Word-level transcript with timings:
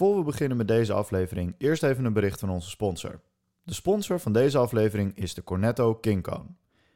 Voor 0.00 0.16
we 0.16 0.22
beginnen 0.22 0.56
met 0.56 0.68
deze 0.68 0.92
aflevering, 0.92 1.54
eerst 1.58 1.82
even 1.82 2.04
een 2.04 2.12
bericht 2.12 2.40
van 2.40 2.50
onze 2.50 2.70
sponsor. 2.70 3.20
De 3.62 3.74
sponsor 3.74 4.20
van 4.20 4.32
deze 4.32 4.58
aflevering 4.58 5.16
is 5.16 5.34
de 5.34 5.44
Cornetto 5.44 5.94
King 5.94 6.22
Cone. 6.22 6.46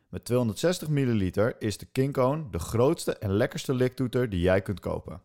Met 0.08 0.24
260 0.24 0.88
milliliter 0.88 1.56
is 1.58 1.78
de 1.78 1.86
King 1.86 2.12
Cone 2.12 2.50
de 2.50 2.58
grootste 2.58 3.16
en 3.18 3.32
lekkerste 3.32 3.74
liktoeter 3.74 4.30
die 4.30 4.40
jij 4.40 4.62
kunt 4.62 4.80
kopen. 4.80 5.22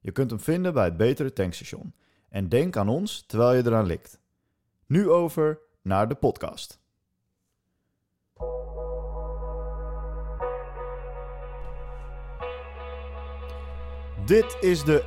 Je 0.00 0.12
kunt 0.12 0.30
hem 0.30 0.40
vinden 0.40 0.74
bij 0.74 0.84
het 0.84 0.96
betere 0.96 1.32
tankstation. 1.32 1.94
En 2.28 2.48
denk 2.48 2.76
aan 2.76 2.88
ons 2.88 3.24
terwijl 3.26 3.56
je 3.56 3.66
eraan 3.66 3.86
likt. 3.86 4.20
Nu 4.86 5.08
over 5.08 5.58
naar 5.82 6.08
de 6.08 6.14
podcast. 6.14 6.79
Dit 14.30 14.56
is 14.60 14.84
de 14.84 15.02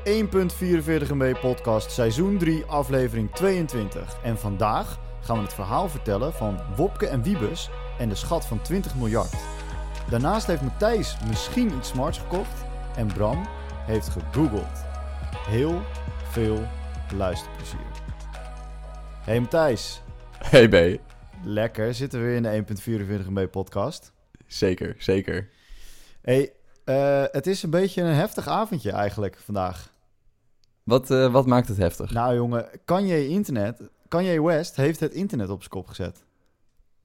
1.44 1.07 1.13
MB 1.13 1.39
podcast 1.39 1.91
seizoen 1.91 2.37
3 2.37 2.65
aflevering 2.65 3.31
22. 3.31 4.21
En 4.23 4.37
vandaag 4.37 4.99
gaan 5.21 5.37
we 5.37 5.43
het 5.43 5.53
verhaal 5.53 5.89
vertellen 5.89 6.33
van 6.33 6.59
Wopke 6.75 7.07
en 7.07 7.23
Wiebes 7.23 7.69
en 7.99 8.09
de 8.09 8.15
schat 8.15 8.45
van 8.45 8.61
20 8.61 8.95
miljard. 8.95 9.33
Daarnaast 10.09 10.47
heeft 10.47 10.61
Matthijs 10.61 11.17
misschien 11.27 11.73
iets 11.77 11.89
smarts 11.89 12.17
gekocht 12.17 12.65
en 12.95 13.07
Bram 13.07 13.47
heeft 13.85 14.09
gegoogeld. 14.09 14.85
Heel 15.47 15.81
veel 16.31 16.67
luisterplezier. 17.15 17.87
Hey 19.21 19.39
Matthijs, 19.39 20.01
Hey 20.37 20.69
B. 20.69 20.99
lekker. 21.43 21.93
Zitten 21.93 22.19
we 22.19 22.25
weer 22.25 22.35
in 22.35 22.43
de 22.43 22.73
1.44 23.23 23.29
MB 23.29 23.49
podcast. 23.51 24.13
Zeker, 24.47 24.95
zeker. 24.97 25.49
Hey, 26.21 26.53
eh, 26.83 27.23
het 27.31 27.47
is 27.47 27.63
een 27.63 27.69
beetje 27.69 28.01
een 28.01 28.13
heftig 28.13 28.47
avondje 28.47 28.91
eigenlijk 28.91 29.37
vandaag. 29.37 29.91
Wat, 30.83 31.11
eh, 31.11 31.31
wat 31.31 31.45
maakt 31.45 31.67
het 31.67 31.77
heftig? 31.77 32.11
Nou 32.11 32.35
jongen, 32.35 32.65
Kanye 32.85 33.27
Internet, 33.27 33.81
Kanye 34.07 34.43
West 34.43 34.75
heeft 34.75 34.99
het 34.99 35.13
internet 35.13 35.49
op 35.49 35.59
zijn 35.59 35.69
kop 35.69 35.87
gezet. 35.87 36.25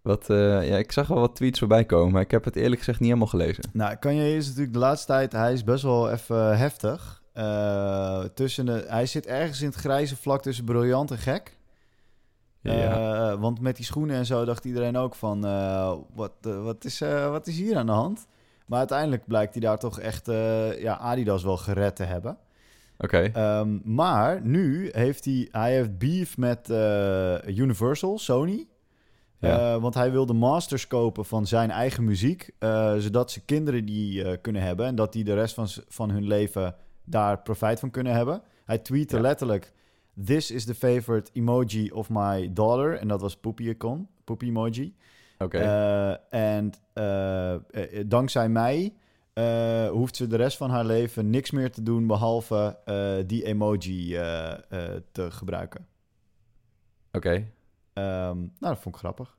Wat, 0.02 0.30
eh, 0.30 0.68
ja, 0.68 0.76
ik 0.76 0.92
zag 0.92 1.06
wel 1.08 1.20
wat 1.20 1.36
tweets 1.36 1.58
voorbij 1.58 1.84
komen, 1.84 2.12
maar 2.12 2.22
ik 2.22 2.30
heb 2.30 2.44
het 2.44 2.56
eerlijk 2.56 2.78
gezegd 2.78 2.98
niet 2.98 3.08
helemaal 3.08 3.30
gelezen. 3.30 3.64
Nou, 3.72 3.96
Kanye 3.96 4.36
is 4.36 4.46
natuurlijk 4.46 4.72
de 4.72 4.78
laatste 4.78 5.06
tijd, 5.06 5.32
hij 5.32 5.52
is 5.52 5.64
best 5.64 5.82
wel 5.82 6.10
even 6.10 6.58
heftig. 6.58 7.22
Tussen 8.34 8.66
de, 8.66 8.84
hij 8.88 9.06
zit 9.06 9.26
ergens 9.26 9.60
in 9.60 9.66
het 9.66 9.76
grijze 9.76 10.16
vlak 10.16 10.42
tussen 10.42 10.64
briljant 10.64 11.10
en 11.10 11.18
gek. 11.18 11.56
Ja. 12.60 13.38
Want 13.38 13.60
met 13.60 13.76
die 13.76 13.84
schoenen 13.84 14.16
en 14.16 14.26
zo 14.26 14.44
dacht 14.44 14.64
iedereen 14.64 14.96
ook 14.96 15.14
van, 15.14 15.40
wat, 16.14 16.32
wat, 16.40 16.84
is, 16.84 16.98
wat 17.30 17.46
is 17.46 17.56
hier 17.56 17.76
aan 17.76 17.86
de 17.86 17.92
hand? 17.92 18.26
Maar 18.68 18.78
uiteindelijk 18.78 19.26
blijkt 19.26 19.52
hij 19.52 19.62
daar 19.62 19.78
toch 19.78 20.00
echt 20.00 20.28
eh, 20.28 20.80
ja, 20.80 20.96
Adidas 20.96 21.42
wel 21.42 21.56
gered 21.56 21.96
te 21.96 22.02
hebben. 22.02 22.36
Oké, 22.98 23.18
Ehm, 23.18 23.78
maar 23.84 24.40
nu 24.42 24.88
heeft 24.92 25.24
hij, 25.24 25.48
hij 25.50 25.72
heeft 25.74 25.98
beef 25.98 26.36
met 26.36 26.70
eh, 26.70 27.56
Universal, 27.56 28.18
Sony. 28.18 28.66
Ja. 29.38 29.74
Eh, 29.74 29.80
want 29.80 29.94
hij 29.94 30.10
wil 30.10 30.26
de 30.26 30.32
masters 30.32 30.86
kopen 30.86 31.24
van 31.24 31.46
zijn 31.46 31.70
eigen 31.70 32.04
muziek. 32.04 32.50
zodat 32.98 33.30
ze 33.30 33.44
kinderen 33.44 33.84
die 33.84 34.38
kunnen 34.38 34.62
hebben. 34.62 34.86
En 34.86 34.94
dat 34.94 35.12
die 35.12 35.24
de 35.24 35.34
rest 35.34 35.54
van, 35.54 35.68
van 35.88 36.10
hun 36.10 36.26
leven 36.26 36.74
daar 37.04 37.38
profijt 37.42 37.80
van 37.80 37.90
kunnen 37.90 38.12
hebben. 38.12 38.42
Hij 38.64 38.78
tweette 38.78 39.16
Ja. 39.16 39.22
letterlijk... 39.22 39.72
This 40.24 40.50
is 40.50 40.64
the 40.64 40.74
favorite 40.74 41.30
emoji 41.32 41.90
of 41.90 42.08
my 42.10 42.50
daughter. 42.52 42.94
En 42.98 43.08
dat 43.08 43.20
was 43.20 43.36
poopy 43.36 43.62
icon, 43.68 44.08
poopy 44.24 44.46
emoji. 44.46 44.94
Oké. 45.38 45.58
Eh, 45.58 46.16
en 46.30 46.72
eh, 46.98 47.54
eh, 47.54 47.60
dankzij 48.06 48.48
mij 48.48 48.92
hoeft 49.90 50.16
ze 50.16 50.26
de 50.26 50.36
rest 50.36 50.56
van 50.56 50.70
haar 50.70 50.84
leven 50.84 51.30
niks 51.30 51.50
meer 51.50 51.70
te 51.70 51.82
doen 51.82 52.06
behalve 52.06 52.78
eh, 52.84 53.14
die 53.26 53.44
emoji 53.44 54.10
te 55.12 55.30
gebruiken. 55.30 55.86
Oké. 57.12 57.46
Ehm, 57.92 58.36
nou, 58.36 58.48
dat 58.58 58.78
vond 58.78 58.94
ik 58.94 59.00
grappig. 59.00 59.36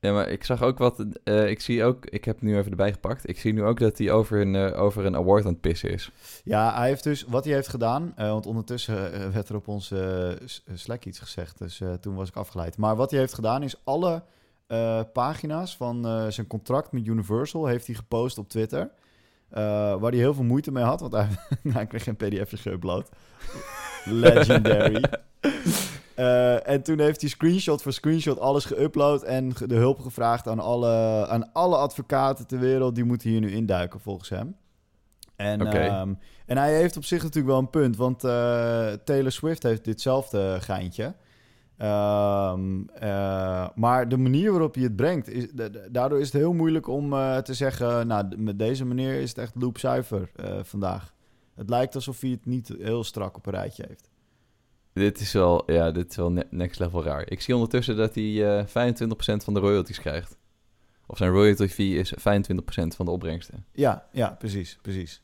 Ja, 0.00 0.12
maar 0.12 0.28
ik 0.28 0.44
zag 0.44 0.62
ook 0.62 0.78
wat, 0.78 1.04
ik 1.24 1.60
zie 1.60 1.84
ook, 1.84 2.06
ik 2.06 2.24
heb 2.24 2.34
het 2.34 2.44
nu 2.44 2.56
even 2.56 2.70
erbij 2.70 2.92
gepakt. 2.92 3.28
Ik 3.28 3.38
zie 3.38 3.52
nu 3.52 3.62
ook 3.62 3.78
dat 3.78 3.98
hij 3.98 4.10
over 4.10 4.40
een, 4.40 4.56
over 4.74 5.04
een 5.04 5.16
award 5.16 5.44
aan 5.44 5.52
het 5.52 5.60
pissen 5.60 5.90
is. 5.90 6.10
Ja, 6.44 6.74
hij 6.78 6.88
heeft 6.88 7.04
dus 7.04 7.24
wat 7.24 7.44
hij 7.44 7.54
heeft 7.54 7.68
gedaan. 7.68 8.12
want 8.16 8.46
ondertussen 8.46 9.32
werd 9.32 9.48
er 9.48 9.56
op 9.56 9.68
onze 9.68 10.38
Slack 10.74 11.04
iets 11.04 11.18
gezegd. 11.18 11.58
Dus 11.58 11.82
toen 12.00 12.14
was 12.14 12.28
ik 12.28 12.36
afgeleid. 12.36 12.76
Maar 12.76 12.96
wat 12.96 13.10
hij 13.10 13.20
heeft 13.20 13.34
gedaan 13.34 13.62
is 13.62 13.80
alle 13.84 14.22
eh, 14.68 15.00
pagina's 15.12 15.76
van 15.76 16.06
eh, 16.06 16.26
zijn 16.28 16.46
contract 16.46 16.92
met 16.92 17.06
Universal 17.06 17.66
heeft 17.66 17.86
hij 17.86 17.96
gepost 17.96 18.38
op 18.38 18.48
Twitter. 18.48 18.90
Eh, 19.48 19.62
waar 20.00 20.10
hij 20.10 20.20
heel 20.20 20.34
veel 20.34 20.44
moeite 20.44 20.72
mee 20.72 20.84
had. 20.84 21.00
Want 21.00 21.12
hij, 21.12 21.28
nou, 21.62 21.76
hij 21.76 21.86
kreeg 21.86 22.02
geen 22.02 22.16
pdf'je 22.16 22.56
geüpload. 22.56 23.08
Legendary. 24.04 25.02
En 26.64 26.82
toen 26.82 27.00
heeft 27.00 27.20
hij 27.20 27.30
screenshot 27.30 27.82
voor 27.82 27.92
screenshot 27.92 28.38
alles 28.40 28.72
geüpload 28.72 29.24
en 29.24 29.52
de 29.66 29.74
hulp 29.74 29.98
gevraagd 29.98 30.48
aan 30.48 30.58
alle, 30.58 31.26
aan 31.28 31.52
alle 31.52 31.76
advocaten 31.76 32.46
ter 32.46 32.58
wereld. 32.58 32.94
Die 32.94 33.04
moeten 33.04 33.30
hier 33.30 33.40
nu 33.40 33.50
induiken 33.50 34.00
volgens 34.00 34.28
hem. 34.28 34.56
En, 35.36 35.66
ehm, 35.66 36.14
en 36.46 36.56
hij 36.56 36.74
heeft 36.74 36.96
op 36.96 37.04
zich 37.04 37.22
natuurlijk 37.22 37.46
wel 37.46 37.58
een 37.58 37.70
punt, 37.70 37.96
want 37.96 38.20
Taylor 39.04 39.32
Swift 39.32 39.62
heeft 39.62 39.84
ditzelfde 39.84 40.56
geintje. 40.60 41.14
Ehm, 41.78 42.80
eh, 42.94 43.68
maar 43.74 44.08
de 44.08 44.16
manier 44.16 44.50
waarop 44.50 44.74
hij 44.74 44.82
het 44.82 44.96
brengt, 44.96 45.28
is, 45.28 45.50
da- 45.52 45.68
da- 45.68 45.88
daardoor 45.90 46.18
is 46.20 46.32
het 46.32 46.40
heel 46.42 46.52
moeilijk 46.52 46.86
om 46.88 47.12
eh, 47.12 47.36
te 47.38 47.54
zeggen, 47.54 48.06
nou, 48.06 48.36
met 48.36 48.58
deze 48.58 48.84
manier 48.84 49.20
is 49.20 49.28
het 49.28 49.38
echt 49.38 49.54
loopzuiver 49.54 50.30
eh 50.36 50.58
vandaag. 50.62 51.14
Het 51.54 51.70
lijkt 51.70 51.94
alsof 51.94 52.20
hij 52.20 52.30
het 52.30 52.46
niet 52.46 52.68
heel 52.78 53.04
strak 53.04 53.36
op 53.36 53.46
een 53.46 53.52
rijtje 53.52 53.84
heeft. 53.88 54.10
Dit 54.92 55.20
is 55.20 55.32
wel, 55.32 55.72
ja, 55.72 55.90
dit 55.90 56.10
is 56.10 56.16
wel 56.16 56.30
ne- 56.32 56.46
next 56.50 56.78
level 56.80 57.04
raar. 57.04 57.30
Ik 57.30 57.40
zie 57.40 57.54
ondertussen 57.54 57.96
dat 57.96 58.14
hij 58.14 58.58
eh 58.58 58.66
25% 58.66 59.44
van 59.44 59.54
de 59.54 59.60
royalties 59.60 60.00
krijgt. 60.00 60.36
Of 61.06 61.16
zijn 61.18 61.30
royalty 61.30 61.68
fee 61.68 61.94
is 61.98 62.12
25% 62.18 62.96
van 62.96 63.04
de 63.04 63.10
opbrengsten. 63.10 63.64
Ja, 63.72 64.08
ja, 64.12 64.28
precies, 64.38 64.78
precies. 64.82 65.22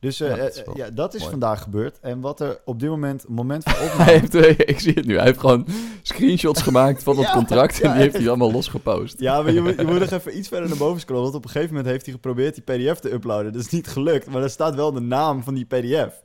Dus 0.00 0.20
eh, 0.20 0.28
Ja, 0.28 0.36
dat 0.36 0.54
is 0.54 0.62
eh, 0.62 0.74
ja, 0.74 0.90
dat 0.90 1.14
is 1.14 1.26
vandaag 1.26 1.62
gebeurd. 1.62 1.98
En 2.00 2.20
wat 2.20 2.40
er 2.40 2.60
op 2.64 2.80
dit 2.80 2.88
moment, 2.88 3.28
moment 3.28 3.62
van 3.64 3.72
Hij 3.76 3.86
opname... 3.86 4.10
heeft, 4.10 4.34
eh, 4.34 4.68
ik 4.68 4.80
zie 4.80 4.92
het 4.92 5.06
nu, 5.06 5.16
hij 5.16 5.24
heeft 5.24 5.40
gewoon 5.40 5.66
screenshots 6.02 6.62
gemaakt 6.62 7.02
van 7.02 7.16
het 7.18 7.26
Ja, 7.26 7.32
contract 7.32 7.80
en 7.80 7.92
die 7.92 8.00
heeft 8.00 8.16
hij 8.16 8.28
allemaal 8.28 8.52
losgepost. 8.52 9.20
Ja, 9.20 9.42
maar 9.42 9.52
je 9.52 9.60
moet, 9.60 9.76
je 9.76 9.84
moet 9.84 9.98
nog 9.98 10.10
even 10.10 10.38
iets 10.38 10.48
verder 10.48 10.68
naar 10.68 10.78
boven 10.78 11.00
scrollen. 11.00 11.22
Want 11.22 11.34
op 11.34 11.44
een 11.44 11.50
gegeven 11.50 11.74
moment 11.74 11.92
heeft 11.92 12.04
hij 12.04 12.14
geprobeerd 12.14 12.54
die 12.54 12.64
pdf 12.64 12.98
te 12.98 13.12
uploaden. 13.12 13.52
Dat 13.52 13.62
is 13.62 13.70
niet 13.70 13.88
gelukt, 13.88 14.26
maar 14.26 14.42
er 14.42 14.50
staat 14.50 14.74
wel 14.74 14.92
de 14.92 15.00
naam 15.00 15.42
van 15.42 15.54
die 15.54 15.64
pdf. 15.64 16.22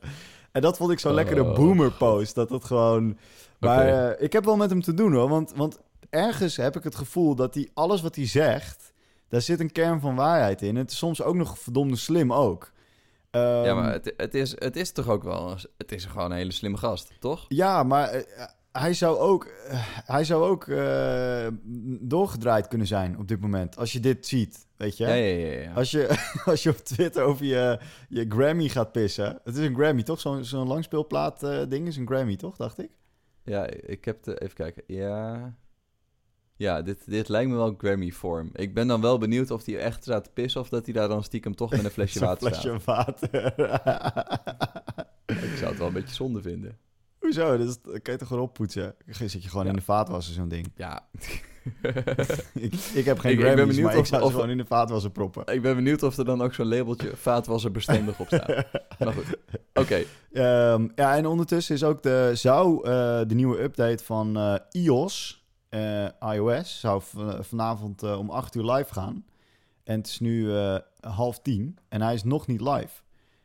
En 0.52 0.62
dat 0.62 0.76
vond 0.76 0.90
ik 0.90 0.98
zo'n 0.98 1.10
Oh, 1.10 1.16
lekkere 1.16 1.52
boomer 1.52 1.92
post. 1.92 2.34
Dat 2.34 2.50
het 2.50 2.64
gewoon... 2.64 3.18
Maar 3.58 4.18
ik 4.18 4.32
heb 4.32 4.44
wel 4.44 4.56
met 4.56 4.70
hem 4.70 4.82
te 4.82 4.94
doen 4.94 5.12
hoor. 5.12 5.28
Want, 5.28 5.52
want 5.56 5.78
ergens 6.10 6.56
heb 6.56 6.76
ik 6.76 6.84
het 6.84 6.94
gevoel 6.94 7.34
dat 7.34 7.54
hij 7.54 7.68
alles 7.74 8.02
wat 8.02 8.16
hij 8.16 8.26
zegt... 8.26 8.94
Daar 9.28 9.40
zit 9.40 9.60
een 9.60 9.72
kern 9.72 10.00
van 10.00 10.14
waarheid 10.14 10.62
in. 10.62 10.68
En 10.68 10.76
het 10.76 10.90
is 10.90 10.98
soms 10.98 11.22
ook 11.22 11.34
nog 11.34 11.58
verdomde 11.58 11.96
slim 11.96 12.32
ook. 12.32 12.72
Ja, 13.36 13.64
Ehm, 13.64 13.76
maar 13.76 13.92
het, 13.92 14.12
het, 14.16 14.34
is, 14.34 14.60
het 14.60 14.76
is 14.76 14.92
toch 14.92 15.08
ook 15.08 15.22
wel... 15.22 15.56
Het 15.76 15.92
is 15.92 16.04
gewoon 16.04 16.30
een 16.30 16.36
hele 16.36 16.52
slimme 16.52 16.76
gast, 16.76 17.12
toch? 17.20 17.44
Ja, 17.48 17.82
maar 17.82 18.08
eh, 18.08 18.46
hij 18.78 18.94
zou 18.94 19.18
ook, 19.18 19.44
eh, 19.44 19.78
hij 20.04 20.24
zou 20.24 20.44
ook 20.44 20.68
eh, 20.68 21.46
doorgedraaid 22.00 22.68
kunnen 22.68 22.86
zijn 22.86 23.18
op 23.18 23.28
dit 23.28 23.40
moment. 23.40 23.76
Als 23.76 23.92
je 23.92 24.00
dit 24.00 24.26
ziet, 24.26 24.66
weet 24.76 24.96
je. 24.96 25.06
Ja, 25.06 25.14
ja, 25.14 25.60
ja. 25.60 25.72
Als, 25.72 25.90
je 25.90 26.26
als 26.44 26.62
je 26.62 26.70
op 26.70 26.76
Twitter 26.76 27.22
over 27.22 27.44
je, 27.44 27.78
je 28.08 28.26
Grammy 28.28 28.68
gaat 28.68 28.92
pissen. 28.92 29.40
Het 29.44 29.56
is 29.56 29.66
een 29.66 29.74
Grammy, 29.74 30.02
toch? 30.02 30.20
Zo'n 30.20 30.44
zo'n 30.44 30.66
langspeelplaat 30.66 31.42
eh, 31.42 31.62
ding 31.68 31.86
is 31.86 31.96
een 31.96 32.06
Grammy, 32.06 32.36
toch? 32.36 32.56
Dacht 32.56 32.78
ik. 32.78 32.90
Ja, 33.44 33.66
ik 33.66 34.04
heb 34.04 34.22
de... 34.22 34.40
Even 34.40 34.54
kijken. 34.54 34.82
Ja... 34.86 35.54
Ja, 36.56 36.82
dit, 36.82 36.98
dit 37.06 37.28
lijkt 37.28 37.50
me 37.50 37.56
wel 37.56 37.74
Grammy-vorm. 37.78 38.50
Ik 38.52 38.74
ben 38.74 38.86
dan 38.86 39.00
wel 39.00 39.18
benieuwd 39.18 39.50
of 39.50 39.64
hij 39.64 39.78
echt 39.78 40.02
staat 40.02 40.24
te 40.24 40.30
pissen... 40.34 40.60
of 40.60 40.68
dat 40.68 40.84
hij 40.84 40.94
daar 40.94 41.08
dan 41.08 41.22
stiekem 41.24 41.54
toch 41.54 41.70
met 41.70 41.84
een 41.84 41.90
flesje 42.00 42.20
water 42.20 42.48
flesje 42.48 42.76
staat. 42.80 42.84
water. 42.84 43.44
Ik 45.26 45.56
zou 45.56 45.68
het 45.70 45.78
wel 45.78 45.86
een 45.86 45.92
beetje 45.92 46.14
zonde 46.14 46.42
vinden. 46.42 46.78
Hoezo? 47.18 47.56
Dat, 47.58 47.68
is, 47.68 47.80
dat 47.82 48.02
kan 48.02 48.12
je 48.12 48.18
toch 48.18 48.28
gewoon 48.28 48.42
oppoetsen? 48.42 48.94
Zit 49.06 49.32
je 49.42 49.48
gewoon 49.48 49.64
Ja. 49.64 49.70
in 49.70 49.76
de 49.76 49.82
vaatwasser, 49.82 50.34
zo'n 50.34 50.48
ding. 50.48 50.72
Ja. 50.76 51.06
ik, 52.54 52.74
ik 52.94 53.04
heb 53.04 53.18
geen 53.18 53.32
Ik- 53.32 53.38
ik 53.38 53.44
ben 53.44 53.52
Grammys, 53.52 53.66
benieuwd 53.66 53.82
maar 53.82 53.92
ik 53.94 54.00
of- 54.00 54.06
zou 54.06 54.22
of- 54.22 54.28
ze 54.28 54.34
gewoon 54.34 54.50
in 54.50 54.56
de 54.56 54.64
vaatwasser 54.64 55.10
proppen. 55.10 55.46
ik 55.54 55.62
ben 55.62 55.74
benieuwd 55.74 56.02
of 56.02 56.16
er 56.16 56.24
dan 56.24 56.42
ook 56.42 56.54
zo'n 56.54 56.68
labeltje 56.68 57.16
vaatwasser 57.16 57.70
bestendig 57.70 58.20
op 58.20 58.26
staat. 58.26 58.64
Maar 58.98 59.12
goed. 59.12 59.36
Oké. 59.74 60.02
Ehm, 60.32 60.88
ja, 60.94 61.16
en 61.16 61.26
ondertussen 61.26 61.74
is 61.74 61.84
ook 61.84 62.02
de, 62.02 62.30
zou 62.34 62.84
eh, 62.86 63.20
de 63.26 63.34
nieuwe 63.34 63.62
update 63.62 64.04
van 64.04 64.36
eh, 64.36 64.54
iOS, 64.70 65.44
eh, 65.44 65.45
iOS, 66.32 66.80
zou 66.80 67.02
v- 67.02 67.46
vanavond 67.46 68.02
eh, 68.02 68.18
om 68.18 68.30
8 68.30 68.54
uur 68.54 68.64
live 68.72 68.92
gaan. 68.92 69.24
En 69.84 69.96
het 69.98 70.06
is 70.06 70.20
nu 70.20 70.56
eh, 70.56 70.76
half 71.00 71.40
tien 71.40 71.78
en 71.88 72.02
hij 72.02 72.14
is 72.14 72.24
nog 72.24 72.46
niet 72.46 72.60
live. 72.60 73.02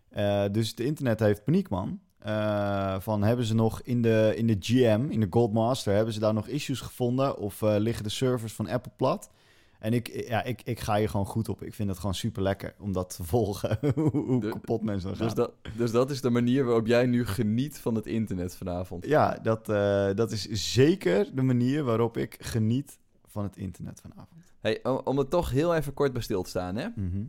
Eh, 0.10 0.44
dus 0.52 0.70
het 0.70 0.80
internet 0.80 1.20
heeft 1.20 1.44
paniek, 1.44 1.70
man. 1.70 2.00
Eh, 2.20 3.00
van 3.00 3.24
hebben 3.24 3.46
ze 3.46 3.56
nog 3.56 3.82
in 3.82 4.02
de, 4.02 4.34
in 4.36 4.48
de 4.48 4.58
GM, 4.60 5.06
in 5.10 5.20
de 5.20 5.28
Goldmaster, 5.30 5.94
hebben 5.96 6.14
ze 6.14 6.20
daar 6.20 6.34
nog 6.34 6.48
issues 6.48 6.82
gevonden? 6.82 7.38
Of 7.38 7.62
eh, 7.62 7.76
liggen 7.78 8.04
de 8.04 8.10
servers 8.10 8.54
van 8.54 8.70
Apple 8.70 8.92
plat? 8.96 9.30
En 9.82 9.94
ik, 9.94 10.28
ja, 10.28 10.44
ik, 10.44 10.62
ik 10.64 10.80
ga 10.80 10.96
hier 10.98 11.10
gewoon 11.10 11.26
goed 11.26 11.50
op. 11.50 11.64
Ik 11.64 11.74
vind 11.74 11.90
het 11.90 11.98
gewoon 11.98 12.16
super 12.16 12.42
lekker 12.42 12.74
om 12.80 12.92
dat 12.92 13.16
te 13.16 13.24
volgen. 13.24 13.80
hoe 14.12 14.40
De- 14.42 14.50
kapot 14.50 14.82
mensen 14.82 15.08
dan 15.08 15.18
gaan. 15.18 15.26
Dus 15.26 15.36
dat, 15.36 15.52
dus 15.78 15.92
dat 15.92 16.12
is 16.12 16.22
de 16.22 16.30
manier 16.30 16.66
waarop 16.66 16.88
jij 16.88 17.06
nu 17.06 17.26
geniet 17.26 17.78
van 17.80 17.96
het 17.96 18.06
internet 18.06 18.56
vanavond. 18.56 19.06
Ja, 19.06 19.40
dat, 19.44 19.70
eh, 19.70 20.10
dat 20.16 20.32
is 20.32 20.48
zeker 20.74 21.36
de 21.36 21.42
manier 21.42 21.84
waarop 21.84 22.18
ik 22.18 22.36
geniet 22.40 23.00
van 23.26 23.44
het 23.44 23.58
internet 23.58 24.02
vanavond. 24.02 24.54
Hey, 24.60 24.84
om, 24.84 25.02
om 25.04 25.20
er 25.20 25.28
toch 25.28 25.50
heel 25.50 25.76
even 25.76 25.94
kort 25.94 26.14
bij 26.14 26.22
stil 26.22 26.44
te 26.44 26.50
staan, 26.50 26.76
hè? 26.76 26.88
Mhm. 26.96 27.24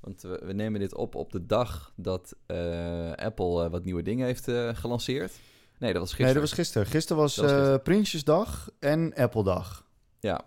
Want 0.00 0.22
we, 0.22 0.42
we 0.44 0.52
nemen 0.52 0.80
dit 0.80 0.94
op 0.94 1.14
op 1.14 1.32
de 1.32 1.46
dag 1.46 1.92
dat 1.96 2.36
eh, 2.46 3.12
Apple 3.12 3.64
eh, 3.64 3.70
wat 3.70 3.84
nieuwe 3.84 4.02
dingen 4.02 4.26
heeft 4.26 4.50
gelanceerd. 4.78 5.32
Nee, 5.78 5.92
dat 5.92 6.00
was 6.00 6.08
gisteren. 6.10 6.24
Nee, 6.24 6.34
dat 6.34 6.42
was 6.42 6.52
gisteren. 6.52 6.86
Gisteren 6.86 7.22
was, 7.22 7.34
Dat 7.34 7.44
was 7.44 7.54
gisteren. 7.54 7.82
Prinsjesdag 7.82 8.70
en 8.78 9.14
Apple-dag. 9.14 9.86
Ja. 10.20 10.44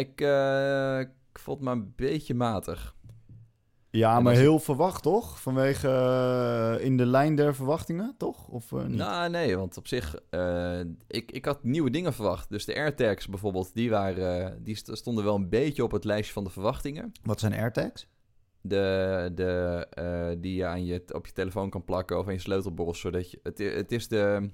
Ik, 0.00 0.20
eh, 0.20 0.98
ik 1.00 1.38
vond 1.38 1.56
het 1.56 1.66
maar 1.66 1.76
een 1.76 1.92
beetje 1.96 2.34
matig. 2.34 2.94
Ja, 3.90 4.16
En 4.16 4.22
maar 4.22 4.34
heel 4.34 4.58
verwacht, 4.58 5.02
toch? 5.02 5.40
Vanwege 5.40 5.88
eh, 5.88 6.84
in 6.84 6.96
de 6.96 7.06
lijn 7.06 7.34
der 7.34 7.54
verwachtingen, 7.54 8.14
toch? 8.18 8.48
Of 8.48 8.72
eh, 8.72 8.84
niet? 8.84 8.96
Nou, 8.96 9.30
nee, 9.30 9.56
want 9.56 9.76
op 9.76 9.86
zich, 9.86 10.18
eh, 10.30 10.80
ik, 11.06 11.32
ik 11.32 11.44
had 11.44 11.64
nieuwe 11.64 11.90
dingen 11.90 12.12
verwacht. 12.12 12.48
Dus 12.50 12.64
de 12.64 12.74
AirTags 12.74 13.28
bijvoorbeeld, 13.28 13.74
die, 13.74 13.90
waren, 13.90 14.62
die 14.64 14.74
st- 14.76 14.96
stonden 14.96 15.24
wel 15.24 15.34
een 15.34 15.48
beetje 15.48 15.84
op 15.84 15.90
het 15.90 16.04
lijstje 16.04 16.32
van 16.32 16.44
de 16.44 16.50
verwachtingen. 16.50 17.12
Wat 17.22 17.40
zijn 17.40 17.52
AirTags? 17.52 18.08
De, 18.60 19.30
de, 19.34 19.86
eh, 19.90 20.28
die 20.38 20.54
je, 20.54 20.66
aan 20.66 20.84
je 20.84 21.02
op 21.12 21.26
je 21.26 21.32
telefoon 21.32 21.70
kan 21.70 21.84
plakken 21.84 22.18
of 22.18 22.26
aan 22.26 22.32
je 22.32 22.38
sleutelbos, 22.38 23.00
zodat 23.00 23.30
je... 23.30 23.40
Het, 23.42 23.58
het 23.58 23.92
is 23.92 24.08
de... 24.08 24.50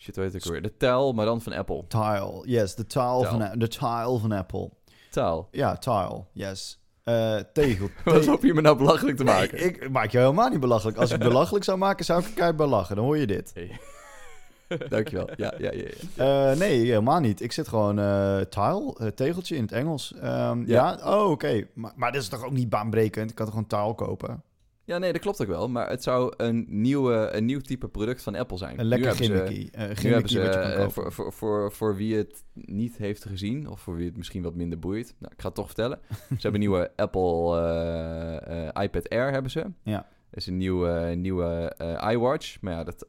Shit, 0.00 0.16
het 0.16 0.34
ook 0.34 0.52
weer? 0.52 0.62
De 0.62 0.76
Tile, 0.76 1.12
maar 1.12 1.26
dan 1.26 1.40
van 1.40 1.52
Apple. 1.52 1.84
Tile, 1.88 2.42
yes, 2.44 2.74
de 2.74 2.86
tile, 2.86 3.16
Tile. 3.16 3.26
Van, 3.26 3.58
de 3.58 3.68
tile 3.68 4.18
van 4.18 4.32
Apple. 4.32 4.70
Tile. 5.10 5.46
Ja, 5.50 5.76
tile, 5.76 6.24
yes. 6.32 6.80
Eh, 7.04 7.36
tegel. 7.52 7.88
Wat 8.04 8.26
hoop 8.26 8.42
je 8.42 8.54
me 8.54 8.60
nou 8.60 8.76
belachelijk 8.76 9.16
te 9.16 9.24
maken? 9.24 9.58
Nee, 9.58 9.64
ik 9.64 9.90
maak 9.90 10.10
je 10.10 10.18
helemaal 10.18 10.48
niet 10.48 10.60
belachelijk. 10.60 10.98
Als 10.98 11.10
ik 11.10 11.18
belachelijk 11.32 11.64
zou 11.64 11.78
maken, 11.78 12.04
zou 12.04 12.20
ik 12.20 12.26
er 12.26 12.32
keihard 12.32 12.56
bij 12.56 12.66
lachen. 12.66 12.96
Dan 12.96 13.04
hoor 13.04 13.18
je 13.18 13.26
dit. 13.26 13.52
Dankjewel. 14.88 15.28
Ja, 15.36 15.54
ja, 15.58 15.72
ja. 15.72 15.84
ja. 16.14 16.50
Eh, 16.50 16.58
nee, 16.58 16.78
helemaal 16.78 17.20
niet. 17.20 17.40
Ik 17.40 17.52
zit 17.52 17.68
gewoon 17.68 17.98
eh, 17.98 18.40
tile, 18.40 19.14
tegeltje 19.14 19.56
in 19.56 19.62
het 19.62 19.72
Engels. 19.72 20.14
Ehm, 20.14 20.58
ja. 20.66 20.98
Ja. 20.98 21.14
oh, 21.14 21.30
oké. 21.30 21.66
Maar, 21.74 21.92
maar 21.96 22.12
dit 22.12 22.22
is 22.22 22.28
toch 22.28 22.44
ook 22.44 22.52
niet 22.52 22.68
baanbrekend? 22.68 23.30
Ik 23.30 23.36
kan 23.36 23.46
toch 23.46 23.54
gewoon 23.54 23.68
tile 23.68 24.06
kopen? 24.06 24.42
Ja, 24.90 24.98
nee, 24.98 25.12
dat 25.12 25.20
klopt 25.20 25.40
ook 25.42 25.48
wel. 25.48 25.68
Maar 25.68 25.88
het 25.88 26.02
zou 26.02 26.32
een, 26.36 26.66
nieuwe, 26.68 27.28
een 27.32 27.44
nieuw 27.44 27.60
type 27.60 27.88
product 27.88 28.22
van 28.22 28.34
Apple 28.34 28.56
zijn. 28.56 28.78
Een 28.78 28.82
Nu 28.82 28.88
lekker 28.88 29.14
ze- 29.14 29.22
gimmickie. 29.24 29.70
eh, 29.70 30.76
kopen. 30.76 30.90
voor, 30.92 31.12
voor, 31.12 31.32
voor, 31.32 31.72
voor 31.72 31.96
wie 31.96 32.16
het 32.16 32.44
niet 32.54 32.96
heeft 32.96 33.24
gezien, 33.24 33.68
of 33.68 33.80
voor 33.80 33.94
wie 33.96 34.06
het 34.06 34.16
misschien 34.16 34.42
wat 34.42 34.54
minder 34.54 34.78
boeit, 34.78 35.14
nou, 35.18 35.32
ik 35.32 35.40
ga 35.40 35.46
het 35.46 35.54
toch 35.56 35.66
vertellen. 35.66 35.98
ze 36.08 36.16
hebben 36.28 36.52
een 36.54 36.58
nieuwe 36.60 36.92
Apple 36.96 37.56
eh, 37.60 38.68
eh, 38.68 38.82
iPad 38.82 39.08
Air, 39.08 39.32
hebben 39.32 39.50
ze. 39.50 39.66
Ja. 39.82 40.06
Er 40.30 40.36
is 40.36 40.46
een 40.46 40.56
nieuwe, 40.56 41.14
nieuwe 41.14 41.74
eh, 41.76 42.10
iWatch, 42.12 42.60
maar 42.60 42.72
ja, 42.72 42.84
dat, 42.84 43.06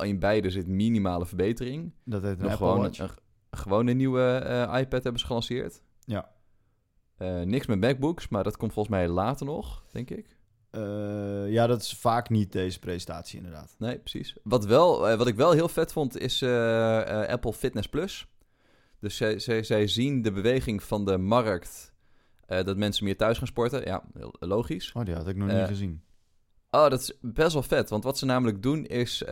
uh, 0.00 0.08
in 0.08 0.18
beide 0.18 0.50
zit 0.50 0.66
minimale 0.66 1.26
verbetering. 1.26 1.92
Dat 2.04 2.22
heet 2.22 2.30
een 2.32 2.42
Nog 2.42 2.50
Apple 2.52 2.66
gewoon 2.66 2.80
Watch. 2.82 2.98
een, 2.98 3.08
gewoon 3.50 3.86
een 3.86 3.96
nieuwe 3.96 4.38
iPad 4.76 5.02
hebben 5.02 5.18
ze 5.20 5.26
gelanceerd. 5.26 5.82
Ja. 6.04 6.32
Niks 7.44 7.66
met 7.66 7.80
MacBooks, 7.80 8.28
maar 8.28 8.42
dat 8.44 8.56
komt 8.56 8.72
volgens 8.72 8.94
mij 8.96 9.08
later 9.08 9.46
nog, 9.46 9.84
denk 9.92 10.10
ik. 10.10 10.36
Eh, 10.74 11.52
ja, 11.52 11.66
dat 11.66 11.80
is 11.80 11.92
vaak 11.92 12.28
niet 12.28 12.52
deze 12.52 12.78
presentatie 12.78 13.36
inderdaad. 13.36 13.74
Nee, 13.78 13.98
precies. 13.98 14.36
Wat, 14.42 14.64
wel, 14.64 15.08
eh, 15.08 15.16
wat 15.16 15.26
ik 15.26 15.34
wel 15.34 15.52
heel 15.52 15.68
vet 15.68 15.92
vond, 15.92 16.18
is 16.18 16.42
eh, 16.42 17.26
Apple 17.28 17.52
Fitness 17.52 17.88
Plus. 17.88 18.26
Dus 19.00 19.16
zij, 19.16 19.38
zij, 19.38 19.62
zij 19.62 19.86
zien 19.86 20.22
de 20.22 20.32
beweging 20.32 20.82
van 20.82 21.04
de 21.04 21.18
markt 21.18 21.92
dat 22.46 22.76
mensen 22.76 23.04
meer 23.04 23.16
thuis 23.16 23.38
gaan 23.38 23.46
sporten. 23.46 23.84
Ja, 23.84 24.02
heel 24.14 24.34
logisch. 24.38 24.92
Oh, 24.92 25.04
die 25.04 25.14
had 25.14 25.28
ik 25.28 25.36
nog 25.36 25.48
niet 25.48 25.66
gezien. 25.66 26.02
Oh, 26.70 26.88
dat 26.88 27.00
is 27.00 27.12
best 27.20 27.52
wel 27.52 27.62
vet. 27.62 27.90
Want 27.90 28.04
wat 28.04 28.18
ze 28.18 28.24
namelijk 28.24 28.62
doen 28.62 28.84
is... 28.86 29.22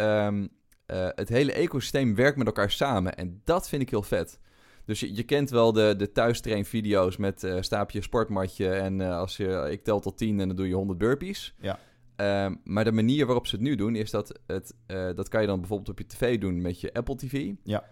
eh, 0.93 1.09
het 1.09 1.29
hele 1.29 1.53
ecosysteem 1.53 2.15
werkt 2.15 2.37
met 2.37 2.47
elkaar 2.47 2.71
samen. 2.71 3.15
En 3.15 3.41
dat 3.45 3.69
vind 3.69 3.83
ik 3.83 3.91
heel 3.91 4.03
vet. 4.03 4.39
Dus 4.85 5.01
je, 5.01 5.15
je 5.15 5.23
kent 5.23 5.51
wel 5.51 5.73
de, 5.73 5.95
de 5.97 6.13
thuistrain 6.13 6.65
video's 6.65 7.17
met 7.17 7.45
eh 7.45 7.57
stapje 7.61 8.03
sportmatje... 8.03 8.69
en 8.69 9.01
eh, 9.01 9.19
als 9.19 9.37
je, 9.37 9.69
ik 9.71 9.85
tel 9.85 10.01
tot 10.01 10.19
10 10.19 10.41
en 10.41 10.47
dan 10.47 10.57
doe 10.57 10.69
je 10.69 10.75
100 10.75 10.99
burpees. 10.99 11.55
Ja. 11.61 11.79
Ehm, 12.17 12.55
maar 12.65 12.85
de 12.85 12.93
manier 12.93 13.27
waarop 13.27 13.47
ze 13.47 13.55
het 13.55 13.65
nu 13.65 13.75
doen 13.75 13.97
is 13.97 14.11
dat... 14.11 14.41
Het, 14.47 14.75
eh, 14.87 15.15
dat 15.15 15.29
kan 15.29 15.41
je 15.41 15.47
dan 15.47 15.59
bijvoorbeeld 15.59 15.89
op 15.89 15.99
je 15.99 16.07
tv 16.07 16.39
doen 16.39 16.61
met 16.61 16.81
je 16.81 16.93
Apple 16.93 17.17
TV. 17.17 17.53
Ja. 17.65 17.85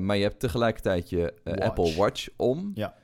Maar 0.00 0.16
je 0.16 0.22
hebt 0.22 0.40
tegelijkertijd 0.40 1.08
je 1.08 1.34
Watch. 1.44 1.62
Apple 1.62 1.94
Watch 1.96 2.28
om. 2.36 2.70
Ja. 2.74 2.94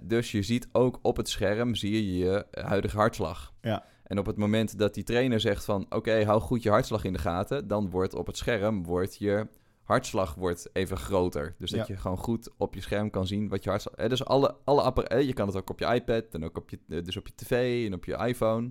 Dus 0.00 0.30
je 0.30 0.42
ziet 0.42 0.68
ook 0.72 0.98
op 1.02 1.16
het 1.16 1.28
scherm 1.28 1.74
zie 1.74 1.92
je 1.92 2.18
je 2.18 2.46
huidige 2.50 2.96
hartslag. 2.96 3.52
Ja. 3.60 3.84
En 4.04 4.18
op 4.18 4.26
het 4.26 4.36
moment 4.36 4.78
dat 4.78 4.94
die 4.94 5.04
trainer 5.04 5.40
zegt 5.40 5.64
van... 5.64 5.86
oké, 5.88 6.24
hou 6.24 6.40
goed 6.40 6.62
je 6.62 6.70
hartslag 6.70 7.04
in 7.04 7.12
de 7.12 7.18
gaten... 7.18 7.68
dan 7.68 7.90
wordt 7.90 8.14
op 8.14 8.26
het 8.26 8.36
scherm 8.36 8.84
wordt 8.84 9.16
je 9.18 9.46
hartslag 9.82 10.34
wordt 10.34 10.70
even 10.72 10.96
groter. 10.96 11.54
Dus 11.58 11.70
dat 11.70 11.86
je 11.86 11.96
gewoon 11.96 12.16
goed 12.16 12.50
op 12.56 12.74
je 12.74 12.80
scherm 12.80 13.10
kan 13.10 13.26
zien 13.26 13.48
wat 13.48 13.64
je 13.64 13.70
hartslag... 13.70 13.94
Eh, 13.94 14.08
dus 14.08 14.24
alle, 14.24 14.56
alle 14.64 14.82
appara- 14.82 15.06
eh, 15.08 15.26
je 15.26 15.32
kan 15.32 15.46
het 15.46 15.56
ook 15.56 15.70
op 15.70 15.78
je 15.78 15.86
iPad 15.94 16.24
en 16.30 16.44
ook 16.44 16.56
op 16.56 16.70
je, 16.70 16.78
eh, 16.88 17.02
dus 17.04 17.16
op 17.16 17.26
je 17.26 17.32
tv 17.36 17.86
en 17.86 17.94
op 17.94 18.04
je 18.04 18.16
iPhone. 18.16 18.70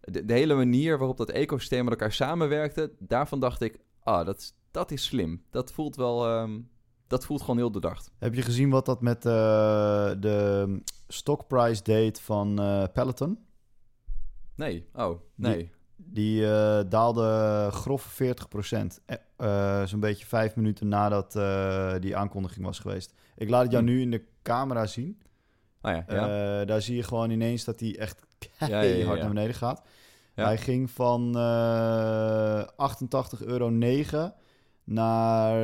De, 0.00 0.24
de 0.24 0.32
hele 0.32 0.54
manier 0.54 0.98
waarop 0.98 1.16
dat 1.16 1.30
ecosysteem 1.30 1.84
met 1.84 1.92
elkaar 1.92 2.12
samenwerkte... 2.12 2.92
daarvan 2.98 3.40
dacht 3.40 3.60
ik, 3.60 3.78
ah, 4.02 4.26
dat, 4.26 4.36
is- 4.38 4.54
dat 4.70 4.90
is 4.90 5.04
slim. 5.04 5.42
Dat 5.50 5.72
voelt 5.72 5.96
wel... 5.96 6.26
ehm, 6.26 6.60
dat 7.06 7.24
voelt 7.24 7.40
gewoon 7.40 7.56
heel 7.56 7.70
doordacht. 7.70 8.10
Heb 8.18 8.34
je 8.34 8.42
gezien 8.42 8.70
wat 8.70 8.86
dat 8.86 9.00
met 9.02 9.26
eh, 9.26 9.32
de 10.20 10.80
stockprice 11.08 11.82
deed 11.82 12.20
van 12.20 12.58
eh, 12.58 12.84
Peloton? 12.92 13.38
Nee, 14.54 14.88
oh, 14.94 15.20
nee. 15.34 15.56
Die 15.56 15.70
eh, 16.14 16.80
daalde 16.88 17.68
grof 17.72 18.02
40%. 18.04 19.00
Eh, 19.06 19.16
eh, 19.80 19.86
Zo'n 19.86 20.00
beetje 20.00 20.26
vijf 20.26 20.56
minuten 20.56 20.88
nadat 20.88 21.32
die 22.02 22.16
aankondiging 22.16 22.64
was 22.64 22.78
geweest. 22.78 23.12
Ik 23.36 23.48
laat 23.48 23.62
het 23.62 23.72
jou 23.72 23.84
Hm. 23.84 23.90
nu 23.90 24.00
in 24.00 24.10
de 24.10 24.24
camera 24.42 24.86
zien. 24.86 25.20
Ah 25.80 25.92
ja, 25.94 26.04
ja. 26.08 26.64
Daar 26.64 26.82
zie 26.82 26.96
je 26.96 27.02
gewoon 27.02 27.30
ineens 27.30 27.64
dat 27.64 27.80
hij 27.80 27.98
echt 27.98 28.22
ja, 28.58 28.80
ja, 28.80 29.04
hard 29.06 29.18
naar 29.20 29.28
beneden 29.28 29.54
gaat. 29.54 29.82
Hij 30.34 30.58
ging 30.58 30.90
van 30.90 31.36
eh 31.36 32.62
88,9 32.76 33.46
euro 33.46 33.70
naar 34.84 35.58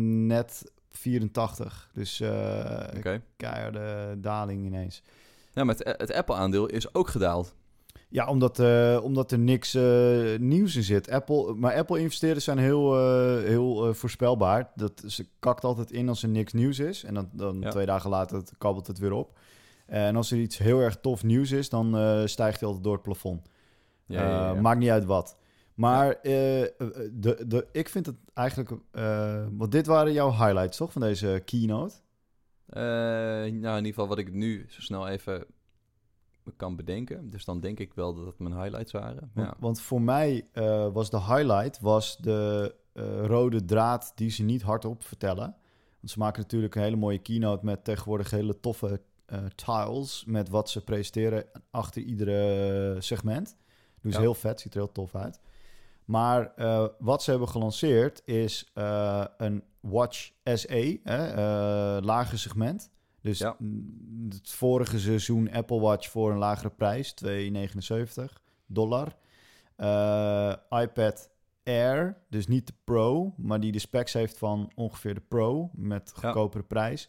net 0.00 0.72
84. 0.90 1.90
Dus 1.92 2.20
Oké. 2.96 3.22
keiharde 3.36 4.14
daling 4.20 4.66
ineens. 4.66 5.02
Ja, 5.52 5.64
maar 5.64 5.74
het, 5.74 5.96
het 5.98 6.12
Apple-aandeel 6.12 6.66
is 6.66 6.94
ook 6.94 7.08
gedaald. 7.08 7.54
Ja, 8.16 8.26
omdat, 8.28 8.58
eh, 8.58 9.00
omdat 9.02 9.32
er 9.32 9.38
niks 9.38 9.74
eh, 9.74 10.38
nieuws 10.38 10.76
in 10.76 10.82
zit. 10.82 11.10
Apple, 11.10 11.54
maar 11.54 11.74
Apple-investeerders 11.74 12.44
zijn 12.44 12.58
heel, 12.58 12.98
eh, 12.98 13.44
heel 13.44 13.94
voorspelbaar. 13.94 14.70
Dat, 14.74 15.02
ze 15.06 15.26
kakt 15.38 15.64
altijd 15.64 15.90
in 15.90 16.08
als 16.08 16.22
er 16.22 16.28
niks 16.28 16.52
nieuws 16.52 16.78
is. 16.78 17.04
En 17.04 17.14
dan, 17.14 17.28
dan 17.32 17.60
Ja. 17.60 17.70
twee 17.70 17.86
dagen 17.86 18.10
later 18.10 18.36
het- 18.36 18.52
kabbelt 18.58 18.86
het 18.86 18.98
weer 18.98 19.12
op. 19.12 19.38
En 19.86 20.16
als 20.16 20.30
er 20.30 20.38
iets 20.38 20.58
heel 20.58 20.80
erg 20.80 20.96
tof 21.00 21.22
nieuws 21.24 21.50
is, 21.50 21.68
dan 21.68 21.86
stijgt 22.28 22.58
hij 22.58 22.66
altijd 22.68 22.84
door 22.84 22.92
het 22.94 23.02
plafond. 23.02 23.48
Ja, 24.06 24.22
ja, 24.28 24.54
ja. 24.54 24.60
Maakt 24.60 24.78
niet 24.78 24.90
uit 24.90 25.04
wat. 25.04 25.36
Maar 25.74 26.18
de, 26.22 27.44
de, 27.46 27.66
ik 27.72 27.88
vind 27.88 28.06
het 28.06 28.16
eigenlijk... 28.34 28.70
want 29.56 29.72
dit 29.72 29.86
waren 29.86 30.12
jouw 30.12 30.30
highlights, 30.30 30.76
toch? 30.76 30.92
Van 30.92 31.02
deze 31.02 31.42
keynote? 31.44 31.94
Nou, 32.66 33.46
in 33.46 33.54
ieder 33.54 33.84
geval 33.86 34.08
wat 34.08 34.18
ik 34.18 34.32
nu 34.32 34.66
zo 34.68 34.80
snel 34.80 35.08
even 35.08 35.44
kan 36.56 36.76
bedenken. 36.76 37.30
Dus 37.30 37.44
dan 37.44 37.60
denk 37.60 37.78
ik 37.78 37.94
wel 37.94 38.14
dat 38.14 38.26
het 38.26 38.38
mijn 38.38 38.60
highlights 38.60 38.92
waren. 38.92 39.30
Want, 39.34 39.48
Ja. 39.48 39.54
want 39.58 39.80
voor 39.80 40.02
mij 40.02 40.48
eh, 40.52 40.92
was 40.92 41.10
de 41.10 41.20
highlight 41.20 41.80
was 41.80 42.16
de 42.16 42.74
eh, 42.92 43.24
rode 43.24 43.64
draad 43.64 44.12
die 44.14 44.30
ze 44.30 44.42
niet 44.42 44.62
hardop 44.62 45.02
vertellen. 45.04 45.56
Want 46.00 46.10
ze 46.10 46.18
maken 46.18 46.40
natuurlijk 46.42 46.74
een 46.74 46.82
hele 46.82 46.96
mooie 46.96 47.18
keynote 47.18 47.64
met 47.64 47.84
tegenwoordig 47.84 48.30
hele 48.30 48.60
toffe 48.60 49.00
eh, 49.26 49.44
tiles 49.54 50.24
met 50.26 50.48
wat 50.48 50.70
ze 50.70 50.84
presenteren 50.84 51.44
achter 51.70 52.02
iedere 52.02 52.96
segment. 53.00 53.56
Ja. 54.00 54.18
heel 54.20 54.34
vet, 54.34 54.60
ziet 54.60 54.74
er 54.74 54.78
heel 54.78 54.92
tof 54.92 55.14
uit. 55.14 55.40
Maar 56.04 56.52
wat 56.98 57.22
ze 57.22 57.30
hebben 57.30 57.48
gelanceerd 57.48 58.22
is 58.24 58.70
een 59.36 59.64
Watch 59.80 60.30
SE, 60.44 61.00
hè, 61.02 62.00
lager 62.00 62.38
segment. 62.38 62.90
Dus 63.26 63.38
Ja. 63.38 63.56
het 64.28 64.50
vorige 64.50 64.98
seizoen 64.98 65.50
Apple 65.52 65.80
Watch 65.80 66.08
voor 66.10 66.30
een 66.30 66.38
lagere 66.38 66.70
prijs, 66.70 67.12
2,79 67.12 68.40
dollar. 68.66 69.16
Eh, 69.76 70.52
iPad 70.70 71.30
Air, 71.64 72.16
dus 72.30 72.46
niet 72.46 72.66
de 72.66 72.72
Pro, 72.84 73.34
maar 73.36 73.60
die 73.60 73.72
de 73.72 73.78
specs 73.78 74.12
heeft 74.12 74.38
van 74.38 74.70
ongeveer 74.74 75.14
de 75.14 75.22
Pro 75.28 75.70
met 75.74 76.12
Ja. 76.14 76.20
goedkopere 76.20 76.62
prijs. 76.62 77.08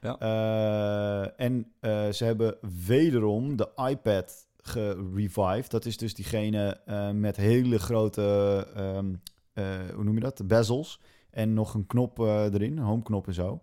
Ja. 0.00 0.18
Eh, 0.18 1.44
en 1.46 1.72
eh, 1.80 2.08
ze 2.08 2.24
hebben 2.24 2.56
wederom 2.86 3.56
de 3.56 3.68
iPad 3.90 4.46
gerevived. 4.56 5.70
Dat 5.70 5.84
is 5.84 5.96
dus 5.96 6.14
diegene 6.14 6.80
met 7.14 7.36
hele 7.36 7.78
grote, 7.78 8.66
ehm, 8.74 9.14
eh, 9.52 9.64
hoe 9.94 10.04
noem 10.04 10.14
je 10.14 10.20
dat, 10.20 10.46
bezels. 10.46 11.00
En 11.30 11.54
nog 11.54 11.74
een 11.74 11.86
knop 11.86 12.18
erin, 12.18 12.76
een 12.76 12.84
homeknop 12.84 13.26
en 13.26 13.34
zo. 13.34 13.60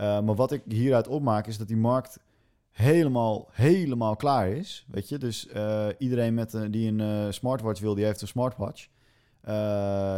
Uh, 0.00 0.20
maar 0.20 0.34
wat 0.34 0.52
ik 0.52 0.62
hieruit 0.68 1.08
opmaak 1.08 1.46
is 1.46 1.58
dat 1.58 1.68
die 1.68 1.76
markt 1.76 2.18
helemaal, 2.70 3.48
helemaal 3.52 4.16
klaar 4.16 4.48
is. 4.48 4.86
Weet 4.88 5.08
je, 5.08 5.18
dus 5.18 5.46
uh, 5.46 5.86
iedereen 5.98 6.34
met 6.34 6.58
die 6.70 6.92
een 6.92 7.34
smartwatch 7.34 7.80
wil, 7.80 7.94
die 7.94 8.04
heeft 8.04 8.20
een 8.20 8.28
smartwatch. 8.28 8.88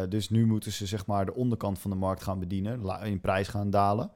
dus 0.08 0.30
nu 0.30 0.46
moeten 0.46 0.72
ze 0.72 0.86
zeg 0.86 1.06
maar 1.06 1.26
de 1.26 1.34
onderkant 1.34 1.78
van 1.78 1.90
de 1.90 1.96
markt 1.96 2.22
gaan 2.22 2.38
bedienen, 2.38 3.02
in 3.02 3.20
prijs 3.20 3.48
gaan 3.48 3.70
dalen. 3.70 4.10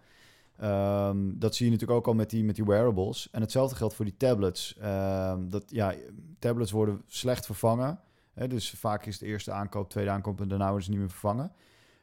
Um, 0.62 1.38
dat 1.38 1.54
zie 1.54 1.66
je 1.66 1.72
natuurlijk 1.72 1.98
ook 1.98 2.06
al 2.06 2.14
met 2.14 2.30
die, 2.30 2.44
met 2.44 2.56
die 2.56 2.64
wearables. 2.64 3.28
En 3.32 3.40
hetzelfde 3.40 3.76
geldt 3.76 3.94
voor 3.94 4.04
die 4.04 4.16
tablets. 4.16 4.76
Um, 4.84 5.50
dat, 5.50 5.64
ja, 5.66 5.94
tablets 6.38 6.70
worden 6.70 7.02
slecht 7.06 7.46
vervangen. 7.46 8.00
Hè, 8.32 8.48
dus 8.48 8.70
vaak 8.70 9.06
is 9.06 9.18
de 9.18 9.26
eerste 9.26 9.52
aankoop, 9.52 9.90
tweede 9.90 10.10
aankoop 10.10 10.40
en 10.40 10.48
daarna 10.48 10.66
worden 10.66 10.84
ze 10.84 10.90
niet 10.90 10.98
meer 10.98 11.10
vervangen. 11.10 11.52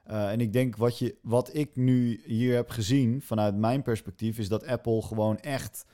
Uh, 0.08 0.32
en 0.32 0.42
ik 0.42 0.54
denk 0.54 0.76
wat, 0.76 1.00
je, 1.00 1.18
wat 1.22 1.56
ik 1.56 1.76
nu 1.76 2.22
hier 2.26 2.56
heb 2.56 2.70
gezien 2.70 3.22
vanuit 3.22 3.56
mijn 3.56 3.82
perspectief, 3.82 4.38
is 4.38 4.50
dat 4.50 4.66
Apple 4.66 5.02
gewoon 5.02 5.40
echt 5.40 5.86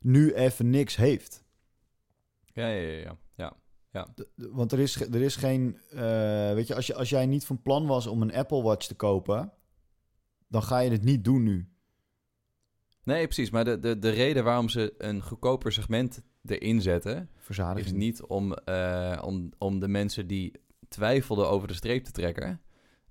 nu 0.00 0.34
even 0.34 0.70
niks 0.70 0.96
heeft. 0.96 1.44
Ja, 2.52 2.68
ja, 2.68 2.88
ja. 2.88 2.98
ja. 3.34 3.56
ja. 3.90 4.06
ja. 4.16 4.24
want 4.36 4.72
er 4.72 4.78
is, 4.78 5.00
er 5.00 5.22
is 5.22 5.36
geen. 5.36 5.78
Uh, 5.92 6.00
weet 6.52 6.66
je 6.66 6.74
als, 6.74 6.86
je, 6.86 6.94
als 6.94 7.08
jij 7.08 7.26
niet 7.26 7.46
van 7.46 7.62
plan 7.62 7.86
was 7.86 8.06
om 8.06 8.22
een 8.22 8.34
Apple 8.34 8.62
Watch 8.62 8.86
te 8.86 8.94
kopen, 8.94 9.52
dan 10.48 10.62
ga 10.62 10.78
je 10.78 10.90
het 10.90 11.04
niet 11.04 11.24
doen 11.24 11.42
nu. 11.42 11.68
Nee, 13.02 13.24
precies. 13.24 13.50
Maar 13.50 13.64
de, 13.64 13.78
de, 13.78 13.98
de 13.98 14.10
reden 14.10 14.44
waarom 14.44 14.68
ze 14.68 14.94
een 14.98 15.22
goedkoper 15.22 15.72
segment 15.72 16.22
erin 16.44 16.80
zetten... 16.80 17.30
is 17.74 17.92
niet 17.92 18.22
om, 18.22 18.56
uh, 18.68 19.22
om, 19.24 19.50
om 19.58 19.80
de 19.80 19.88
mensen 19.88 20.26
die 20.26 20.52
twijfelden 20.88 21.48
over 21.48 21.68
de 21.68 21.74
streep 21.74 22.04
te 22.04 22.12
trekken... 22.12 22.60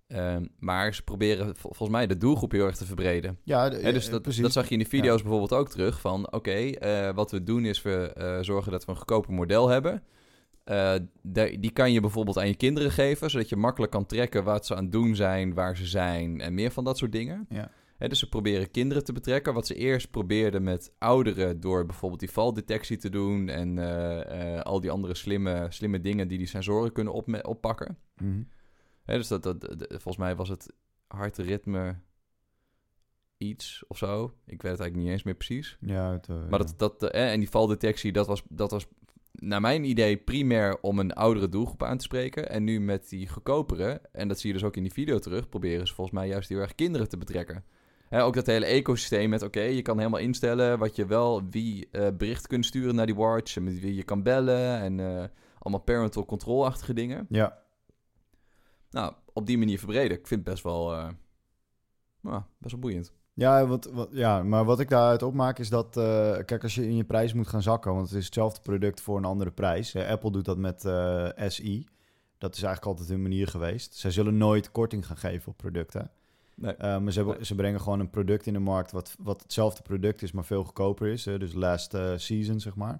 Um, 0.07 0.49
maar 0.59 0.93
ze 0.93 1.03
proberen 1.03 1.55
volgens 1.55 1.89
mij 1.89 2.07
de 2.07 2.17
doelgroep 2.17 2.51
heel 2.51 2.65
erg 2.65 2.75
te 2.75 2.85
verbreden. 2.85 3.37
Ja, 3.43 3.69
de, 3.69 3.91
dus 3.91 4.09
dat, 4.09 4.23
dat, 4.23 4.51
zag 4.51 4.67
je 4.67 4.73
in 4.73 4.79
de 4.79 4.85
video's 4.85 5.21
bijvoorbeeld 5.21 5.53
ook 5.53 5.69
terug. 5.69 6.01
Van 6.01 6.25
oké, 6.25 6.35
okay, 6.35 6.77
uh, 7.07 7.15
wat 7.15 7.31
we 7.31 7.43
doen 7.43 7.65
is 7.65 7.81
we 7.81 8.15
uh, 8.17 8.37
zorgen 8.41 8.71
dat 8.71 8.85
we 8.85 8.91
een 8.91 8.97
goedkoper 8.97 9.33
model 9.33 9.69
hebben. 9.69 10.03
Uh, 10.65 10.93
die 11.59 11.71
kan 11.71 11.91
je 11.91 11.99
bijvoorbeeld 11.99 12.37
aan 12.37 12.47
je 12.47 12.55
kinderen 12.55 12.91
geven, 12.91 13.29
zodat 13.29 13.49
je 13.49 13.55
makkelijk 13.55 13.91
kan 13.91 14.05
trekken 14.05 14.43
wat 14.43 14.65
ze 14.65 14.75
aan 14.75 14.83
het 14.83 14.91
doen 14.91 15.15
zijn, 15.15 15.53
waar 15.53 15.77
ze 15.77 15.85
zijn 15.85 16.41
en 16.41 16.53
meer 16.53 16.71
van 16.71 16.83
dat 16.83 16.97
soort 16.97 17.11
dingen. 17.11 17.45
Ja 17.49 17.71
dus 17.97 18.19
ze 18.19 18.29
proberen 18.29 18.71
kinderen 18.71 19.03
te 19.03 19.13
betrekken. 19.13 19.53
Wat 19.53 19.67
ze 19.67 19.75
eerst 19.75 20.11
probeerden 20.11 20.63
met 20.63 20.93
ouderen 20.97 21.59
door 21.59 21.85
bijvoorbeeld 21.85 22.19
die 22.19 22.31
valdetectie 22.31 22.97
te 22.97 23.09
doen 23.09 23.49
en 23.49 23.77
al 24.63 24.81
die 24.81 24.91
andere 24.91 25.15
slimme, 25.15 25.65
slimme 25.69 26.01
dingen 26.01 26.27
die 26.27 26.37
die 26.37 26.47
sensoren 26.47 26.91
kunnen 26.91 27.13
op, 27.13 27.45
oppakken. 27.45 27.97
Mm 28.17 28.47
dus 29.05 29.27
dat, 29.27 29.43
dat, 29.43 29.59
volgens 29.89 30.17
mij 30.17 30.35
was 30.35 30.49
het 30.49 30.73
hartritme 31.07 31.95
iets 33.37 33.83
of 33.87 33.97
zo. 33.97 34.23
Ik 34.23 34.61
weet 34.61 34.71
het 34.71 34.79
eigenlijk 34.79 34.95
niet 34.95 35.09
eens 35.09 35.23
meer 35.23 35.35
precies. 35.35 35.77
Ja, 35.79 36.11
het, 36.11 36.27
uh, 36.27 36.47
maar 36.49 36.59
dat, 36.59 36.73
dat, 36.77 37.03
en 37.03 37.39
die 37.39 37.49
valdetectie, 37.49 38.11
dat 38.11 38.27
was, 38.27 38.43
dat 38.49 38.71
was 38.71 38.85
naar 39.31 39.61
mijn 39.61 39.83
idee 39.83 40.17
primair 40.17 40.79
om 40.81 40.99
een 40.99 41.13
oudere 41.13 41.49
doelgroep 41.49 41.83
aan 41.83 41.97
te 41.97 42.03
spreken. 42.03 42.49
En 42.49 42.63
nu 42.63 42.79
met 42.79 43.09
die 43.09 43.29
goedkopere, 43.29 44.01
en 44.11 44.27
dat 44.27 44.39
zie 44.39 44.47
je 44.47 44.57
dus 44.57 44.67
ook 44.67 44.75
in 44.75 44.83
die 44.83 44.93
video 44.93 45.19
terug, 45.19 45.49
proberen 45.49 45.87
ze 45.87 45.93
volgens 45.93 46.17
mij 46.17 46.27
juist 46.27 46.49
heel 46.49 46.59
erg 46.59 46.75
kinderen 46.75 47.09
te 47.09 47.17
betrekken 47.17 47.63
ook 48.23 48.33
dat 48.33 48.45
hele 48.45 48.65
ecosysteem 48.65 49.29
met, 49.29 49.41
oké, 49.41 49.61
je 49.61 49.81
kan 49.81 49.97
helemaal 49.97 50.19
instellen 50.19 50.79
wat 50.79 50.95
je 50.95 51.05
wel, 51.05 51.49
wie 51.49 51.87
uh, 51.91 52.07
bericht 52.17 52.47
kunt 52.47 52.65
sturen 52.65 52.95
naar 52.95 53.05
die 53.05 53.15
watch, 53.15 53.55
en 53.55 53.63
met 53.63 53.79
wie 53.79 53.95
je 53.95 54.03
kan 54.03 54.23
bellen 54.23 54.79
en 54.79 54.97
uh, 54.97 55.23
allemaal 55.59 55.83
parental 55.83 56.25
control-achtige 56.25 56.93
dingen. 56.93 57.25
Ja. 57.29 57.63
Nou, 58.95 59.13
op 59.33 59.45
die 59.45 59.57
manier 59.57 59.77
verbreden. 59.77 60.17
Ik 60.17 60.27
vind 60.27 60.39
het 60.39 60.49
best 60.49 60.63
wel, 60.63 60.93
uh, 60.93 61.07
nou, 62.21 62.41
best 62.57 62.71
wel 62.71 62.81
boeiend. 62.81 63.13
Ja, 63.33 63.67
wat, 63.67 63.85
wat, 63.85 64.09
ja, 64.11 64.43
maar 64.43 64.65
wat 64.65 64.79
ik 64.79 64.89
daaruit 64.89 65.23
opmaak 65.23 65.59
is 65.59 65.69
dat, 65.69 65.89
kijk, 66.45 66.63
als 66.63 66.75
je 66.75 66.87
in 66.87 66.95
je 66.95 67.03
prijs 67.03 67.33
moet 67.33 67.47
gaan 67.47 67.61
zakken, 67.61 67.93
want 67.93 68.09
het 68.09 68.17
is 68.17 68.25
hetzelfde 68.25 68.61
product 68.61 69.01
voor 69.01 69.17
een 69.17 69.25
andere 69.25 69.51
prijs. 69.51 69.95
Apple 69.95 70.31
doet 70.31 70.45
dat 70.45 70.57
met 70.57 70.81
SI. 71.47 71.87
Dat 72.37 72.55
is 72.55 72.63
eigenlijk 72.63 72.85
altijd 72.85 73.09
hun 73.09 73.21
manier 73.21 73.47
geweest. 73.47 73.95
Zij 73.95 74.11
zullen 74.11 74.37
nooit 74.37 74.71
korting 74.71 75.07
gaan 75.07 75.17
geven 75.17 75.51
op 75.51 75.57
producten. 75.57 76.11
Nee. 76.55 76.73
Uh, 76.73 76.97
maar 76.97 77.11
ze, 77.11 77.37
ze, 77.41 77.55
brengen 77.55 77.81
gewoon 77.81 77.99
een 77.99 78.09
product 78.09 78.45
in 78.45 78.53
de 78.53 78.59
markt 78.59 78.91
wat, 78.91 79.15
wat 79.19 79.41
hetzelfde 79.41 79.81
product 79.81 80.21
is, 80.21 80.31
maar 80.31 80.45
veel 80.45 80.63
goedkoper 80.63 81.07
is. 81.07 81.25
Hè? 81.25 81.37
Dus 81.37 81.53
last 81.53 81.93
uh, 81.93 82.13
season, 82.15 82.59
zeg 82.59 82.75
maar. 82.75 82.99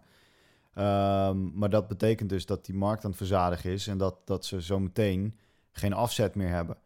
Um, 1.30 1.52
maar 1.56 1.70
dat 1.70 1.88
betekent 1.88 2.30
dus 2.30 2.46
dat 2.46 2.66
die 2.66 2.76
markt 2.76 3.04
aan 3.04 3.10
het 3.10 3.20
verzadigen 3.20 3.72
is 3.72 3.88
en 3.88 3.98
dat, 3.98 4.16
dat 4.26 4.46
ze 4.46 4.62
zo 4.62 4.80
meteen 4.80 5.36
geen 5.78 5.94
afzet 5.94 6.36
meer 6.36 6.50
hebben. 6.50 6.78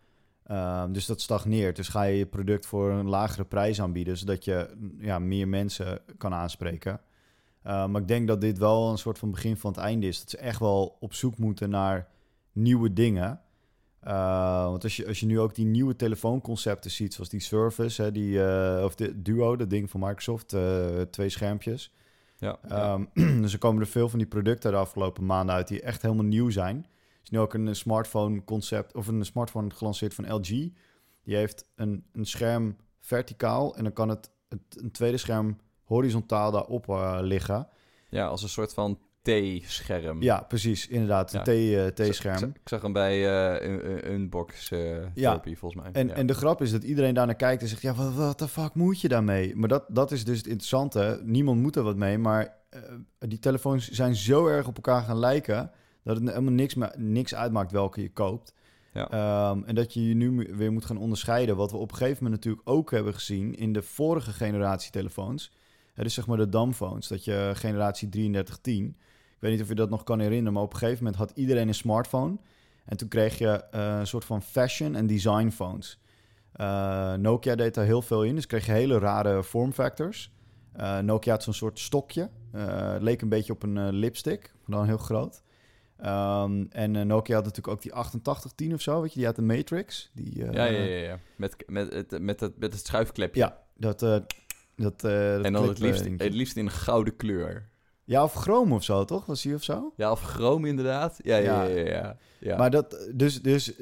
Um, 0.51 0.93
dus 0.93 1.05
dat 1.05 1.21
stagneert. 1.21 1.75
Dus 1.75 1.87
ga 1.87 2.03
je 2.03 2.17
je 2.17 2.25
product 2.25 2.65
voor 2.65 2.91
een 2.91 3.09
lagere 3.09 3.45
prijs 3.45 3.81
aanbieden, 3.81 4.17
zodat 4.17 4.45
je 4.45 4.69
ja, 4.97 5.19
meer 5.19 5.47
mensen 5.47 6.01
kan 6.17 6.33
aanspreken. 6.33 7.01
Uh, 7.65 7.87
maar 7.87 8.01
ik 8.01 8.07
denk 8.07 8.27
dat 8.27 8.41
dit 8.41 8.57
wel 8.57 8.91
een 8.91 8.97
soort 8.97 9.17
van 9.17 9.31
begin 9.31 9.57
van 9.57 9.71
het 9.71 9.79
einde 9.79 10.07
is. 10.07 10.19
Dat 10.19 10.29
ze 10.29 10.37
echt 10.37 10.59
wel 10.59 10.97
op 10.99 11.13
zoek 11.13 11.37
moeten 11.37 11.69
naar 11.69 12.07
nieuwe 12.51 12.93
dingen. 12.93 13.41
Uh, 14.03 14.63
want 14.63 14.83
als 14.83 14.95
je, 14.95 15.07
als 15.07 15.19
je 15.19 15.25
nu 15.25 15.39
ook 15.39 15.55
die 15.55 15.65
nieuwe 15.65 15.95
telefoonconcepten 15.95 16.91
ziet, 16.91 17.13
zoals 17.13 17.29
die 17.29 17.39
Surface, 17.39 18.01
hè, 18.01 18.11
die, 18.11 18.31
uh, 18.31 18.81
of 18.83 18.95
de 18.95 19.21
Duo, 19.21 19.55
dat 19.55 19.69
ding 19.69 19.89
van 19.89 19.99
Microsoft, 19.99 20.53
uh, 20.53 21.01
twee 21.01 21.29
schermpjes. 21.29 21.93
Ja, 22.37 22.59
um, 22.93 23.09
dus 23.41 23.53
er 23.53 23.59
komen 23.59 23.81
er 23.81 23.87
veel 23.87 24.09
van 24.09 24.19
die 24.19 24.27
producten 24.27 24.71
de 24.71 24.77
afgelopen 24.77 25.25
maanden 25.25 25.55
uit 25.55 25.67
die 25.67 25.81
echt 25.81 26.01
helemaal 26.01 26.25
nieuw 26.25 26.49
zijn. 26.49 26.85
Is 27.29 27.35
nu 27.35 27.41
ook 27.41 27.53
een 27.53 27.75
smartphone 27.75 28.43
concept, 28.43 28.95
of 28.95 29.07
een 29.07 29.25
smartphone 29.25 29.69
gelanceerd 29.69 30.13
van 30.13 30.33
LG. 30.33 30.47
Die 31.23 31.35
heeft 31.35 31.65
een, 31.75 32.05
een 32.11 32.25
scherm 32.25 32.75
verticaal 32.99 33.75
en 33.75 33.83
dan 33.83 33.93
kan 33.93 34.09
het, 34.09 34.31
het 34.47 34.81
een 34.81 34.91
tweede 34.91 35.17
scherm 35.17 35.57
horizontaal 35.83 36.51
daarop 36.51 36.85
liggen. 37.21 37.67
Ja, 38.09 38.27
als 38.27 38.43
een 38.43 38.49
soort 38.49 38.73
van 38.73 38.99
T-scherm. 39.21 40.21
Ja, 40.21 40.41
precies. 40.41 40.87
Inderdaad, 40.87 41.33
een 41.33 41.61
ja. 41.61 41.91
T-scherm. 41.91 42.43
Ik, 42.43 42.55
ik, 42.55 42.69
zag 42.69 42.81
hem 42.81 42.93
bij 42.93 43.17
uh, 43.61 44.13
Unbox 44.13 44.69
ja. 45.13 45.41
volgens 45.43 45.75
mij. 45.75 45.91
En, 45.91 46.07
ja. 46.07 46.13
en 46.13 46.25
de 46.25 46.33
grap 46.33 46.61
is 46.61 46.71
dat 46.71 46.83
iedereen 46.83 47.13
daar 47.13 47.25
naar 47.25 47.35
kijkt 47.35 47.61
en 47.61 47.67
zegt... 47.67 47.81
ja, 47.81 47.93
wat 47.93 48.39
de 48.39 48.47
fuck 48.47 48.73
moet 48.73 49.01
je 49.01 49.07
daarmee? 49.07 49.55
Maar 49.55 49.69
dat, 49.69 49.85
dat 49.87 50.11
is 50.11 50.25
dus 50.25 50.37
het 50.37 50.47
interessante. 50.47 51.21
Niemand 51.23 51.61
moet 51.61 51.75
er 51.75 51.83
wat 51.83 51.95
mee, 51.95 52.17
maar 52.17 52.57
die 53.17 53.39
telefoons 53.39 53.89
zijn 53.89 54.15
zo 54.15 54.47
erg 54.47 54.67
op 54.67 54.75
elkaar 54.75 55.01
gaan 55.01 55.19
lijken... 55.19 55.71
dat 56.03 56.15
het 56.15 56.29
helemaal 56.29 56.53
niks, 56.53 56.75
niks 56.97 57.35
uitmaakt 57.35 57.71
welke 57.71 58.01
je 58.01 58.11
koopt. 58.11 58.53
Ja. 58.93 59.49
Um, 59.51 59.63
en 59.63 59.75
dat 59.75 59.93
je 59.93 60.07
je 60.07 60.13
nu 60.15 60.49
weer 60.55 60.71
moet 60.71 60.85
gaan 60.85 60.97
onderscheiden... 60.97 61.55
wat 61.55 61.71
we 61.71 61.77
op 61.77 61.91
een 61.91 61.97
gegeven 61.97 62.23
moment 62.23 62.43
natuurlijk 62.43 62.69
ook 62.69 62.91
hebben 62.91 63.13
gezien... 63.13 63.55
in 63.55 63.73
de 63.73 63.81
vorige 63.81 64.31
generatie 64.31 64.91
telefoons... 64.91 65.51
Het 65.93 66.07
is 66.07 66.13
zeg 66.13 66.27
maar 66.27 66.37
de 66.37 66.49
dumbphones, 66.49 67.07
dat 67.07 67.23
je 67.23 67.51
generatie 67.55 68.09
3310 68.09 68.95
ik 69.39 69.45
weet 69.45 69.53
niet 69.53 69.61
of 69.63 69.67
je 69.67 69.75
dat 69.75 69.89
nog 69.89 70.03
kan 70.03 70.19
herinneren, 70.19 70.53
maar 70.53 70.63
op 70.63 70.73
een 70.73 70.79
gegeven 70.79 71.03
moment 71.03 71.21
had 71.21 71.31
iedereen 71.35 71.67
een 71.67 71.73
smartphone. 71.73 72.37
En 72.85 72.97
toen 72.97 73.07
kreeg 73.07 73.37
je 73.37 73.63
eh, 73.71 73.97
een 73.99 74.07
soort 74.07 74.25
van 74.25 74.41
fashion- 74.41 74.95
en 74.95 75.07
design 75.07 75.49
phones. 75.49 75.99
Uh, 76.55 77.13
Nokia 77.13 77.55
deed 77.55 77.73
daar 77.73 77.85
heel 77.85 78.01
veel 78.01 78.23
in, 78.23 78.35
dus 78.35 78.45
kreeg 78.45 78.65
je 78.65 78.71
hele 78.71 78.99
rare 78.99 79.43
vormfactors. 79.43 80.31
Uh, 80.77 80.99
Nokia 80.99 81.31
had 81.31 81.43
zo'n 81.43 81.53
soort 81.53 81.79
stokje. 81.79 82.29
het 82.51 83.01
leek 83.01 83.21
een 83.21 83.29
beetje 83.29 83.53
op 83.53 83.63
een 83.63 83.93
lipstick, 83.93 84.53
maar 84.65 84.77
dan 84.77 84.87
heel 84.87 84.97
groot. 84.97 85.43
Um, 86.05 86.67
en 86.69 87.07
Nokia 87.07 87.35
had 87.35 87.43
natuurlijk 87.43 87.67
ook 87.67 87.81
die 87.81 87.93
8810 87.93 88.73
of 88.73 88.81
zo, 88.81 89.01
weet 89.01 89.09
je, 89.09 89.17
die 89.17 89.25
had 89.25 89.35
de 89.35 89.41
Matrix. 89.41 90.11
Die, 90.13 90.37
ja, 90.37 90.51
ja, 90.51 90.65
ja, 90.65 90.83
ja, 90.83 91.19
Met, 91.35 91.55
met, 91.67 91.93
het, 91.93 92.21
met, 92.21 92.39
het, 92.39 92.59
met 92.59 92.73
het 92.73 92.85
schuifklepje. 92.85 93.39
Ja, 93.39 93.57
dat... 93.75 93.99
dat, 93.99 94.33
dat 94.75 95.03
en 95.03 95.53
dan 95.53 95.67
het 95.67 95.79
liefst, 95.79 96.05
het 96.17 96.33
liefst 96.33 96.57
in 96.57 96.69
gouden 96.69 97.15
kleur. 97.15 97.69
Ja, 98.09 98.23
of 98.23 98.33
chroom 98.33 98.73
of 98.73 98.83
zo, 98.83 99.05
toch? 99.05 99.25
Was 99.25 99.43
hij 99.43 99.53
of 99.53 99.63
zo? 99.63 99.93
Ja, 99.95 100.11
of 100.11 100.21
chroom 100.21 100.65
inderdaad. 100.65 101.19
Ja, 101.23 101.37
ja, 101.37 101.63
ja. 101.63 101.85
ja, 101.85 102.17
ja, 102.39 102.57
Maar 102.57 102.71
dat, 102.71 103.09
dus, 103.13 103.41
dus 103.41 103.73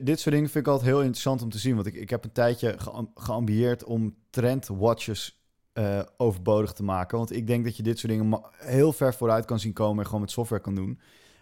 dit 0.00 0.20
soort 0.20 0.34
dingen 0.34 0.50
vind 0.50 0.66
ik 0.66 0.72
altijd 0.72 0.90
heel 0.90 1.00
interessant 1.00 1.42
om 1.42 1.50
te 1.50 1.58
zien. 1.58 1.74
Want 1.74 1.86
ik, 1.86 1.94
ik 1.94 2.10
heb 2.10 2.24
een 2.24 2.32
tijdje 2.32 2.76
geambieerd 3.14 3.84
om 3.84 4.16
trendwatches 4.30 5.40
uh, 5.74 6.00
overbodig 6.16 6.72
te 6.72 6.82
maken. 6.82 7.18
Want 7.18 7.32
ik 7.32 7.46
denk 7.46 7.64
dat 7.64 7.76
je 7.76 7.82
dit 7.82 7.98
soort 7.98 8.12
dingen 8.12 8.40
heel 8.52 8.92
ver 8.92 9.14
vooruit 9.14 9.44
kan 9.44 9.58
zien 9.58 9.72
komen 9.72 9.98
en 9.98 10.04
gewoon 10.06 10.20
met 10.20 10.30
software 10.30 10.62
kan 10.62 10.74
doen. 10.74 11.00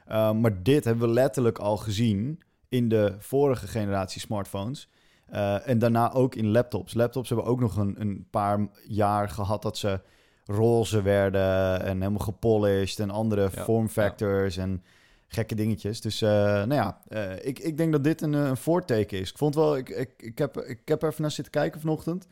Uh, 0.08 0.32
maar 0.32 0.62
dit 0.62 0.84
hebben 0.84 1.08
we 1.08 1.14
letterlijk 1.14 1.58
al 1.58 1.76
gezien 1.76 2.40
in 2.68 2.88
de 2.88 3.14
vorige 3.18 3.66
generatie 3.66 4.20
smartphones. 4.20 4.88
Uh, 5.32 5.68
en 5.68 5.78
daarna 5.78 6.12
ook 6.12 6.34
in 6.34 6.50
laptops. 6.50 6.94
Laptops 6.94 7.28
hebben 7.28 7.46
ook 7.46 7.60
nog 7.60 7.76
een, 7.76 8.00
een 8.00 8.26
paar 8.30 8.68
jaar 8.86 9.28
gehad 9.28 9.62
dat 9.62 9.78
ze 9.78 10.00
roze 10.44 11.02
werden 11.02 11.82
en 11.82 11.98
helemaal 12.00 12.18
gepolished 12.18 13.00
en 13.00 13.10
andere 13.10 13.48
ja, 13.54 13.64
vormfactors 13.64 14.56
en 14.56 14.82
gekke 15.26 15.54
dingetjes. 15.54 16.00
Dus 16.00 16.22
uh, 16.22 16.30
nou 16.30 16.74
ja, 16.74 17.00
uh, 17.08 17.46
ik, 17.46 17.58
ik 17.58 17.76
denk 17.76 17.92
dat 17.92 18.04
dit 18.04 18.22
een, 18.22 18.32
een 18.32 18.56
voorteken 18.56 19.18
is. 19.18 19.30
Ik 19.30 19.38
vond 19.38 19.54
wel, 19.54 19.76
ik, 19.76 19.88
ik, 19.88 20.10
ik, 20.16 20.38
heb, 20.38 20.56
ik 20.56 20.80
heb 20.84 21.02
even 21.02 21.22
naar 21.22 21.30
zitten 21.30 21.52
kijken 21.52 21.80
vanochtend. 21.80 22.26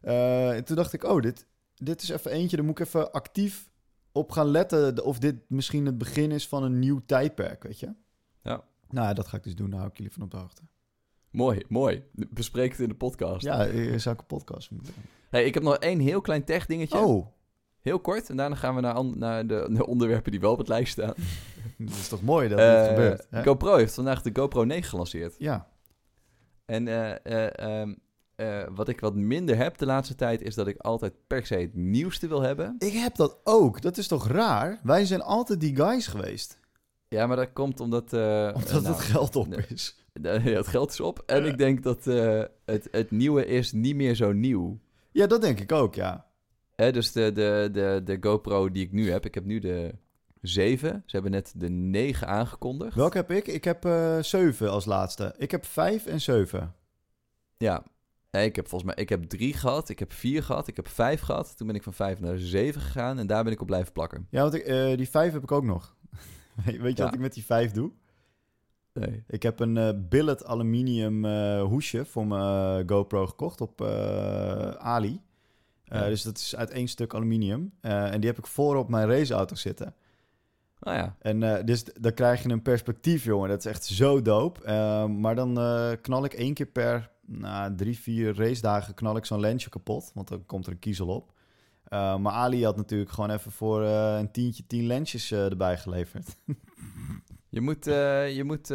En 0.00 0.64
toen 0.64 0.76
dacht 0.76 0.92
ik, 0.92 1.04
oh, 1.04 1.20
dit, 1.20 1.46
dit 1.74 2.02
is 2.02 2.08
even 2.08 2.30
eentje, 2.30 2.56
daar 2.56 2.64
moet 2.64 2.78
ik 2.78 2.86
even 2.86 3.12
actief 3.12 3.68
op 4.18 4.30
gaan 4.32 4.46
letten 4.46 5.04
of 5.04 5.18
dit 5.18 5.36
misschien 5.48 5.86
het 5.86 5.98
begin 5.98 6.30
is 6.32 6.48
van 6.48 6.62
een 6.62 6.78
nieuw 6.78 7.00
tijdperk, 7.06 7.62
weet 7.62 7.80
je? 7.80 7.94
Ja. 8.42 8.64
Nou 8.90 9.06
ja, 9.06 9.12
dat 9.14 9.26
ga 9.26 9.36
ik 9.36 9.42
dus 9.42 9.54
doen, 9.56 9.70
daar 9.70 9.78
hou 9.78 9.90
ik 9.90 9.96
jullie 9.96 10.12
van 10.12 10.22
op 10.22 10.30
de 10.30 10.36
hoogte. 10.36 10.62
Mooi, 11.30 11.62
mooi. 11.68 12.02
Bespreek 12.12 12.70
het 12.70 12.80
in 12.80 12.88
de 12.88 12.94
podcast. 12.94 13.44
Ja, 13.44 13.62
je 13.62 13.98
zou 13.98 14.14
ik 14.14 14.20
een 14.20 14.26
podcast 14.26 14.70
moeten 14.70 14.92
doen. 14.94 15.04
Hey, 15.30 15.44
ik 15.44 15.54
heb 15.54 15.62
nog 15.62 15.76
één 15.76 15.98
heel 16.00 16.20
klein 16.20 16.44
tech 16.44 16.66
dingetje. 16.66 16.98
Oh, 16.98 17.26
Heel 17.80 18.00
kort. 18.00 18.30
En 18.30 18.36
daarna 18.36 18.54
gaan 18.56 18.74
we 18.74 18.80
naar, 18.80 19.04
naar 19.04 19.46
de, 19.46 19.68
de 19.72 19.86
onderwerpen 19.86 20.30
die 20.30 20.40
wel 20.40 20.52
op 20.52 20.58
het 20.58 20.68
lijst 20.68 20.92
staan. 20.92 21.14
dat 21.78 21.88
is 21.96 22.08
toch 22.08 22.22
mooi 22.22 22.48
dat 22.48 22.58
Eh, 22.58 22.78
dit 22.80 22.88
gebeurt. 22.88 23.26
hè? 23.30 23.42
GoPro 23.42 23.76
heeft 23.76 23.94
vandaag 23.94 24.22
de 24.22 24.30
GoPro 24.32 24.64
9 24.64 24.88
gelanceerd. 24.88 25.34
Ja, 25.38 25.68
En 26.64 26.88
eh, 26.88 27.14
eh, 27.46 27.80
ehm, 27.80 27.94
eh, 28.38 28.62
wat 28.74 28.88
ik 28.88 29.00
wat 29.00 29.14
minder 29.14 29.56
heb 29.56 29.78
de 29.78 29.86
laatste 29.86 30.14
tijd... 30.14 30.42
is 30.42 30.54
dat 30.54 30.66
ik 30.66 30.76
altijd 30.78 31.12
per 31.26 31.46
se 31.46 31.54
het 31.54 31.74
nieuwste 31.74 32.28
wil 32.28 32.40
hebben. 32.42 32.74
ik 32.78 32.92
heb 32.92 33.14
dat 33.16 33.40
ook. 33.44 33.80
Dat 33.82 33.96
is 33.96 34.08
toch 34.08 34.28
raar? 34.28 34.80
Wij 34.82 35.04
zijn 35.04 35.22
altijd 35.22 35.60
die 35.60 35.76
guys 35.76 36.06
geweest. 36.06 36.58
Ja, 37.08 37.26
maar 37.26 37.36
dat 37.36 37.52
komt 37.52 37.80
omdat... 37.80 38.12
eh, 38.12 38.50
Omdat 38.54 38.70
nou, 38.82 38.86
het 38.86 39.00
geld 39.00 39.36
op 39.36 39.54
is. 39.54 39.96
Ja, 40.22 40.38
het 40.40 40.66
geld 40.66 40.90
is 40.90 41.00
op. 41.00 41.22
En 41.26 41.44
ik 41.44 41.58
denk 41.58 41.82
dat 41.82 42.06
eh, 42.06 42.42
het, 42.64 42.88
het 42.90 43.10
nieuwe 43.10 43.46
is 43.46 43.72
niet 43.72 43.96
meer 43.96 44.14
zo 44.14 44.32
nieuw. 44.32 44.78
Ja, 45.12 45.26
dat 45.26 45.40
denk 45.40 45.60
ik 45.60 45.72
ook, 45.72 45.94
ja. 45.94 46.26
Hè, 46.74 46.92
dus 46.92 47.12
de, 47.12 47.32
de, 47.32 47.68
de, 47.72 48.00
de 48.04 48.16
GoPro 48.20 48.70
die 48.70 48.84
ik 48.84 48.92
nu 48.92 49.10
heb, 49.10 49.24
ik 49.24 49.34
heb 49.34 49.44
nu 49.44 49.58
de 49.58 49.94
7. 50.40 51.02
Ze 51.06 51.14
hebben 51.14 51.30
net 51.32 51.52
de 51.56 51.68
9 51.70 52.26
aangekondigd. 52.28 52.94
Welke 52.94 53.16
heb 53.16 53.30
ik? 53.30 53.46
Ik 53.46 53.64
heb 53.64 53.84
eh 53.84 54.18
7 54.22 54.70
als 54.70 54.84
laatste. 54.84 55.34
Ik 55.36 55.50
heb 55.50 55.64
5 55.64 56.06
en 56.06 56.20
7. 56.20 56.74
Ja. 57.56 57.82
Nee, 58.30 58.46
ik 58.46 58.56
heb 58.56 58.68
volgens 58.68 58.94
mij 58.94 59.02
ik 59.02 59.08
heb 59.08 59.22
3 59.24 59.52
gehad, 59.54 59.88
ik 59.88 59.98
heb 59.98 60.12
4 60.12 60.42
gehad, 60.42 60.68
ik 60.68 60.76
heb 60.76 60.88
5 60.88 61.20
gehad. 61.20 61.56
Toen 61.56 61.66
ben 61.66 61.76
ik 61.76 61.82
van 61.82 61.92
5 61.94 62.20
naar 62.20 62.38
7 62.38 62.80
gegaan 62.80 63.18
en 63.18 63.26
daar 63.26 63.44
ben 63.44 63.52
ik 63.52 63.60
op 63.60 63.66
blijven 63.66 63.92
plakken. 63.92 64.26
Ja, 64.30 64.42
want 64.42 64.54
ik, 64.54 64.62
eh, 64.62 64.96
die 64.96 65.08
5 65.08 65.32
heb 65.32 65.42
ik 65.42 65.52
ook 65.52 65.64
nog. 65.64 65.96
Weet 66.64 66.76
je 66.76 66.88
Ja. 66.94 67.04
wat 67.04 67.14
ik 67.14 67.20
met 67.20 67.34
die 67.34 67.44
5 67.44 67.72
doe? 67.72 67.90
Nee. 68.92 69.24
Ik 69.26 69.42
heb 69.42 69.60
een 69.60 69.76
eh, 69.76 69.88
billet 69.96 70.44
aluminium 70.44 71.24
eh, 71.24 71.62
hoesje 71.62 72.04
voor 72.04 72.26
mijn 72.26 72.88
GoPro 72.88 73.26
gekocht 73.26 73.60
op 73.60 73.82
Ali. 74.78 75.20
Ja. 75.84 76.06
Dus 76.08 76.22
dat 76.22 76.38
is 76.38 76.56
uit 76.56 76.70
één 76.70 76.88
stuk 76.88 77.14
aluminium. 77.14 77.72
En 77.80 78.20
die 78.20 78.30
heb 78.30 78.38
ik 78.38 78.46
voor 78.46 78.76
op 78.76 78.88
mijn 78.88 79.08
raceauto 79.08 79.54
zitten. 79.54 79.94
Nou 80.80 80.96
ja, 80.96 81.16
En 81.18 81.66
dus 81.66 81.84
dan 81.84 82.14
krijg 82.14 82.42
je 82.42 82.48
een 82.48 82.62
perspectief, 82.62 83.24
jongen. 83.24 83.48
Dat 83.48 83.58
is 83.58 83.66
echt 83.66 83.84
zo 83.84 84.22
dope. 84.22 84.64
Eh, 84.64 85.06
maar 85.06 85.34
dan 85.34 85.54
knal 86.00 86.24
ik 86.24 86.32
één 86.32 86.54
keer 86.54 86.66
per 86.66 87.10
nou, 87.28 87.74
drie, 87.74 87.98
vier 87.98 88.36
racedagen 88.36 88.94
knal 88.94 89.16
ik 89.16 89.24
zo'n 89.24 89.40
lensje 89.40 89.68
kapot. 89.68 90.10
Want 90.14 90.28
dan 90.28 90.46
komt 90.46 90.66
er 90.66 90.72
een 90.72 90.78
kiezel 90.78 91.06
op. 91.06 91.32
Eh, 91.84 92.16
maar 92.16 92.32
Ali 92.32 92.64
had 92.64 92.76
natuurlijk 92.76 93.10
gewoon 93.10 93.30
even 93.30 93.52
voor 93.52 93.82
eh, 93.84 94.16
een 94.18 94.30
tientje 94.30 94.66
tien 94.66 94.86
lensjes 94.86 95.30
eh, 95.30 95.44
erbij 95.44 95.78
geleverd. 95.78 96.36
je 97.56 97.60
moet, 97.60 97.84
je 98.34 98.42
moet 98.44 98.66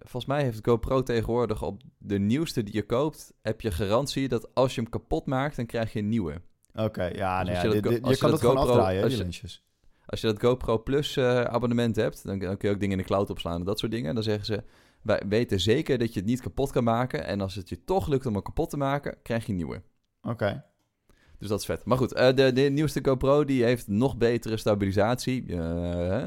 volgens 0.00 0.26
mij 0.26 0.42
heeft 0.42 0.58
GoPro 0.62 1.02
tegenwoordig 1.02 1.62
op 1.62 1.82
de 1.98 2.18
nieuwste 2.18 2.62
die 2.62 2.74
je 2.74 2.86
koopt, 2.86 3.32
heb 3.42 3.60
je 3.60 3.70
garantie 3.70 4.28
dat 4.28 4.54
als 4.54 4.74
je 4.74 4.80
hem 4.80 4.90
kapot 4.90 5.26
maakt, 5.26 5.56
dan 5.56 5.66
krijg 5.66 5.92
je 5.92 5.98
een 5.98 6.08
nieuwe. 6.08 6.40
Oké, 6.74 7.04
ja, 7.04 7.38
Dus 7.44 7.48
nee, 7.48 7.56
als 7.58 7.66
ja, 7.66 7.74
je 7.74 7.82
dit- 7.82 8.02
als 8.02 8.08
je 8.08 8.14
je 8.14 8.18
kan 8.20 8.30
dat 8.30 8.40
het 8.40 8.48
gewoon 8.48 8.56
GoPro 8.56 8.72
afdraaien, 8.72 9.08
die 9.08 9.18
lensjes. 9.18 9.64
Als 10.06 10.20
je 10.20 10.26
dat 10.26 10.40
GoPro 10.40 10.82
Plus 10.82 11.18
abonnement 11.18 11.96
hebt, 11.96 12.24
dan, 12.24 12.38
dan 12.38 12.56
kun 12.56 12.68
je 12.68 12.74
ook 12.74 12.80
dingen 12.80 12.96
in 12.96 13.02
de 13.02 13.08
cloud 13.08 13.30
opslaan 13.30 13.58
en 13.58 13.64
dat 13.64 13.78
soort 13.78 13.92
dingen. 13.92 14.14
Dan 14.14 14.22
zeggen 14.22 14.44
ze, 14.46 14.62
wij 15.02 15.22
weten 15.28 15.60
zeker 15.60 15.98
dat 15.98 16.12
je 16.12 16.20
het 16.20 16.28
niet 16.28 16.40
kapot 16.40 16.70
kan 16.70 16.84
maken. 16.84 17.26
En 17.26 17.40
als 17.40 17.54
het 17.54 17.68
je 17.68 17.84
toch 17.84 18.08
lukt 18.08 18.26
om 18.26 18.34
hem 18.34 18.42
kapot 18.42 18.70
te 18.70 18.76
maken, 18.76 19.16
krijg 19.22 19.44
je 19.44 19.50
een 19.50 19.56
nieuwe. 19.56 19.82
Oké. 20.22 20.64
Dus 21.38 21.48
dat 21.48 21.60
is 21.60 21.66
vet. 21.66 21.84
Maar 21.84 21.96
goed, 21.96 22.12
eh, 22.12 22.34
de, 22.34 22.52
de 22.52 22.60
nieuwste 22.60 23.00
GoPro 23.04 23.44
die 23.44 23.64
heeft 23.64 23.88
nog 23.88 24.16
betere 24.16 24.56
stabilisatie. 24.56 25.56
eh, 25.56 26.26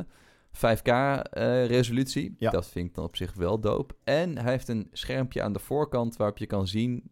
5K 0.51 0.88
eh, 0.88 1.65
resolutie. 1.65 2.36
Ja. 2.38 2.50
Dat 2.50 2.67
vind 2.67 2.88
ik 2.89 2.96
dan 2.96 3.03
op 3.03 3.15
zich 3.15 3.34
wel 3.34 3.60
dope. 3.60 3.96
En 4.03 4.38
hij 4.38 4.51
heeft 4.51 4.67
een 4.67 4.89
schermpje 4.91 5.41
aan 5.41 5.53
de 5.53 5.60
voorkant 5.60 6.15
waarop 6.15 6.38
je 6.38 6.46
kan 6.46 6.67
zien 6.67 7.03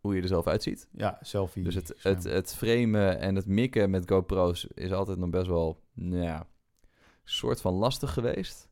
hoe 0.00 0.14
je 0.14 0.22
er 0.22 0.28
zelf 0.28 0.46
uitziet. 0.46 0.88
Ja, 0.92 1.18
selfie. 1.20 1.62
Dus 1.62 1.74
het, 1.74 1.94
het, 1.98 2.24
het 2.24 2.54
framen 2.54 3.20
en 3.20 3.34
het 3.34 3.46
mikken 3.46 3.90
met 3.90 4.10
GoPro's 4.10 4.66
is 4.74 4.92
altijd 4.92 5.18
nog 5.18 5.30
best 5.30 5.46
wel, 5.46 5.82
nou 5.92 6.22
ja, 6.22 6.46
soort 7.24 7.60
van 7.60 7.74
lastig 7.74 8.12
geweest. 8.12 8.65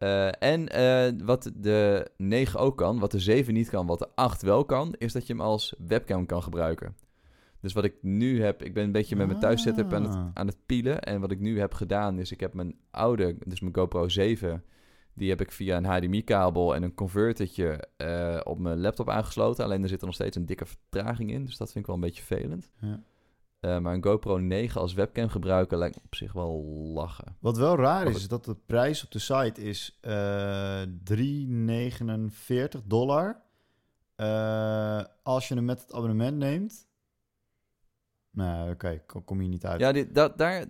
Eh, 0.00 0.42
en 0.42 0.68
eh, 0.68 1.12
wat 1.24 1.50
de 1.56 2.10
9 2.16 2.60
ook 2.60 2.76
kan, 2.76 2.98
wat 2.98 3.10
de 3.10 3.18
7 3.18 3.54
niet 3.54 3.68
kan, 3.70 3.86
wat 3.86 3.98
de 3.98 4.08
8 4.14 4.42
wel 4.42 4.64
kan, 4.64 4.94
is 4.98 5.12
dat 5.12 5.26
je 5.26 5.32
hem 5.32 5.42
als 5.42 5.74
webcam 5.86 6.26
kan 6.26 6.42
gebruiken. 6.42 6.96
Dus 7.60 7.72
wat 7.72 7.84
ik 7.84 7.94
nu 8.02 8.42
heb, 8.42 8.62
ik 8.62 8.74
ben 8.74 8.84
een 8.84 8.92
beetje 8.92 9.16
met 9.16 9.26
mijn 9.26 9.38
thuissetup 9.40 9.92
aan 9.92 10.02
het, 10.02 10.14
Ah. 10.14 10.28
aan 10.34 10.46
het 10.46 10.56
pielen. 10.66 11.02
En 11.02 11.20
wat 11.20 11.30
ik 11.30 11.40
nu 11.40 11.58
heb 11.60 11.74
gedaan, 11.74 12.18
is 12.18 12.32
ik 12.32 12.40
heb 12.40 12.54
mijn 12.54 12.74
oude, 12.90 13.36
dus 13.46 13.60
mijn 13.60 13.74
GoPro 13.74 14.08
7, 14.08 14.64
die 15.14 15.28
heb 15.28 15.40
ik 15.40 15.52
via 15.52 15.76
een 15.76 15.84
HDMI-kabel 15.84 16.74
en 16.74 16.82
een 16.82 16.94
convertertje 16.94 17.84
eh, 17.96 18.40
op 18.44 18.58
mijn 18.58 18.80
laptop 18.80 19.08
aangesloten. 19.10 19.64
Alleen 19.64 19.82
er 19.82 19.88
zit 19.88 20.00
er 20.00 20.06
nog 20.06 20.14
steeds 20.14 20.36
een 20.36 20.46
dikke 20.46 20.66
vertraging 20.66 21.30
in, 21.32 21.44
dus 21.44 21.56
dat 21.56 21.72
vind 21.72 21.78
ik 21.78 21.86
wel 21.86 21.94
een 21.94 22.00
beetje 22.08 22.22
vervelend. 22.22 22.70
Ja. 22.80 23.02
Eh, 23.60 23.78
maar 23.78 23.94
een 23.94 24.04
GoPro 24.04 24.38
9 24.38 24.80
als 24.80 24.92
webcam 24.94 25.28
gebruiken 25.28 25.78
lijkt 25.78 25.96
me 25.96 26.02
op 26.04 26.14
zich 26.14 26.32
wel 26.32 26.62
lachen. 26.94 27.36
Wat 27.40 27.56
wel 27.56 27.76
raar 27.76 28.06
is, 28.06 28.16
is 28.16 28.28
dat 28.28 28.44
de 28.44 28.56
prijs 28.66 29.04
op 29.04 29.10
de 29.10 29.18
site 29.18 29.62
is 29.62 29.98
eh 30.00 30.82
3,49 31.04 32.80
dollar. 32.84 33.42
Eh, 34.16 35.02
als 35.22 35.48
je 35.48 35.54
hem 35.54 35.64
met 35.64 35.80
het 35.80 35.92
abonnement 35.92 36.36
neemt. 36.36 36.88
Nou, 38.32 38.70
oké, 38.70 39.02
kom- 39.06 39.24
kom 39.24 39.42
je 39.42 39.48
niet 39.48 39.66
uit. 39.66 39.80
Ja, 39.80 39.92
dit, 39.92 40.14
dat, 40.14 40.38
daar, 40.38 40.64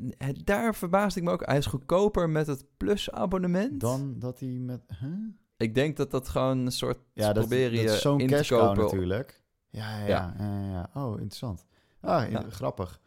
daar 0.45 0.75
verbaasde 0.75 1.21
ik 1.21 1.27
me 1.27 1.33
ook. 1.33 1.47
Hij 1.47 1.57
is 1.57 1.67
goedkoper 1.67 2.31
met 2.31 2.47
het 2.47 2.65
Plus-abonnement. 2.77 3.81
Dan 3.81 4.19
dat 4.19 4.41
hij 4.41 4.49
met... 4.49 4.81
Huh? 5.01 5.09
Ik 5.57 5.75
denk 5.75 5.97
dat 5.97 6.11
dat 6.11 6.29
gewoon 6.29 6.59
een 6.59 6.73
soort... 6.73 6.99
Ja, 7.13 7.27
dat, 7.33 7.35
proberen 7.37 7.73
dat 7.75 7.81
je 7.83 7.87
is 7.91 8.01
zo'n 8.01 8.27
cash 8.27 8.51
natuurlijk. 8.51 9.43
Ja, 9.71 9.99
ja, 9.99 10.07
Ja. 10.07 10.35
ja. 10.39 10.45
ja, 10.45 10.71
ja. 10.71 10.91
Oh, 11.05 11.13
interessant. 11.13 11.67
Ah, 12.01 12.31
Ja. 12.31 12.45
grappig. 12.51 13.01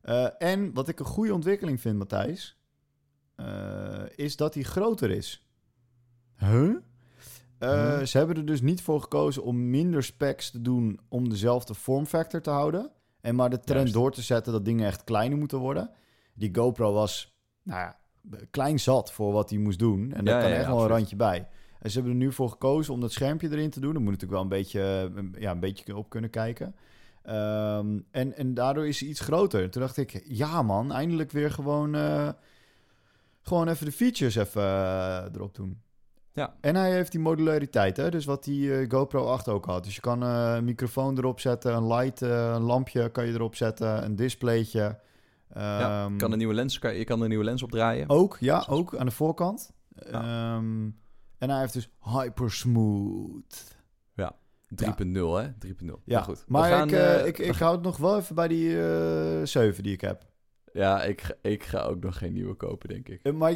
Eh, 0.00 0.26
en 0.38 0.72
wat 0.74 0.88
ik 0.88 0.98
een 1.00 1.06
goede 1.06 1.34
ontwikkeling 1.34 1.80
vind, 1.80 1.98
Matthijs, 1.98 2.56
eh, 3.34 4.02
is 4.16 4.36
dat 4.36 4.54
hij 4.54 4.62
groter 4.62 5.10
is. 5.10 5.46
Huh? 6.36 6.70
Eh, 7.58 7.70
Huh? 7.98 8.02
Ze 8.06 8.18
hebben 8.18 8.36
er 8.36 8.44
dus 8.46 8.60
niet 8.60 8.82
voor 8.82 9.00
gekozen 9.00 9.42
om 9.42 9.70
minder 9.70 10.02
specs 10.02 10.50
te 10.50 10.62
doen 10.62 11.00
om 11.08 11.28
dezelfde 11.28 11.74
vormfactor 11.74 12.40
te 12.40 12.50
houden. 12.50 12.90
En 13.20 13.34
maar 13.34 13.50
de 13.50 13.60
trend 13.60 13.78
Juist. 13.80 13.94
door 13.94 14.12
te 14.12 14.22
zetten 14.22 14.52
dat 14.52 14.64
dingen 14.64 14.86
echt 14.86 15.04
kleiner 15.04 15.38
moeten 15.38 15.58
worden. 15.58 15.90
Die 16.34 16.54
GoPro 16.54 16.92
was, 16.92 17.36
nou 17.62 17.80
ja, 17.80 17.98
klein 18.50 18.80
zat 18.80 19.12
voor 19.12 19.32
wat 19.32 19.50
hij 19.50 19.58
moest 19.58 19.78
doen. 19.78 20.12
En 20.12 20.24
daar 20.24 20.34
Ja, 20.34 20.40
kan 20.40 20.50
ja, 20.50 20.56
echt 20.56 20.66
wel 20.66 20.80
een 20.82 20.88
randje 20.88 21.16
bij. 21.16 21.48
En 21.80 21.90
ze 21.90 21.96
hebben 21.98 22.12
er 22.18 22.24
nu 22.24 22.32
voor 22.32 22.48
gekozen 22.50 22.94
om 22.94 23.00
dat 23.00 23.12
schermpje 23.12 23.50
erin 23.50 23.70
te 23.70 23.80
doen. 23.80 23.92
Dan 23.92 24.02
moet 24.02 24.12
natuurlijk 24.12 24.42
wel 24.42 24.50
een 24.50 24.62
beetje, 24.62 25.12
ja, 25.40 25.50
een 25.50 25.60
beetje 25.60 25.96
op 25.96 26.08
kunnen 26.08 26.30
kijken. 26.30 26.74
Ehm, 27.26 27.98
en, 28.10 28.36
en 28.36 28.54
daardoor 28.54 28.86
is 28.86 29.00
hij 29.00 29.08
iets 29.08 29.20
groter. 29.20 29.70
Toen 29.70 29.82
dacht 29.82 29.96
ik, 29.96 30.22
ja 30.24 30.62
man, 30.62 30.92
eindelijk 30.92 31.30
weer 31.32 31.50
gewoon, 31.50 31.94
eh, 31.94 32.28
gewoon 33.42 33.68
even 33.68 33.86
de 33.86 33.92
features 33.92 34.34
even 34.36 34.62
eh, 34.62 35.24
erop 35.34 35.54
doen. 35.54 35.80
Ja. 36.32 36.54
En 36.60 36.74
hij 36.76 36.92
heeft 36.92 37.10
die 37.12 37.20
modulariteit, 37.20 37.96
hè? 37.96 38.10
dus 38.10 38.24
wat 38.24 38.44
die 38.44 38.78
eh, 38.78 38.90
GoPro 38.90 39.26
8 39.26 39.48
ook 39.48 39.64
had. 39.64 39.84
Dus 39.84 39.94
je 39.94 40.00
kan 40.00 40.22
een 40.22 40.64
microfoon 40.64 41.18
erop 41.18 41.40
zetten, 41.40 41.74
een 41.74 41.86
light, 41.86 42.20
een 42.20 42.62
lampje 42.62 43.10
kan 43.10 43.26
je 43.26 43.32
erop 43.32 43.54
zetten, 43.54 44.04
een 44.04 44.16
displaytje. 44.16 44.98
Ja, 45.54 46.04
Ehm, 46.04 46.16
kan 46.16 46.32
een 46.32 46.38
nieuwe 46.38 46.54
lens, 46.54 46.78
kan, 46.78 46.94
je 46.94 47.04
kan 47.04 47.20
een 47.20 47.28
nieuwe 47.28 47.44
lens 47.44 47.62
opdraaien. 47.62 48.08
ook, 48.08 48.36
ja, 48.40 48.60
Zoals- 48.60 48.80
ook 48.80 48.96
aan 48.96 49.06
de 49.06 49.12
voorkant. 49.12 49.70
Ehm, 49.96 50.84
en 51.38 51.50
hij 51.50 51.60
heeft 51.60 51.72
dus 51.72 51.88
hyper 52.00 52.50
smooth. 52.50 53.75
3.0, 54.74 54.76
hè? 55.12 55.48
3.0. 55.58 56.02
Ja, 56.04 56.16
Maar 56.16 56.22
goed. 56.24 56.38
we 56.38 56.44
maar 56.46 56.70
gaan, 56.70 56.88
ik, 56.88 56.94
eh, 56.94 57.20
eh, 57.20 57.26
ik, 57.26 57.38
ik 57.38 57.54
hou 57.54 57.74
het 57.74 57.82
nog 57.84 57.96
wel 57.96 58.16
even 58.18 58.34
bij 58.34 58.48
die 58.48 58.82
eh 58.82 59.40
7 59.44 59.82
die 59.82 59.92
ik 59.92 60.00
heb. 60.00 60.26
Ja, 60.72 61.02
ik, 61.02 61.20
ga- 61.20 61.34
ik 61.42 61.62
ga 61.64 61.80
ook 61.82 62.02
nog 62.02 62.18
geen 62.18 62.32
nieuwe 62.32 62.54
kopen, 62.54 62.88
denk 62.88 63.08
ik. 63.08 63.32
Maar 63.32 63.54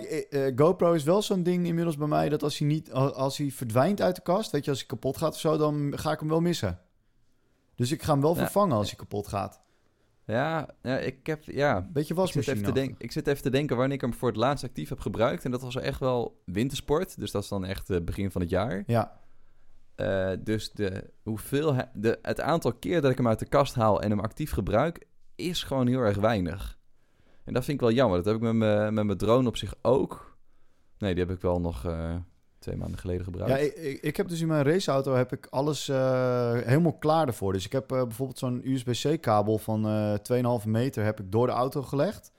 GoPro 0.57 0.93
is 0.93 1.05
wel 1.05 1.23
zo'n 1.23 1.43
ding 1.43 1.67
inmiddels 1.67 1.97
bij 1.97 2.07
mij 2.09 2.29
dat 2.29 2.43
als 2.43 2.59
hij 2.59 2.69
niet, 2.69 2.93
al- 2.93 3.13
als 3.15 3.39
hij 3.39 3.51
verdwijnt 3.51 4.01
uit 4.01 4.17
de 4.17 4.23
kast, 4.23 4.51
weet 4.51 4.65
je, 4.65 4.71
als 4.71 4.79
hij 4.79 4.89
kapot 4.89 5.17
gaat 5.17 5.33
of 5.35 5.41
zo, 5.41 5.57
dan 5.57 5.93
ga 5.99 6.13
ik 6.13 6.19
hem 6.21 6.29
wel 6.29 6.41
missen. 6.41 6.79
Dus 7.75 7.93
ik 7.93 8.03
ga 8.03 8.13
hem 8.13 8.21
wel 8.21 8.35
Ja. 8.35 8.41
vervangen 8.41 8.77
als 8.77 8.89
hij 8.89 8.99
kapot 8.99 9.29
gaat. 9.29 9.61
Ja, 10.27 10.69
ja 10.83 10.99
ik 10.99 11.27
heb... 11.27 11.45
Ja, 11.45 11.81
Beetje 11.81 12.01
ik 12.01 12.07
zit, 12.07 12.17
wasmachine. 12.17 12.55
even 12.57 12.67
te 12.69 12.81
denk, 12.81 12.95
ik 12.99 13.13
zit 13.13 13.27
even 13.27 13.43
te 13.43 13.51
denken 13.51 13.77
wanneer 13.77 13.95
ik 13.95 14.01
hem 14.01 14.15
voor 14.15 14.29
het 14.29 14.37
laatst 14.37 14.65
actief 14.65 14.89
heb 14.89 15.01
gebruikt. 15.01 15.45
En 15.45 15.51
dat 15.51 15.63
was 15.63 15.77
echt 15.77 16.01
wel 16.01 16.43
wintersport. 16.45 17.19
Dus 17.21 17.31
dat 17.31 17.43
is 17.43 17.49
dan 17.49 17.65
echt 17.65 17.89
het 17.89 18.05
begin 18.05 18.31
van 18.31 18.41
het 18.41 18.51
jaar. 18.51 18.83
Ja, 18.87 19.20
Eh, 20.01 20.37
dus 20.41 20.73
de, 20.73 21.11
hoeveel, 21.23 21.77
de, 21.95 22.19
het 22.23 22.41
aantal 22.41 22.73
keer 22.73 23.01
dat 23.01 23.11
ik 23.11 23.17
hem 23.17 23.29
uit 23.29 23.39
de 23.39 23.49
kast 23.49 23.75
haal 23.75 24.03
en 24.03 24.11
hem 24.11 24.21
actief 24.21 24.51
gebruik, 24.51 25.07
is 25.35 25.63
gewoon 25.63 25.87
heel 25.87 26.01
erg 26.01 26.17
weinig. 26.17 26.79
En 27.45 27.53
dat 27.53 27.65
vind 27.65 27.77
ik 27.81 27.87
wel 27.87 27.95
jammer. 27.95 28.17
Dat 28.17 28.27
heb 28.27 28.35
ik 28.35 28.41
met 28.41 28.55
mijn, 28.55 28.95
met 28.95 29.05
mijn 29.05 29.19
drone 29.19 29.49
op 29.49 29.57
zich 29.57 29.75
ook. 29.83 30.39
Nee, 30.99 31.15
die 31.15 31.25
heb 31.25 31.35
ik 31.35 31.43
wel 31.43 31.61
nog 31.61 31.85
eh, 31.85 32.15
twee 32.59 32.77
maanden 32.77 32.99
geleden 32.99 33.25
gebruikt. 33.25 33.51
ja 33.51 33.59
ik, 33.59 34.03
ik, 34.03 34.17
heb 34.17 34.29
dus 34.29 34.41
in 34.41 34.47
mijn 34.47 34.65
raceauto 34.65 35.15
heb 35.15 35.33
ik 35.33 35.47
alles 35.51 35.89
eh, 35.89 36.53
helemaal 36.53 36.99
klaar 36.99 37.27
ervoor. 37.27 37.53
Dus 37.53 37.65
ik 37.65 37.73
heb 37.73 37.87
bijvoorbeeld 37.87 38.39
zo'n 38.39 38.61
USB-C-kabel 38.65 39.59
van 39.59 39.87
eh 39.87 40.61
2,5 40.63 40.67
meter 40.67 41.05
heb 41.05 41.21
ik 41.21 41.33
door 41.33 41.47
de 41.47 41.53
auto 41.53 41.83
gelegd. 41.83 42.33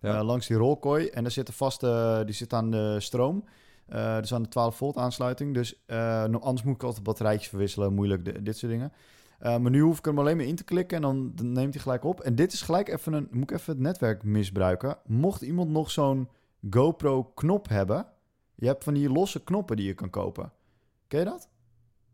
Ja. 0.00 0.24
langs 0.24 0.46
die 0.46 0.56
rolkooi. 0.56 1.06
En 1.08 1.22
daar 1.22 1.32
zit 1.32 1.48
een 1.48 1.54
vaste, 1.54 2.22
die 2.26 2.34
zit 2.34 2.52
aan 2.52 2.70
de 2.70 3.00
stroom. 3.00 3.44
Eh, 3.86 4.20
dus 4.20 4.34
aan 4.34 4.42
de 4.42 4.48
12 4.48 4.76
volt 4.76 4.96
aansluiting. 4.96 5.54
Dus 5.54 5.82
no- 5.86 6.38
anders 6.38 6.62
moet 6.62 6.74
ik 6.74 6.82
altijd 6.82 7.02
batterijtjes 7.02 7.48
verwisselen, 7.48 7.94
moeilijk, 7.94 8.24
di- 8.24 8.42
dit 8.42 8.56
soort 8.58 8.72
dingen. 8.72 8.92
Eh, 9.38 9.56
maar 9.58 9.70
nu 9.70 9.80
hoef 9.80 9.98
ik 9.98 10.04
hem 10.04 10.18
alleen 10.18 10.36
maar 10.36 10.46
in 10.46 10.56
te 10.56 10.64
klikken 10.64 10.96
en 10.96 11.02
dan, 11.02 11.32
dan 11.34 11.52
neemt 11.52 11.74
hij 11.74 11.82
gelijk 11.82 12.04
op. 12.04 12.20
En 12.20 12.34
dit 12.34 12.52
is 12.52 12.62
gelijk 12.62 12.88
even 12.88 13.12
een, 13.12 13.28
moet 13.30 13.50
ik 13.50 13.56
even 13.56 13.72
het 13.72 13.82
netwerk 13.82 14.22
misbruiken. 14.22 14.96
Mocht 15.06 15.42
iemand 15.42 15.70
nog 15.70 15.90
zo'n 15.90 16.28
GoPro 16.70 17.24
knop 17.24 17.68
hebben, 17.68 18.06
je 18.54 18.66
hebt 18.66 18.84
van 18.84 18.94
die 18.94 19.10
losse 19.10 19.44
knoppen 19.44 19.76
die 19.76 19.86
je 19.86 19.94
kan 19.94 20.10
kopen. 20.10 20.52
Ken 21.08 21.18
je 21.18 21.24
dat? 21.24 21.48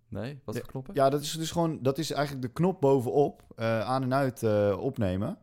Nee, 0.08 0.40
wat 0.44 0.56
voor 0.58 0.66
knoppen? 0.66 0.94
Ja, 0.94 1.10
dat 1.10 1.20
is 1.20 1.32
dus 1.32 1.50
gewoon, 1.50 1.78
dat 1.82 1.98
is 1.98 2.10
eigenlijk 2.10 2.46
de 2.46 2.52
knop 2.52 2.80
bovenop, 2.80 3.42
aan 3.60 4.02
en 4.02 4.14
uit 4.14 4.42
opnemen. 4.76 5.38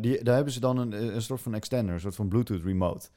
Die, 0.00 0.22
daar 0.24 0.34
hebben 0.34 0.52
ze 0.52 0.60
dan 0.60 0.78
een, 0.78 1.14
een 1.14 1.22
soort 1.22 1.40
van 1.40 1.54
extender, 1.54 1.94
een 1.94 2.00
soort 2.00 2.14
van 2.14 2.28
Bluetooth 2.28 2.62
remote. 2.62 3.08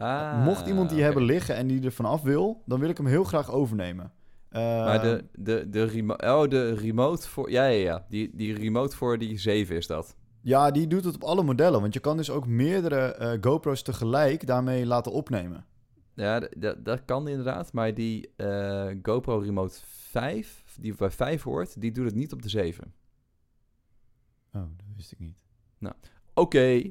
Ah, 0.00 0.44
Mocht 0.44 0.66
iemand 0.66 0.90
die 0.90 1.02
hebben 1.02 1.22
liggen 1.22 1.54
en 1.56 1.66
die 1.66 1.82
er 1.84 1.92
vanaf 1.92 2.22
wil, 2.22 2.62
dan 2.66 2.80
wil 2.80 2.88
ik 2.88 2.96
hem 2.96 3.06
heel 3.06 3.24
graag 3.24 3.50
overnemen. 3.50 4.12
Eh, 4.48 4.60
Maar 4.60 5.02
de, 5.02 5.24
de, 5.32 5.68
de, 5.68 5.84
remote, 5.84 6.24
oh, 6.24 6.48
de 6.48 6.74
remote 6.74 7.28
voor... 7.28 7.50
Ja, 7.50 7.64
ja, 7.66 7.82
ja. 7.82 8.06
Die, 8.08 8.30
die 8.34 8.54
remote 8.54 8.96
voor 8.96 9.18
die 9.18 9.38
7 9.38 9.76
is 9.76 9.86
dat. 9.86 10.16
Ja, 10.42 10.70
die 10.70 10.86
doet 10.86 11.04
het 11.04 11.14
op 11.14 11.24
alle 11.24 11.42
modellen. 11.42 11.80
Want 11.80 11.94
je 11.94 12.00
kan 12.00 12.16
dus 12.16 12.30
ook 12.30 12.46
meerdere 12.46 13.14
eh, 13.14 13.38
GoPro's 13.40 13.82
tegelijk 13.82 14.46
daarmee 14.46 14.86
laten 14.86 15.12
opnemen. 15.12 15.64
Ja, 16.14 16.40
dat 16.78 17.04
kan 17.04 17.28
inderdaad. 17.28 17.72
Maar 17.72 17.94
die 17.94 18.32
eh, 18.36 18.88
GoPro 19.02 19.38
Remote 19.38 19.78
5, 19.84 20.64
die 20.80 20.94
bij 20.94 21.10
5 21.10 21.42
hoort, 21.42 21.80
die 21.80 21.92
doet 21.92 22.04
het 22.04 22.14
niet 22.14 22.32
op 22.32 22.42
de 22.42 22.48
7. 22.48 22.92
Oh, 24.52 24.62
dat 24.62 24.86
wist 24.96 25.12
ik 25.12 25.18
niet. 25.18 25.36
Oké, 26.40 26.82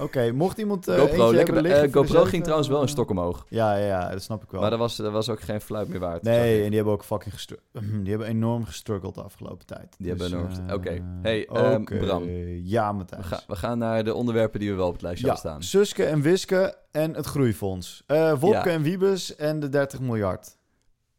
Oké, 0.00 0.32
mocht 0.32 0.58
iemand. 0.58 0.88
eh, 0.88 0.98
GoPro, 0.98 1.32
lekker, 1.32 1.54
hebben 1.54 1.72
eh, 1.82 1.92
GoPro 1.92 2.24
ging 2.24 2.42
trouwens 2.42 2.68
wel 2.68 2.80
een 2.80 2.86
eh, 2.86 2.90
stok 2.92 3.10
omhoog. 3.10 3.46
Ja, 3.48 3.76
ja, 3.76 3.86
ja, 3.86 4.10
dat 4.10 4.22
snap 4.22 4.42
ik 4.42 4.50
wel. 4.50 4.60
Maar 4.60 4.70
dat 4.70 4.78
was, 4.78 4.96
dat 4.96 5.12
was 5.12 5.28
ook 5.28 5.40
geen 5.40 5.60
fluit 5.60 5.88
meer 5.88 5.98
waard. 6.00 6.22
Nee, 6.22 6.56
en 6.62 6.66
die 6.66 6.74
hebben 6.76 6.92
ook 6.92 7.04
fucking 7.04 7.34
Die 8.02 8.10
hebben 8.10 8.26
enorm 8.28 8.64
gestruggeld 8.64 9.14
de 9.14 9.22
afgelopen 9.22 9.66
tijd. 9.66 9.94
Die 9.98 10.08
hebben 10.08 10.26
enorm 10.26 10.46
gestru- 10.48 10.66
eh, 10.66 10.74
Oké. 10.74 11.02
Hey, 11.22 11.46
ehm. 11.46 11.84
Bram. 11.84 12.24
Ja, 12.64 12.90
we, 12.90 12.96
Matthijs. 12.96 13.26
gaan, 13.26 13.40
we 13.46 13.56
gaan 13.56 13.78
naar 13.78 14.04
de 14.04 14.14
onderwerpen 14.14 14.60
die 14.60 14.70
we 14.70 14.76
wel 14.76 14.86
op 14.86 14.92
het 14.92 15.02
lijstje 15.02 15.26
ja, 15.26 15.34
staan. 15.34 15.62
Suske 15.62 16.04
en 16.04 16.20
Wiske 16.20 16.74
en 16.90 17.14
het 17.14 17.26
Groeifonds. 17.26 18.02
Eh 18.06 18.32
Ja. 18.66 18.72
en 18.72 18.82
Wiebes 18.82 19.36
en 19.36 19.60
de 19.60 19.68
30 19.68 20.00
miljard. 20.00 20.56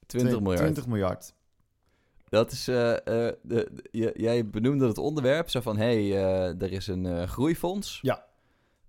20 0.05 0.31
Twe- 0.31 0.41
miljard. 0.41 0.63
20 0.63 0.87
miljard. 0.87 1.33
Dat 2.29 2.51
is, 2.51 2.67
eh, 2.67 2.91
eh, 2.91 3.33
de, 3.41 3.69
jij 4.15 4.49
benoemde 4.49 4.87
het 4.87 4.97
onderwerp 4.97 5.49
zo 5.49 5.61
van, 5.61 5.77
hé, 5.77 6.09
hey, 6.09 6.23
eh, 6.25 6.61
er 6.61 6.71
is 6.71 6.87
een 6.87 7.27
groeifonds. 7.27 7.99
Ja. 8.01 8.27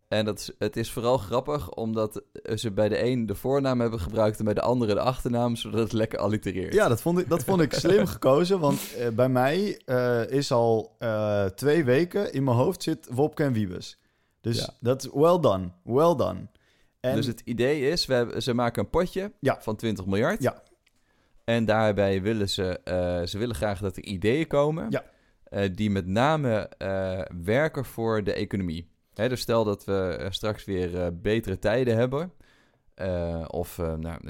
En 0.09 0.25
dat 0.25 0.39
is, 0.39 0.51
het 0.59 0.77
is 0.77 0.91
vooral 0.93 1.19
grappig 1.19 1.71
omdat 1.71 2.23
ze 2.55 2.71
bij 2.71 2.89
de 2.89 3.05
een 3.05 3.27
de 3.27 3.35
voornaam 3.35 3.81
hebben 3.81 4.01
gebruikt 4.01 4.39
en 4.39 4.45
bij 4.45 4.55
de 4.55 4.61
andere 4.61 4.95
de 4.95 5.01
achternaam, 5.01 5.57
zodat 5.57 5.81
het 5.81 5.93
lekker 5.93 6.19
allitereert. 6.19 6.75
Ja, 6.75 6.89
dat 6.89 7.01
vond 7.01 7.19
ik, 7.19 7.29
dat 7.29 7.45
vond 7.45 7.61
ik 7.61 7.73
slim 7.85 8.07
gekozen. 8.07 8.61
Want 8.61 8.81
bij 9.15 9.29
mij 9.29 9.63
is 10.29 10.53
al 10.53 10.97
twee 11.55 11.85
weken 11.85 12.33
in 12.33 12.45
mijn 12.45 12.57
hoofd 12.57 12.83
zit 12.83 13.09
Wopke 13.11 13.43
en 13.43 13.53
Wiebes. 13.53 13.99
Dus 14.41 14.59
Ja. 14.59 14.69
dat 14.81 15.05
is 15.05 15.11
well 15.15 15.41
done. 15.41 15.71
Well 15.85 16.15
done. 16.17 16.47
En 17.01 17.15
Dus 17.15 17.27
het 17.27 17.43
idee 17.45 17.91
is, 17.91 18.07
we 18.07 18.15
hebben, 18.15 18.43
ze 18.43 18.55
maken 18.55 18.83
een 18.83 18.91
potje 18.91 19.33
Ja. 19.41 19.59
van 19.61 19.77
20 19.77 20.07
miljard. 20.07 20.43
Ja. 20.43 20.63
En 21.45 21.65
daarbij 21.65 22.23
willen 22.23 22.49
ze, 22.49 22.81
eh, 22.85 23.23
ze 23.27 23.39
willen 23.39 23.55
graag 23.55 23.81
dat 23.81 23.97
er 23.97 24.05
ideeën 24.05 24.47
komen 24.47 24.87
Ja. 24.91 25.05
eh, 25.45 25.69
die 25.75 25.91
met 25.91 26.07
name 26.07 26.69
eh, 26.79 27.21
werken 27.45 27.85
voor 27.85 28.25
de 28.25 28.33
economie. 28.33 28.89
Hè, 29.15 29.29
dus 29.29 29.41
stel 29.41 29.65
dat 29.65 29.85
we 29.85 30.27
straks 30.31 30.65
weer 30.65 31.21
betere 31.21 31.59
tijden 31.59 31.97
hebben. 31.97 32.33
of 33.47 33.79
nou, 33.79 34.21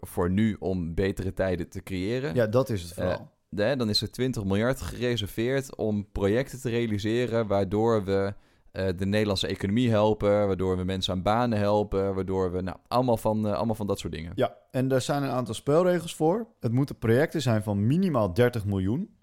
voor 0.00 0.30
nu 0.30 0.56
om 0.58 0.94
betere 0.94 1.32
tijden 1.32 1.68
te 1.68 1.82
creëren. 1.82 2.34
ja, 2.34 2.46
dat 2.46 2.70
is 2.70 2.82
het 2.82 2.94
vooral. 2.94 3.30
Dan 3.50 3.88
is 3.88 4.02
er 4.02 4.10
20 4.10 4.44
miljard 4.44 4.80
gereserveerd 4.80 5.76
om 5.76 6.10
projecten 6.12 6.60
te 6.60 6.68
realiseren 6.70 7.46
waardoor 7.46 8.04
we 8.04 8.34
eh, 8.72 8.88
de 8.96 9.06
Nederlandse 9.06 9.46
economie 9.46 9.90
helpen, 9.90 10.46
waardoor 10.46 10.76
we 10.76 10.84
mensen 10.84 11.12
aan 11.12 11.22
banen 11.22 11.58
helpen, 11.58 12.14
waardoor 12.14 12.52
we 12.52 12.60
nou, 12.60 12.76
allemaal, 12.88 13.16
van, 13.16 13.46
eh, 13.46 13.52
allemaal 13.52 13.74
van 13.74 13.86
dat 13.86 13.98
soort 13.98 14.12
dingen. 14.12 14.32
Ja, 14.34 14.56
en 14.70 14.88
daar 14.88 15.00
zijn 15.00 15.22
een 15.22 15.30
aantal 15.30 15.54
spelregels 15.54 16.14
voor. 16.14 16.46
Het 16.60 16.72
moeten 16.72 16.98
projecten 16.98 17.42
zijn 17.42 17.62
van 17.62 17.86
minimaal 17.86 18.34
30 18.34 18.64
miljoen. 18.64 19.14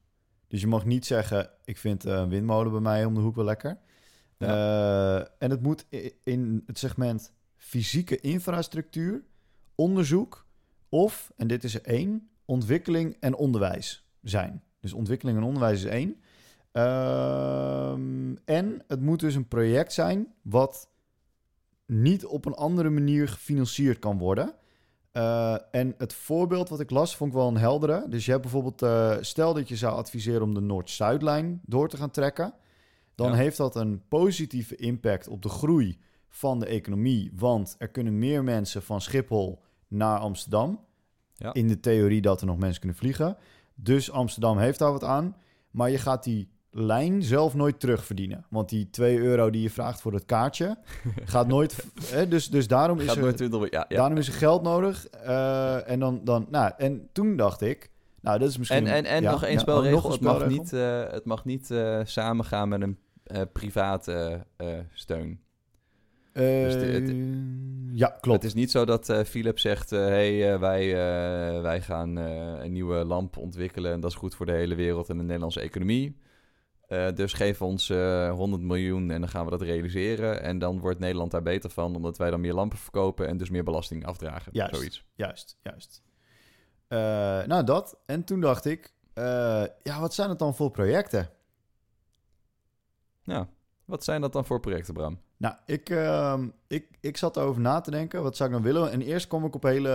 Dus 0.48 0.62
je 0.62 0.68
mag 0.68 0.86
niet 0.86 1.06
zeggen, 1.06 1.50
ik 1.66 1.78
vind 1.78 2.06
eh, 2.06 2.14
een 2.14 2.30
windmolen 2.30 2.72
bij 2.72 2.82
mij 2.82 3.06
om 3.06 3.14
de 3.14 3.20
hoek 3.20 3.36
wel 3.36 3.46
lekker. 3.46 3.78
En 4.38 5.50
het 5.52 5.62
moet 5.62 5.86
in 6.24 6.64
het 6.66 6.78
segment 6.78 7.34
fysieke 7.56 8.20
infrastructuur, 8.20 9.24
onderzoek 9.76 10.46
of, 10.90 11.32
en 11.36 11.48
dit 11.48 11.64
is 11.64 11.76
er 11.76 11.82
één, 11.82 12.30
ontwikkeling 12.46 13.18
en 13.20 13.36
onderwijs 13.36 14.08
zijn. 14.22 14.64
Dus 14.80 14.94
ontwikkeling 14.94 15.38
en 15.38 15.44
onderwijs 15.44 15.84
is 15.84 15.90
één. 15.90 16.22
Ehm, 16.78 18.36
en 18.46 18.84
het 18.88 19.02
moet 19.02 19.20
dus 19.20 19.36
een 19.36 19.48
project 19.48 19.94
zijn 19.94 20.34
wat 20.42 20.90
niet 21.86 22.26
op 22.26 22.46
een 22.46 22.54
andere 22.56 22.90
manier 22.90 23.28
gefinancierd 23.28 24.00
kan 24.00 24.18
worden. 24.18 24.54
Eh, 25.12 25.56
en 25.72 25.94
het 25.98 26.14
voorbeeld 26.14 26.70
wat 26.70 26.80
ik 26.80 26.90
las, 26.90 27.16
vond 27.16 27.32
ik 27.32 27.38
wel 27.38 27.48
een 27.48 27.58
heldere. 27.58 28.06
Dus 28.10 28.26
je 28.26 28.32
hebt 28.32 28.44
bijvoorbeeld, 28.44 28.82
eh, 28.82 29.16
stel 29.20 29.54
dat 29.54 29.68
je 29.68 29.76
zou 29.76 29.96
adviseren 29.96 30.42
om 30.42 30.54
de 30.54 30.62
Noord-Zuidlijn 30.62 31.62
door 31.66 31.90
te 31.90 31.98
gaan 31.98 32.12
trekken. 32.12 32.54
Dan 33.16 33.30
Ja. 33.30 33.36
heeft 33.36 33.58
dat 33.58 33.76
een 33.76 34.02
positieve 34.08 34.76
impact 34.76 35.28
op 35.28 35.42
de 35.42 35.50
groei 35.50 35.98
van 36.30 36.60
de 36.60 36.66
economie. 36.66 37.32
Want 37.36 37.76
er 37.78 37.88
kunnen 37.90 38.20
meer 38.20 38.44
mensen 38.44 38.84
van 38.84 39.02
Schiphol 39.02 39.62
naar 39.88 40.20
Amsterdam. 40.20 40.80
Ja. 41.34 41.54
In 41.54 41.68
de 41.68 41.80
theorie 41.80 42.22
dat 42.22 42.42
er 42.42 42.48
nog 42.48 42.58
mensen 42.58 42.80
kunnen 42.80 42.98
vliegen. 42.98 43.38
Dus 43.76 44.12
Amsterdam 44.12 44.58
heeft 44.58 44.80
daar 44.80 44.92
wat 44.92 45.04
aan. 45.04 45.36
Maar 45.72 45.90
je 45.90 45.98
gaat 45.98 46.24
die 46.24 46.50
lijn 46.72 47.24
zelf 47.24 47.54
nooit 47.54 47.80
terugverdienen. 47.80 48.46
Want 48.50 48.70
die 48.70 48.90
2 48.90 49.18
euro 49.18 49.50
die 49.50 49.62
je 49.62 49.70
vraagt 49.70 50.02
voor 50.02 50.14
het 50.14 50.26
kaartje 50.26 50.78
gaat 51.26 51.48
nooit. 51.48 51.86
Hè, 52.04 52.28
dus, 52.28 52.50
dus 52.50 52.68
daarom 52.68 53.00
is 53.00 53.16
er. 53.16 53.20
nooit 53.22 53.38
20 53.38 53.60
miljard. 53.60 53.74
Ja, 53.90 53.96
ja. 53.96 54.02
Daarom 54.02 54.18
is 54.18 54.28
er 54.28 54.34
geld 54.34 54.64
nodig. 54.64 55.08
eh, 55.08 55.90
en, 55.90 56.00
dan, 56.00 56.22
dan, 56.24 56.48
nou, 56.50 56.72
en 56.78 57.10
toen 57.12 57.36
dacht 57.38 57.62
ik, 57.62 57.90
nou, 58.22 58.40
dat 58.40 58.50
is 58.50 58.58
misschien... 58.58 58.88
En, 58.88 58.94
en, 58.94 59.06
en 59.06 59.22
ja, 59.22 59.32
nog 59.32 59.44
één 59.44 59.54
ja, 59.54 59.60
spelregel. 59.60 59.92
nog 59.96 60.04
een 60.06 60.12
het, 60.12 60.22
mag 60.22 60.48
niet, 60.48 60.74
eh, 60.74 61.04
het 61.12 61.26
mag 61.26 61.46
niet 61.46 61.72
eh, 61.72 62.00
samengaan 62.04 62.70
met 62.70 62.82
een 62.82 62.98
eh, 63.24 63.42
private 63.54 64.46
eh, 64.58 64.68
steun. 64.94 65.40
Eh, 66.34 66.44
dus 66.44 66.74
de- 66.74 66.86
het- 66.86 67.14
ja, 67.98 68.08
klopt. 68.22 68.42
Het 68.42 68.52
is 68.52 68.54
niet 68.54 68.72
zo 68.72 68.86
dat 68.86 69.10
eh, 69.10 69.24
Philips 69.24 69.62
zegt... 69.62 69.90
hé, 69.90 69.98
hey, 69.98 70.54
eh, 70.54 70.60
wij, 70.60 70.84
eh, 70.90 71.62
wij 71.62 71.82
gaan 71.82 72.18
eh, 72.18 72.64
een 72.64 72.72
nieuwe 72.72 73.04
lamp 73.06 73.38
ontwikkelen... 73.38 73.92
en 73.92 74.00
dat 74.00 74.12
is 74.12 74.18
goed 74.18 74.36
voor 74.36 74.46
de 74.46 74.52
hele 74.52 74.76
wereld 74.76 75.10
en 75.10 75.18
de 75.18 75.24
Nederlandse 75.24 75.60
economie. 75.62 76.18
Eh, 76.88 77.08
dus 77.14 77.34
geef 77.34 77.62
ons 77.62 77.90
eh 77.90 78.32
100 78.32 78.62
miljoen 78.62 79.12
en 79.12 79.20
dan 79.20 79.30
gaan 79.30 79.46
we 79.46 79.52
dat 79.52 79.62
realiseren. 79.62 80.42
En 80.42 80.60
dan 80.60 80.80
wordt 80.80 81.00
Nederland 81.00 81.32
daar 81.32 81.42
beter 81.42 81.70
van... 81.70 81.96
omdat 81.96 82.18
wij 82.18 82.30
dan 82.30 82.42
meer 82.42 82.54
lampen 82.54 82.78
verkopen... 82.78 83.28
en 83.28 83.38
dus 83.38 83.50
meer 83.50 83.64
belasting 83.64 84.06
afdragen. 84.06 84.52
Juist. 84.56 84.76
Zoiets. 84.76 85.06
Juist, 85.16 85.58
juist. 85.64 86.02
Eh, 86.88 86.98
nou, 87.44 87.64
dat. 87.64 87.98
En 88.06 88.24
toen 88.24 88.40
dacht 88.40 88.66
ik, 88.66 88.94
eh, 89.14 89.64
ja, 89.84 90.00
wat 90.00 90.14
zijn 90.14 90.30
het 90.30 90.40
dan 90.40 90.56
voor 90.56 90.72
projecten? 90.72 91.30
Ja. 93.24 93.48
Wat 93.86 94.04
zijn 94.04 94.22
dat 94.22 94.34
dan 94.34 94.46
voor 94.46 94.60
projecten, 94.60 94.94
Bram? 94.94 95.20
Nou, 95.38 95.56
ik, 95.66 95.90
ehm, 95.90 96.48
ik, 96.68 96.98
ik 97.00 97.18
zat 97.18 97.38
erover 97.38 97.62
na 97.62 97.82
te 97.82 97.92
denken. 97.92 98.24
Wat 98.24 98.36
zou 98.36 98.50
ik 98.50 98.56
dan 98.56 98.66
willen? 98.66 98.92
En 98.92 99.02
eerst 99.02 99.28
kwam 99.28 99.46
ik 99.46 99.56
op 99.56 99.64
hele 99.64 99.90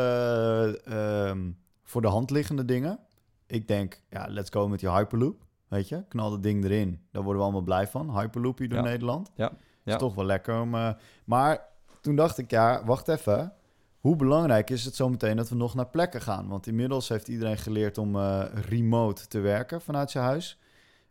ehm, 0.84 1.50
voor 1.82 2.02
de 2.02 2.08
hand 2.08 2.30
liggende 2.30 2.64
dingen. 2.64 2.98
Ik 3.46 3.68
denk, 3.68 4.02
ja, 4.10 4.26
let's 4.28 4.50
go 4.50 4.68
met 4.68 4.80
die 4.80 4.90
Hyperloop. 4.90 5.44
Weet 5.72 5.88
je, 5.88 6.04
knal 6.08 6.30
dat 6.30 6.42
ding 6.42 6.64
erin. 6.64 7.00
Daar 7.12 7.22
worden 7.22 7.40
we 7.40 7.44
allemaal 7.48 7.64
blij 7.64 7.86
van. 7.86 8.18
Hyperloop 8.18 8.58
hier 8.58 8.68
door 8.68 8.78
Ja. 8.78 8.84
Nederland. 8.84 9.30
Ja. 9.34 9.52
Ja. 9.82 9.92
Is 9.92 9.98
toch 9.98 10.14
wel 10.14 10.24
lekker 10.24 10.60
om... 10.60 10.74
eh, 10.74 10.90
maar 11.24 11.60
toen 12.00 12.16
dacht 12.16 12.38
ik, 12.38 12.50
ja, 12.50 12.84
wacht 12.84 13.08
even. 13.08 13.52
Hoe 14.00 14.16
belangrijk 14.16 14.70
is 14.70 14.84
het 14.84 14.94
zometeen 14.94 15.36
dat 15.36 15.48
we 15.48 15.54
nog 15.54 15.74
naar 15.74 15.86
plekken 15.88 16.20
gaan? 16.20 16.48
Want 16.48 16.66
inmiddels 16.66 17.08
heeft 17.08 17.28
iedereen 17.28 17.58
geleerd 17.58 17.98
om 17.98 18.16
eh, 18.16 18.44
remote 18.68 19.26
te 19.26 19.38
werken 19.40 19.80
vanuit 19.80 20.10
zijn 20.10 20.24
huis. 20.24 20.58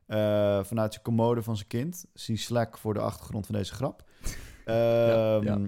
Eh, 0.05 0.17
vanuit 0.63 0.91
zijn 0.93 1.05
commode 1.05 1.41
van 1.43 1.55
zijn 1.55 1.67
kind. 1.67 2.05
Zie 2.13 2.37
Slack 2.37 2.77
voor 2.77 2.93
de 2.93 2.99
achtergrond 2.99 3.45
van 3.45 3.55
deze 3.55 3.73
grap. 3.73 4.03
Ja. 4.65 5.39
ehm, 5.41 5.67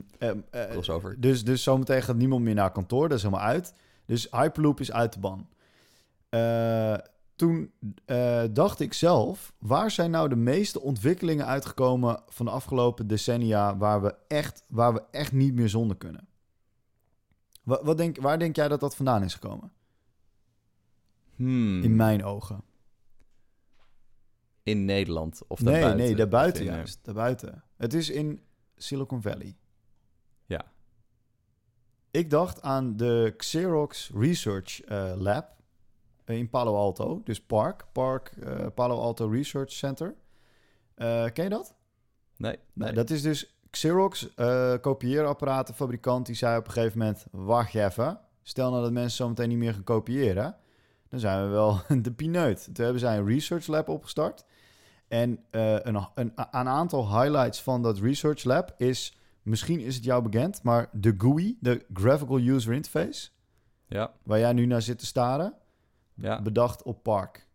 eh, 0.50 0.70
Crossover. 0.70 1.16
dus, 1.20 1.44
dus 1.44 1.64
zometeen 1.64 2.02
gaat 2.02 2.16
niemand 2.16 2.44
meer 2.44 2.54
naar 2.54 2.72
kantoor. 2.72 3.10
Dat 3.10 3.18
is 3.18 3.24
helemaal 3.24 3.46
uit. 3.46 3.74
Dus 4.06 4.28
Hyperloop 4.32 4.80
is 4.80 4.92
uit 4.92 5.14
de 5.14 5.20
ban. 5.20 5.48
Toen 7.36 7.72
eh, 8.06 8.44
dacht 8.52 8.80
ik 8.80 8.94
zelf, 8.94 9.54
waar 9.60 9.92
zijn 9.92 10.12
nou 10.12 10.30
de 10.30 10.36
meeste 10.36 10.82
ontwikkelingen 10.82 11.46
uitgekomen 11.46 12.24
van 12.28 12.46
de 12.46 12.52
afgelopen 12.52 13.08
decennia 13.08 13.78
waar 13.78 14.02
we 14.02 14.16
echt, 14.28 14.64
waar 14.68 14.94
we 14.94 15.04
echt 15.12 15.32
niet 15.32 15.54
meer 15.54 15.70
zonder 15.70 15.98
kunnen? 15.98 16.28
Wat, 17.64 17.82
wat 17.84 17.98
denk, 17.98 18.18
waar 18.22 18.40
denk 18.40 18.56
jij 18.56 18.68
dat 18.68 18.80
dat 18.80 18.96
vandaan 18.96 19.24
is 19.24 19.34
gekomen? 19.34 19.72
Hmm. 21.36 21.84
In 21.84 21.96
mijn 21.96 22.24
ogen. 22.24 22.64
In 24.64 24.86
Nederland 24.86 25.42
of 25.48 25.62
nee, 25.62 25.74
daarbuiten? 25.74 26.06
nee, 26.06 26.16
daarbuiten 26.16 26.62
in, 26.62 26.70
eh, 26.70 26.76
juist. 26.76 27.00
Daarbuiten. 27.02 27.64
Het 27.78 27.94
is 27.94 28.10
in 28.10 28.42
Silicon 28.76 29.22
Valley. 29.22 29.56
Ja. 30.46 30.72
Ik 32.12 32.30
dacht 32.30 32.62
aan 32.62 32.98
de 32.98 33.34
Xerox 33.38 34.12
Research 34.14 34.82
eh, 34.82 35.14
Lab 35.16 35.62
in 36.26 36.50
Palo 36.50 36.76
Alto. 36.76 37.22
Dus 37.24 37.42
Park, 37.42 37.86
Park 37.92 38.32
eh, 38.44 38.66
Palo 38.76 39.00
Alto 39.00 39.28
Research 39.28 39.72
Center. 39.72 40.16
Eh, 40.96 41.26
ken 41.34 41.44
je 41.44 41.50
dat? 41.50 41.76
Nee, 42.38 42.52
nee. 42.52 42.62
Nou, 42.74 42.94
dat 42.94 43.10
is 43.10 43.22
dus 43.22 43.58
Xerox, 43.70 44.34
eh 44.34 44.74
kopieerapparatenfabrikant, 44.82 46.26
die 46.26 46.36
zei 46.36 46.58
op 46.58 46.66
een 46.66 46.72
gegeven 46.72 46.98
moment... 46.98 47.26
Wacht 47.32 47.76
even, 47.76 48.20
stel 48.42 48.70
nou 48.70 48.84
dat 48.84 48.92
mensen 48.92 49.18
zo 49.18 49.28
meteen 49.28 49.50
niet 49.50 49.58
meer 49.58 49.74
gaan 49.74 49.84
kopiëren... 49.84 50.56
dan 51.10 51.20
zijn 51.20 51.44
we 51.44 51.50
wel 51.50 51.82
de 52.02 52.12
pineut. 52.12 52.64
Toen 52.64 52.84
hebben 52.84 53.00
zij 53.00 53.18
een 53.18 53.28
research 53.28 53.68
lab 53.68 53.90
opgestart. 53.90 54.46
En 55.08 55.40
eh, 55.50 55.74
een, 55.74 55.96
een, 56.16 56.34
een 56.36 56.68
aantal 56.68 57.22
highlights 57.22 57.62
van 57.62 57.82
dat 57.82 58.00
research 58.00 58.44
lab 58.44 58.74
is... 58.78 59.18
Misschien 59.42 59.80
is 59.80 59.96
het 59.96 60.04
jou 60.04 60.24
bekend, 60.24 60.64
maar 60.64 60.90
de 60.92 61.16
GUI, 61.18 61.58
de 61.60 61.86
Graphical 61.94 62.40
User 62.40 62.74
Interface... 62.74 63.30
Ja, 63.88 64.12
waar 64.24 64.40
jij 64.40 64.54
nu 64.54 64.66
naar 64.66 64.82
zit 64.82 65.00
te 65.00 65.06
staren, 65.06 65.54
ja. 66.24 66.42
bedacht 66.42 66.84
op 66.84 67.04
Park. 67.04 67.48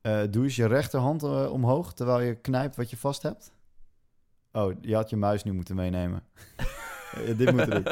Eh, 0.00 0.20
doe 0.30 0.44
eens 0.44 0.56
je 0.56 0.66
rechterhand 0.66 1.22
eh, 1.22 1.52
omhoog 1.52 1.92
terwijl 1.92 2.20
je 2.20 2.34
knijpt 2.34 2.76
wat 2.76 2.90
je 2.90 2.96
vast 2.96 3.22
hebt. 3.22 3.52
Oh, 4.52 4.72
je 4.80 4.94
had 4.94 5.10
je 5.10 5.16
muis 5.16 5.44
nu 5.44 5.52
moeten 5.52 5.74
meenemen. 5.74 6.22
Eh, 7.10 7.38
dit 7.38 7.52
moet 7.52 7.60
erin. 7.60 7.82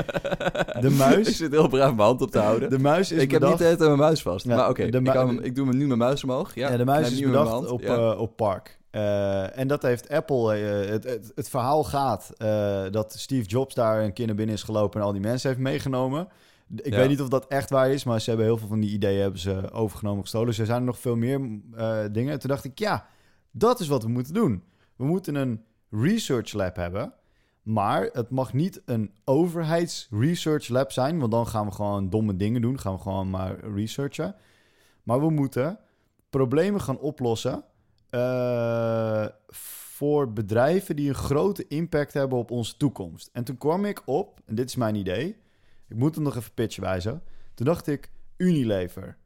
De 0.85 0.91
muis- 0.91 1.29
ik 1.29 1.35
zit 1.35 1.51
heel 1.51 1.69
braaf 1.69 1.95
mijn 1.95 2.07
hand 2.09 2.23
op 2.23 2.31
te 2.31 2.39
houden. 2.39 2.71
De 2.71 2.79
muis 2.79 3.13
is 3.13 3.23
ik 3.23 3.31
heb 3.31 3.43
niet 3.43 3.59
de 3.59 3.65
hele 3.65 3.87
mijn 3.87 3.99
muis 3.99 4.23
vast. 4.23 4.45
Ja, 4.45 4.57
maar 4.57 4.69
oké, 4.69 4.83
ik, 4.83 5.01
mu- 5.01 5.43
ik 5.43 5.55
doe 5.55 5.73
nu 5.73 5.87
mijn 5.87 5.99
muis 5.99 6.25
omhoog. 6.25 6.55
Ja, 6.55 6.77
de 6.77 6.85
muis 6.85 7.11
is 7.11 7.21
bedacht 7.21 7.71
op, 7.71 7.89
op 8.19 8.37
Park. 8.37 8.79
En 9.55 9.69
dat 9.69 9.83
heeft 9.83 10.09
Apple... 10.09 10.55
het, 10.57 11.05
het, 11.05 11.33
het 11.35 11.49
verhaal 11.49 11.85
gaat 11.85 12.33
dat 12.91 13.15
Steve 13.19 13.49
Jobs 13.49 13.75
daar 13.75 14.03
een 14.03 14.13
keer 14.13 14.27
naar 14.27 14.35
binnen 14.35 14.55
is 14.55 14.63
gelopen... 14.63 15.01
en 15.01 15.07
al 15.07 15.13
die 15.13 15.21
mensen 15.21 15.49
heeft 15.49 15.63
meegenomen. 15.63 16.29
Ik 16.77 16.87
Ja. 16.93 16.97
weet 16.97 17.09
niet 17.09 17.21
of 17.21 17.29
dat 17.29 17.47
echt 17.47 17.71
waar 17.71 17.91
is... 17.91 18.05
maar 18.05 18.21
ze 18.21 18.29
hebben 18.29 18.47
heel 18.47 18.57
veel 18.59 18.69
van 18.69 18.81
die 18.81 18.91
ideeën 18.91 19.21
hebben 19.21 19.41
ze 19.41 19.71
overgenomen 19.73 20.23
gestolen. 20.23 20.55
Er 20.59 20.67
zijn 20.67 20.85
nog 20.85 20.99
veel 20.99 21.17
meer 21.17 21.61
eh, 21.77 22.05
dingen. 22.13 22.33
En 22.33 22.39
toen 22.39 22.51
dacht 22.51 22.65
ik, 22.65 22.79
ja, 22.79 23.07
dat 23.51 23.81
is 23.81 23.89
wat 23.89 24.03
we 24.03 24.09
moeten 24.09 24.35
doen. 24.35 24.63
We 24.97 25.05
moeten 25.05 25.35
een 25.35 25.65
research 25.91 26.53
lab 26.53 26.77
hebben... 26.77 27.13
Maar 27.63 28.09
het 28.13 28.31
mag 28.31 28.53
niet 28.53 28.83
een 28.85 29.13
overheids-research 29.25 30.69
lab 30.69 30.93
zijn, 30.93 31.19
want 31.19 31.33
dan 31.33 31.47
gaan 31.47 31.67
we 31.67 31.73
gewoon 31.73 32.11
domme 32.11 32.37
dingen 32.37 32.61
doen. 32.63 32.79
Gaan 32.81 32.95
we 32.95 33.01
gewoon 33.01 33.31
maar 33.31 33.61
researchen. 33.75 34.35
Maar 35.03 35.21
we 35.21 35.31
moeten 35.31 35.79
problemen 36.31 36.81
gaan 36.81 36.99
oplossen 36.99 37.65
eh, 38.11 39.27
voor 39.49 40.33
bedrijven 40.33 40.97
die 40.97 41.09
een 41.09 41.15
grote 41.15 41.67
impact 41.69 42.13
hebben 42.13 42.39
op 42.39 42.51
onze 42.51 42.77
toekomst. 42.77 43.31
En 43.33 43.45
toen 43.45 43.59
kwam 43.59 43.85
ik 43.85 44.03
op, 44.05 44.41
en 44.45 44.55
dit 44.55 44.69
is 44.69 44.77
mijn 44.77 44.95
idee. 44.95 45.37
Ik 45.89 45.97
moet 45.97 46.15
hem 46.15 46.25
nog 46.25 46.37
even 46.37 46.55
pitchen 46.55 46.83
wijzen. 46.83 47.23
Toen 47.55 47.67
dacht 47.67 47.87
ik, 47.87 48.11
Unilever. 48.37 49.17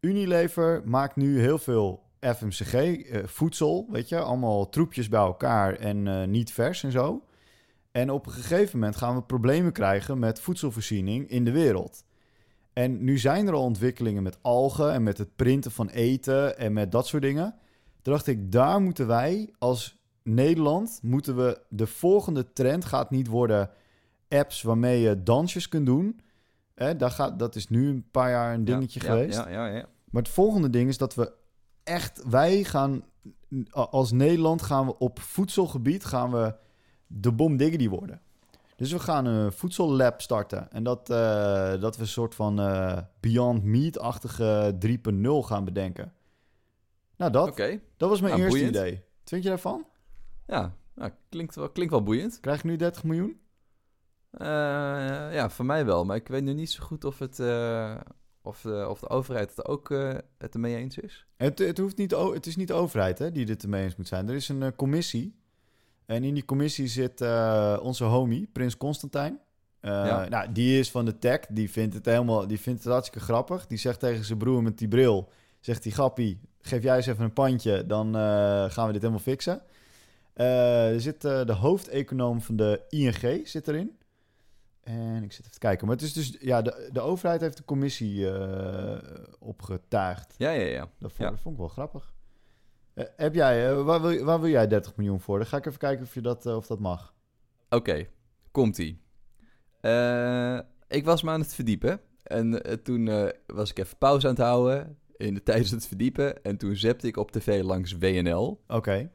Unilever 0.00 0.82
maakt 0.84 1.16
nu 1.16 1.40
heel 1.40 1.58
veel 1.58 2.02
FMCG, 2.20 2.74
eh, 2.74 3.24
voedsel, 3.24 3.86
weet 3.90 4.08
je, 4.08 4.18
allemaal 4.18 4.68
troepjes 4.68 5.08
bij 5.08 5.20
elkaar 5.20 5.74
en 5.74 6.08
eh, 6.08 6.26
niet 6.26 6.52
vers 6.52 6.82
en 6.82 6.92
zo. 6.92 7.24
En 7.90 8.10
op 8.10 8.26
een 8.26 8.32
gegeven 8.32 8.78
moment 8.78 8.96
gaan 8.96 9.14
we 9.14 9.22
problemen 9.22 9.72
krijgen 9.72 10.18
met 10.18 10.40
voedselvoorziening 10.40 11.28
in 11.28 11.44
de 11.44 11.50
wereld. 11.50 12.04
En 12.72 13.04
nu 13.04 13.18
zijn 13.18 13.46
er 13.46 13.52
al 13.52 13.62
ontwikkelingen 13.62 14.22
met 14.22 14.38
algen 14.42 14.92
en 14.92 15.02
met 15.02 15.18
het 15.18 15.36
printen 15.36 15.70
van 15.70 15.88
eten 15.88 16.58
en 16.58 16.72
met 16.72 16.92
dat 16.92 17.06
soort 17.06 17.22
dingen. 17.22 17.54
Toen 18.02 18.12
dacht 18.12 18.26
ik, 18.26 18.52
daar 18.52 18.80
moeten 18.80 19.06
wij 19.06 19.52
als 19.58 19.98
Nederland, 20.22 20.98
moeten 21.02 21.36
we, 21.36 21.60
de 21.68 21.86
volgende 21.86 22.52
trend 22.52 22.84
gaat 22.84 23.10
niet 23.10 23.26
worden 23.26 23.70
apps 24.28 24.62
waarmee 24.62 25.00
je 25.00 25.22
dansjes 25.22 25.68
kunt 25.68 25.86
doen. 25.86 26.20
Hè, 26.74 26.96
daar 26.96 27.10
gaat, 27.10 27.38
dat 27.38 27.54
is 27.54 27.68
nu 27.68 27.88
een 27.88 28.06
paar 28.10 28.30
jaar 28.30 28.54
een 28.54 28.64
dingetje 28.64 29.00
ja, 29.02 29.06
geweest. 29.06 29.38
Ja, 29.38 29.48
ja, 29.48 29.66
ja. 29.66 29.86
Maar 30.10 30.22
het 30.22 30.32
volgende 30.32 30.70
ding 30.70 30.88
is 30.88 30.98
dat 30.98 31.14
we 31.14 31.32
echt, 31.82 32.22
wij 32.28 32.64
gaan 32.64 33.04
als 33.70 34.12
Nederland 34.12 34.62
gaan 34.62 34.86
we 34.86 34.98
op 34.98 35.20
voedselgebied 35.20 36.04
gaan 36.04 36.30
we 36.30 36.54
de 37.06 37.32
bomdiggity 37.32 37.88
worden. 37.88 38.20
Dus 38.76 38.92
we 38.92 38.98
gaan 38.98 39.24
een 39.24 39.52
voedsellab 39.52 40.20
starten. 40.20 40.72
En 40.72 40.82
dat, 40.82 41.10
eh, 41.10 41.80
dat 41.80 41.96
we 41.96 42.02
een 42.02 42.08
soort 42.08 42.34
van 42.34 42.60
eh, 42.60 42.98
Beyond 43.20 43.64
Meat-achtige 43.64 44.76
3.0 44.78 45.46
gaan 45.46 45.64
bedenken. 45.64 46.12
Nou, 47.16 47.32
dat, 47.32 47.56
dat 47.96 48.08
was 48.08 48.20
mijn 48.20 48.32
Nou, 48.32 48.44
eerste 48.44 48.58
boeiend. 48.58 48.76
idee. 48.76 48.90
Wat 48.92 49.28
vind 49.28 49.42
je 49.42 49.48
daarvan? 49.48 49.86
ja. 50.46 50.74
Nou, 50.94 51.10
klinkt, 51.28 51.54
wel, 51.54 51.70
klinkt 51.70 51.92
wel 51.92 52.02
boeiend. 52.02 52.40
Krijg 52.40 52.58
ik 52.58 52.64
nu 52.64 52.76
30 52.76 53.04
miljoen? 53.04 53.40
Eh, 54.38 54.46
ja, 55.34 55.50
voor 55.50 55.64
mij 55.64 55.84
wel. 55.84 56.04
Maar 56.04 56.16
ik 56.16 56.28
weet 56.28 56.42
nu 56.42 56.52
niet 56.52 56.70
zo 56.70 56.84
goed 56.84 57.04
of, 57.04 57.18
het, 57.18 57.38
eh, 57.40 57.96
of, 58.42 58.60
de, 58.60 58.86
of 58.88 59.00
de 59.00 59.08
overheid 59.08 59.56
het 59.56 59.66
ook 59.66 59.90
eh, 59.90 60.14
het 60.38 60.54
ermee 60.54 60.76
eens 60.76 60.98
is. 60.98 61.26
Het, 61.36 61.58
het, 61.58 61.78
hoeft 61.78 61.96
niet, 61.96 62.10
het 62.10 62.46
is 62.46 62.56
niet 62.56 62.68
de 62.68 62.74
overheid 62.74 63.18
hè, 63.18 63.32
die 63.32 63.46
dit 63.46 63.62
ermee 63.62 63.84
eens 63.84 63.96
moet 63.96 64.08
zijn. 64.08 64.28
Er 64.28 64.34
is 64.34 64.48
een 64.48 64.62
eh, 64.62 64.68
commissie. 64.76 65.34
En 66.06 66.24
in 66.24 66.34
die 66.34 66.44
commissie 66.44 66.86
zit 66.86 67.20
eh, 67.20 67.78
onze 67.82 68.04
homie, 68.04 68.48
Prins 68.52 68.76
Constantijn. 68.76 69.38
Eh, 69.80 69.90
Ja. 69.90 70.28
Nou, 70.28 70.52
die 70.52 70.78
is 70.78 70.90
van 70.90 71.04
de 71.04 71.18
tech. 71.18 71.40
Die 71.50 71.70
vindt 71.70 71.94
het 71.94 72.04
helemaal, 72.06 72.46
die 72.46 72.60
vindt 72.60 72.84
het 72.84 72.92
hartstikke 72.92 73.26
grappig. 73.26 73.66
Die 73.66 73.78
zegt 73.78 74.00
tegen 74.00 74.24
zijn 74.24 74.38
broer 74.38 74.62
met 74.62 74.78
die 74.78 74.88
bril, 74.88 75.28
zegt 75.60 75.84
hij, 75.84 75.92
Gappie, 75.92 76.40
geef 76.60 76.82
jij 76.82 76.96
eens 76.96 77.06
even 77.06 77.24
een 77.24 77.32
pandje, 77.32 77.86
dan 77.86 78.16
eh, 78.16 78.20
gaan 78.70 78.86
we 78.86 78.92
dit 78.92 79.00
helemaal 79.02 79.22
fixen. 79.22 79.62
Eh, 80.32 80.92
er 80.92 81.00
zit 81.00 81.24
eh, 81.24 81.44
de 81.46 81.52
hoofdeconoom 81.52 82.40
van 82.40 82.56
de 82.56 82.80
ING 82.88 83.48
zit 83.48 83.68
erin. 83.68 83.98
En 84.84 85.22
ik 85.22 85.32
zit 85.32 85.40
even 85.40 85.52
te 85.52 85.58
kijken. 85.58 85.86
Maar 85.86 85.96
het 85.96 86.04
is 86.04 86.12
dus, 86.12 86.36
ja, 86.40 86.62
de, 86.62 86.88
de 86.92 87.00
overheid 87.00 87.40
heeft 87.40 87.56
de 87.56 87.64
commissie 87.64 88.30
eh, 88.30 88.98
opgetuigd. 89.38 90.34
Ja, 90.38 90.50
ja, 90.50 90.66
ja. 90.66 90.80
Dat 90.80 91.12
vond, 91.12 91.16
Ja. 91.18 91.30
dat 91.30 91.40
vond 91.40 91.54
ik 91.54 91.60
wel 91.60 91.68
grappig. 91.70 92.12
Eh, 92.94 93.04
heb 93.16 93.34
jij, 93.34 93.70
eh, 93.70 93.82
waar, 93.82 94.02
wil, 94.02 94.24
waar 94.24 94.40
wil 94.40 94.50
jij 94.50 94.66
30 94.66 94.96
miljoen 94.96 95.20
voor? 95.20 95.38
Dan 95.38 95.46
ga 95.46 95.56
ik 95.56 95.66
even 95.66 95.78
kijken 95.78 96.04
of, 96.04 96.14
je 96.14 96.20
dat, 96.20 96.46
of 96.46 96.66
dat 96.66 96.78
mag. 96.80 97.14
Oké, 97.68 98.06
komt-ie. 98.50 99.02
Ik 100.88 101.04
was 101.04 101.22
me 101.22 101.30
aan 101.30 101.40
het 101.40 101.54
verdiepen. 101.54 102.00
En 102.22 102.62
toen 102.82 103.30
was 103.46 103.70
ik 103.70 103.78
even 103.78 103.98
pauze 103.98 104.26
aan 104.26 104.34
het 104.34 104.42
houden 104.42 104.98
in 105.16 105.34
de, 105.34 105.42
tijdens 105.42 105.70
het 105.70 105.86
verdiepen. 105.86 106.42
En 106.42 106.56
toen 106.56 106.76
zepte 106.76 107.06
ik 107.06 107.16
op 107.16 107.30
tv 107.30 107.62
langs 107.62 107.92
WNL. 107.98 108.62
Oké. 108.68 109.10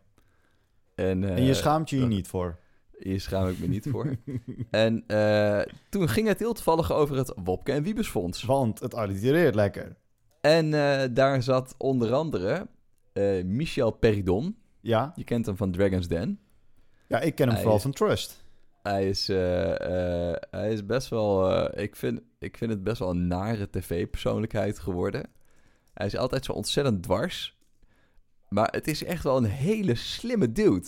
En, 0.95 1.23
en 1.23 1.43
je 1.43 1.53
schaamt 1.53 1.89
je 1.89 1.95
hier 1.95 2.05
eh, 2.05 2.11
niet 2.11 2.27
voor? 2.27 2.59
Hier 2.99 3.19
schaam 3.19 3.47
ik 3.47 3.59
me 3.59 3.67
niet 3.67 3.87
voor. 3.89 4.15
en 4.69 5.03
eh, 5.07 5.61
toen 5.89 6.09
ging 6.09 6.27
het 6.27 6.39
heel 6.39 6.53
toevallig 6.53 6.91
over 6.91 7.17
het 7.17 7.33
Wopke 7.43 7.71
en 7.71 7.83
Wiebesfonds. 7.83 8.43
Want 8.43 8.79
het 8.79 8.93
allitereert 8.93 9.55
lekker. 9.55 9.95
En 10.41 10.73
eh, 10.73 11.07
daar 11.13 11.43
zat 11.43 11.75
onder 11.77 12.13
andere 12.13 12.67
eh, 13.13 13.43
Michel 13.43 13.91
Peridon. 13.91 14.57
Ja, 14.81 15.11
Je 15.15 15.23
kent 15.23 15.45
hem 15.45 15.57
van 15.57 15.71
Dragon's 15.71 16.07
Den. 16.07 16.39
ja 17.07 17.19
ik 17.19 17.35
ken 17.35 17.45
hem 17.45 17.53
Hij 17.53 17.59
vooral 17.61 17.77
is- 17.77 17.83
van 17.83 17.91
Trust. 17.93 18.43
Hij 18.83 19.09
is, 19.09 19.27
hij 19.27 20.71
is 20.71 20.85
best 20.85 21.09
wel... 21.09 21.53
ik, 21.79 21.95
vind, 21.95 22.21
ik 22.39 22.57
vind 22.57 22.71
het 22.71 22.83
best 22.83 22.99
wel 22.99 23.09
een 23.09 23.27
nare 23.27 23.69
tv-persoonlijkheid 23.69 24.79
geworden. 24.79 25.23
Hij 25.93 26.05
is 26.05 26.17
altijd 26.17 26.45
zo 26.45 26.51
ontzettend 26.51 27.03
dwars. 27.03 27.57
Maar 28.49 28.67
het 28.71 28.87
is 28.87 29.03
echt 29.03 29.23
wel 29.23 29.37
een 29.37 29.43
hele 29.45 29.95
slimme 29.95 30.51
dude. 30.51 30.87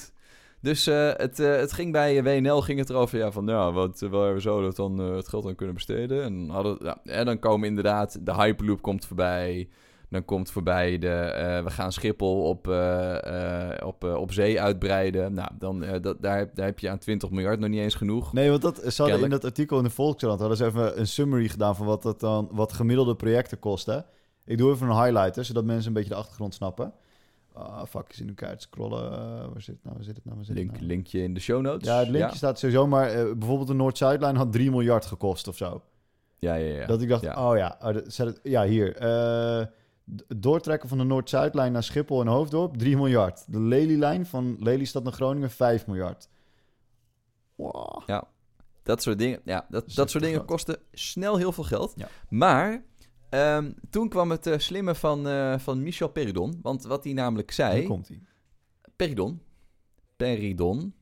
Dus 0.62 0.88
eh, 0.88 1.12
het, 1.16 1.40
eh, 1.40 1.56
het 1.56 1.74
ging 1.74 1.92
bij 1.92 2.24
WNL 2.24 2.62
ging 2.62 2.80
het 2.80 2.90
erover 2.90 3.18
ja, 3.18 3.32
van... 3.32 3.46
Ja, 3.48 3.72
wat, 3.72 4.02
eh, 4.02 4.10
waar 4.10 4.34
we 4.34 4.42
zo 4.42 4.62
dat 4.62 4.76
dan, 4.76 5.02
eh, 5.02 5.16
het 5.16 5.28
geld 5.28 5.46
aan 5.46 5.56
kunnen 5.56 5.76
besteden. 5.76 6.24
En, 6.24 6.50
hadden, 6.50 6.78
ja, 6.82 6.98
en 7.04 7.26
dan 7.26 7.40
komen 7.40 7.68
inderdaad... 7.68 8.26
De 8.26 8.34
Hyperloop 8.34 8.82
komt 8.82 9.06
voorbij... 9.06 9.70
Dan 10.10 10.26
komt 10.26 10.52
voorbij 10.52 10.98
de, 10.98 11.08
eh, 11.10 11.64
we 11.64 11.70
gaan 11.70 11.92
Schiphol 11.92 12.44
op, 12.50 12.68
eh, 12.68 13.72
eh, 13.72 13.88
op, 13.88 14.04
eh, 14.04 14.14
op 14.14 14.32
zee 14.32 14.62
uitbreiden. 14.62 15.34
Nou, 15.34 15.50
dan, 15.60 15.84
eh, 15.84 16.02
dat, 16.02 16.22
daar, 16.22 16.38
heb- 16.38 16.56
daar 16.56 16.66
heb 16.66 16.80
je 16.80 16.90
aan 16.90 16.98
20 16.98 17.30
miljard 17.30 17.60
nog 17.60 17.70
niet 17.70 17.80
eens 17.80 17.96
genoeg. 17.96 18.34
Nee, 18.34 18.50
want 18.50 18.62
dat, 18.62 18.82
ze 18.94 19.02
hadden 19.02 19.24
in 19.24 19.30
dat 19.30 19.46
artikel 19.46 19.78
in 19.78 19.84
de 19.84 19.90
Volkskrant 19.90 20.40
hadden 20.40 20.58
ze 20.58 20.66
even 20.66 21.00
een 21.00 21.08
summary 21.08 21.48
gedaan 21.48 21.76
van 21.76 21.86
wat, 21.86 22.02
dat 22.04 22.20
dan, 22.20 22.50
wat 22.52 22.74
gemiddelde 22.74 23.16
projecten 23.16 23.60
kosten. 23.60 24.06
Ik 24.46 24.58
doe 24.58 24.72
even 24.72 24.90
een 24.90 25.04
highlighter, 25.04 25.46
zodat 25.46 25.64
mensen 25.66 25.88
een 25.88 25.94
beetje 25.94 26.10
de 26.10 26.16
achtergrond 26.16 26.54
snappen. 26.54 26.94
Ah, 27.54 27.86
fuck, 27.86 28.10
is 28.10 28.20
in 28.20 28.28
elkaar 28.28 28.56
te 28.56 28.62
scrollen. 28.62 29.12
Eh, 29.12 29.18
waar 29.52 29.62
zit 29.62 29.76
het 29.76 29.84
nou, 29.84 29.96
waar 29.96 30.04
zit 30.06 30.16
het 30.16 30.26
nou, 30.26 30.36
waar 30.38 30.46
zit 30.46 30.56
het 30.56 30.64
Link, 30.64 30.72
nou? 30.76 30.86
linkje 30.86 31.24
in 31.24 31.34
de 31.34 31.40
show 31.40 31.62
notes. 31.62 31.88
Ja, 31.88 31.98
het 32.00 32.08
linkje 32.08 32.30
ja. 32.30 32.36
staat 32.36 32.60
sowieso, 32.60 32.88
maar 32.88 33.08
eh, 33.10 33.32
bijvoorbeeld 33.38 33.68
de 33.68 33.74
Noord-Zuidlijn 33.74 34.36
had 34.36 34.52
3 34.52 34.70
miljard 34.70 35.06
gekost 35.06 35.48
of 35.48 35.58
zo. 35.58 35.82
Ja, 36.40 36.54
ja, 36.56 36.76
ja. 36.76 36.86
Dat 36.86 37.02
ik 37.02 37.10
dacht, 37.10 37.22
ja. 37.22 37.50
oh 37.50 37.58
ja, 37.58 37.78
oh, 37.82 37.94
dat- 37.94 38.14
zet 38.14 38.28
het, 38.28 38.40
ja 38.44 38.64
hier. 38.66 38.96
eh, 38.96 39.66
d- 40.16 40.24
doortrekken 40.28 40.90
van 40.90 40.98
de 40.98 41.04
Noord-Zuidlijn 41.04 41.72
naar 41.72 41.84
Schiphol 41.84 42.22
en 42.22 42.28
Hoofddorp, 42.28 42.76
3 42.78 42.96
miljard. 42.96 43.44
De 43.52 43.60
Lelylijn 43.60 44.26
van 44.26 44.56
Lelystad 44.60 45.04
naar 45.04 45.14
Groningen, 45.14 45.50
5 45.50 45.88
miljard. 45.88 46.30
Wow. 47.56 48.02
Dat 48.84 49.02
soort 49.02 49.18
dingen, 49.20 49.40
ja, 49.46 49.66
dat, 49.70 49.94
dat 49.94 50.10
soort 50.10 50.24
dingen 50.24 50.46
kosten 50.46 50.78
snel 50.92 51.38
heel 51.38 51.52
veel 51.52 51.64
geld. 51.64 51.94
Ja. 51.96 52.08
Maar 52.30 52.84
ehm, 53.32 53.72
toen 53.90 54.10
kwam 54.10 54.32
het 54.32 54.48
eh, 54.48 54.58
slimme 54.58 54.96
van, 54.96 55.28
eh, 55.28 55.60
van 55.60 55.84
Michel 55.84 56.10
Peridon. 56.10 56.60
Want 56.62 56.84
wat 56.84 57.04
hij 57.04 57.14
namelijk 57.14 57.48
Hier 57.48 57.66
zei... 57.66 57.84
komt 57.88 58.08
hij. 58.08 58.22
Peridon. 58.96 59.42
Peridon. 60.18 60.94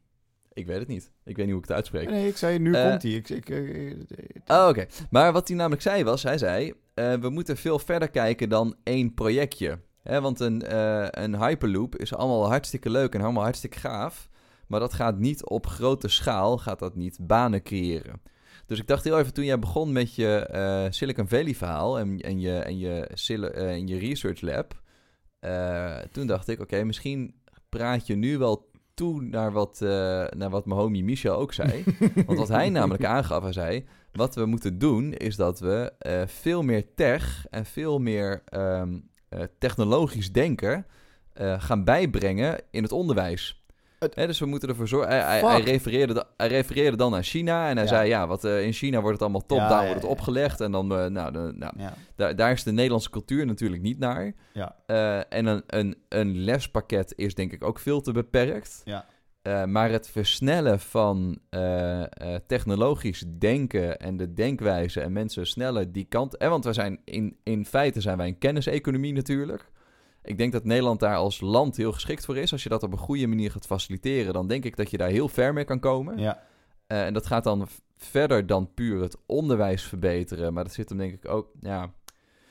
Ik 0.53 0.65
weet 0.65 0.79
het 0.79 0.87
niet. 0.87 1.11
Ik 1.23 1.35
weet 1.35 1.45
niet 1.45 1.53
hoe 1.53 1.63
ik 1.63 1.67
het 1.67 1.75
uitspreek. 1.77 2.09
Nee, 2.09 2.27
ik 2.27 2.37
zei, 2.37 2.59
nu 2.59 2.73
Eh, 2.73 2.89
komt 2.89 3.01
hij. 3.03 3.11
Ik, 3.11 3.29
ik, 3.29 3.49
Oh, 4.47 4.67
oké. 4.67 4.85
Maar 5.09 5.33
wat 5.33 5.47
hij 5.47 5.57
namelijk 5.57 5.81
zei 5.81 6.03
was, 6.03 6.23
hij 6.23 6.37
zei, 6.37 6.73
we 6.93 7.29
moeten 7.29 7.57
veel 7.57 7.79
verder 7.79 8.09
kijken 8.09 8.49
dan 8.49 8.75
één 8.83 9.13
projectje. 9.13 9.79
Hè, 10.01 10.21
want 10.21 10.39
een, 10.39 10.77
een 11.23 11.37
Hyperloop 11.43 11.95
is 11.95 12.13
allemaal 12.13 12.47
hartstikke 12.49 12.89
leuk 12.89 13.13
en 13.13 13.21
allemaal 13.21 13.43
hartstikke 13.43 13.79
gaaf. 13.79 14.29
Maar 14.67 14.79
dat 14.79 14.93
gaat 14.93 15.17
niet 15.19 15.45
op 15.45 15.67
grote 15.67 16.07
schaal, 16.07 16.57
gaat 16.57 16.79
dat 16.79 16.95
niet 16.95 17.17
banen 17.21 17.63
creëren. 17.63 18.21
Dus 18.69 18.79
ik 18.79 18.87
dacht 18.87 19.03
heel 19.03 19.19
even, 19.19 19.33
toen 19.33 19.45
jij 19.45 19.59
begon 19.59 19.91
met 19.91 20.15
je 20.15 20.45
eh, 20.45 20.85
Silicon 20.89 21.27
Valley 21.27 21.55
verhaal 21.55 21.99
en, 21.99 22.19
en, 22.19 22.39
je, 22.39 22.57
en, 22.59 22.77
je, 22.77 23.07
eh, 23.27 23.71
en 23.71 23.87
je 23.87 23.97
research 23.97 24.41
lab. 24.41 24.81
eh, 25.39 25.97
toen 26.11 26.27
dacht 26.27 26.47
ik, 26.47 26.59
oké, 26.59 26.83
misschien 26.83 27.35
praat 27.69 28.07
je 28.07 28.15
nu 28.15 28.37
wel 28.37 28.69
toe 28.93 29.21
naar 29.21 29.51
wat, 29.51 29.79
naar 30.29 30.49
wat 30.49 30.65
mijn 30.65 30.79
homie 30.79 31.03
Michel 31.03 31.35
ook 31.35 31.53
zei. 31.53 31.83
Want 32.25 32.37
wat 32.37 32.47
hij 32.47 32.69
namelijk 32.69 33.05
aangaf, 33.05 33.43
hij 33.43 33.53
zei... 33.53 33.85
Wat 34.11 34.35
we 34.35 34.45
moeten 34.45 34.79
doen, 34.79 35.13
is 35.13 35.35
dat 35.35 35.59
we 35.59 35.93
veel 36.27 36.61
meer 36.63 36.93
tech 36.95 37.45
en 37.49 37.65
veel 37.65 37.99
meer 37.99 38.41
ehm, 38.45 38.99
eh, 39.29 39.43
technologisch 39.59 40.31
denken... 40.31 40.85
gaan 41.57 41.83
bijbrengen 41.83 42.61
in 42.71 42.83
het 42.83 42.91
onderwijs. 42.91 43.58
Het- 43.99 44.15
dus 44.15 44.39
we 44.39 44.45
moeten 44.45 44.69
ervoor 44.69 44.87
zorgen... 44.87 45.09
Hij, 45.09 45.19
hij, 45.21 45.39
hij 45.39 45.55
Fuck. 45.57 45.65
refereerde, 45.67 46.25
hij 46.37 46.47
refereerde 46.47 46.97
dan 46.97 47.11
naar 47.11 47.23
China 47.23 47.69
en 47.69 47.75
hij 47.75 47.85
Ja. 47.85 47.89
zei... 47.91 48.07
Ja, 48.09 48.27
wat, 48.27 48.43
eh, 48.43 48.63
in 48.65 48.73
China 48.73 48.97
wordt 48.97 49.13
het 49.13 49.21
allemaal 49.21 49.45
top, 49.45 49.57
Ja, 49.57 49.69
daar 49.69 49.81
ja, 49.81 49.87
wordt 49.87 50.01
het 50.01 50.11
opgelegd. 50.11 50.61
En 50.61 50.71
dan, 50.71 50.91
eh, 50.95 51.05
nou, 51.05 51.31
de, 51.31 51.51
nou 51.55 51.73
ja. 51.77 51.93
daar, 52.15 52.35
daar 52.35 52.51
is 52.51 52.63
de 52.63 52.71
Nederlandse 52.71 53.09
cultuur 53.09 53.45
natuurlijk 53.45 53.81
niet 53.81 53.99
naar. 53.99 54.33
Ja. 54.53 54.75
Eh, 54.85 55.17
en 55.17 55.45
een, 55.45 55.63
een, 55.67 55.95
een 56.09 56.37
lespakket 56.37 57.13
is 57.15 57.35
denk 57.35 57.51
ik 57.51 57.63
ook 57.63 57.79
veel 57.79 58.01
te 58.01 58.11
beperkt. 58.11 58.81
Ja. 58.85 59.05
Maar 59.65 59.89
het 59.91 60.09
versnellen 60.09 60.79
van 60.79 61.39
technologisch 62.47 63.23
denken 63.39 63.99
en 63.99 64.17
de 64.17 64.33
denkwijze 64.33 65.01
en 65.01 65.11
mensen 65.13 65.47
sneller 65.47 65.91
die 65.91 66.05
kant... 66.05 66.37
Eh, 66.37 66.49
want 66.49 66.63
we 66.65 66.73
zijn 66.73 66.99
in, 67.05 67.37
in 67.43 67.65
feite 67.65 68.01
zijn 68.01 68.17
wij 68.17 68.27
een 68.27 68.37
kenniseconomie 68.37 69.13
natuurlijk. 69.13 69.69
Ik 70.23 70.37
denk 70.37 70.51
dat 70.51 70.63
Nederland 70.63 70.99
daar 70.99 71.15
als 71.15 71.41
land 71.41 71.77
heel 71.77 71.91
geschikt 71.91 72.25
voor 72.25 72.37
is. 72.37 72.51
Als 72.51 72.63
je 72.63 72.69
dat 72.69 72.83
op 72.83 72.91
een 72.91 72.97
goede 72.97 73.27
manier 73.27 73.51
gaat 73.51 73.65
faciliteren, 73.65 74.33
dan 74.33 74.47
denk 74.47 74.65
ik 74.65 74.75
dat 74.75 74.91
je 74.91 74.97
daar 74.97 75.09
heel 75.09 75.27
ver 75.27 75.53
mee 75.53 75.63
kan 75.63 75.79
komen. 75.79 76.17
ja. 76.17 76.47
Eh, 76.87 77.05
en 77.05 77.13
dat 77.13 77.25
gaat 77.25 77.43
dan 77.43 77.67
verder 77.97 78.45
dan 78.45 78.73
puur 78.73 79.01
het 79.01 79.17
onderwijs 79.25 79.83
verbeteren. 79.83 80.53
Maar 80.53 80.63
dat 80.63 80.73
zit 80.73 80.89
hem 80.89 80.97
denk 80.97 81.13
ik 81.13 81.29
ook, 81.29 81.51
ja... 81.61 81.93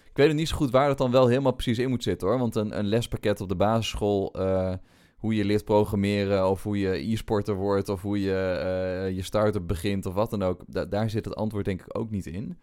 Ik 0.09 0.25
weet 0.25 0.27
het 0.33 0.37
niet 0.37 0.49
zo 0.49 0.57
goed 0.57 0.71
waar 0.71 0.89
dat 0.89 0.99
dan 0.99 1.11
wel 1.11 1.27
helemaal 1.27 1.53
precies 1.53 1.79
in 1.79 1.89
moet 1.89 2.03
zitten 2.03 2.29
hoor. 2.29 2.39
Want 2.39 2.55
een, 2.55 2.79
een 2.79 2.87
lespakket 2.87 3.41
op 3.41 3.49
de 3.49 3.57
basisschool, 3.57 4.33
eh, 4.33 4.75
hoe 5.17 5.35
je 5.35 5.45
leert 5.45 5.65
programmeren... 5.65 6.49
of 6.51 6.63
hoe 6.63 6.79
je 6.79 7.13
e-sporter 7.13 7.55
wordt 7.55 7.89
of 7.89 8.03
hoe 8.03 8.21
je 8.21 8.35
eh, 8.35 9.17
je 9.17 9.23
start-up 9.23 9.67
begint 9.67 10.07
of 10.07 10.15
wat 10.15 10.31
dan 10.31 10.43
ook... 10.43 10.63
da- 10.67 10.85
daar 10.85 11.11
zit 11.11 11.25
het 11.25 11.35
antwoord 11.35 11.65
denk 11.65 11.81
ik 11.81 11.99
ook 11.99 12.11
niet 12.11 12.27
in. 12.27 12.59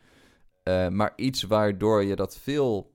Maar 0.90 1.14
iets 1.16 1.44
waardoor 1.44 2.04
je 2.04 2.16
dat 2.16 2.38
veel 2.38 2.95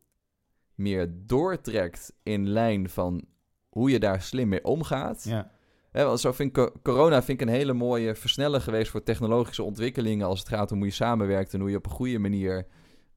meer 0.81 1.13
doortrekt 1.27 2.13
in 2.23 2.49
lijn 2.49 2.89
van 2.89 3.25
hoe 3.69 3.91
je 3.91 3.99
daar 3.99 4.23
slim 4.23 4.49
mee 4.49 4.65
omgaat... 4.65 5.25
ja. 5.25 5.51
Hè, 5.91 6.05
want 6.05 6.21
zo 6.21 6.33
vind 6.33 6.49
ik 6.49 6.55
co- 6.55 6.73
corona 6.83 7.23
vind 7.23 7.41
ik 7.41 7.47
een 7.47 7.55
hele 7.55 7.73
mooie 7.73 8.15
versneller 8.15 8.61
geweest 8.61 8.91
voor 8.91 9.03
technologische 9.03 9.63
ontwikkelingen 9.63 10.27
als 10.27 10.39
het 10.39 10.49
gaat 10.49 10.73
om 10.73 10.79
hoe 10.79 10.87
je 10.87 10.93
samenwerkt 10.93 11.55
en 11.55 11.61
hoe 11.61 11.71
je 11.71 11.77
op 11.77 11.87
een 11.87 11.93
goede 11.93 12.19
manier 12.19 12.67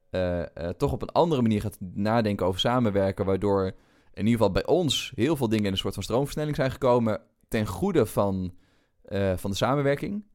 eh, 0.09 0.41
eh, 0.41 0.69
toch 0.77 0.91
op 0.91 1.01
een 1.01 1.11
andere 1.11 1.41
manier 1.41 1.61
gaat 1.61 1.77
nadenken 1.93 2.45
over 2.45 2.59
samenwerken, 2.59 3.25
waardoor 3.25 3.65
in 4.13 4.25
ieder 4.25 4.31
geval 4.31 4.51
bij 4.51 4.65
ons 4.65 5.11
heel 5.15 5.35
veel 5.35 5.49
dingen 5.49 5.65
in 5.65 5.71
een 5.71 5.77
soort 5.77 5.93
van 5.93 6.03
stroomversnelling 6.03 6.55
zijn 6.55 6.71
gekomen 6.71 7.21
ten 7.47 7.67
goede 7.67 8.05
van, 8.05 8.53
eh, 9.01 9.33
van 9.37 9.49
de 9.49 9.57
samenwerking. 9.57 10.25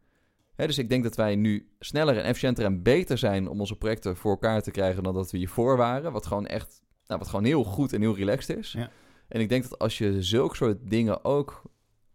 Hè, 0.54 0.66
dus 0.66 0.78
ik 0.78 0.88
denk 0.88 1.02
dat 1.02 1.16
wij 1.16 1.36
nu 1.36 1.68
sneller 1.78 2.16
en 2.16 2.24
efficiënter 2.24 2.64
en 2.64 2.82
beter 2.82 3.18
zijn 3.18 3.48
om 3.48 3.60
onze 3.60 3.76
projecten 3.76 4.16
voor 4.16 4.30
elkaar 4.30 4.62
te 4.62 4.70
krijgen 4.70 5.02
dan 5.02 5.14
dat 5.14 5.30
we 5.30 5.38
hiervoor 5.38 5.76
waren, 5.76 6.12
wat 6.12 6.26
gewoon 6.26 6.46
echt, 6.46 6.82
nou, 7.08 7.20
wat 7.20 7.28
gewoon 7.28 7.44
heel 7.44 7.64
goed 7.64 7.92
en 7.92 8.00
heel 8.00 8.16
relaxed 8.16 8.58
is. 8.58 8.72
Ja. 8.72 8.90
En 9.28 9.40
ik 9.40 9.48
denk 9.48 9.62
dat 9.68 9.78
als 9.78 9.98
je 9.98 10.22
zulke 10.22 10.56
soort 10.56 10.90
dingen 10.90 11.24
ook 11.24 11.62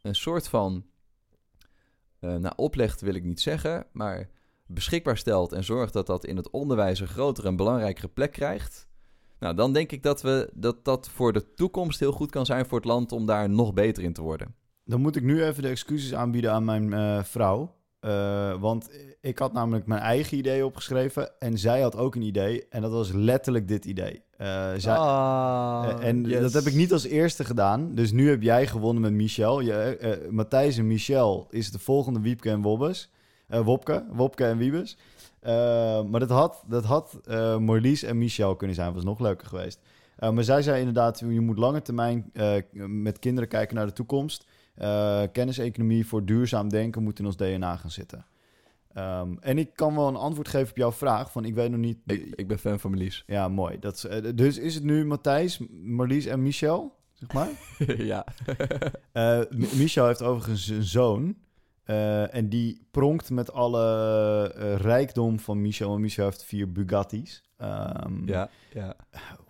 een 0.02 0.16
soort 0.16 0.48
van 0.48 0.86
eh 2.20 2.36
nou, 2.36 2.54
oplegt, 2.56 3.02
wil 3.02 3.14
ik 3.14 3.24
niet 3.24 3.42
zeggen, 3.42 3.86
maar 3.92 4.30
beschikbaar 4.68 5.18
stelt 5.18 5.52
en 5.52 5.64
zorgt 5.64 5.94
dat 5.94 6.08
dat 6.08 6.26
in 6.26 6.38
het 6.38 6.50
onderwijs 6.50 7.00
een 7.00 7.08
grotere 7.08 7.48
en 7.48 7.56
belangrijkere 7.56 8.08
plek 8.08 8.32
krijgt. 8.32 8.88
Nou, 9.40 9.56
dan 9.56 9.74
denk 9.74 9.92
ik 9.92 10.04
dat, 10.04 10.22
we, 10.22 10.50
dat 10.54 10.86
dat 10.86 11.10
voor 11.10 11.34
de 11.34 11.54
toekomst 11.54 12.00
heel 12.00 12.12
goed 12.12 12.32
kan 12.32 12.46
zijn 12.46 12.66
voor 12.66 12.78
het 12.78 12.88
land 12.88 13.12
om 13.12 13.26
daar 13.26 13.50
nog 13.50 13.74
beter 13.74 14.04
in 14.04 14.14
te 14.14 14.22
worden. 14.22 14.56
Dan 14.86 15.02
moet 15.02 15.16
ik 15.16 15.24
nu 15.24 15.44
even 15.44 15.64
de 15.64 15.70
excuses 15.70 16.14
aanbieden 16.14 16.52
aan 16.52 16.66
mijn 16.66 16.94
eh, 16.94 17.24
vrouw. 17.24 17.76
Eh, 18.04 18.54
want 18.60 18.90
ik 19.22 19.38
had 19.38 19.54
namelijk 19.54 19.86
mijn 19.86 20.02
eigen 20.02 20.38
idee 20.38 20.66
opgeschreven. 20.66 21.40
En 21.40 21.58
zij 21.58 21.82
had 21.82 21.98
ook 21.98 22.16
een 22.16 22.22
idee. 22.22 22.66
En 22.70 22.82
dat 22.82 22.92
was 22.92 23.12
letterlijk 23.12 23.68
dit 23.68 23.86
idee. 23.86 24.22
Eh, 24.38 24.72
zij, 24.78 24.96
Ah, 24.96 25.90
eh, 25.90 26.08
en 26.08 26.24
dat 26.24 26.54
heb 26.54 26.64
ik 26.64 26.74
niet 26.74 26.92
als 26.92 27.04
eerste 27.04 27.46
gedaan. 27.46 27.96
Dus 27.96 28.12
nu 28.12 28.30
heb 28.30 28.42
jij 28.42 28.68
gewonnen 28.68 29.02
met 29.02 29.12
Michel. 29.12 29.60
Je, 29.60 30.28
Matthijs 30.30 30.78
en 30.78 30.88
Michel 30.88 31.48
is 31.50 31.72
de 31.72 31.80
volgende 31.80 32.20
Wiepke 32.20 32.50
en 32.50 32.62
Wobbes. 32.62 33.10
Wopke, 33.48 34.06
Wopke 34.12 34.46
en 34.46 34.58
Wiebes. 34.58 34.98
Maar 36.10 36.20
dat 36.20 36.30
had, 36.30 36.64
dat 36.68 36.84
had 36.84 37.20
Marlies 37.60 38.04
en 38.04 38.18
Michel 38.18 38.56
kunnen 38.56 38.76
zijn. 38.76 38.94
was 38.94 39.04
nog 39.04 39.20
leuker 39.20 39.48
geweest. 39.48 39.80
Maar 40.20 40.44
zij 40.44 40.62
zei 40.62 40.80
inderdaad, 40.80 41.20
je 41.20 41.42
moet 41.42 41.58
lange 41.58 41.82
termijn 41.82 42.32
met 42.88 43.20
kinderen 43.20 43.50
kijken 43.50 43.76
naar 43.76 43.86
de 43.86 43.94
toekomst. 43.94 44.46
Eh, 44.76 45.22
kenniseconomie 45.32 46.08
voor 46.08 46.26
duurzaam 46.26 46.70
denken 46.70 47.04
moet 47.04 47.20
in 47.20 47.26
ons 47.26 47.38
DNA 47.38 47.76
gaan 47.76 47.92
zitten. 47.92 48.26
Ehm, 48.94 49.34
en 49.40 49.58
ik 49.58 49.70
kan 49.76 49.96
wel 49.96 50.08
een 50.08 50.16
antwoord 50.16 50.48
geven 50.48 50.70
op 50.70 50.78
jouw 50.78 50.92
vraag. 50.92 51.32
Van 51.32 51.46
ik 51.46 51.54
weet 51.56 51.70
nog 51.72 51.80
niet. 51.80 51.98
Ik, 52.06 52.34
ik 52.36 52.48
ben 52.48 52.60
fan 52.60 52.80
van 52.80 52.92
Melis. 52.92 53.24
Ja, 53.28 53.48
mooi. 53.48 53.80
Dat 53.80 53.96
is, 53.96 54.06
eh, 54.06 54.32
dus 54.36 54.58
is 54.58 54.76
het 54.76 54.84
nu 54.84 55.06
Matthijs, 55.06 55.60
Marlies 55.84 56.26
en 56.26 56.42
Michel? 56.42 56.96
Zeg 57.14 57.34
maar. 57.34 57.50
ja. 58.14 58.26
Eh, 59.12 59.40
Michel 59.50 60.08
heeft 60.08 60.22
overigens 60.22 60.68
een 60.68 60.84
zoon. 60.84 61.36
en 62.32 62.50
die 62.50 62.88
pronkt 62.92 63.30
met 63.30 63.52
alle 63.52 64.44
rijkdom 64.78 65.40
van 65.40 65.62
Michel. 65.62 65.90
Want 65.90 66.02
Michel 66.02 66.26
heeft 66.26 66.44
vier 66.44 66.72
Bugattis. 66.72 67.44
Ehm, 67.58 68.28
ja, 68.28 68.50
ja. 68.74 68.96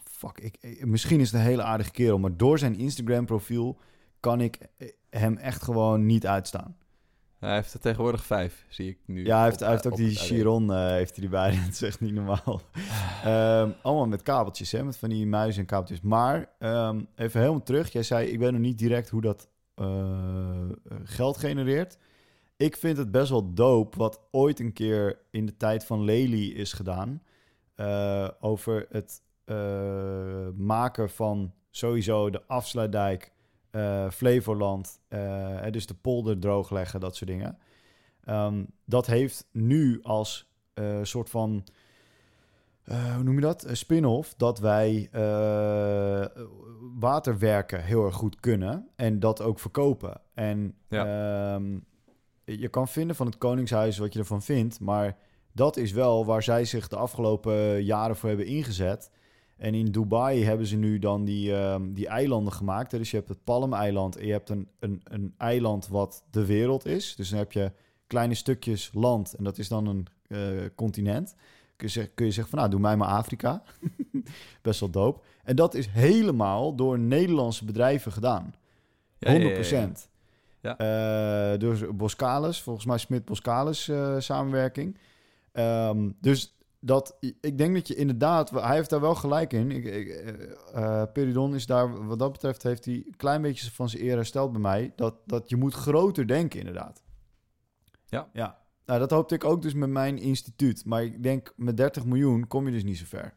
Fuck, 0.03 0.39
ik, 0.39 0.57
ik- 0.61 0.85
misschien 0.85 1.19
is 1.19 1.31
het 1.31 1.39
een 1.39 1.45
hele 1.47 1.63
aardige 1.63 1.91
kerel. 1.91 2.19
Maar 2.19 2.37
door 2.37 2.59
zijn 2.59 2.75
Instagram 2.75 3.25
profiel 3.25 3.77
kan 4.19 4.41
ik 4.41 4.57
hem 5.19 5.37
echt 5.37 5.63
gewoon 5.63 6.05
niet 6.05 6.27
uitstaan. 6.27 6.75
Hij 7.39 7.53
heeft 7.53 7.73
er 7.73 7.79
tegenwoordig 7.79 8.25
vijf, 8.25 8.65
zie 8.69 8.89
ik 8.89 8.97
nu. 9.05 9.25
Ja, 9.25 9.35
hij 9.35 9.43
heeft, 9.43 9.55
op- 9.55 9.61
hij 9.61 9.69
heeft 9.71 9.87
ook 9.87 9.95
die. 9.95 10.15
Chiron 10.15 10.73
eh, 10.73 10.85
heeft 10.87 11.15
hij 11.15 11.23
erbij. 11.25 11.49
Dat 11.65 11.69
is 11.73 11.81
echt 11.81 11.99
niet 11.99 12.13
normaal. 12.13 12.61
Ehm, 13.23 13.71
allemaal 13.81 14.07
met 14.07 14.21
kabeltjes, 14.21 14.71
hè? 14.71 14.83
Met 14.83 14.97
van 14.97 15.09
die 15.09 15.27
muizen 15.27 15.61
en 15.61 15.67
kabeltjes. 15.67 16.01
Maar 16.01 16.49
ehm, 16.59 17.01
even 17.15 17.39
helemaal 17.39 17.63
terug. 17.63 17.91
Jij 17.91 18.03
zei, 18.03 18.27
ik 18.27 18.39
weet 18.39 18.51
nog 18.51 18.59
niet 18.61 18.77
direct 18.77 19.09
hoe 19.09 19.21
dat 19.21 19.47
eh, 19.75 20.69
geld 21.03 21.37
genereert. 21.37 21.97
Ik 22.57 22.77
vind 22.77 22.97
het 22.97 23.11
best 23.11 23.29
wel 23.29 23.53
dope 23.53 23.97
wat 23.97 24.19
ooit 24.31 24.59
een 24.59 24.73
keer 24.73 25.19
in 25.31 25.45
de 25.45 25.57
tijd 25.57 25.85
van 25.85 26.03
Lely 26.03 26.47
is 26.49 26.73
gedaan. 26.73 27.21
eh, 27.75 28.27
over 28.39 28.85
het 28.89 29.21
eh, 29.45 30.47
maken 30.55 31.09
van 31.09 31.53
sowieso 31.69 32.29
de 32.29 32.41
afsluitdijk, 32.47 33.31
eh, 33.73 34.09
Flevoland, 34.09 34.99
eh, 35.07 35.71
dus 35.71 35.85
de 35.85 35.93
polder 35.93 36.39
droogleggen, 36.39 36.99
dat 36.99 37.15
soort 37.15 37.29
dingen. 37.29 37.57
Ehm, 38.23 38.63
dat 38.85 39.05
heeft 39.05 39.47
nu 39.51 39.99
als 40.03 40.51
eh, 40.73 40.99
soort 41.01 41.29
van, 41.29 41.63
hoe 42.83 43.23
noem 43.23 43.35
je 43.35 43.41
dat? 43.41 43.63
Een 43.63 43.77
spin-off, 43.77 44.33
dat 44.37 44.59
wij 44.59 45.09
waterwerken 46.99 47.83
heel 47.83 48.05
erg 48.05 48.15
goed 48.15 48.39
kunnen 48.39 48.87
en 48.95 49.19
dat 49.19 49.41
ook 49.41 49.59
verkopen. 49.59 50.21
En 50.33 50.75
ehm, 50.89 51.79
je 52.43 52.67
kan 52.67 52.87
vinden 52.87 53.15
van 53.15 53.25
het 53.25 53.37
Koningshuis 53.37 53.97
wat 53.97 54.13
je 54.13 54.19
ervan 54.19 54.41
vindt, 54.41 54.79
maar 54.79 55.17
dat 55.51 55.77
is 55.77 55.91
wel 55.91 56.25
waar 56.25 56.43
zij 56.43 56.65
zich 56.65 56.87
de 56.87 56.95
afgelopen 56.95 57.83
jaren 57.83 58.15
voor 58.15 58.29
hebben 58.29 58.47
ingezet. 58.47 59.11
En 59.63 59.73
in 59.73 59.91
Dubai 59.91 60.43
hebben 60.43 60.67
ze 60.67 60.75
nu 60.75 60.99
dan 60.99 61.23
die, 61.25 61.55
ehm, 61.55 61.93
die 61.93 62.07
eilanden 62.07 62.53
gemaakt. 62.53 62.91
Dus 62.91 63.11
je 63.11 63.17
hebt 63.17 63.29
het 63.29 63.43
Palm-eiland 63.43 64.15
en 64.17 64.25
je 64.25 64.31
hebt 64.31 64.49
een, 64.49 64.67
een, 64.79 65.01
een 65.03 65.33
eiland 65.37 65.87
wat 65.87 66.23
de 66.29 66.45
wereld 66.45 66.85
is. 66.85 67.15
Dus 67.15 67.29
dan 67.29 67.39
heb 67.39 67.51
je 67.51 67.71
kleine 68.07 68.33
stukjes 68.33 68.89
land 68.93 69.33
en 69.33 69.43
dat 69.43 69.57
is 69.57 69.67
dan 69.67 69.87
een 69.87 70.07
eh, 70.27 70.39
continent. 70.75 71.35
Kun 71.75 71.87
je, 71.87 71.93
zeggen, 71.93 72.13
kun 72.13 72.25
je 72.25 72.31
zeggen 72.31 72.49
van 72.49 72.59
nou, 72.59 72.71
doe 72.71 72.79
mij 72.79 72.97
maar 72.97 73.07
Afrika. 73.07 73.63
Best 74.61 74.79
wel 74.79 74.89
dope. 74.89 75.21
En 75.43 75.55
dat 75.55 75.73
is 75.73 75.87
helemaal 75.87 76.75
door 76.75 76.99
Nederlandse 76.99 77.65
bedrijven 77.65 78.11
gedaan. 78.11 78.53
100%. 78.55 78.59
Ja, 79.17 79.31
ja, 79.31 79.61
ja, 79.69 79.91
ja. 80.61 80.77
Eh, 81.53 81.59
door 81.59 81.95
Boskalis, 81.95 82.61
volgens 82.61 82.85
mij 82.85 82.97
Smit 82.97 83.25
Boskalis 83.25 83.87
eh, 83.87 84.15
samenwerking. 84.19 84.97
Ehm, 85.51 86.09
dus 86.21 86.55
dat, 86.85 87.17
ik 87.19 87.57
denk 87.57 87.75
dat 87.75 87.87
je 87.87 87.95
inderdaad, 87.95 88.49
hij 88.49 88.75
heeft 88.75 88.89
daar 88.89 89.01
wel 89.01 89.15
gelijk 89.15 89.53
in. 89.53 89.71
Ik, 89.71 89.85
ik, 89.85 90.07
eh, 90.07 91.01
eh, 91.01 91.11
Peridon 91.11 91.55
is 91.55 91.65
daar, 91.65 92.05
wat 92.05 92.19
dat 92.19 92.31
betreft, 92.31 92.63
heeft 92.63 92.85
hij 92.85 92.93
een 92.93 93.15
klein 93.17 93.41
beetje 93.41 93.71
van 93.71 93.89
zijn 93.89 94.03
eer 94.03 94.15
hersteld 94.15 94.51
bij 94.51 94.61
mij. 94.61 94.93
Dat, 94.95 95.15
dat 95.25 95.49
je 95.49 95.55
moet 95.55 95.73
groter 95.73 96.27
denken, 96.27 96.59
inderdaad. 96.59 97.03
Ja. 98.05 98.29
ja. 98.33 98.61
Nou, 98.85 98.99
dat 98.99 99.11
hoopte 99.11 99.35
ik 99.35 99.43
ook 99.43 99.61
dus 99.61 99.73
met 99.73 99.89
mijn 99.89 100.17
instituut. 100.17 100.85
Maar 100.85 101.03
ik 101.03 101.23
denk, 101.23 101.53
met 101.55 101.77
30 101.77 102.05
miljoen 102.05 102.47
kom 102.47 102.65
je 102.65 102.71
dus 102.71 102.83
niet 102.83 102.97
zo 102.97 103.05
ver. 103.07 103.33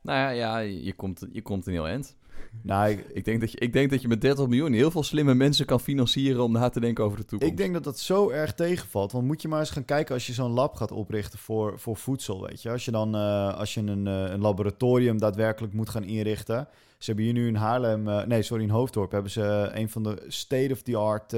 Nou 0.00 0.18
ja, 0.18 0.28
ja 0.28 0.58
je, 0.58 0.94
komt, 0.94 1.26
je 1.32 1.42
komt 1.42 1.66
een 1.66 1.72
heel 1.72 1.86
eind. 1.88 2.16
Nou, 2.62 2.90
ik, 3.12 3.24
denk, 3.24 3.40
dat 3.40 3.52
je, 3.52 3.58
ik 3.58 3.72
denk 3.72 3.90
dat 3.90 4.02
je 4.02 4.08
met 4.08 4.20
30 4.20 4.46
miljoen 4.46 4.72
heel 4.72 4.90
veel 4.90 5.02
slimme 5.02 5.34
mensen 5.34 5.66
kan 5.66 5.80
financieren 5.80 6.42
om 6.42 6.52
na 6.52 6.68
te 6.68 6.80
denken 6.80 7.04
over 7.04 7.18
de 7.18 7.24
toekomst. 7.24 7.52
ik 7.52 7.58
denk 7.58 7.72
dat 7.72 7.84
dat 7.84 7.98
zo 7.98 8.30
erg 8.30 8.54
tegenvalt. 8.54 9.12
Want 9.12 9.26
moet 9.26 9.42
je 9.42 9.48
maar 9.48 9.60
eens 9.60 9.70
gaan 9.70 9.84
kijken 9.84 10.14
als 10.14 10.26
je 10.26 10.32
zo'n 10.32 10.50
lab 10.50 10.74
gaat 10.74 10.92
oprichten 10.92 11.38
voor, 11.38 11.78
voor 11.78 11.96
voedsel, 11.96 12.46
weet 12.46 12.62
je. 12.62 12.70
Als 12.70 12.84
je 12.84 12.90
dan 12.90 13.14
eh, 13.14 13.58
als 13.58 13.74
je 13.74 13.80
een, 13.80 14.06
eh, 14.06 14.30
een 14.30 14.40
laboratorium 14.40 15.18
daadwerkelijk 15.18 15.72
moet 15.72 15.88
gaan 15.88 16.04
inrichten. 16.04 16.68
Ze 16.98 17.10
hebben 17.10 17.24
hier 17.24 17.34
nu 17.34 17.46
in 17.46 17.54
Haarlem, 17.54 18.08
eh, 18.08 18.24
nee 18.24 18.42
sorry, 18.42 18.62
in 18.62 18.70
Hoofddorp 18.70 19.12
hebben 19.12 19.30
ze 19.30 19.70
een 19.72 19.88
van 19.88 20.02
de 20.02 20.24
state-of-the-art 20.28 21.32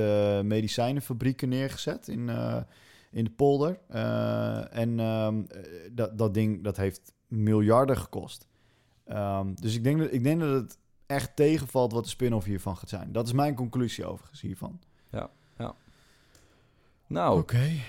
medicijnenfabrieken 0.45 1.49
neergezet 1.49 2.09
in, 2.09 2.31
in 3.11 3.25
de 3.25 3.31
polder. 3.31 3.79
En 4.71 5.01
ehm, 5.01 5.43
eh, 5.49 5.61
dat, 5.93 6.19
dat 6.19 6.35
ding, 6.35 6.65
dat 6.65 6.77
heeft 6.77 7.13
miljarden 7.29 7.97
gekost. 7.97 8.47
Ehm, 9.05 9.55
dus 9.55 9.75
ik 9.75 9.85
denk, 9.85 9.99
dat, 9.99 10.13
ik 10.13 10.23
denk 10.23 10.41
dat 10.41 10.53
het 10.53 10.79
echt 11.07 11.37
tegenvalt 11.37 11.93
wat 11.93 12.05
de 12.05 12.11
spin-off 12.11 12.47
hiervan 12.47 12.77
gaat 12.77 12.89
zijn. 12.89 13.13
Dat 13.13 13.27
is 13.27 13.33
mijn 13.33 13.55
conclusie 13.55 14.07
overigens 14.07 14.41
hiervan. 14.41 14.79
Nou, 17.09 17.39
Oké. 17.39 17.59
we 17.59 17.81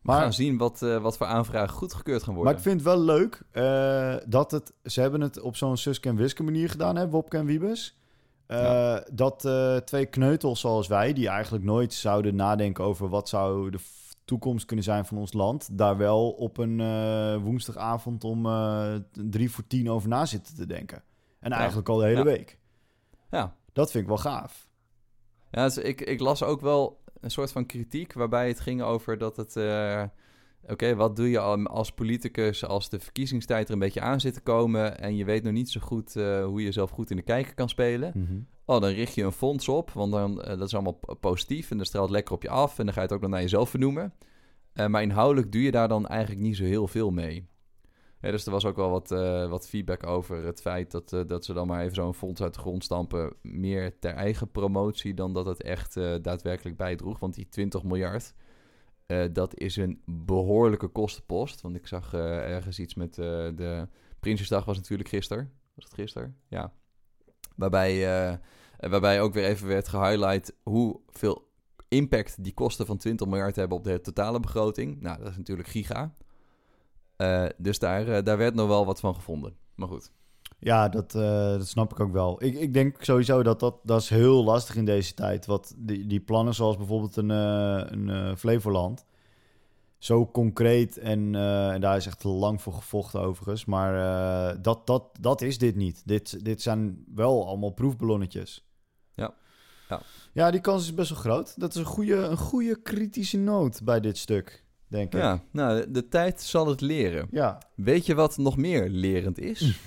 Maar, 0.00 0.20
gaan 0.20 0.32
zien 0.32 0.56
wat, 0.56 0.82
eh, 0.82 1.02
wat 1.02 1.16
voor 1.16 1.26
aanvragen 1.26 1.74
goedgekeurd 1.74 2.22
gaan 2.22 2.34
worden. 2.34 2.52
maar 2.52 2.62
ik 2.62 2.68
vind 2.68 2.80
het 2.80 2.94
wel 2.94 3.00
leuk 3.04 3.42
eh, 3.50 4.14
dat 4.26 4.50
het... 4.50 4.72
Ze 4.84 5.00
hebben 5.00 5.20
het 5.20 5.40
op 5.40 5.56
zo'n 5.56 5.76
Suske 5.76 6.08
en 6.08 6.16
Wiske 6.16 6.42
manier 6.42 6.70
gedaan, 6.70 6.96
hè, 6.96 7.08
Wopke 7.08 7.36
en 7.36 7.44
Wiebes. 7.44 7.98
Eh, 8.46 8.62
Ja. 8.62 9.04
Dat 9.12 9.48
twee 9.84 10.06
kneutels 10.06 10.60
zoals 10.60 10.86
wij, 10.86 11.12
die 11.12 11.28
eigenlijk 11.28 11.64
nooit 11.64 11.94
zouden 11.94 12.34
nadenken 12.36 12.84
over 12.84 13.08
wat 13.08 13.28
zou 13.28 13.70
de 13.70 13.78
toekomst 14.24 14.66
kunnen 14.66 14.84
zijn 14.84 15.04
van 15.06 15.18
ons 15.18 15.32
land, 15.32 15.78
daar 15.78 15.96
wel 15.96 16.30
op 16.30 16.58
een 16.58 16.76
woensdagavond 17.42 18.24
om 18.24 18.42
drie 19.12 19.50
voor 19.50 19.66
tien 19.66 19.90
over 19.90 20.08
na 20.08 20.26
zitten 20.26 20.54
te 20.54 20.66
denken. 20.66 21.02
En 21.40 21.50
Ja. 21.50 21.56
eigenlijk 21.56 21.88
al 21.88 21.96
de 21.96 22.04
hele 22.04 22.16
Ja. 22.18 22.24
week. 22.24 22.58
Ja, 23.30 23.56
Dat 23.72 23.90
vind 23.90 24.02
ik 24.02 24.08
wel 24.08 24.18
gaaf. 24.18 24.68
ja 25.50 25.64
dus 25.64 25.78
ik, 25.78 26.00
ik 26.00 26.20
las 26.20 26.42
ook 26.42 26.60
wel 26.60 27.02
een 27.20 27.30
soort 27.30 27.52
van 27.52 27.66
kritiek 27.66 28.12
waarbij 28.12 28.48
het 28.48 28.60
ging 28.60 28.82
over 28.82 29.18
dat 29.18 29.36
het... 29.36 29.56
eh, 29.56 30.02
Oké, 30.68 30.94
wat 30.94 31.16
doe 31.16 31.30
je 31.30 31.38
al- 31.38 31.66
als 31.66 31.92
politicus 31.92 32.64
als 32.64 32.88
de 32.88 33.00
verkiezingstijd 33.00 33.66
er 33.66 33.72
een 33.72 33.78
beetje 33.78 34.00
aan 34.00 34.20
zit 34.20 34.34
te 34.34 34.40
komen... 34.40 34.98
en 35.00 35.16
je 35.16 35.24
weet 35.24 35.42
nog 35.42 35.52
niet 35.52 35.70
zo 35.70 35.80
goed 35.80 36.16
eh, 36.16 36.44
hoe 36.44 36.58
je 36.58 36.64
jezelf 36.64 36.90
goed 36.90 37.10
in 37.10 37.16
de 37.16 37.22
kijker 37.22 37.54
kan 37.54 37.68
spelen? 37.68 38.12
Oh, 38.64 38.80
dan 38.80 38.90
richt 38.90 39.14
je 39.14 39.22
een 39.24 39.32
fonds 39.32 39.68
op, 39.68 39.90
want 39.90 40.12
dan, 40.12 40.42
eh, 40.42 40.48
dat 40.58 40.66
is 40.66 40.74
allemaal 40.74 40.98
positief 41.20 41.70
en 41.70 41.78
dat 41.78 41.86
straalt 41.86 42.10
lekker 42.10 42.34
op 42.34 42.42
je 42.42 42.48
af 42.50 42.78
en 42.78 42.84
dan 42.84 42.94
ga 42.94 43.00
je 43.00 43.06
het 43.06 43.14
ook 43.16 43.20
nog 43.22 43.30
naar 43.30 43.40
jezelf 43.40 43.70
vernoemen. 43.70 44.12
Maar 44.88 45.02
inhoudelijk 45.02 45.52
doe 45.52 45.62
je 45.62 45.70
daar 45.70 45.88
dan 45.88 46.06
eigenlijk 46.06 46.40
niet 46.40 46.56
zo 46.56 46.64
heel 46.64 46.88
veel 46.88 47.10
mee. 47.10 47.48
Dus 48.20 48.46
er 48.46 48.52
was 48.52 48.64
ook 48.64 48.76
wel 48.76 48.90
wat, 48.90 49.10
eh, 49.10 49.48
wat 49.48 49.68
feedback 49.68 50.06
over 50.06 50.44
het 50.44 50.60
feit 50.60 50.90
dat, 50.90 51.12
eh, 51.12 51.20
dat 51.26 51.44
ze 51.44 51.52
dan 51.52 51.66
maar 51.66 51.82
even 51.82 51.94
zo'n 51.94 52.14
fonds 52.14 52.42
uit 52.42 52.54
de 52.54 52.60
grond 52.60 52.84
stampen. 52.84 53.32
Meer 53.42 53.98
ter 53.98 54.14
eigen 54.14 54.50
promotie 54.50 55.14
dan 55.14 55.32
dat 55.32 55.46
het 55.46 55.62
echt 55.62 55.96
eh, 55.96 56.14
daadwerkelijk 56.22 56.76
bijdroeg. 56.76 57.18
Want 57.18 57.34
die 57.34 57.48
20 57.48 57.82
miljard, 57.82 58.34
dat 59.32 59.58
is 59.58 59.76
een 59.76 60.02
behoorlijke 60.04 60.88
kostenpost. 60.88 61.60
Want 61.60 61.76
ik 61.76 61.86
zag 61.86 62.14
ergens 62.14 62.78
iets 62.78 62.94
met 62.94 63.14
de 63.14 63.88
Prinsjesdag 64.20 64.64
was 64.64 64.76
natuurlijk 64.76 65.08
gisteren. 65.08 65.52
Was 65.74 65.84
het 65.84 65.94
gisteren? 65.94 66.36
Ja. 66.48 66.72
Waarbij, 67.56 68.00
waarbij 68.78 69.20
ook 69.20 69.32
weer 69.32 69.44
even 69.44 69.68
werd 69.68 69.88
gehighlight 69.88 70.54
hoeveel 70.62 71.48
impact 71.88 72.44
die 72.44 72.54
kosten 72.54 72.86
van 72.86 72.96
20 72.96 73.26
miljard 73.26 73.56
hebben 73.56 73.78
op 73.78 73.84
de 73.84 74.00
totale 74.00 74.40
begroting. 74.40 75.00
Nou, 75.00 75.18
dat 75.18 75.30
is 75.30 75.36
natuurlijk 75.36 75.68
giga. 75.68 76.14
Eh, 77.18 77.46
dus 77.56 77.78
daar, 77.78 78.08
eh, 78.08 78.24
daar 78.24 78.36
werd 78.36 78.54
nog 78.54 78.68
wel 78.68 78.86
wat 78.86 79.00
van 79.00 79.14
gevonden. 79.14 79.56
Maar 79.74 79.88
goed. 79.88 80.10
Ja, 80.58 80.88
dat, 80.88 81.14
eh, 81.14 81.50
dat 81.50 81.68
snap 81.68 81.92
ik 81.92 82.00
ook 82.00 82.12
wel. 82.12 82.44
Ik, 82.44 82.54
ik 82.54 82.72
denk 82.72 83.04
sowieso 83.04 83.42
dat, 83.42 83.60
dat 83.60 83.80
dat 83.82 84.00
is 84.00 84.08
heel 84.08 84.44
lastig 84.44 84.76
in 84.76 84.84
deze 84.84 85.14
tijd. 85.14 85.46
Wat 85.46 85.74
die, 85.76 86.06
die 86.06 86.20
plannen 86.20 86.54
zoals 86.54 86.76
bijvoorbeeld 86.76 87.16
een, 87.16 87.28
een 87.28 88.36
Flevoland. 88.36 89.04
Zo 89.98 90.26
concreet 90.26 90.98
en, 90.98 91.34
en 91.72 91.80
daar 91.80 91.96
is 91.96 92.06
echt 92.06 92.24
lang 92.24 92.62
voor 92.62 92.72
gevochten 92.72 93.20
overigens. 93.20 93.64
Maar 93.64 94.62
dat, 94.62 94.86
dat, 94.86 95.04
dat 95.20 95.40
is 95.40 95.58
dit 95.58 95.76
niet. 95.76 96.02
Dit, 96.04 96.44
dit 96.44 96.62
zijn 96.62 97.04
wel 97.14 97.46
allemaal 97.46 97.70
proefballonnetjes. 97.70 98.66
Ja. 99.14 99.34
Ja. 99.88 100.00
ja, 100.32 100.50
die 100.50 100.60
kans 100.60 100.82
is 100.82 100.94
best 100.94 101.10
wel 101.10 101.18
groot. 101.18 101.60
Dat 101.60 101.70
is 101.74 101.76
een 101.76 101.84
goede, 101.84 102.16
een 102.16 102.36
goede 102.36 102.82
kritische 102.82 103.38
noot 103.38 103.84
bij 103.84 104.00
dit 104.00 104.18
stuk, 104.18 104.64
denk 104.88 105.14
ik. 105.14 105.20
Ja, 105.20 105.42
nou, 105.50 105.90
de, 105.90 106.08
tijd 106.08 106.40
zal 106.42 106.66
het 106.66 106.80
leren. 106.80 107.28
Ja. 107.30 107.58
Weet 107.74 108.06
je 108.06 108.14
wat 108.14 108.36
nog 108.36 108.56
meer 108.56 108.88
lerend 108.88 109.38
is? 109.38 109.60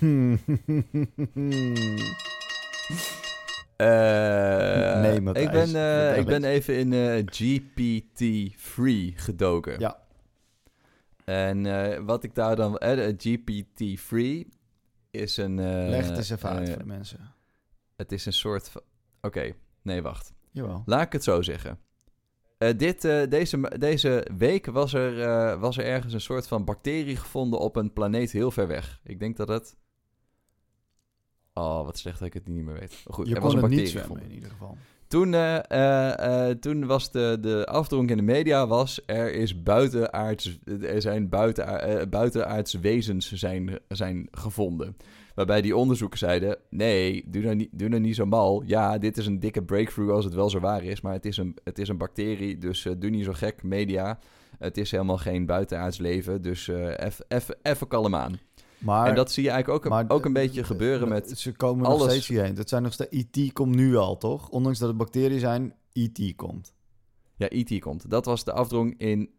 Eh, 3.76 5.00
Nee, 5.00 5.20
Matthijs. 5.20 5.46
ik 5.46 5.52
ben, 5.52 5.68
Vertel 5.68 6.14
ik 6.14 6.26
ben 6.26 6.44
even 6.44 6.76
in 6.78 6.92
eh, 6.92 7.24
GPT-3 7.24 9.14
gedoken. 9.16 9.80
ja. 9.80 10.00
En 11.24 11.66
eh, 11.66 11.98
wat 12.04 12.24
ik 12.24 12.34
daar 12.34 12.56
dan... 12.56 12.78
eh, 12.78 12.96
de 12.96 13.16
GPT-3 13.18 14.48
is 15.10 15.36
een... 15.36 15.54
Leg 15.90 16.06
het 16.08 16.16
eens 16.16 16.30
even 16.30 16.48
uit 16.48 16.68
voor 16.68 16.78
de 16.78 16.84
mensen. 16.84 17.34
Het 17.96 18.12
is 18.12 18.26
een 18.26 18.32
soort 18.32 18.68
van... 18.68 18.82
Oké, 19.20 19.52
nee, 19.82 20.02
wacht. 20.02 20.32
Jawel. 20.50 20.82
Laat 20.86 21.02
ik 21.06 21.12
het 21.12 21.24
zo 21.24 21.42
zeggen. 21.42 21.78
Eh, 22.62 22.76
dit, 22.76 23.04
eh, 23.04 23.28
deze, 23.28 23.72
deze 23.78 24.26
week 24.36 24.66
was 24.66 24.92
er, 24.92 25.22
eh, 25.22 25.60
was 25.60 25.78
er 25.78 25.84
ergens 25.84 26.12
een 26.12 26.20
soort 26.20 26.46
van 26.46 26.64
bacterie 26.64 27.16
gevonden 27.16 27.60
op 27.60 27.76
een 27.76 27.92
planeet 27.92 28.32
heel 28.32 28.50
ver 28.50 28.66
weg. 28.66 29.00
Ik 29.04 29.18
denk 29.18 29.36
dat 29.36 29.48
het... 29.48 29.76
Oh, 31.54 31.84
wat 31.84 31.98
slecht 31.98 32.18
dat 32.18 32.28
ik 32.28 32.34
het 32.34 32.48
niet 32.48 32.64
meer 32.64 32.78
weet. 32.78 33.02
Goed, 33.04 33.28
Je 33.28 33.34
er 33.34 33.40
was 33.40 33.54
een 33.54 33.60
bacterie 33.60 33.84
niet 33.84 33.92
zwemmen 33.92 34.16
gevonden. 34.16 34.30
in 34.30 34.42
ieder 34.42 34.50
geval. 34.50 34.76
Toen, 35.08 35.30
toen 36.60 36.86
was 36.86 37.10
de, 37.10 37.38
de 37.40 37.66
afdronk 37.66 38.10
in 38.10 38.16
de 38.16 38.22
media 38.22 38.66
was... 38.66 39.00
er, 39.06 39.32
is 39.32 39.62
buitenaards, 39.62 40.58
er 40.82 41.02
zijn 41.02 41.28
buitenaar, 41.28 41.78
eh, 41.78 42.08
buitenaards 42.08 42.72
wezens 42.72 43.32
zijn, 43.32 43.78
zijn 43.88 44.28
gevonden. 44.30 44.96
Waarbij 45.34 45.62
die 45.62 45.76
onderzoekers 45.76 46.20
zeiden... 46.20 46.58
nee, 46.70 47.24
doe 47.26 47.42
nou, 47.42 47.54
niet, 47.54 47.68
doe 47.72 47.88
nou 47.88 48.00
niet 48.00 48.14
zo 48.16 48.26
mal. 48.26 48.62
Ja, 48.66 48.98
dit 48.98 49.16
is 49.16 49.26
een 49.26 49.40
dikke 49.40 49.62
breakthrough 49.62 50.12
als 50.12 50.24
het 50.24 50.34
wel 50.34 50.50
zo 50.50 50.60
waar 50.60 50.84
is... 50.84 51.00
maar 51.00 51.12
het 51.12 51.26
is 51.26 51.36
een, 51.36 51.56
het 51.64 51.78
is 51.78 51.88
een 51.88 51.96
bacterie, 51.96 52.58
dus 52.58 52.84
eh, 52.84 52.92
doe 52.98 53.10
niet 53.10 53.24
zo 53.24 53.32
gek, 53.32 53.62
media. 53.62 54.18
Het 54.58 54.76
is 54.76 54.90
helemaal 54.90 55.18
geen 55.18 55.46
buitenaards 55.46 55.98
leven, 55.98 56.42
dus 56.42 56.68
eh, 56.68 57.10
even 57.62 57.88
kalm 57.88 58.14
aan. 58.14 58.38
Maar, 58.78 59.08
en 59.08 59.14
dat 59.14 59.32
zie 59.32 59.42
je 59.42 59.50
eigenlijk 59.50 59.84
ook, 59.84 59.90
maar 59.90 60.04
ook 60.08 60.24
een 60.24 60.32
beetje 60.32 60.64
gebeuren 60.64 61.08
met... 61.08 61.38
Ze 61.38 61.52
komen 61.52 61.88
nog 61.88 62.10
steeds 62.10 62.28
hierheen. 62.28 62.54
Dat 62.54 62.68
zijn 62.68 62.82
nog 62.82 62.92
steeds... 62.92 63.10
IT 63.10 63.52
komt 63.52 63.74
nu 63.74 63.96
al, 63.96 64.16
toch? 64.18 64.48
Ondanks 64.48 64.78
dat 64.78 64.88
het 64.88 64.96
bacteriën 64.96 65.40
zijn, 65.40 65.74
IT 65.92 66.36
komt. 66.36 66.74
Ja, 67.36 67.50
IT 67.50 67.80
komt. 67.80 68.10
Dat 68.10 68.24
was 68.24 68.44
de 68.44 68.52
afdrong 68.52 68.94
in, 68.98 69.30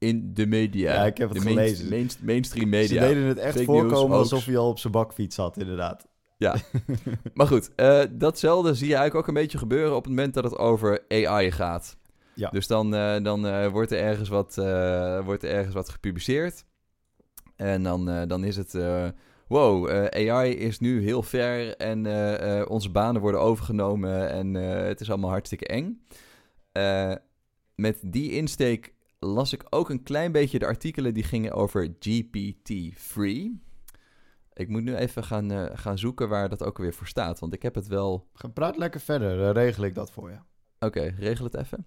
in 0.00 0.34
de 0.34 0.46
media. 0.46 0.92
Ja, 0.92 1.06
ik 1.06 1.18
heb 1.18 1.28
het 1.28 1.42
de 1.42 1.48
gelezen. 1.48 1.88
main- 1.88 2.10
mainstream 2.20 2.68
media. 2.68 3.02
Ze 3.02 3.08
deden 3.08 3.22
het 3.22 3.38
echt 3.38 3.52
Fake 3.56 3.64
voorkomen 3.64 4.08
news, 4.18 4.32
alsof 4.32 4.44
hij 4.44 4.56
al 4.56 4.68
op 4.68 4.78
zijn 4.78 4.92
bakfiets 4.92 5.34
zat, 5.34 5.58
inderdaad. 5.58 6.08
Ja. 6.36 6.56
maar 7.34 7.46
goed, 7.46 7.70
eh, 7.74 8.02
datzelfde 8.10 8.74
zie 8.74 8.88
je 8.88 8.94
eigenlijk 8.94 9.22
ook 9.22 9.28
een 9.28 9.42
beetje 9.42 9.58
gebeuren 9.58 9.96
op 9.96 10.04
het 10.04 10.12
moment 10.12 10.34
dat 10.34 10.44
het 10.44 10.58
over 10.58 11.04
AI 11.08 11.50
gaat. 11.50 11.96
Ja. 12.34 12.50
Dus 12.50 12.66
dan, 12.66 12.94
eh, 12.94 13.22
dan 13.22 13.46
eh, 13.46 13.66
wordt, 13.66 13.92
er 13.92 13.98
ergens 13.98 14.28
wat, 14.28 14.54
wordt 15.24 15.42
er 15.42 15.50
ergens 15.50 15.74
wat 15.74 15.88
gepubliceerd. 15.88 16.64
En 17.56 17.82
dan, 17.82 18.28
dan 18.28 18.44
is 18.44 18.56
het... 18.56 18.78
wow, 19.46 19.88
AI 20.10 20.50
is 20.50 20.78
nu 20.78 21.02
heel 21.02 21.22
ver 21.22 21.76
en 21.76 22.06
onze 22.68 22.90
banen 22.90 23.20
worden 23.20 23.40
overgenomen 23.40 24.30
en 24.30 24.54
het 24.54 25.00
is 25.00 25.10
allemaal 25.10 25.30
hartstikke 25.30 25.66
eng. 25.66 26.04
Met 27.74 27.98
die 28.02 28.30
insteek 28.30 28.94
las 29.26 29.52
ik 29.52 29.64
ook 29.70 29.90
een 29.90 30.02
klein 30.02 30.32
beetje 30.32 30.58
de 30.58 30.66
artikelen 30.66 31.14
die 31.14 31.22
gingen 31.22 31.52
over 31.52 31.88
GPT-3. 31.88 33.22
Ik 34.52 34.68
moet 34.68 34.82
nu 34.82 34.94
even 34.96 35.24
gaan, 35.24 35.50
eh, 35.50 35.64
gaan 35.78 35.98
zoeken 35.98 36.28
waar 36.28 36.48
dat 36.48 36.62
ook 36.64 36.78
weer 36.78 36.94
voor 36.94 37.06
staat, 37.06 37.38
want 37.38 37.54
ik 37.54 37.62
heb 37.62 37.74
het 37.74 37.86
wel... 37.86 38.28
Praat 38.54 38.76
lekker 38.76 39.00
verder, 39.00 39.36
dan 39.38 39.52
regel 39.52 39.84
ik 39.84 39.94
dat 39.94 40.10
voor 40.10 40.30
je. 40.30 40.36
Oké, 40.86 41.14
regel 41.18 41.44
het 41.44 41.54
even. 41.56 41.86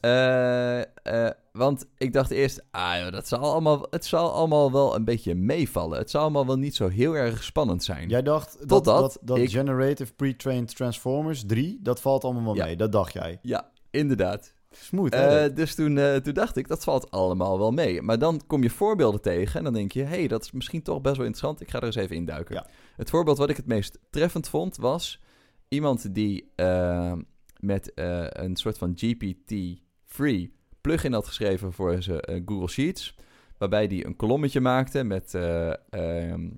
Eh, 0.00 0.80
eh, 1.26 1.30
want 1.52 1.86
ik 1.96 2.12
dacht 2.12 2.30
eerst, 2.30 2.64
ah 2.70 2.98
joh, 3.00 3.12
dat 3.12 3.28
zal 3.28 3.38
allemaal, 3.38 3.86
het 3.90 4.04
zal 4.04 4.32
allemaal 4.32 4.72
wel 4.72 4.94
een 4.94 5.04
beetje 5.04 5.34
meevallen. 5.34 5.98
Het 5.98 6.10
zal 6.10 6.20
allemaal 6.22 6.46
wel 6.46 6.58
niet 6.58 6.74
zo 6.76 6.88
heel 6.88 7.14
erg 7.14 7.44
spannend 7.44 7.84
zijn. 7.84 8.08
Jij 8.08 8.22
dacht 8.22 8.68
dat, 8.68 8.84
dat, 8.84 9.18
dat 9.22 9.38
ik- 9.38 9.50
Generative 9.50 10.12
Pre-Trained 10.14 10.76
Transformers 10.76 11.44
3, 11.46 11.78
dat 11.82 12.00
valt 12.00 12.24
allemaal 12.24 12.44
wel 12.44 12.54
Ja. 12.54 12.64
mee. 12.64 12.76
Dat 12.76 12.92
dacht 12.92 13.12
jij. 13.12 13.38
Ja, 13.42 13.70
inderdaad. 13.90 14.54
Smooth, 14.70 15.14
hè? 15.14 15.44
Eh, 15.44 15.54
dus 15.54 15.74
toen, 15.74 15.98
eh, 15.98 16.16
toen 16.16 16.34
dacht 16.34 16.56
ik, 16.56 16.68
dat 16.68 16.84
valt 16.84 17.10
allemaal 17.10 17.58
wel 17.58 17.70
mee. 17.70 18.02
Maar 18.02 18.18
dan 18.18 18.40
kom 18.46 18.62
je 18.62 18.70
voorbeelden 18.70 19.20
tegen 19.20 19.58
en 19.58 19.64
dan 19.64 19.72
denk 19.72 19.92
je... 19.92 20.02
hé, 20.02 20.16
hey, 20.18 20.28
dat 20.28 20.44
is 20.44 20.52
misschien 20.52 20.82
toch 20.82 21.00
best 21.00 21.16
wel 21.16 21.26
interessant. 21.26 21.60
Ik 21.60 21.70
ga 21.70 21.78
er 21.78 21.84
eens 21.84 21.94
even 21.94 22.16
induiken. 22.16 22.54
Ja. 22.54 22.66
Het 22.96 23.10
voorbeeld 23.10 23.38
wat 23.38 23.50
ik 23.50 23.56
het 23.56 23.66
meest 23.66 23.98
treffend 24.10 24.48
vond 24.48 24.76
was... 24.76 25.20
iemand 25.68 26.14
die 26.14 26.52
eh, 26.54 27.12
met 27.60 27.92
een 27.94 28.56
soort 28.56 28.78
van 28.78 28.98
GPT-4 29.04 29.86
Free 30.04 30.52
plugin 30.80 31.12
had 31.12 31.26
geschreven 31.26 31.72
voor 31.72 32.02
zijn 32.02 32.42
Google 32.46 32.68
Sheets. 32.68 33.16
Waarbij 33.58 33.84
hij 33.84 34.04
een 34.04 34.16
kolommetje 34.16 34.60
maakte 34.60 35.04
met, 35.04 35.34
eh, 35.34 35.72
ehm, 35.90 36.48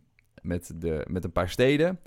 met, 0.42 0.72
de, 0.74 1.06
met 1.08 1.24
een 1.24 1.32
paar 1.32 1.50
steden. 1.50 2.00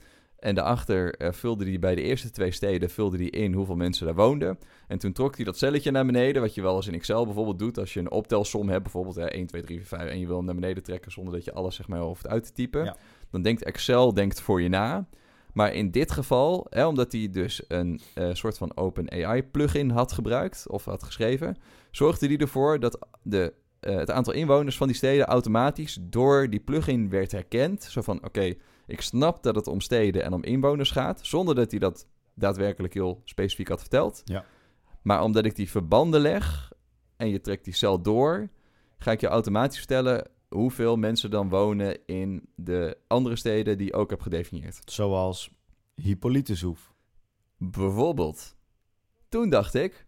En 0.44 0.56
daarachter 0.56 1.16
eh, 1.16 1.32
vulde 1.32 1.66
hij 1.66 1.80
bij 1.80 1.96
de 1.96 2.02
eerste 2.02 2.32
twee 2.32 2.52
steden 2.52 2.90
vulde 2.90 3.18
hij 3.18 3.26
in 3.26 3.54
hoeveel 3.54 3.76
mensen 3.76 4.06
daar 4.06 4.16
woonden. 4.16 4.60
En 4.88 4.98
toen 4.98 5.12
trok 5.12 5.36
hij 5.36 5.46
dat 5.46 5.58
celletje 5.58 5.92
naar 5.92 6.06
beneden, 6.06 6.42
wat 6.42 6.54
je 6.54 6.62
wel 6.62 6.76
eens 6.76 6.88
in 6.88 6.94
Excel 6.94 7.26
bijvoorbeeld 7.26 7.60
doet. 7.60 7.78
Als 7.78 7.94
je 7.94 8.00
een 8.00 8.12
optelsom 8.12 8.70
hebt, 8.70 8.84
bijvoorbeeld 8.84 9.16
hè, 9.16 9.26
1, 9.26 9.46
2, 9.48 9.62
3, 9.62 9.78
4, 9.78 9.88
5, 9.88 10.10
en 10.10 10.20
je 10.20 10.28
wil 10.28 10.36
hem 10.36 10.46
naar 10.46 10.56
beneden 10.56 10.84
trekken 10.84 11.12
zonder 11.12 11.34
dat 11.34 11.44
je 11.44 11.54
alles 11.54 11.76
zeg 11.76 11.88
maar 11.88 12.00
hoeft 12.00 12.28
uit 12.28 12.44
te 12.44 12.54
typen. 12.54 12.84
Ja. 12.84 12.96
Dan 13.30 13.42
denkt 13.42 13.64
Excel 13.64 14.14
denkt 14.14 14.42
voor 14.42 14.62
je 14.62 14.70
na. 14.70 15.08
Maar 15.54 15.74
in 15.74 15.92
dit 15.92 16.12
geval, 16.12 16.68
hè, 16.70 16.86
omdat 16.86 17.12
hij 17.12 17.30
dus 17.32 17.64
een 17.68 18.02
eh, 18.14 18.30
soort 18.34 18.58
van 18.58 18.78
OpenAI 18.78 19.44
plugin 19.44 19.90
had 19.90 20.12
gebruikt 20.12 20.66
of 20.70 20.86
had 20.86 21.04
geschreven, 21.04 21.58
zorgde 21.92 22.28
hij 22.28 22.38
ervoor 22.38 22.80
dat 22.80 23.08
de, 23.22 23.54
eh, 23.80 23.96
het 23.96 24.12
aantal 24.12 24.34
inwoners 24.34 24.78
van 24.78 24.88
die 24.88 24.96
steden 24.96 25.26
automatisch 25.26 25.98
door 26.02 26.50
die 26.50 26.60
plugin 26.60 27.10
werd 27.10 27.32
herkend. 27.32 27.84
Zo 27.84 28.02
van, 28.02 28.24
oké, 28.24 28.54
ik 28.86 29.02
snap 29.02 29.44
dat 29.44 29.56
het 29.56 29.68
om 29.68 29.82
steden 29.82 30.24
en 30.24 30.34
om 30.34 30.44
inwoners 30.44 30.92
gaat, 30.92 31.20
zonder 31.26 31.56
dat 31.56 31.72
hij 31.72 31.80
dat 31.80 32.08
daadwerkelijk 32.34 32.94
heel 32.94 33.22
specifiek 33.24 33.68
had 33.68 33.80
verteld. 33.80 34.22
Ja. 34.26 34.46
Maar 35.02 35.24
omdat 35.24 35.46
ik 35.46 35.56
die 35.56 35.70
verbanden 35.70 36.22
leg 36.22 36.72
en 37.18 37.30
je 37.30 37.42
trekt 37.42 37.66
die 37.66 37.74
cel 37.74 38.02
door, 38.02 38.50
ga 38.98 39.12
ik 39.12 39.22
je 39.22 39.28
automatisch 39.28 39.78
vertellen 39.78 40.28
hoeveel 40.50 40.96
mensen 40.96 41.32
dan 41.32 41.50
wonen 41.50 42.06
in 42.06 42.48
de 42.56 42.98
andere 43.08 43.36
steden 43.36 43.78
die 43.78 43.88
ik 43.88 43.96
ook 43.96 44.10
heb 44.10 44.22
gedefinieerd. 44.22 44.82
Zoals 44.86 45.52
Hippolytushoef. 45.96 46.94
Bijvoorbeeld. 47.58 48.56
Toen 49.30 49.50
dacht 49.50 49.74
ik, 49.74 50.06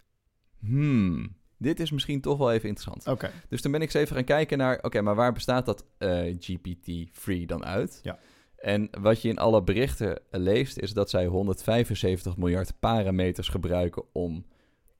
hmm, 0.59 1.35
dit 1.57 1.79
is 1.79 1.91
misschien 1.91 2.21
toch 2.21 2.37
wel 2.37 2.51
even 2.51 2.69
interessant. 2.69 3.07
Oké. 3.07 3.31
Dus 3.49 3.61
toen 3.61 3.71
ben 3.71 3.81
ik 3.81 3.87
eens 3.87 4.03
even 4.03 4.15
gaan 4.15 4.25
kijken 4.25 4.57
naar, 4.57 4.79
oké, 4.81 5.01
maar 5.01 5.15
waar 5.15 5.33
bestaat 5.33 5.65
dat 5.65 5.85
eh, 5.97 6.35
GPT-3 6.35 7.45
dan 7.45 7.65
uit? 7.65 7.99
Ja. 8.03 8.19
En 8.65 8.89
wat 9.01 9.21
je 9.21 9.29
in 9.29 9.37
alle 9.37 9.63
berichten 9.63 10.19
leest, 10.31 10.77
is 10.77 10.93
dat 10.93 11.09
zij 11.09 11.25
175 11.25 12.37
miljard 12.37 12.73
parameters 12.79 13.47
gebruiken 13.47 14.03
om 14.11 14.45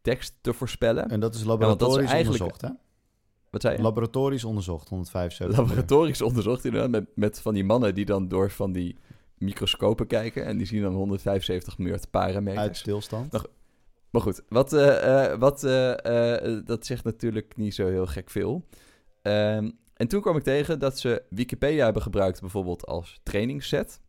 tekst 0.02 0.38
te 0.42 0.54
voorspellen. 0.54 1.10
En 1.10 1.20
dat 1.20 1.34
is 1.34 1.40
dat 1.40 1.48
laboratorisch 1.48 2.06
is 2.06 2.12
eigenlijk- 2.12 2.44
onderzocht, 2.44 2.62
hè? 2.62 2.84
Wat 3.50 3.62
zei 3.62 3.76
je? 3.76 3.82
Laboratorisch 3.82 4.44
onderzocht, 4.44 4.90
175. 4.90 5.58
Laboratorisch 5.58 6.22
onderzocht 6.22 6.66
inderdaad, 6.66 6.90
met, 6.90 7.06
met 7.16 7.42
van 7.42 7.54
die 7.54 7.64
mannen 7.64 7.96
die 7.96 8.06
dan 8.06 8.28
door 8.28 8.52
van 8.52 8.72
die 8.72 8.98
microscopen 9.38 10.08
kijken 10.08 10.46
en 10.46 10.58
die 10.58 10.68
zien 10.68 10.82
dan 10.82 10.94
175 10.94 11.78
miljard 11.78 12.10
parameters. 12.10 12.62
Uit 12.62 12.78
stilstand. 12.78 13.32
Maar 14.10 14.22
goed, 14.22 14.42
wat, 14.50 14.74
eh, 14.74 15.32
eh, 15.32 15.40
wat, 15.40 15.64
eh, 15.64 16.60
dat 16.66 16.86
zegt 16.86 17.04
natuurlijk 17.04 17.58
niet 17.58 17.76
zo 17.76 17.88
heel 17.88 18.06
gek 18.06 18.30
veel. 18.30 18.66
Ehm, 19.22 19.70
en 19.96 20.08
toen 20.08 20.22
kwam 20.22 20.38
ik 20.38 20.44
tegen 20.44 20.80
dat 20.80 21.00
ze 21.00 21.24
Wikipedia 21.30 21.84
hebben 21.84 22.02
gebruikt 22.02 22.42
bijvoorbeeld 22.42 22.86
als 22.86 23.20
trainingsset. 23.24 24.02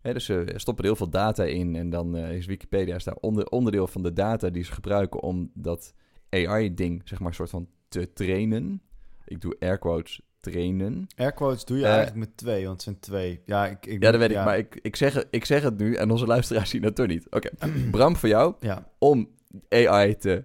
Hè, 0.00 0.12
dus 0.12 0.24
ze 0.24 0.52
stoppen 0.56 0.84
er 0.84 0.90
heel 0.90 0.98
veel 0.98 1.10
data 1.10 1.44
in 1.44 1.76
en 1.76 1.90
dan 1.90 2.16
eh, 2.16 2.36
is 2.36 2.46
Wikipedia 2.46 2.94
is 2.94 3.04
daar 3.04 3.14
onder, 3.20 3.46
onderdeel 3.46 3.86
van 3.86 4.02
de 4.02 4.12
data 4.12 4.50
die 4.50 4.64
ze 4.64 4.72
gebruiken 4.72 5.22
om 5.22 5.50
dat 5.54 5.94
AI-ding, 6.30 7.02
zeg 7.04 7.20
maar, 7.20 7.34
soort 7.34 7.50
van 7.50 7.68
te 7.88 8.12
trainen. 8.12 8.82
Ik 9.24 9.40
doe 9.40 9.56
air 9.58 9.78
quotes 9.78 10.20
trainen. 10.40 11.06
Airquotes 11.16 11.64
doe 11.64 11.76
je 11.78 11.84
Eh, 11.84 11.90
eigenlijk 11.90 12.26
met 12.26 12.36
twee, 12.36 12.62
want 12.64 12.72
het 12.72 12.82
zijn 12.82 12.98
twee. 13.00 13.40
Ja, 13.46 13.66
ik, 13.66 13.86
ik, 13.86 14.02
Ja, 14.02 14.10
dat 14.10 14.20
weet 14.20 14.30
ik, 14.30 14.36
maar 14.36 14.58
ik, 14.58 14.78
ik, 14.82 14.96
zeg 14.96 15.14
het, 15.14 15.26
ik 15.30 15.44
zeg 15.44 15.62
het 15.62 15.78
nu 15.78 15.94
en 15.94 16.10
onze 16.10 16.26
luisteraars 16.26 16.70
zien 16.70 16.82
het 16.82 16.94
toch 16.94 17.06
niet. 17.06 17.26
Oké, 17.30 17.50
Bram, 17.90 18.16
voor 18.16 18.28
jou, 18.28 18.54
Ja. 18.60 18.90
om 18.98 19.28
AI 19.68 20.16
te 20.16 20.44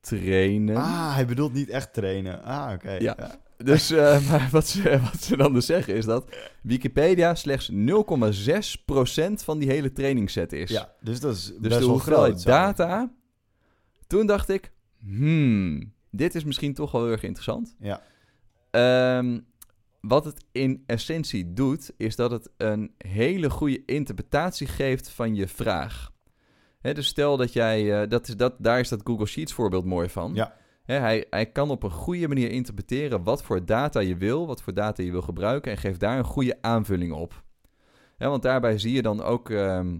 trainen. 0.00 0.76
Ah, 0.76 1.14
hij 1.14 1.26
bedoelt 1.26 1.52
niet 1.52 1.68
echt 1.68 1.92
trainen. 1.92 2.42
Ah, 2.42 2.72
oké. 2.74 2.92
Ja. 2.92 3.40
Dus 3.64 3.90
eh, 3.90 4.28
maar 4.30 4.48
wat, 4.50 4.66
ze, 4.66 5.00
wat 5.12 5.22
ze 5.22 5.36
dan 5.36 5.52
dus 5.52 5.66
zeggen 5.66 5.94
is 5.94 6.04
dat 6.04 6.36
Wikipedia 6.62 7.34
slechts 7.34 7.70
0,6% 7.72 7.76
van 9.34 9.58
die 9.58 9.68
hele 9.68 9.92
trainingsset 9.92 10.52
is. 10.52 10.70
Ja, 10.70 10.92
dus 11.00 11.20
dat 11.20 11.34
is 11.34 11.44
dus 11.46 11.58
best 11.58 11.80
de 11.80 11.86
wel 11.86 11.98
groot. 11.98 12.44
data. 12.44 13.12
Toen 14.06 14.26
dacht 14.26 14.48
ik, 14.48 14.72
hmm, 15.04 15.92
dit 16.10 16.34
is 16.34 16.44
misschien 16.44 16.74
toch 16.74 16.92
wel 16.92 17.02
heel 17.02 17.12
erg 17.12 17.22
interessant. 17.22 17.76
Ja. 17.78 18.02
Ehm, 18.70 19.40
wat 20.00 20.24
het 20.24 20.44
in 20.52 20.82
essentie 20.86 21.52
doet, 21.52 21.92
is 21.96 22.16
dat 22.16 22.30
het 22.30 22.50
een 22.56 22.94
hele 22.98 23.50
goede 23.50 23.82
interpretatie 23.84 24.66
geeft 24.66 25.08
van 25.08 25.34
je 25.34 25.48
vraag. 25.48 26.10
Dus 26.80 27.06
stel 27.06 27.36
dat 27.36 27.52
jij, 27.52 28.02
eh, 28.02 28.08
dat 28.08 28.28
is 28.28 28.36
dat, 28.36 28.54
daar 28.58 28.80
is 28.80 28.88
dat 28.88 29.00
Google 29.04 29.26
Sheets 29.26 29.52
voorbeeld 29.52 29.84
mooi 29.84 30.08
van. 30.08 30.34
Ja. 30.34 30.54
Hij, 30.84 31.26
hij 31.30 31.46
kan 31.46 31.70
op 31.70 31.82
een 31.82 31.90
goede 31.90 32.28
manier 32.28 32.50
interpreteren 32.50 33.22
wat 33.22 33.42
voor 33.42 33.64
data 33.64 34.00
je 34.00 34.16
wil, 34.16 34.46
wat 34.46 34.62
voor 34.62 34.74
data 34.74 35.02
je 35.02 35.10
wil 35.10 35.22
gebruiken 35.22 35.72
en 35.72 35.78
geeft 35.78 36.00
daar 36.00 36.18
een 36.18 36.24
goede 36.24 36.58
aanvulling 36.60 37.12
op. 37.12 37.42
Want 38.18 38.42
daarbij 38.42 38.78
zie 38.78 38.92
je 38.92 39.02
dan 39.02 39.22
ook, 39.22 39.50
ehm, 39.50 39.96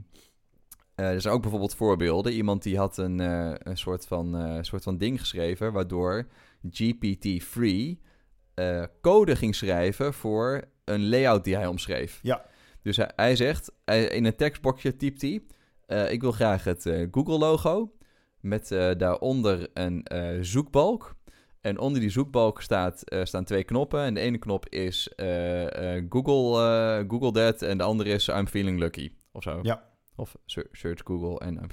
eh, 0.95 1.11
er 1.11 1.21
zijn 1.21 1.35
ook 1.35 1.41
bijvoorbeeld 1.41 1.75
voorbeelden. 1.75 2.33
Iemand 2.33 2.63
die 2.63 2.77
had 2.79 2.97
een, 2.97 3.21
eh, 3.21 3.53
een 3.59 3.77
soort, 3.77 4.07
van, 4.07 4.37
eh, 4.37 4.59
soort 4.61 4.83
van 4.83 4.99
ding 4.99 5.21
geschreven 5.21 5.73
waardoor 5.73 6.27
GPT-3 6.71 8.01
eh, 8.55 8.83
code 9.01 9.37
ging 9.37 9.55
schrijven 9.55 10.15
voor 10.15 10.65
een 10.85 11.09
layout 11.09 11.45
die 11.45 11.57
hij 11.57 11.67
omschreef. 11.67 12.19
Ja. 12.23 12.45
Dus 12.83 12.97
hij, 12.97 13.11
hij 13.17 13.37
zegt, 13.37 13.73
hij- 13.85 14.05
in 14.05 14.25
een 14.25 14.37
tekstbokje 14.37 14.97
typt 14.97 15.21
hij, 15.23 15.43
ik 16.11 16.21
wil 16.21 16.33
graag 16.33 16.65
het 16.65 16.91
Google-logo 17.11 17.93
met 18.43 18.71
eh, 18.71 18.91
daaronder 18.97 19.69
een 19.75 20.03
eh, 20.03 20.39
zoekbalk. 20.41 21.15
En 21.61 21.79
onder 21.79 22.01
die 22.01 22.11
zoekbalk 22.11 22.63
staat, 22.63 23.03
eh, 23.03 23.25
staan 23.25 23.45
twee 23.45 23.65
knoppen. 23.65 24.01
En 24.01 24.15
de 24.15 24.21
ene 24.21 24.39
knop 24.39 24.69
is 24.69 25.11
Google, 26.09 27.05
Google 27.09 27.33
that 27.33 27.63
en 27.63 27.79
de 27.79 27.85
andere 27.85 28.11
is 28.11 28.29
I'm 28.29 28.47
feeling 28.47 28.79
lucky 28.79 29.13
of 29.33 29.43
zo. 29.43 29.59
Ja. 29.63 29.91
Of 30.17 30.37
search 30.73 31.01
Google 31.05 31.39
en 31.39 31.55
I'm 31.55 31.69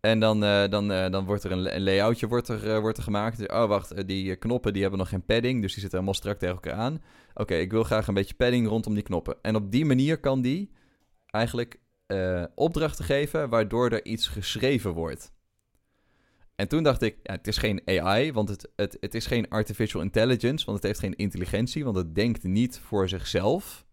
en 0.00 0.18
dan, 0.18 0.40
dan, 0.70 0.88
dan 0.88 1.24
wordt 1.24 1.44
er 1.44 1.52
een, 1.52 1.82
layoutje 1.82 2.28
wordt 2.28 2.48
er, 2.48 2.80
wordt 2.80 2.96
er 2.96 3.02
gemaakt. 3.02 3.38
Dus, 3.38 3.46
Oh, 3.46 3.66
wacht, 3.66 4.06
die 4.06 4.36
knoppen 4.36 4.72
die 4.72 4.82
hebben 4.82 5.00
nog 5.00 5.08
geen 5.08 5.24
padding, 5.24 5.62
dus 5.62 5.72
die 5.72 5.80
zitten 5.80 5.98
helemaal 5.98 6.14
strak 6.20 6.38
tegen 6.38 6.54
elkaar 6.54 6.74
aan. 6.74 7.02
Oké, 7.34 7.54
ik 7.54 7.70
wil 7.70 7.82
graag 7.82 8.06
een 8.06 8.14
beetje 8.14 8.34
padding 8.34 8.68
rondom 8.68 8.94
die 8.94 9.02
knoppen. 9.02 9.36
En 9.42 9.54
op 9.54 9.70
die 9.72 9.84
manier 9.84 10.20
kan 10.20 10.40
die 10.40 10.72
eigenlijk 11.26 11.80
opdrachten 12.54 13.04
geven, 13.04 13.48
waardoor 13.48 13.90
er 13.90 14.04
iets 14.04 14.28
geschreven 14.28 14.92
wordt. 14.92 15.32
En 16.62 16.68
toen 16.68 16.82
dacht 16.82 17.02
ik, 17.02 17.16
ja, 17.22 17.32
het 17.32 17.46
is 17.46 17.56
geen 17.56 17.82
AI, 17.84 18.32
want 18.32 18.48
het, 18.48 18.70
het, 18.76 18.96
het 19.00 19.14
is 19.14 19.26
geen 19.26 19.48
artificial 19.48 20.02
intelligence, 20.02 20.64
want 20.64 20.76
het 20.76 20.86
heeft 20.86 20.98
geen 20.98 21.16
intelligentie, 21.16 21.84
want 21.84 21.96
het 21.96 22.14
denkt 22.14 22.42
niet 22.42 22.78
voor 22.78 23.08
zichzelf. 23.08 23.86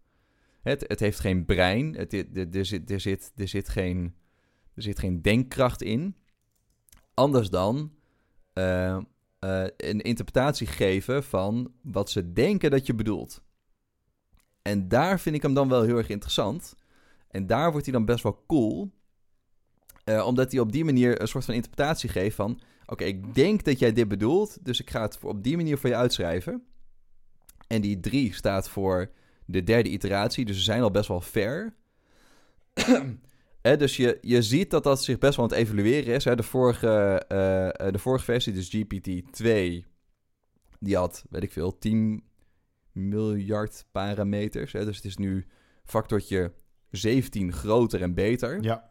Het, 0.62 0.84
het 0.86 1.00
heeft 1.00 1.20
geen 1.20 1.44
brein, 1.44 1.94
het, 1.94 2.12
er, 2.12 2.64
zit, 2.66 2.90
er, 2.90 3.00
zit, 3.00 3.32
er, 3.36 3.48
zit 3.48 3.68
geen, 3.68 4.14
er 4.74 4.82
zit 4.82 4.98
geen 4.98 5.22
denkkracht 5.22 5.82
in. 5.82 6.16
Anders 7.14 7.50
dan 7.50 7.92
eh, 8.52 8.96
eh, 9.38 9.66
een 9.76 10.00
interpretatie 10.00 10.66
geven 10.66 11.24
van 11.24 11.72
wat 11.82 12.10
ze 12.10 12.32
denken 12.32 12.70
dat 12.70 12.86
je 12.86 12.94
bedoelt. 12.94 13.42
En 14.62 14.88
daar 14.88 15.20
vind 15.20 15.36
ik 15.36 15.42
hem 15.42 15.54
dan 15.54 15.68
wel 15.68 15.82
heel 15.82 15.96
erg 15.96 16.08
interessant. 16.08 16.74
En 17.28 17.46
daar 17.46 17.70
wordt 17.70 17.86
hij 17.86 17.94
dan 17.94 18.04
best 18.04 18.22
wel 18.22 18.44
cool. 18.46 18.90
Eh, 20.04 20.26
omdat 20.26 20.50
hij 20.50 20.60
op 20.60 20.72
die 20.72 20.84
manier 20.84 21.20
een 21.20 21.28
soort 21.28 21.44
van 21.44 21.54
interpretatie 21.54 22.08
geeft 22.08 22.36
van... 22.36 22.60
Oké, 22.86 23.04
ik 23.04 23.34
denk 23.34 23.64
dat 23.64 23.78
jij 23.78 23.92
dit 23.92 24.08
bedoelt, 24.08 24.58
dus 24.64 24.80
ik 24.80 24.90
ga 24.90 25.02
het 25.02 25.18
op 25.24 25.42
die 25.42 25.56
manier 25.56 25.78
voor 25.78 25.88
je 25.88 25.96
uitschrijven. 25.96 26.64
En 27.66 27.80
die 27.80 28.00
drie 28.00 28.34
staat 28.34 28.68
voor 28.68 29.10
de 29.44 29.62
derde 29.62 29.88
iteratie, 29.88 30.44
dus 30.44 30.56
ze 30.56 30.62
zijn 30.62 30.82
al 30.82 30.90
best 30.90 31.08
wel 31.08 31.20
ver. 31.20 31.74
Hè, 33.60 33.76
dus 33.82 33.96
je, 33.96 34.18
je 34.20 34.42
ziet 34.42 34.70
dat 34.70 34.82
dat 34.82 35.04
zich 35.04 35.18
best 35.18 35.36
wel 35.36 35.44
aan 35.44 35.50
het 35.50 35.60
evalueren 35.60 36.14
is. 36.14 36.24
De, 36.24 36.42
vorige, 36.42 37.24
eh, 37.28 37.68
eh, 37.68 37.92
de 37.92 37.98
vorige 37.98 38.24
versie, 38.24 38.52
dus 38.52 38.76
GPT-2, 38.76 39.44
die 40.78 40.96
had, 40.96 41.24
weet 41.30 41.42
ik 41.42 41.52
veel, 41.52 41.78
10 41.78 42.24
miljard 42.92 43.84
parameters. 43.92 44.72
Dus 44.72 44.96
het 44.96 45.04
is 45.04 45.16
nu 45.16 45.46
factortje 45.84 46.52
17 46.90 47.52
groter 47.52 48.02
en 48.02 48.14
beter. 48.14 48.62
Ja. 48.62 48.89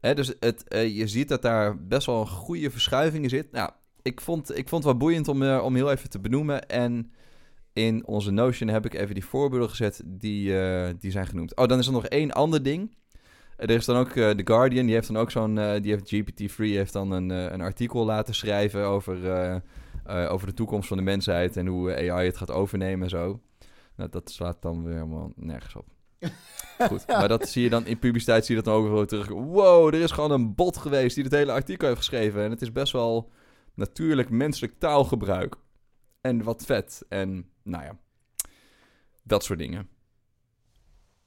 Dus 0.00 0.34
het, 0.40 0.68
eh, 0.68 0.96
je 0.96 1.06
ziet 1.06 1.28
dat 1.28 1.42
daar 1.42 1.86
best 1.86 2.06
wel 2.06 2.20
een 2.20 2.26
goede 2.26 2.70
verschuiving 2.70 3.22
in 3.22 3.30
zit. 3.30 3.52
Nou, 3.52 3.70
ik 4.02 4.20
vond, 4.20 4.56
ik 4.56 4.68
vond 4.68 4.84
het 4.84 4.92
wel 4.92 5.00
boeiend 5.00 5.28
om, 5.28 5.42
eh, 5.42 5.64
om 5.64 5.74
heel 5.74 5.90
even 5.90 6.10
te 6.10 6.20
benoemen. 6.20 6.68
En 6.68 7.12
in 7.72 8.06
onze 8.06 8.30
Notion 8.30 8.68
heb 8.68 8.84
ik 8.84 8.94
even 8.94 9.14
die 9.14 9.24
voorbeelden 9.24 9.68
gezet 9.68 10.02
die, 10.04 10.60
eh, 10.60 10.94
die 10.98 11.10
zijn 11.10 11.26
genoemd. 11.26 11.56
Oh, 11.56 11.66
dan 11.66 11.78
is 11.78 11.86
er 11.86 11.92
nog 11.92 12.06
één 12.06 12.32
ander 12.32 12.62
ding. 12.62 12.98
Er 13.56 13.70
is 13.70 13.84
dan 13.84 13.96
ook 13.96 14.10
The 14.10 14.40
Guardian, 14.44 14.86
die 14.86 14.94
heeft 14.94 15.06
dan 15.06 15.16
ook 15.16 15.30
zo'n, 15.30 15.54
die 15.54 15.92
heeft 15.92 16.14
GPT-3 16.14 16.76
heeft 16.76 16.92
dan 16.92 17.10
een, 17.10 17.30
een 17.30 17.60
artikel 17.60 18.04
laten 18.04 18.34
schrijven 18.34 18.84
over, 18.84 19.16
over 20.06 20.46
de 20.46 20.54
toekomst 20.54 20.88
van 20.88 20.96
de 20.96 21.02
mensheid 21.02 21.56
en 21.56 21.66
hoe 21.66 22.10
AI 22.10 22.26
het 22.26 22.36
gaat 22.36 22.50
overnemen 22.50 23.02
en 23.02 23.10
zo. 23.10 23.40
Nou, 23.96 24.10
dat 24.10 24.30
slaat 24.30 24.62
dan 24.62 24.84
weer 24.84 24.94
helemaal 24.94 25.32
nergens 25.36 25.76
op. 25.76 25.99
Goed, 26.88 27.06
maar 27.06 27.28
dat 27.28 27.48
zie 27.48 27.62
je 27.62 27.70
dan 27.70 27.86
in 27.86 27.98
publiciteit, 27.98 28.46
zie 28.46 28.56
je 28.56 28.62
dat 28.62 28.74
dan 28.74 28.82
ook 28.82 28.92
weer 28.92 29.06
terug. 29.06 29.28
Wow, 29.28 29.94
er 29.94 30.00
is 30.00 30.10
gewoon 30.10 30.30
een 30.30 30.54
bot 30.54 30.76
geweest 30.76 31.14
die 31.14 31.24
het 31.24 31.32
hele 31.32 31.52
artikel 31.52 31.86
heeft 31.86 31.98
geschreven. 31.98 32.42
En 32.44 32.50
het 32.50 32.62
is 32.62 32.72
best 32.72 32.92
wel, 32.92 33.30
natuurlijk 33.74 34.30
menselijk 34.30 34.78
taalgebruik. 34.78 35.56
En 36.20 36.42
wat 36.42 36.64
vet. 36.64 37.04
En 37.08 37.48
nou 37.62 37.84
ja, 37.84 37.98
dat 39.22 39.44
soort 39.44 39.58
dingen. 39.58 39.88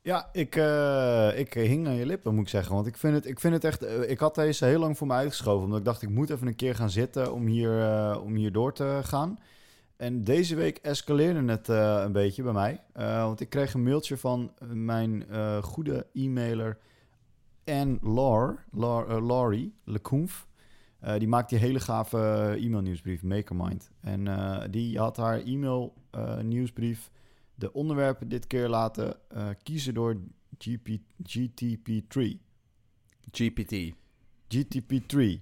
Ja, 0.01 0.29
ik, 0.31 0.55
eh, 0.55 1.39
ik 1.39 1.53
hing 1.53 1.87
aan 1.87 1.95
je 1.95 2.05
lippen, 2.05 2.33
moet 2.33 2.43
ik 2.43 2.49
zeggen. 2.49 2.75
Want 2.75 2.87
ik 2.87 2.97
vind 2.97 3.13
het, 3.13 3.25
ik 3.25 3.39
vind 3.39 3.53
het 3.53 3.63
echt... 3.63 3.83
eh, 3.83 4.09
ik 4.09 4.19
had 4.19 4.35
deze 4.35 4.65
heel 4.65 4.79
lang 4.79 4.97
voor 4.97 5.07
me 5.07 5.13
uitgeschoven. 5.13 5.63
Omdat 5.63 5.79
ik 5.79 5.85
dacht, 5.85 6.01
ik 6.01 6.09
moet 6.09 6.29
even 6.29 6.47
een 6.47 6.55
keer 6.55 6.75
gaan 6.75 6.89
zitten 6.89 7.33
om 7.33 7.45
hier, 7.45 7.81
eh, 7.81 8.21
om 8.23 8.35
hier 8.35 8.51
door 8.51 8.73
te 8.73 8.99
gaan. 9.03 9.39
En 10.03 10.23
deze 10.23 10.55
week 10.55 10.77
escaleerde 10.77 11.51
het 11.51 11.69
eh, 11.69 12.01
een 12.05 12.11
beetje 12.11 12.43
bij 12.43 12.53
mij. 12.53 12.83
Eh, 12.93 13.23
want 13.23 13.39
ik 13.39 13.49
kreeg 13.49 13.73
een 13.73 13.83
mailtje 13.83 14.17
van 14.17 14.51
mijn 14.73 15.27
eh, 15.29 15.63
goede 15.63 16.07
e-mailer 16.13 16.77
Anne 17.65 17.97
Laur, 18.01 18.65
eh, 19.07 19.27
Laurie 19.27 19.73
Lecoumf. 19.83 20.47
Die 21.17 21.27
maakt 21.27 21.49
die 21.49 21.59
hele 21.59 21.79
gave 21.79 22.17
e-mailnieuwsbrief, 22.59 23.23
Makermind. 23.23 23.91
En 23.99 24.27
die 24.71 24.97
had 24.97 25.17
haar 25.17 25.39
e-mail-nieuwsbrief 25.39 27.11
de 27.55 27.73
onderwerpen 27.73 28.27
dit 28.27 28.47
keer 28.47 28.69
laten 28.69 29.15
kiezen 29.63 29.93
door 29.93 30.17
GP, 30.57 30.87
GTP3. 31.23 32.39
GPT. 33.31 33.93
GTP3. 34.47 35.39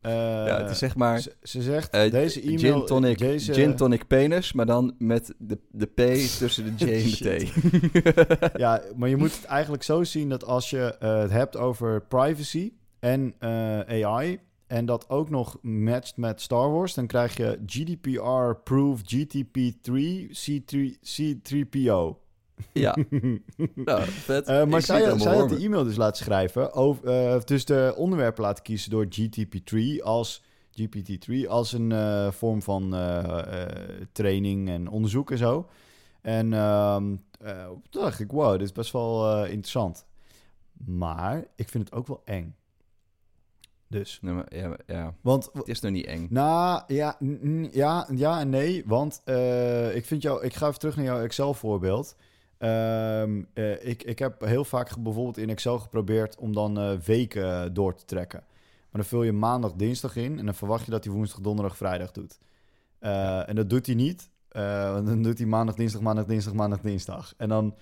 Eh, 0.00 0.12
ja, 0.12 0.60
het 0.60 0.70
is 0.70 0.78
zeg 0.78 0.96
maar 0.96 1.20
ze, 1.20 1.36
ze 1.42 1.62
zegt, 1.62 1.90
eh, 1.90 2.10
deze 2.10 2.40
e-mail... 2.40 2.58
gin, 2.58 2.86
tonic, 2.86 3.18
deze, 3.18 3.54
gin 3.54 3.76
tonic 3.76 4.06
penis, 4.06 4.52
maar 4.52 4.66
dan 4.66 4.94
met 4.98 5.34
de, 5.38 5.58
de 5.70 5.86
P 5.86 6.00
tussen 6.38 6.76
de 6.76 6.84
J 6.84 6.90
en 6.92 7.04
de 7.04 8.50
T. 8.52 8.56
ja, 8.60 8.82
maar 8.96 9.08
je 9.08 9.16
moet 9.16 9.36
het 9.36 9.44
eigenlijk 9.44 9.82
zo 9.82 10.04
zien 10.04 10.28
dat 10.28 10.44
als 10.44 10.70
je 10.70 10.96
eh, 10.98 11.18
het 11.18 11.30
hebt 11.30 11.56
over 11.56 12.02
privacy 12.02 12.72
en 12.98 13.34
AI... 13.40 14.40
en 14.66 14.86
dat 14.86 15.08
ook 15.08 15.30
nog 15.30 15.58
matcht 15.62 16.16
met 16.16 16.40
Star 16.40 16.72
Wars... 16.72 16.94
dan 16.94 17.06
krijg 17.06 17.36
je 17.36 17.58
GDPR-proof 17.66 19.00
GTP3 19.14 19.92
C3, 20.30 20.94
C3PO. 21.02 22.27
Ja, 22.72 22.96
nou, 23.74 24.02
vet. 24.04 24.46
Eh, 24.46 24.64
maar 24.64 24.82
zij, 24.82 25.04
had 25.04 25.48
de 25.48 25.56
e-mail 25.58 25.84
dus 25.84 25.96
laten 25.96 26.24
schrijven. 26.24 26.72
Over, 26.72 27.04
eh, 27.04 27.40
dus 27.44 27.64
de 27.64 27.94
onderwerpen 27.96 28.42
laten 28.42 28.64
kiezen 28.64 28.90
door 28.90 29.06
GTP3 29.10 30.02
als 30.02 30.42
GPT-3 30.80 31.48
als 31.48 31.72
een 31.72 31.92
eh, 31.92 32.30
vorm 32.30 32.62
van 32.62 32.90
training 34.12 34.68
en 34.68 34.88
onderzoek 34.88 35.30
en 35.30 35.38
zo. 35.38 35.68
En 36.20 36.52
ehm, 36.52 37.16
eh, 37.40 37.66
toen 37.90 38.02
dacht 38.02 38.20
ik, 38.20 38.30
wow, 38.30 38.52
dit 38.52 38.60
is 38.60 38.72
best 38.72 38.92
wel 38.92 39.44
interessant. 39.44 40.06
Maar 40.86 41.44
ik 41.56 41.68
vind 41.68 41.84
het 41.84 41.98
ook 41.98 42.06
wel 42.06 42.22
eng. 42.24 42.54
Dus, 43.90 44.18
Nee, 44.22 44.34
maar, 44.34 44.54
ja, 44.54 44.68
maar- 44.68 44.80
ja, 44.86 45.14
want 45.20 45.50
het 45.52 45.68
is 45.68 45.80
nog 45.80 45.92
niet 45.92 46.06
eng. 46.06 46.26
nou, 46.30 46.82
ja, 46.86 47.16
ja, 47.70 48.06
ja 48.14 48.40
en 48.40 48.48
nee. 48.50 48.82
Want 48.86 49.20
eh, 49.24 49.96
ik 49.96 50.04
vind 50.04 50.22
jou, 50.22 50.44
ik 50.44 50.54
ga 50.54 50.66
even 50.66 50.78
terug 50.78 50.96
naar 50.96 51.04
jouw 51.04 51.20
Excel-voorbeeld. 51.20 52.16
Ehm, 52.58 53.42
eh, 53.54 53.86
ik, 53.88 54.02
ik 54.02 54.18
heb 54.18 54.40
heel 54.40 54.64
vaak 54.64 54.98
bijvoorbeeld 54.98 55.38
in 55.38 55.50
Excel 55.50 55.78
geprobeerd 55.78 56.36
om 56.36 56.52
dan 56.52 56.78
eh, 56.78 56.92
weken 56.92 57.74
door 57.74 57.94
te 57.94 58.04
trekken. 58.04 58.44
Maar 58.90 59.00
dan 59.00 59.04
vul 59.04 59.22
je 59.22 59.32
maandag, 59.32 59.72
dinsdag 59.72 60.16
in 60.16 60.38
en 60.38 60.44
dan 60.44 60.54
verwacht 60.54 60.84
je 60.84 60.90
dat 60.90 61.04
hij 61.04 61.12
woensdag, 61.12 61.40
donderdag, 61.40 61.76
vrijdag 61.76 62.12
doet. 62.12 62.38
Eh, 62.98 63.48
En 63.48 63.54
dat 63.54 63.70
doet 63.70 63.86
hij 63.86 63.94
niet. 63.94 64.30
Eh, 64.48 64.94
dan 64.94 65.22
doet 65.22 65.38
hij 65.38 65.46
maandag, 65.46 65.74
dinsdag, 65.74 66.00
maandag, 66.00 66.24
dinsdag, 66.24 66.54
maandag, 66.54 66.80
dinsdag. 66.80 67.34
En 67.36 67.48
dan 67.48 67.74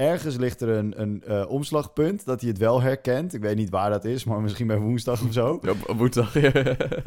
ergens 0.00 0.36
ligt 0.36 0.60
er 0.60 0.68
een, 0.68 1.00
een 1.00 1.22
eh, 1.24 1.50
omslagpunt 1.50 2.24
dat 2.24 2.40
hij 2.40 2.48
het 2.48 2.58
wel 2.58 2.80
herkent. 2.80 3.34
Ik 3.34 3.40
weet 3.40 3.56
niet 3.56 3.70
waar 3.70 3.90
dat 3.90 4.04
is, 4.04 4.24
maar 4.24 4.40
misschien 4.40 4.66
bij 4.66 4.78
woensdag 4.78 5.22
of 5.22 5.32
zo. 5.32 5.58
Ja, 5.62 5.94
woensdag. 5.94 6.34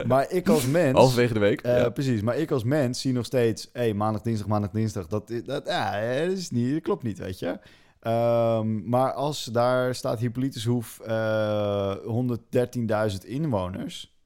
Maar 0.08 0.32
ik 0.32 0.50
als 0.50 0.66
mens... 0.66 0.98
Halverwege 0.98 1.34
de 1.34 1.40
week. 1.40 1.62
Eh, 1.62 1.78
ja. 1.78 1.90
Precies, 1.90 2.22
maar 2.22 2.38
ik 2.38 2.52
als 2.52 2.64
mens 2.64 3.02
zie 3.02 3.14
nog 3.14 3.26
steeds... 3.26 3.70
hey, 3.74 3.94
maandag, 3.94 4.22
dinsdag, 4.22 4.48
maandag, 4.48 4.72
dinsdag. 4.72 5.08
Dat, 5.08 5.28
dat, 5.46 5.68
ja, 5.68 6.02
dat, 6.26 6.32
is 6.38 6.50
niet, 6.50 6.74
dat 6.74 6.82
klopt 6.82 7.04
niet, 7.04 7.18
weet 7.18 7.40
je. 7.40 7.60
Ehm, 8.00 8.90
maar 8.90 9.14
als 9.14 9.46
daar 9.46 9.96
staat 9.96 10.20
Hippolytushoef 10.20 11.00
eh 11.00 11.96
113.000 11.96 13.18
inwoners... 13.26 14.18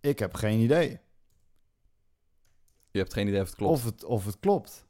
Ik 0.00 0.18
heb 0.18 0.34
geen 0.34 0.58
idee 0.58 1.00
Je 2.90 2.98
hebt 2.98 3.12
geen 3.12 3.28
idee 3.28 3.40
of 3.40 3.46
het 3.46 3.56
klopt. 3.56 3.72
of 3.72 3.84
het, 3.84 4.04
of 4.04 4.24
het 4.24 4.38
klopt. 4.40 4.87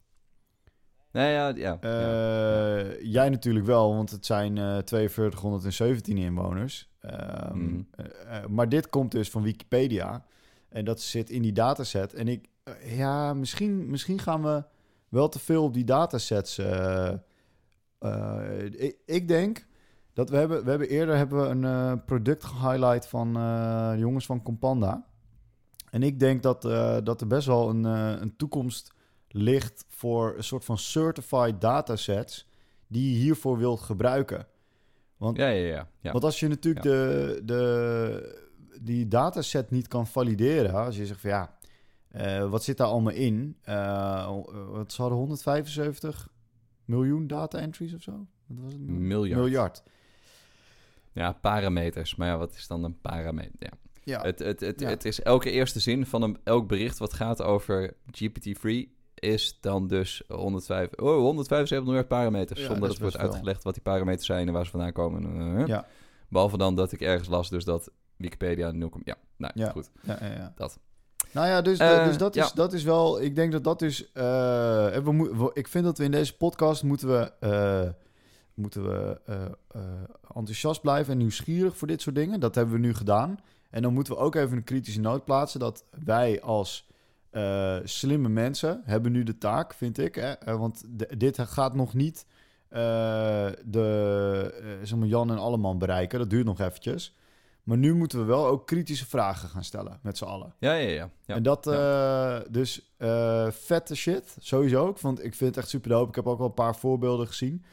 Nee, 1.11 1.33
ja, 1.33 1.47
ja. 1.55 1.77
Eh, 1.79 3.01
Jij 3.01 3.29
natuurlijk 3.29 3.65
wel, 3.65 3.95
want 3.95 4.11
het 4.11 4.25
zijn 4.25 4.57
eh 4.57 4.77
4217 4.85 6.17
inwoners. 6.17 6.89
Ehm, 7.01 7.57
Mhm. 7.57 7.81
eh, 7.95 8.45
maar 8.45 8.69
dit 8.69 8.89
komt 8.89 9.11
dus 9.11 9.29
van 9.29 9.41
Wikipedia. 9.43 10.25
En 10.69 10.85
dat 10.85 11.01
zit 11.01 11.29
in 11.29 11.41
die 11.41 11.51
dataset. 11.53 12.13
En 12.13 12.27
ik, 12.27 12.47
ja, 12.83 13.33
misschien, 13.33 13.89
misschien 13.89 14.19
gaan 14.19 14.43
we 14.43 14.63
wel 15.09 15.29
te 15.29 15.39
veel 15.39 15.63
op 15.63 15.73
die 15.73 15.83
datasets. 15.83 16.59
ik, 18.71 18.97
ik 19.05 19.27
denk 19.27 19.67
dat 20.13 20.29
we 20.29 20.37
hebben, 20.37 20.63
we 20.63 20.69
hebben 20.69 20.89
eerder 20.89 21.15
hebben 21.17 21.41
we 21.61 21.67
een 21.67 22.03
product 22.03 22.43
gehighlight 22.43 23.07
van 23.07 23.33
de 23.33 23.95
jongens 23.97 24.25
van 24.25 24.41
Companda. 24.43 25.05
En 25.89 26.03
ik 26.03 26.19
denk 26.19 26.43
dat, 26.43 26.61
dat 27.05 27.21
er 27.21 27.27
best 27.27 27.47
wel 27.47 27.69
een, 27.69 27.83
een 28.21 28.35
toekomst 28.35 28.93
ligt 29.29 29.85
voor 29.87 30.33
een 30.37 30.43
soort 30.43 30.65
van 30.65 30.77
certified 30.77 31.61
datasets 31.61 32.47
die 32.87 33.11
je 33.11 33.17
hiervoor 33.17 33.57
wilt 33.57 33.79
gebruiken. 33.79 34.47
Want, 35.17 35.37
ja, 35.37 35.47
ja, 35.47 35.67
ja. 35.67 35.89
ja. 35.99 36.11
want 36.11 36.23
als 36.23 36.39
je 36.39 36.47
natuurlijk 36.47 36.85
de, 36.85 37.41
de, 37.43 38.47
die 38.81 39.07
dataset 39.07 39.71
niet 39.71 39.87
kan 39.87 40.07
valideren, 40.07 40.73
als 40.73 40.97
je 40.97 41.05
zegt 41.05 41.21
van 41.21 41.29
ja, 41.29 41.57
eh, 42.07 42.49
wat 42.49 42.63
zit 42.63 42.77
daar 42.77 42.87
allemaal 42.87 43.13
in? 43.13 43.57
Eh, 43.61 44.35
wat 44.71 44.93
ze 44.93 45.01
hadden 45.01 45.19
175 45.19 46.29
miljoen 46.85 47.27
data 47.27 47.59
entries 47.59 47.93
of 47.93 48.01
zo? 48.01 48.11
Wat 48.45 48.63
was 48.63 48.73
het? 48.73 48.81
Miljard. 48.81 49.41
Miljard. 49.41 49.83
Ja, 51.11 51.31
parameters. 51.31 52.15
Maar 52.15 52.27
ja, 52.27 52.37
wat 52.37 52.55
is 52.55 52.67
dan 52.67 52.83
een 52.83 52.99
parameter? 53.01 53.55
Ja. 53.59 53.71
Ja, 54.03 54.21
Het, 54.21 54.39
het, 54.39 54.59
het, 54.59 54.79
Ja. 54.79 54.87
het 54.89 55.05
is 55.05 55.21
elke 55.21 55.51
eerste 55.51 55.79
zin 55.79 56.05
van 56.05 56.21
een, 56.21 56.37
elk 56.43 56.67
bericht 56.67 56.97
wat 56.97 57.13
gaat 57.13 57.41
over 57.41 57.93
GPT-3 58.11 58.98
is 59.19 59.57
dan 59.61 59.87
dus 59.87 60.23
105, 60.27 60.89
oh, 60.95 61.17
175 61.19 61.87
miljard 61.87 62.07
parameters. 62.07 62.59
Ja, 62.59 62.65
zonder 62.65 62.83
dat 62.83 62.91
is 62.91 62.99
wordt 63.01 63.17
uitgelegd 63.17 63.63
wat 63.63 63.73
die 63.73 63.83
parameters 63.83 64.25
zijn 64.25 64.47
en 64.47 64.53
waar 64.53 64.65
ze 64.65 64.71
vandaan 64.71 64.91
komen. 64.91 65.57
Eh, 65.59 65.67
ja, 65.67 65.85
Behalve 66.29 66.57
dan 66.57 66.75
dat 66.75 66.91
ik 66.91 67.01
ergens 67.01 67.27
las 67.27 67.49
dus 67.49 67.63
dat 67.63 67.91
Wikipedia 68.17 68.71
0, 68.71 68.91
ja, 69.03 69.15
nou 69.37 69.53
Ja. 69.55 69.69
goed. 69.69 69.89
ja, 70.01 70.17
ja, 70.21 70.27
ja. 70.31 70.53
Dat. 70.55 70.79
Nou 71.31 71.47
ja, 71.47 71.61
dus, 71.61 71.77
Eh, 71.77 72.05
dus 72.05 72.17
dat, 72.17 72.35
is, 72.35 72.51
dat 72.51 72.73
is 72.73 72.83
wel... 72.83 73.21
Ik 73.21 73.35
denk 73.35 73.51
dat 73.51 73.63
dat 73.63 73.81
is... 73.81 74.11
eh, 74.11 74.23
we 74.23 75.51
ik 75.53 75.67
vind 75.67 75.85
dat 75.85 75.97
we 75.97 76.03
in 76.03 76.11
deze 76.11 76.37
podcast 76.37 76.83
moeten 76.83 77.07
we... 77.07 77.93
moeten 78.53 78.83
we 78.83 79.19
enthousiast 80.35 80.81
blijven 80.81 81.11
en 81.11 81.17
nieuwsgierig 81.17 81.77
voor 81.77 81.87
dit 81.87 82.01
soort 82.01 82.15
dingen. 82.15 82.39
Dat 82.39 82.55
hebben 82.55 82.73
we 82.73 82.79
nu 82.79 82.93
gedaan. 82.93 83.39
En 83.69 83.81
dan 83.81 83.93
moeten 83.93 84.13
we 84.13 84.19
ook 84.19 84.35
even 84.35 84.57
een 84.57 84.63
kritische 84.63 84.99
noot 84.99 85.25
plaatsen... 85.25 85.59
dat 85.59 85.83
wij 86.03 86.41
als 86.41 86.88
eh, 87.29 87.77
slimme 87.83 88.29
mensen 88.29 88.81
hebben 88.85 89.11
nu 89.11 89.23
de 89.23 89.37
taak, 89.37 89.73
vind 89.73 89.97
ik. 89.97 90.15
Hè? 90.15 90.31
Eh, 90.31 90.55
want 90.55 90.83
dit 91.17 91.39
gaat 91.39 91.75
nog 91.75 91.93
niet 91.93 92.25
eh, 92.69 93.47
de 93.65 94.53
eh, 94.61 94.67
zeg 94.83 94.97
maar 94.97 95.07
Jan 95.07 95.31
en 95.31 95.37
Alleman 95.37 95.77
bereiken. 95.77 96.19
Dat 96.19 96.29
duurt 96.29 96.45
nog 96.45 96.59
eventjes. 96.59 97.15
Maar 97.63 97.77
nu 97.77 97.95
moeten 97.95 98.19
we 98.19 98.25
wel 98.25 98.47
ook 98.47 98.67
kritische 98.67 99.05
vragen 99.05 99.49
gaan 99.49 99.63
stellen 99.63 99.99
met 100.01 100.17
z'n 100.17 100.23
allen. 100.23 100.53
Ja, 100.59 100.73
ja, 100.73 100.89
ja. 100.89 101.09
ja. 101.25 101.35
En 101.35 101.43
dat, 101.43 101.67
eh, 101.67 102.37
dus 102.49 102.93
vette 103.49 103.95
shit, 103.95 104.35
sowieso 104.39 104.87
ook. 104.87 104.99
Want 104.99 105.23
ik 105.23 105.35
vind 105.35 105.49
het 105.49 105.57
echt 105.57 105.69
super 105.69 105.89
dope. 105.89 106.09
Ik 106.09 106.15
heb 106.15 106.27
ook 106.27 106.39
al 106.39 106.45
een 106.45 106.53
paar 106.53 106.75
voorbeelden 106.75 107.27
gezien. 107.27 107.63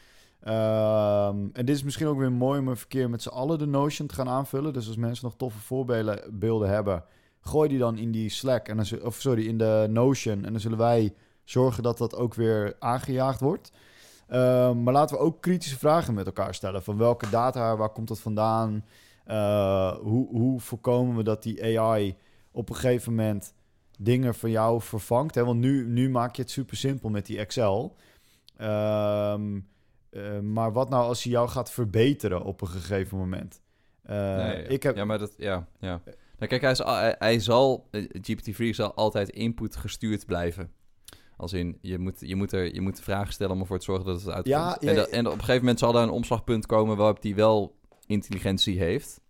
Ehm, 0.40 1.36
en 1.52 1.66
dit 1.66 1.76
is 1.76 1.82
misschien 1.82 2.06
ook 2.06 2.18
weer 2.18 2.32
mooi 2.32 2.60
om 2.60 2.68
een 2.68 2.76
verkeer 2.76 3.10
met 3.10 3.22
z'n 3.22 3.28
allen 3.28 3.58
de 3.58 3.66
Notion 3.66 4.08
te 4.08 4.14
gaan 4.14 4.28
aanvullen. 4.28 4.72
Dus 4.72 4.86
als 4.86 4.96
mensen 4.96 5.24
nog 5.24 5.36
toffe 5.36 5.58
voorbeelden 5.58 6.38
beelden 6.38 6.68
hebben, 6.68 7.04
gooi 7.46 7.68
die 7.68 7.78
dan 7.78 7.98
in 7.98 8.10
die 8.10 8.30
Slack. 8.30 8.68
En 8.68 8.76
dan, 8.76 9.02
of 9.02 9.20
sorry, 9.20 9.46
in 9.46 9.58
de 9.58 9.86
Notion. 9.90 10.44
En 10.44 10.52
dan 10.52 10.60
zullen 10.60 10.78
wij 10.78 11.14
zorgen 11.44 11.82
dat 11.82 11.98
dat 11.98 12.16
ook 12.16 12.34
weer 12.34 12.76
aangejaagd 12.78 13.40
wordt. 13.40 13.72
Ehm, 14.28 14.82
maar 14.82 14.92
laten 14.92 15.16
we 15.16 15.22
ook 15.22 15.40
kritische 15.40 15.78
vragen 15.78 16.14
met 16.14 16.26
elkaar 16.26 16.54
stellen. 16.54 16.82
Van 16.82 16.98
welke 16.98 17.30
data, 17.30 17.76
waar 17.76 17.88
komt 17.88 18.08
dat 18.08 18.20
vandaan? 18.20 18.84
Eh, 19.24 19.96
hoe, 19.96 20.28
hoe 20.28 20.60
voorkomen 20.60 21.16
we 21.16 21.22
dat 21.22 21.42
die 21.42 21.78
AI 21.78 22.16
op 22.50 22.68
een 22.68 22.74
gegeven 22.74 23.14
moment 23.14 23.54
dingen 23.98 24.34
van 24.34 24.50
jou 24.50 24.80
vervangt? 24.80 25.34
Hè? 25.34 25.44
Want 25.44 25.60
nu, 25.60 25.86
nu 25.86 26.10
maak 26.10 26.36
je 26.36 26.42
het 26.42 26.50
super 26.50 26.76
simpel 26.76 27.08
met 27.08 27.26
die 27.26 27.38
Excel. 27.38 27.96
Ehm, 28.56 29.60
eh, 30.10 30.40
maar 30.40 30.72
wat 30.72 30.88
nou 30.88 31.04
als 31.04 31.22
hij 31.22 31.32
jou 31.32 31.48
gaat 31.48 31.70
verbeteren 31.70 32.42
op 32.42 32.60
een 32.60 32.68
gegeven 32.68 33.18
moment? 33.18 33.60
Eh. 34.02 34.70
Ik 34.70 34.82
heb, 34.82 34.96
ja, 34.96 35.04
maar 35.04 35.18
dat, 35.18 35.34
ja, 35.36 35.66
ja. 35.78 36.00
Nou, 36.38 36.50
kijk, 36.50 36.60
hij, 36.62 36.70
is, 36.70 36.80
hij, 37.18 37.40
zal, 37.40 37.86
eh, 37.90 38.02
GPT-3 38.02 38.68
zal 38.70 38.94
altijd 38.94 39.28
input 39.28 39.76
gestuurd 39.76 40.26
blijven. 40.26 40.70
Als 41.36 41.52
in, 41.52 41.78
je 41.80 41.98
moet, 41.98 42.16
je 42.20 42.36
moet, 42.36 42.52
er, 42.52 42.74
je 42.74 42.80
moet 42.80 43.00
vragen 43.00 43.32
stellen 43.32 43.54
om 43.54 43.60
ervoor 43.60 43.78
te 43.78 43.84
zorgen 43.84 44.06
dat 44.06 44.16
het 44.20 44.26
uitkomt. 44.26 44.46
Ja, 44.56 44.76
ja, 44.80 44.88
en, 44.88 44.94
dat- 44.96 45.08
en 45.08 45.26
op 45.26 45.32
een 45.32 45.38
gegeven 45.38 45.60
moment 45.60 45.78
zal 45.78 45.92
daar 45.92 46.02
een 46.02 46.10
omslagpunt 46.10 46.66
komen 46.66 46.96
waarop 46.96 47.22
die 47.22 47.34
wel 47.34 47.74
intelligentie 48.06 48.78
heeft. 48.78 49.20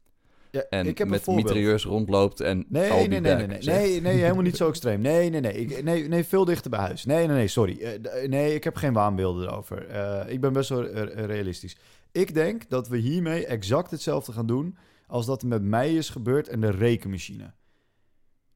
Ja, 0.50 0.64
en 0.70 0.86
ik 0.86 0.98
heb 0.98 1.08
met 1.08 1.24
mitrailleurs 1.44 1.84
rondloopt 1.84 2.40
en 2.40 2.66
Nee, 2.68 2.90
nee, 3.08 3.20
nee, 3.20 3.20
nee, 3.20 3.46
nee, 3.46 3.58
nee, 3.78 4.00
nee, 4.00 4.16
helemaal 4.22 4.42
niet 4.42 4.56
zo 4.62 4.68
extreem. 4.68 5.00
Nee, 5.00 5.30
nee, 5.30 5.40
nee, 5.40 5.52
ik, 5.52 5.82
nee, 5.82 6.08
nee, 6.08 6.24
veel 6.24 6.44
dichter 6.44 6.70
bij 6.70 6.80
huis. 6.80 7.04
Nee, 7.04 7.26
nee, 7.26 7.36
nee, 7.36 7.48
sorry. 7.48 7.78
Eh, 7.80 7.92
d- 7.92 8.28
nee, 8.28 8.54
ik 8.54 8.64
heb 8.64 8.76
geen 8.76 8.92
waanbeelden 8.92 9.48
erover. 9.48 9.86
Eh, 9.88 10.32
ik 10.32 10.40
ben 10.40 10.52
best 10.52 10.68
wel 10.68 10.86
eh, 10.86 11.24
realistisch. 11.24 11.76
Ik 12.12 12.34
denk 12.34 12.68
dat 12.68 12.88
we 12.88 12.96
hiermee 12.96 13.46
exact 13.46 13.90
hetzelfde 13.90 14.32
gaan 14.32 14.46
doen 14.46 14.76
als 15.06 15.26
dat 15.26 15.42
er 15.42 15.48
met 15.48 15.62
mij 15.62 15.94
is 15.94 16.10
gebeurd 16.10 16.48
en 16.48 16.60
de 16.60 16.70
rekenmachine. 16.70 17.52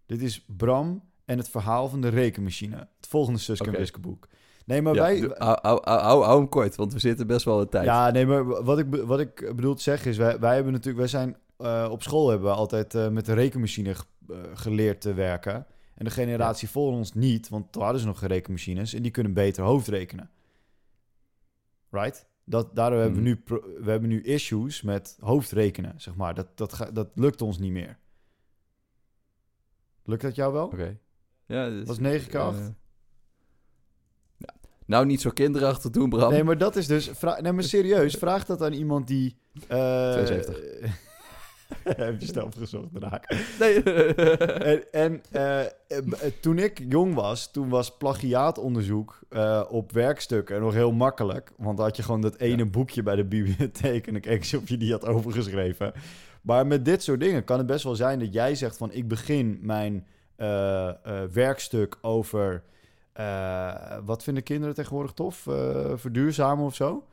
Dit 0.07 0.23
is 0.23 0.45
Bram 0.57 1.03
en 1.25 1.39
het 1.39 1.49
verhaal 1.49 1.89
van 1.89 2.01
de 2.01 2.09
rekenmachine. 2.09 2.77
Het 2.77 3.07
volgende 3.09 3.39
Suske 3.39 3.71
Wiske 3.71 4.01
boek. 4.01 4.29
Nee, 4.65 4.83
maar 4.83 4.95
Ja, 4.95 5.01
wij... 5.01 5.35
hou, 5.83 6.27
hem 6.27 6.49
kort, 6.49 6.77
want 6.77 6.93
we 6.93 6.99
zitten 6.99 7.27
best 7.27 7.45
wel 7.45 7.61
in 7.61 7.69
tijd. 7.69 7.85
Ja, 7.85 8.11
nee, 8.11 8.27
maar 8.27 8.65
wat 8.65 8.79
ik, 8.79 8.87
wat 9.05 9.21
ik 9.21 9.53
bedoel 9.57 9.75
te 9.75 9.83
zeggen 9.83 10.11
is, 10.11 10.17
wij, 10.17 10.39
wij 10.39 10.55
hebben 10.55 10.73
natuurlijk, 10.73 10.99
wij 10.99 11.09
zijn 11.09 11.37
eh, 11.57 11.89
op 11.91 12.03
school 12.03 12.29
hebben 12.29 12.49
we 12.49 12.55
altijd 12.55 12.95
eh, 12.95 13.09
met 13.09 13.27
de 13.27 13.33
rekenmachine 13.33 13.95
eh, 14.29 14.37
geleerd 14.55 15.01
te 15.01 15.15
werken. 15.15 15.67
En 15.95 16.05
de 16.05 16.11
generatie 16.11 16.69
voor 16.69 16.93
ons 16.93 17.15
niet, 17.15 17.49
want 17.49 17.73
toen 17.73 17.83
hadden 17.83 18.01
ze 18.01 18.07
nog 18.07 18.19
geen 18.19 18.29
rekenmachines 18.29 18.95
en 18.95 19.03
die 19.03 19.11
kunnen 19.11 19.33
beter 19.33 19.65
hoofdrekenen. 19.65 20.31
Right? 21.91 22.27
Dat, 22.45 22.77
daardoor 22.77 23.01
hebben 23.01 23.23
we 23.23 23.29
Mhm. 23.29 23.37
nu, 23.37 23.43
pro- 23.45 23.83
we 23.83 23.91
hebben 23.91 24.09
nu 24.09 24.23
issues 24.23 24.83
met 24.83 25.17
hoofdrekenen, 25.21 25.95
zeg 26.01 26.15
maar. 26.15 26.35
Dat, 26.35 26.47
dat, 26.57 26.73
ga- 26.73 26.91
dat 26.91 27.09
lukt 27.15 27.43
ons 27.43 27.59
niet 27.59 27.73
meer. 27.73 27.99
Lukt 30.05 30.23
dat 30.23 30.35
jou 30.35 30.53
wel? 30.53 30.67
Oké. 30.67 30.99
Ja, 31.47 31.69
dus, 31.69 31.79
Dat 31.79 31.87
was 31.87 31.99
9 31.99 32.29
keer 32.29 32.41
8. 32.41 32.59
eh, 32.59 32.67
ja. 34.37 34.55
Nou, 34.87 35.07
niet 35.07 35.21
zo 35.21 35.31
kinderachtig 35.31 35.91
doen, 35.91 36.09
Bram. 36.09 36.31
Nee, 36.31 36.45
maar 36.45 36.59
dat 36.59 36.77
is 36.77 36.87
dus... 36.87 37.09
Vra 37.09 37.41
nee, 37.41 37.53
maar 37.53 37.63
serieus, 37.65 38.15
vraag 38.15 38.45
dat 38.45 38.63
aan 38.63 38.73
iemand 38.73 39.07
die... 39.07 39.37
eh 39.69 40.13
72. 40.13 40.59
Heb 41.97 42.21
je 42.21 42.27
snel 42.27 42.45
opgezocht, 42.45 42.89
raak. 42.93 43.37
Nee. 43.59 43.83
En, 44.61 44.93
en 44.93 45.23
eh, 45.31 45.65
eh, 45.67 45.71
toen 46.41 46.59
ik 46.59 46.83
jong 46.89 47.15
was, 47.15 47.51
toen 47.51 47.69
was 47.69 47.97
plagiaatonderzoek 47.97 49.21
eh, 49.29 49.65
op 49.69 49.93
werkstukken 49.93 50.61
nog 50.61 50.75
heel 50.75 50.93
makkelijk. 50.93 51.53
Want 51.57 51.77
dan 51.77 51.87
had 51.87 51.97
je 51.97 52.03
gewoon 52.03 52.21
dat 52.21 52.37
ene 52.37 52.67
boekje 52.67 53.03
bij 53.03 53.17
de 53.17 53.25
bibliotheek 53.25 54.07
en 54.07 54.13
dan 54.13 54.23
keek 54.23 54.53
of 54.57 54.69
je 54.69 54.77
die 54.77 54.93
had 54.93 55.07
overgeschreven. 55.07 55.93
Maar 56.43 56.67
met 56.67 56.85
dit 56.85 57.03
soort 57.03 57.21
dingen 57.21 57.45
kan 57.45 57.59
het 57.59 57.67
best 57.67 57.85
wel 57.85 57.95
zijn 57.95 58.19
dat 58.19 58.33
jij 58.33 58.55
zegt 58.55 58.77
van... 58.77 58.93
ik 58.93 59.09
begin 59.09 59.59
mijn 59.63 60.07
werkstuk 61.33 61.99
over... 62.01 62.63
wat 64.05 64.23
vinden 64.23 64.43
kinderen 64.43 64.75
tegenwoordig 64.75 65.13
tof? 65.13 65.37
Verduurzamen 65.95 66.65
of 66.65 66.75
zo? 66.75 67.07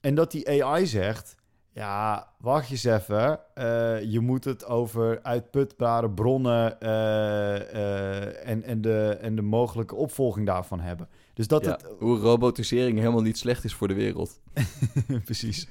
En 0.00 0.14
dat 0.14 0.30
die 0.30 0.64
AI 0.64 0.86
zegt... 0.86 1.36
Ja, 1.76 2.28
wacht 2.40 2.70
eens 2.70 2.84
even. 2.84 3.40
Eh, 3.54 4.02
je 4.02 4.20
moet 4.20 4.44
het 4.44 4.66
over 4.66 5.22
uitputbare 5.22 6.10
bronnen 6.10 6.80
eh, 6.80 7.56
eh, 7.56 8.48
en, 8.48 8.62
en, 8.62 8.80
de, 8.80 9.18
en 9.20 9.36
de 9.36 9.42
mogelijke 9.42 9.94
opvolging 9.94 10.46
daarvan 10.46 10.80
hebben. 10.80 11.08
Dus 11.34 11.48
dat 11.48 11.64
Ja, 11.64 11.70
het... 11.70 11.86
Hoe 11.98 12.18
robotisering 12.18 12.98
helemaal 12.98 13.22
niet 13.22 13.38
slecht 13.38 13.64
is 13.64 13.74
voor 13.74 13.88
de 13.88 13.94
wereld. 13.94 14.40
Precies. 15.24 15.68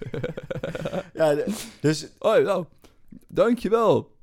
ja, 1.14 1.38
dus... 1.82 2.08
Oh, 2.20 2.38
nou, 2.38 2.66
dankjewel. 3.28 4.15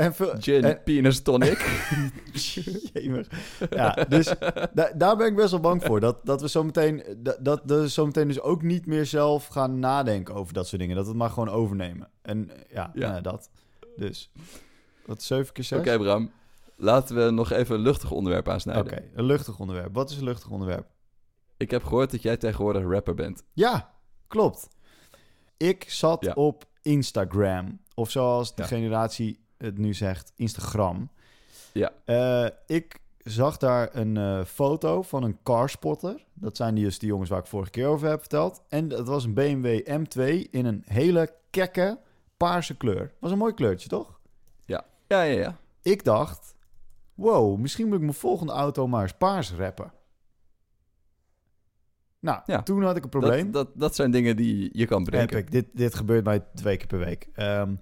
En 0.00 0.14
Gin, 0.42 0.64
en- 0.64 0.82
penis 0.82 1.22
tonic. 1.22 1.58
Ja, 3.70 3.94
dus 4.08 4.34
da- 4.74 4.92
daar 4.96 5.16
ben 5.16 5.26
ik 5.26 5.36
best 5.36 5.50
wel 5.50 5.60
bang 5.60 5.82
voor. 5.84 6.00
Dat, 6.00 6.26
dat 6.26 6.40
we 6.40 6.48
zometeen, 6.48 7.02
dat, 7.18 7.38
dat 7.44 7.60
we 7.64 7.88
zometeen 7.88 8.26
dus 8.28 8.40
ook 8.40 8.62
niet 8.62 8.86
meer 8.86 9.06
zelf 9.06 9.46
gaan 9.46 9.78
nadenken 9.78 10.34
over 10.34 10.52
dat 10.54 10.66
soort 10.66 10.80
dingen. 10.80 10.96
Dat 10.96 11.04
we 11.04 11.10
het 11.10 11.18
maar 11.20 11.30
gewoon 11.30 11.48
overnemen. 11.48 12.08
En 12.22 12.50
ja, 12.72 12.90
Ja. 12.94 13.10
nou, 13.10 13.22
dat. 13.22 13.50
Dus, 13.96 14.32
wat 15.06 15.22
7 15.22 15.52
keer 15.52 15.64
6? 15.64 15.78
Oké, 15.78 15.98
Bram. 15.98 16.30
Laten 16.76 17.24
we 17.24 17.30
nog 17.30 17.50
even 17.50 17.74
een 17.74 17.80
luchtig 17.80 18.10
onderwerp 18.10 18.48
aansnijden. 18.48 18.84
Oké, 18.92 19.02
een 19.14 19.24
luchtig 19.24 19.58
onderwerp. 19.58 19.94
Wat 19.94 20.10
is 20.10 20.16
een 20.16 20.24
luchtig 20.24 20.50
onderwerp? 20.50 20.86
Ik 21.56 21.70
heb 21.70 21.84
gehoord 21.84 22.10
dat 22.10 22.22
jij 22.22 22.36
tegenwoordig 22.36 22.82
rapper 22.84 23.14
bent. 23.14 23.42
Ja, 23.52 23.90
klopt. 24.28 24.68
Ik 25.56 25.84
zat 25.90 26.24
Ja. 26.24 26.32
op 26.32 26.64
Instagram. 26.82 27.80
Of 27.94 28.10
zoals 28.10 28.54
de 28.54 28.62
Ja. 28.62 28.68
generatie 28.68 29.40
het 29.62 29.78
nu 29.78 29.94
zegt, 29.94 30.32
Instagram. 30.36 31.10
Ja. 31.72 31.92
Eh, 32.04 32.46
ik 32.66 32.98
zag 33.18 33.56
daar 33.56 33.88
een 33.96 34.16
eh, 34.16 34.44
foto 34.44 35.02
van 35.02 35.22
een 35.22 35.38
carspotter. 35.42 36.24
Dat 36.34 36.56
zijn 36.56 36.74
die, 36.74 36.84
dus 36.84 36.98
die 36.98 37.08
jongens 37.08 37.30
waar 37.30 37.38
ik 37.38 37.46
vorige 37.46 37.70
keer 37.70 37.86
over 37.86 38.08
heb 38.08 38.20
verteld. 38.20 38.62
En 38.68 38.88
dat 38.88 39.06
was 39.06 39.24
een 39.24 39.34
BMW 39.34 39.80
M2 39.88 40.50
in 40.50 40.66
een 40.66 40.82
hele 40.86 41.34
kekke 41.50 41.98
paarse 42.36 42.76
kleur. 42.76 43.12
Was 43.18 43.30
een 43.30 43.38
mooi 43.38 43.54
kleurtje, 43.54 43.88
toch? 43.88 44.18
Ja, 44.66 44.84
ja, 45.06 45.22
ja. 45.22 45.56
Ik 45.82 46.04
dacht, 46.04 46.54
wow, 47.14 47.58
misschien 47.58 47.86
moet 47.86 47.96
ik 47.96 48.00
mijn 48.02 48.14
volgende 48.14 48.52
auto 48.52 48.86
maar 48.88 49.02
eens 49.02 49.12
paars 49.18 49.52
rappen. 49.52 49.92
Nou, 52.20 52.40
Ja. 52.46 52.62
toen 52.62 52.82
had 52.82 52.96
ik 52.96 53.04
een 53.04 53.10
probleem. 53.10 53.50
Dat, 53.50 53.66
dat, 53.66 53.80
dat 53.80 53.94
zijn 53.94 54.10
dingen 54.10 54.36
die 54.36 54.70
je 54.72 54.86
kan 54.86 55.04
bedenken. 55.04 55.36
Epic. 55.38 55.50
Dit, 55.50 55.66
dit 55.72 55.94
gebeurt 55.94 56.24
mij 56.24 56.44
twee 56.54 56.76
keer 56.76 56.86
per 56.86 56.98
week. 56.98 57.28
Ehm, 57.32 57.74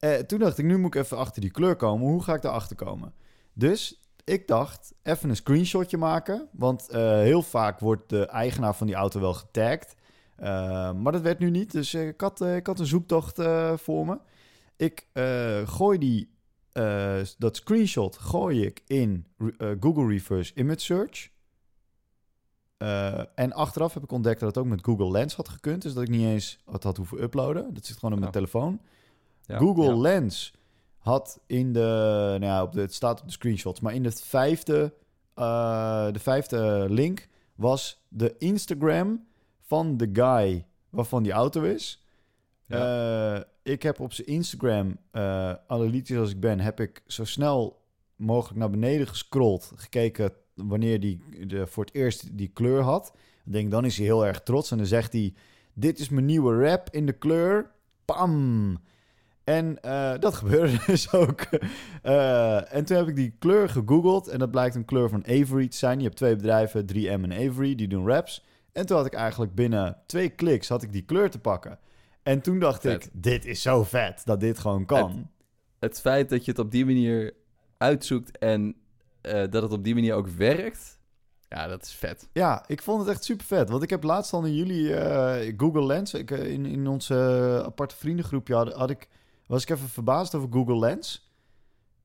eh, 0.00 0.14
toen 0.14 0.38
dacht 0.38 0.58
ik, 0.58 0.64
nu 0.64 0.78
moet 0.78 0.94
ik 0.94 1.02
even 1.02 1.16
achter 1.16 1.40
die 1.40 1.50
kleur 1.50 1.76
komen. 1.76 2.06
Hoe 2.08 2.22
ga 2.22 2.34
ik 2.34 2.42
daarachter 2.42 2.76
komen? 2.76 3.14
Dus 3.52 4.00
ik 4.24 4.48
dacht, 4.48 4.94
even 5.02 5.28
een 5.28 5.36
screenshotje 5.36 5.96
maken. 5.96 6.48
Want 6.52 6.88
eh, 6.88 7.00
heel 7.10 7.42
vaak 7.42 7.80
wordt 7.80 8.08
de 8.08 8.26
eigenaar 8.26 8.74
van 8.74 8.86
die 8.86 8.96
auto 8.96 9.20
wel 9.20 9.34
getagd. 9.34 9.94
Eh, 10.36 10.92
maar 10.92 11.12
dat 11.12 11.22
werd 11.22 11.38
nu 11.38 11.50
niet. 11.50 11.72
Dus 11.72 11.94
ik, 11.94 12.20
had, 12.20 12.40
ik 12.40 12.66
had 12.66 12.78
een 12.78 12.86
zoektocht 12.86 13.42
voor 13.74 14.06
me. 14.06 14.18
Ik 14.76 15.06
gooi 15.68 15.98
die, 15.98 16.30
dat 17.38 17.56
screenshot 17.56 18.16
gooi 18.16 18.64
ik 18.66 18.82
in 18.86 19.26
Google 19.80 20.06
Reverse 20.06 20.52
Image 20.54 20.80
Search. 20.80 21.30
En 23.34 23.52
achteraf 23.52 23.94
heb 23.94 24.02
ik 24.02 24.12
ontdekt 24.12 24.40
dat 24.40 24.48
het 24.48 24.58
ook 24.64 24.70
met 24.70 24.84
Google 24.84 25.10
Lens 25.10 25.34
had 25.34 25.48
gekund. 25.48 25.82
Dus 25.82 25.94
dat 25.94 26.02
ik 26.02 26.08
niet 26.08 26.26
eens 26.26 26.58
het 26.70 26.82
had 26.82 26.96
hoeven 26.96 27.22
uploaden. 27.22 27.74
Dat 27.74 27.86
zit 27.86 27.94
gewoon 27.98 28.12
op 28.14 28.20
mijn 28.20 28.32
Ja. 28.32 28.38
telefoon. 28.38 28.80
Ja, 29.50 29.58
Google 29.58 29.84
ja. 29.84 29.96
Lens 29.96 30.54
had 30.98 31.40
in 31.46 31.72
de, 31.72 31.80
nou 32.38 32.44
ja, 32.44 32.62
op 32.62 32.72
de, 32.72 32.80
het 32.80 32.94
staat 32.94 33.20
op 33.20 33.26
de 33.26 33.32
screenshots, 33.32 33.80
maar 33.80 33.94
in 33.94 34.04
het 34.04 34.22
vijfde, 34.22 34.94
eh, 35.34 36.12
de 36.12 36.18
vijfde 36.18 36.86
link 36.88 37.28
was 37.54 38.04
de 38.08 38.34
Instagram 38.38 39.26
van 39.60 39.96
de 39.96 40.10
guy 40.12 40.66
waarvan 40.90 41.22
die 41.22 41.32
auto 41.32 41.62
is. 41.62 42.04
Eh, 42.66 43.38
ik 43.62 43.82
heb 43.82 44.00
op 44.00 44.12
zijn 44.12 44.26
Instagram, 44.26 44.96
eh 45.10 45.52
analytisch 45.66 46.16
als 46.16 46.30
ik 46.30 46.40
ben, 46.40 46.60
heb 46.60 46.80
ik 46.80 47.02
zo 47.06 47.24
snel 47.24 47.82
mogelijk 48.16 48.58
naar 48.58 48.70
beneden 48.70 49.08
gescrolld, 49.08 49.72
gekeken 49.76 50.32
wanneer 50.54 51.00
die 51.00 51.46
de, 51.46 51.66
voor 51.66 51.84
het 51.84 51.94
eerst 51.94 52.36
die 52.36 52.48
kleur 52.48 52.82
had. 52.82 53.12
Ik 53.44 53.52
denk, 53.52 53.70
dan 53.70 53.84
is 53.84 53.96
hij 53.96 54.06
heel 54.06 54.26
erg 54.26 54.42
trots 54.42 54.70
en 54.70 54.76
dan 54.76 54.86
zegt 54.86 55.12
hij, 55.12 55.34
dit 55.74 55.98
is 55.98 56.08
mijn 56.08 56.26
nieuwe 56.26 56.68
rap 56.68 56.88
in 56.90 57.06
de 57.06 57.12
kleur. 57.12 57.70
Pam! 58.04 58.78
En 59.50 59.82
eh, 59.82 60.12
dat 60.18 60.34
gebeurde 60.34 60.78
dus 60.86 61.12
ook. 61.12 61.40
Eh, 62.02 62.74
en 62.74 62.84
toen 62.84 62.96
heb 62.96 63.08
ik 63.08 63.16
die 63.16 63.34
kleur 63.38 63.68
gegoogeld. 63.68 64.28
En 64.28 64.38
dat 64.38 64.50
blijkt 64.50 64.74
een 64.74 64.84
kleur 64.84 65.08
van 65.08 65.26
Avery 65.26 65.68
te 65.68 65.76
zijn. 65.76 65.98
Je 65.98 66.04
hebt 66.04 66.16
twee 66.16 66.36
bedrijven, 66.36 66.86
3M 66.92 67.22
en 67.22 67.32
Avery, 67.32 67.74
die 67.74 67.88
doen 67.88 68.06
raps. 68.06 68.44
En 68.72 68.86
toen 68.86 68.96
had 68.96 69.06
ik 69.06 69.14
eigenlijk 69.14 69.54
binnen 69.54 69.96
twee 70.06 70.28
kliks 70.28 70.68
had 70.68 70.82
ik 70.82 70.92
die 70.92 71.04
kleur 71.04 71.30
te 71.30 71.38
pakken. 71.38 71.78
En 72.22 72.40
toen 72.40 72.58
dacht 72.58 72.80
Vet. 72.80 73.04
ik, 73.04 73.10
dit 73.12 73.44
is 73.44 73.62
zo 73.62 73.84
vet 73.84 74.22
dat 74.24 74.40
dit 74.40 74.58
gewoon 74.58 74.84
kan. 74.84 75.30
Het 75.78 76.00
feit 76.00 76.28
dat 76.28 76.44
je 76.44 76.50
het 76.50 76.60
op 76.60 76.70
die 76.70 76.84
manier 76.84 77.32
uitzoekt 77.78 78.38
en 78.38 78.76
eh, 79.20 79.44
dat 79.50 79.62
het 79.62 79.72
op 79.72 79.84
die 79.84 79.94
manier 79.94 80.14
ook 80.14 80.28
werkt. 80.28 80.98
Ja, 81.48 81.66
dat 81.66 81.82
is 81.82 81.92
vet. 81.92 82.28
Ja, 82.32 82.64
ik 82.66 82.82
vond 82.82 83.00
het 83.00 83.08
echt 83.08 83.24
super 83.24 83.46
vet. 83.46 83.68
Want 83.68 83.82
ik 83.82 83.90
heb 83.90 84.02
laatst 84.02 84.32
al 84.32 84.44
in 84.44 84.54
jullie 84.54 84.94
Google 85.56 85.86
Lens, 85.86 86.14
ik, 86.14 86.30
in, 86.30 86.66
in 86.66 86.86
onze 86.86 87.14
aparte 87.66 87.96
vriendengroepje 87.96 88.54
had, 88.54 88.72
had 88.72 88.90
ik, 88.90 89.08
was 89.50 89.62
ik 89.62 89.70
even 89.70 89.88
verbaasd 89.88 90.34
over 90.34 90.48
Google 90.52 90.78
Lens. 90.78 91.30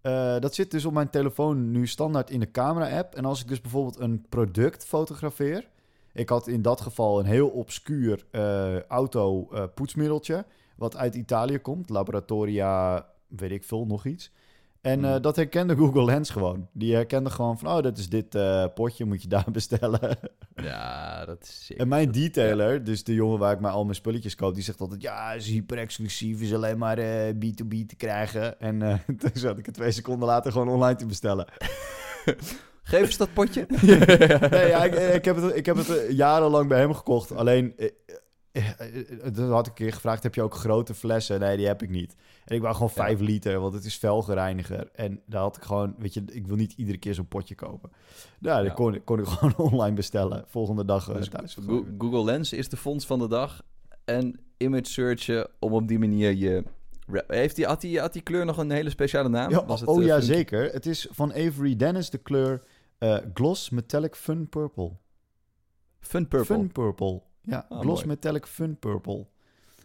Eh, 0.01 0.39
dat 0.39 0.55
zit 0.55 0.71
dus 0.71 0.85
op 0.85 0.93
mijn 0.93 1.09
telefoon 1.09 1.71
nu 1.71 1.87
standaard 1.87 2.29
in 2.29 2.39
de 2.39 2.51
camera-app. 2.51 3.15
En 3.15 3.25
als 3.25 3.41
ik 3.41 3.47
dus 3.47 3.61
bijvoorbeeld 3.61 3.99
een 3.99 4.25
product 4.29 4.85
fotografeer. 4.85 5.69
Ik 6.13 6.29
had 6.29 6.47
in 6.47 6.61
dat 6.61 6.81
geval 6.81 7.19
een 7.19 7.25
heel 7.25 7.47
obscuur 7.47 8.25
eh, 8.31 8.81
auto-poetsmiddeltje. 8.81 10.45
wat 10.75 10.97
uit 10.97 11.15
Italië 11.15 11.59
komt. 11.59 11.89
Laboratoria, 11.89 13.05
weet 13.27 13.51
ik 13.51 13.63
veel, 13.63 13.85
nog 13.85 14.05
iets. 14.05 14.31
En 14.85 15.05
eh, 15.05 15.11
Hmm. 15.11 15.21
dat 15.21 15.35
herkende 15.35 15.75
Google 15.75 16.03
Lens 16.05 16.29
gewoon. 16.29 16.67
Die 16.73 16.93
herkende 16.95 17.29
gewoon 17.29 17.57
van, 17.57 17.77
oh, 17.77 17.81
dat 17.83 17.97
is 17.97 18.09
dit 18.09 18.35
eh, 18.35 18.65
potje, 18.73 19.05
moet 19.05 19.21
je 19.21 19.27
daar 19.27 19.45
bestellen. 19.59 20.17
Ja, 20.55 21.25
dat 21.25 21.41
is 21.41 21.65
sick. 21.65 21.77
en 21.77 21.87
mijn 21.87 22.11
detailer, 22.11 22.83
dus 22.83 23.03
de 23.03 23.13
jongen 23.13 23.39
waar 23.39 23.53
ik 23.53 23.59
maar 23.59 23.71
al 23.71 23.83
mijn 23.83 23.95
spulletjes 23.95 24.35
koop, 24.35 24.53
die 24.53 24.63
zegt 24.63 24.79
altijd, 24.81 25.01
ja, 25.01 25.31
is 25.33 25.47
hyper 25.47 25.77
exclusief, 25.77 26.41
is 26.41 26.53
alleen 26.53 26.77
maar 26.77 26.97
eh, 26.97 27.33
B2B 27.33 27.85
te 27.87 27.95
krijgen. 27.97 28.59
En 28.59 28.81
eh, 28.81 28.93
toen 29.19 29.29
zat 29.33 29.57
ik 29.57 29.65
het 29.65 29.75
twee 29.75 29.91
seconden 29.91 30.27
later 30.27 30.51
gewoon 30.51 30.69
online 30.69 30.95
te 30.97 31.05
bestellen. 31.05 31.45
Geef 32.83 33.01
eens 33.05 33.17
dat 33.17 33.33
potje. 33.33 33.65
nee, 34.49 34.67
ja, 34.67 34.83
ik, 34.83 34.93
ik 34.93 35.25
heb 35.25 35.35
het, 35.35 35.55
ik 35.55 35.65
heb 35.65 35.75
het 35.75 35.97
eh, 35.97 36.09
jarenlang 36.11 36.67
bij 36.67 36.79
hem 36.79 36.93
gekocht. 36.93 37.31
Alleen, 37.35 37.73
eh, 37.77 37.85
eh, 37.85 37.91
eh, 38.05 38.15
dat 39.33 39.49
had 39.49 39.65
ik 39.65 39.67
een 39.71 39.73
keer 39.85 39.93
gevraagd, 39.93 40.23
heb 40.23 40.35
je 40.35 40.41
ook 40.41 40.55
grote 40.55 40.93
flessen? 40.93 41.39
Nee, 41.39 41.57
die 41.57 41.67
heb 41.67 41.81
ik 41.83 41.89
niet. 41.89 42.15
En 42.45 42.55
ik 42.55 42.61
wou 42.61 42.73
gewoon 42.73 42.91
Ja. 42.95 43.01
5 43.03 43.19
liter, 43.19 43.59
want 43.59 43.73
het 43.73 43.85
is 43.85 43.97
velgereiniger. 43.97 44.89
En 44.93 45.21
daar 45.25 45.41
had 45.41 45.57
ik 45.57 45.63
gewoon, 45.63 45.95
weet 45.97 46.13
je, 46.13 46.23
ik 46.31 46.47
wil 46.47 46.55
niet 46.55 46.73
iedere 46.73 46.97
keer 46.97 47.13
zo'n 47.13 47.27
potje 47.27 47.55
kopen. 47.55 47.91
Nou, 48.39 48.57
Ja. 48.61 48.67
dat 48.67 48.73
kon, 48.77 48.93
ik- 48.95 49.05
kon 49.05 49.19
ik 49.23 49.25
gewoon 49.25 49.55
online 49.71 49.95
bestellen. 49.95 50.43
Volgende 50.47 50.85
dag 50.85 51.09
eh, 51.09 51.15
Dus 51.15 51.29
thuis. 51.29 51.57
Go- 51.65 51.85
Google 51.97 52.23
Lens 52.23 52.53
is 52.53 52.69
de 52.69 52.77
fonds 52.77 53.05
van 53.05 53.19
de 53.19 53.27
dag. 53.27 53.61
En 54.05 54.39
image 54.57 54.85
searchen 54.91 55.47
om 55.59 55.73
op 55.73 55.87
die 55.87 55.99
manier 55.99 56.31
je... 56.33 56.63
Heeft 57.27 57.55
die, 57.55 57.65
had, 57.65 57.81
die, 57.81 57.99
had 57.99 58.13
die 58.13 58.21
kleur 58.21 58.45
nog 58.45 58.57
een 58.57 58.71
hele 58.71 58.89
speciale 58.89 59.29
naam? 59.29 59.49
Ja, 59.49 59.65
Was 59.65 59.79
het, 59.79 59.89
oh 59.89 59.99
eh, 60.01 60.05
ja, 60.07 60.19
zeker. 60.19 60.71
Het 60.73 60.85
is 60.85 61.07
van 61.11 61.33
Avery 61.33 61.75
Dennis 61.75 62.09
de 62.09 62.17
kleur 62.17 62.61
eh, 62.97 63.17
Gloss 63.33 63.69
Metallic 63.69 64.15
Fun 64.15 64.49
Purple. 64.49 64.91
Fun 65.99 66.27
Purple. 66.27 66.55
Fun 66.55 66.71
Purple. 66.71 67.21
Ja, 67.45 67.65
Ah, 67.69 67.79
Gloss 67.79 67.95
mooi. 68.03 68.07
Metallic 68.07 68.45
Fun 68.45 68.79
Purple. 68.79 69.25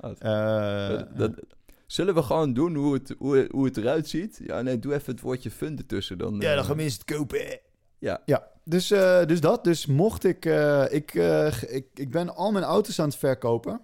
Oh, 0.01 0.11
Eh, 0.19 0.89
Dat- 0.89 1.17
dat- 1.17 1.41
zullen 1.87 2.15
we 2.15 2.23
gewoon 2.23 2.53
doen 2.53 2.75
hoe 2.75 2.95
het, 2.95 3.15
hoe, 3.19 3.49
hoe 3.51 3.65
het 3.65 3.77
eruit 3.77 4.09
ziet? 4.09 4.41
Ja, 4.45 4.63
nee, 4.63 4.79
doe 4.79 4.95
even 4.95 5.13
het 5.13 5.21
woordje 5.23 5.51
fun 5.51 5.79
ertussen. 5.79 6.19
Dan, 6.19 6.35
ja, 6.41 6.51
eh, 6.51 6.55
dan 6.57 6.65
gaan 6.65 6.77
mensen 6.77 7.01
het 7.07 7.17
kopen. 7.17 7.59
Ja. 7.99 8.23
Ja, 8.27 8.49
dus, 8.65 8.91
eh, 8.91 9.25
dus 9.27 9.41
dat. 9.41 9.65
Dus 9.65 9.87
mocht 9.87 10.25
ik... 10.25 10.45
eh, 10.45 10.85
ik, 10.91 11.15
eh, 11.15 11.63
ik... 11.63 11.87
Ik 11.95 12.11
ben 12.11 12.35
al 12.35 12.53
mijn 12.53 12.65
auto's 12.65 12.99
aan 13.01 13.09
het 13.09 13.17
verkopen. 13.17 13.81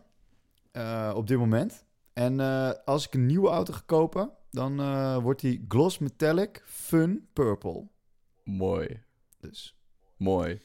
eh, 0.73 1.13
op 1.17 1.27
dit 1.27 1.39
moment. 1.39 1.85
En 2.13 2.41
eh, 2.41 2.71
als 2.85 3.07
ik 3.07 3.15
een 3.15 3.27
nieuwe 3.27 3.49
auto 3.49 3.73
ga 3.73 3.83
kopen... 3.87 4.31
dan 4.51 4.81
eh, 4.81 5.17
wordt 5.23 5.41
die 5.41 5.65
Gloss 5.69 5.99
Metallic 5.99 6.63
Fun 6.67 7.29
Purple. 7.33 7.87
Mooi, 8.45 9.03
Dus 9.41 9.77
mooi. 10.17 10.61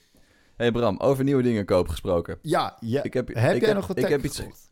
Hey 0.61 0.71
Bram, 0.71 0.97
over 0.99 1.23
nieuwe 1.23 1.41
dingen 1.43 1.65
koop 1.65 1.87
gesproken. 1.87 2.39
ja, 2.41 2.77
ja. 2.79 3.03
Ik 3.03 3.13
heb, 3.13 3.27
heb 3.27 3.55
ik 3.55 3.61
jij 3.61 3.73
nog 3.73 3.87
wat 3.87 3.97
ik 3.97 4.07
heb 4.07 4.23
iets, 4.23 4.39
gekocht? 4.39 4.71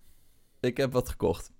Ik 0.60 0.78
heb 0.78 0.92
wat 0.94 1.10
gekocht. 1.10 1.52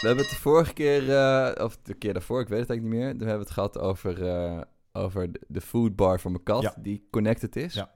We 0.00 0.06
hebben 0.06 0.24
het 0.24 0.34
de 0.34 0.40
vorige 0.40 0.72
keer, 0.72 1.14
eh, 1.16 1.64
of 1.64 1.78
de 1.82 1.94
keer 1.94 2.12
daarvoor, 2.12 2.40
ik 2.40 2.48
weet 2.48 2.58
het 2.60 2.68
eigenlijk 2.70 2.98
niet 2.98 3.06
meer. 3.08 3.18
We 3.18 3.24
hebben 3.24 3.44
het 3.44 3.50
gehad 3.54 3.78
over, 3.78 4.26
eh, 4.28 4.60
over 4.92 5.32
de, 5.32 5.40
de 5.48 5.60
foodbar 5.60 6.20
van 6.20 6.32
mijn 6.32 6.42
kat, 6.44 6.62
Ja. 6.62 6.74
die 6.78 7.06
connected 7.10 7.56
is. 7.56 7.74
Ja. 7.74 7.94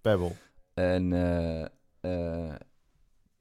Pebble. 0.00 0.32
En 0.74 1.12
eh, 2.00 2.54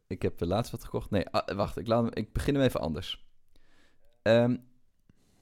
ik 0.08 0.22
heb 0.22 0.34
laatst 0.42 0.72
wat 0.72 0.84
gekocht. 0.84 1.10
Nee, 1.10 1.28
ah, 1.28 1.56
wacht, 1.56 1.78
ik, 1.78 1.88
laat, 1.88 2.04
hem- 2.04 2.14
ik 2.14 2.34
begin 2.34 2.56
hem 2.56 2.64
even 2.64 2.80
anders. 2.80 3.26
Ehm, 4.22 4.56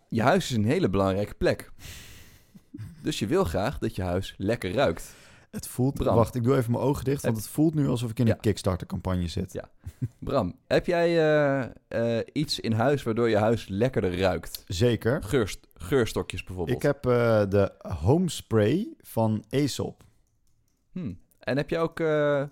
je 0.09 0.21
huis 0.21 0.49
is 0.51 0.57
een 0.57 0.65
hele 0.65 0.89
belangrijke 0.89 1.33
plek. 1.35 1.71
Dus 3.01 3.19
je 3.19 3.27
wil 3.27 3.43
graag 3.43 3.77
dat 3.79 3.95
je 3.95 4.01
huis 4.03 4.33
lekker 4.37 4.71
ruikt. 4.73 5.15
Het 5.57 5.67
voelt... 5.67 5.93
Bram. 5.93 6.15
Wacht, 6.15 6.35
ik 6.35 6.43
doe 6.43 6.55
even 6.57 6.71
mijn 6.71 6.83
ogen 6.83 7.03
dicht, 7.03 7.23
want 7.23 7.37
het 7.37 7.47
voelt 7.47 7.73
nu 7.73 7.87
alsof 7.87 8.09
ik 8.09 8.19
in 8.19 8.25
Ja. 8.25 8.33
een 8.33 8.39
Kickstarter-campagne 8.39 9.27
zit. 9.27 9.53
Ja. 9.53 9.69
Bram, 10.19 10.55
heb 10.67 10.85
jij 10.85 11.07
eh, 11.17 12.17
eh, 12.17 12.27
iets 12.33 12.59
in 12.59 12.71
huis 12.71 13.03
waardoor 13.03 13.29
je 13.29 13.37
huis 13.37 13.67
lekkerder 13.67 14.19
ruikt? 14.19 14.63
Zeker. 14.67 15.23
Geurst, 15.23 15.67
geurstokjes 15.73 16.43
bijvoorbeeld. 16.43 16.77
Ik 16.77 16.83
heb 16.83 17.05
eh, 17.05 17.43
de 17.49 17.71
home 17.77 18.29
spray 18.29 18.93
van 19.01 19.43
Aesop. 19.49 20.03
Hm. 20.91 21.13
En 21.39 21.57
heb 21.57 21.69
je 21.69 21.77
ook 21.77 21.99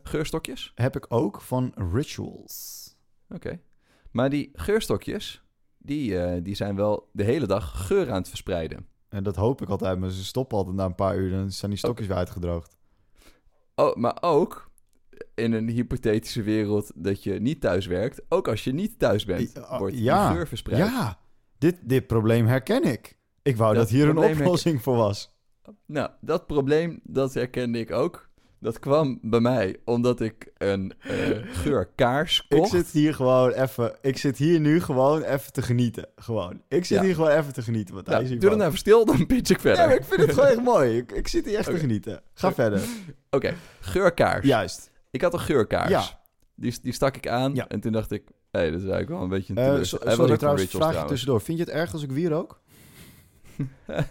geurstokjes? 0.04 0.72
Heb 0.76 0.96
ik 0.96 1.06
ook 1.10 1.42
van 1.42 1.72
Rituals. 1.92 2.90
Oké. 3.30 3.60
Maar 4.12 4.30
die 4.30 4.50
geurstokjes, 4.54 5.44
die, 5.78 6.42
die 6.42 6.56
zijn 6.56 6.76
wel 6.76 7.10
de 7.12 7.24
hele 7.24 7.48
dag 7.48 7.86
geur 7.88 8.10
aan 8.10 8.18
het 8.18 8.30
verspreiden. 8.30 8.88
En 9.10 9.24
dat 9.24 9.36
hoop 9.36 9.62
ik 9.62 9.70
altijd, 9.70 10.00
maar 10.00 10.10
ze 10.10 10.24
stoppen 10.26 10.58
altijd 10.58 10.76
na 10.76 10.86
een 10.86 10.96
paar 10.96 11.18
uur. 11.18 11.30
Dan 11.30 11.52
zijn 11.52 11.72
die 11.72 11.80
stokjes 11.80 12.08
weer 12.08 12.18
uitgedroogd. 12.18 12.76
Oh, 13.76 13.96
maar 13.96 14.18
ook 14.22 14.70
in 15.36 15.52
een 15.54 15.70
hypothetische 15.70 16.42
wereld 16.42 16.92
dat 16.96 17.24
je 17.24 17.34
niet 17.34 17.62
thuis 17.62 17.86
werkt, 17.86 18.22
ook 18.30 18.48
als 18.48 18.64
je 18.64 18.74
niet 18.74 19.00
thuis 19.00 19.26
bent, 19.26 19.52
Ja, 19.54 19.78
wordt 19.78 19.98
ja. 19.98 20.28
die 20.28 20.36
geur 20.36 20.48
verspreid. 20.48 20.78
Ja, 20.78 21.20
dit, 21.58 21.78
dit 21.82 22.08
probleem 22.08 22.46
herken 22.46 22.84
ik. 22.84 23.18
Ik 23.42 23.58
wou 23.58 23.74
dat, 23.74 23.84
Dat 23.84 23.92
hier 23.92 24.08
een 24.10 24.18
oplossing 24.18 24.82
voor 24.82 24.96
was. 24.96 25.34
Nou, 25.86 26.10
dat 26.22 26.48
probleem, 26.48 27.00
dat 27.04 27.34
herkende 27.34 27.80
ik 27.80 27.92
ook. 27.92 28.25
Dat 28.66 28.80
kwam 28.80 29.20
bij 29.22 29.40
mij 29.40 29.76
omdat 29.84 30.20
ik 30.20 30.52
een 30.58 30.94
eh, 31.00 31.30
geurkaars 31.64 32.46
Ik 32.50 32.58
kocht. 32.58 32.70
zit 32.72 32.88
hier 32.88 33.14
gewoon 33.14 33.52
even... 33.52 33.96
Ik 34.02 34.18
zit 34.18 34.38
hier 34.38 34.60
nu 34.60 34.80
gewoon 34.82 35.22
even 35.24 35.54
te 35.54 35.62
genieten. 35.62 36.08
Gewoon. 36.16 36.62
Ik 36.68 36.86
zit 36.86 36.98
Ja. 36.98 37.04
hier 37.04 37.14
gewoon 37.16 37.30
even 37.30 37.54
te 37.54 37.62
genieten. 37.62 37.96
Wat 37.96 38.06
Nou, 38.06 38.26
hij 38.26 38.38
doe 38.38 38.50
dan 38.50 38.62
even 38.62 38.78
stil, 38.78 39.06
dan 39.06 39.26
pitch 39.26 39.50
ik 39.52 39.60
verder. 39.60 39.80
Ja, 39.82 39.88
maar 39.88 39.96
ik 39.96 40.04
vind 40.04 40.22
het 40.22 40.30
gewoon 40.34 40.50
echt 40.50 40.62
mooi. 40.74 40.98
Ik, 40.98 41.12
ik 41.12 41.28
zit 41.28 41.46
hier 41.46 41.58
echt 41.58 41.70
te 41.70 41.78
genieten. 41.78 42.22
Ga 42.34 42.54
verder. 42.54 42.82
Oké, 43.30 43.54
geurkaars. 43.80 44.46
Juist. 44.46 44.92
Ik 45.12 45.22
had 45.22 45.34
een 45.34 45.40
geurkaars. 45.40 45.90
Ja. 45.90 46.04
Die, 46.56 46.78
die 46.82 46.94
stak 46.94 47.16
ik 47.18 47.28
aan 47.28 47.56
Ja. 47.56 47.68
en 47.68 47.80
toen 47.80 47.92
dacht 47.92 48.12
ik... 48.12 48.24
Hé, 48.52 48.60
hey, 48.60 48.70
dat 48.72 48.80
is 48.82 48.86
eigenlijk 48.90 49.10
wel 49.10 49.22
een 49.22 49.30
beetje 49.30 49.54
een 49.56 49.86
so- 49.86 49.98
Hij 50.04 50.12
sorry 50.14 50.28
van 50.28 50.38
trouwens, 50.38 50.64
Rituals 50.64 50.70
vraag 50.70 50.80
trouwens. 50.90 51.10
tussendoor. 51.10 51.42
Vind 51.42 51.58
je 51.58 51.64
het 51.64 51.74
erg 51.74 51.94
als 51.94 52.04
ik 52.04 52.12
wier 52.12 52.34
ook? 52.34 52.62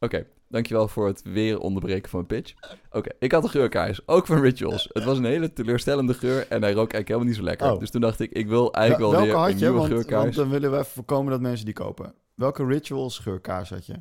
Oké, 0.00 0.26
dankjewel 0.54 0.88
voor 0.88 1.06
het 1.06 1.22
weer 1.22 1.58
onderbreken 1.58 2.10
van 2.10 2.24
mijn 2.28 2.42
pitch. 2.42 2.54
Oké, 2.90 3.10
ik 3.18 3.32
had 3.32 3.44
een 3.44 3.50
geurkaars, 3.50 4.08
ook 4.08 4.26
van 4.26 4.40
Rituals. 4.40 4.88
Het 4.92 5.04
was 5.04 5.18
een 5.18 5.24
hele 5.24 5.52
teleurstellende 5.52 6.14
geur 6.14 6.46
en 6.48 6.62
hij 6.62 6.72
rook 6.72 6.92
eigenlijk 6.92 7.08
helemaal 7.08 7.26
niet 7.28 7.36
zo 7.36 7.42
lekker. 7.42 7.72
Oh. 7.72 7.78
Dus 7.78 7.90
toen 7.90 8.00
dacht 8.00 8.20
ik, 8.20 8.30
ik 8.32 8.46
wil 8.48 8.72
eigenlijk 8.72 9.12
Wel- 9.12 9.22
weer 9.22 9.34
had 9.34 9.46
een 9.48 9.52
je? 9.58 9.60
nieuwe 9.60 9.78
Want, 9.78 9.90
want 9.92 10.06
geurkaars. 10.06 10.36
dan 10.36 10.50
willen 10.50 10.70
we 10.70 10.78
even 10.78 10.90
voorkomen 10.92 11.30
dat 11.32 11.40
mensen 11.40 11.64
die 11.64 11.74
kopen. 11.74 12.14
Welke 12.34 12.66
Rituals 12.66 13.18
geurkaars 13.18 13.70
had 13.70 13.86
je? 13.86 13.94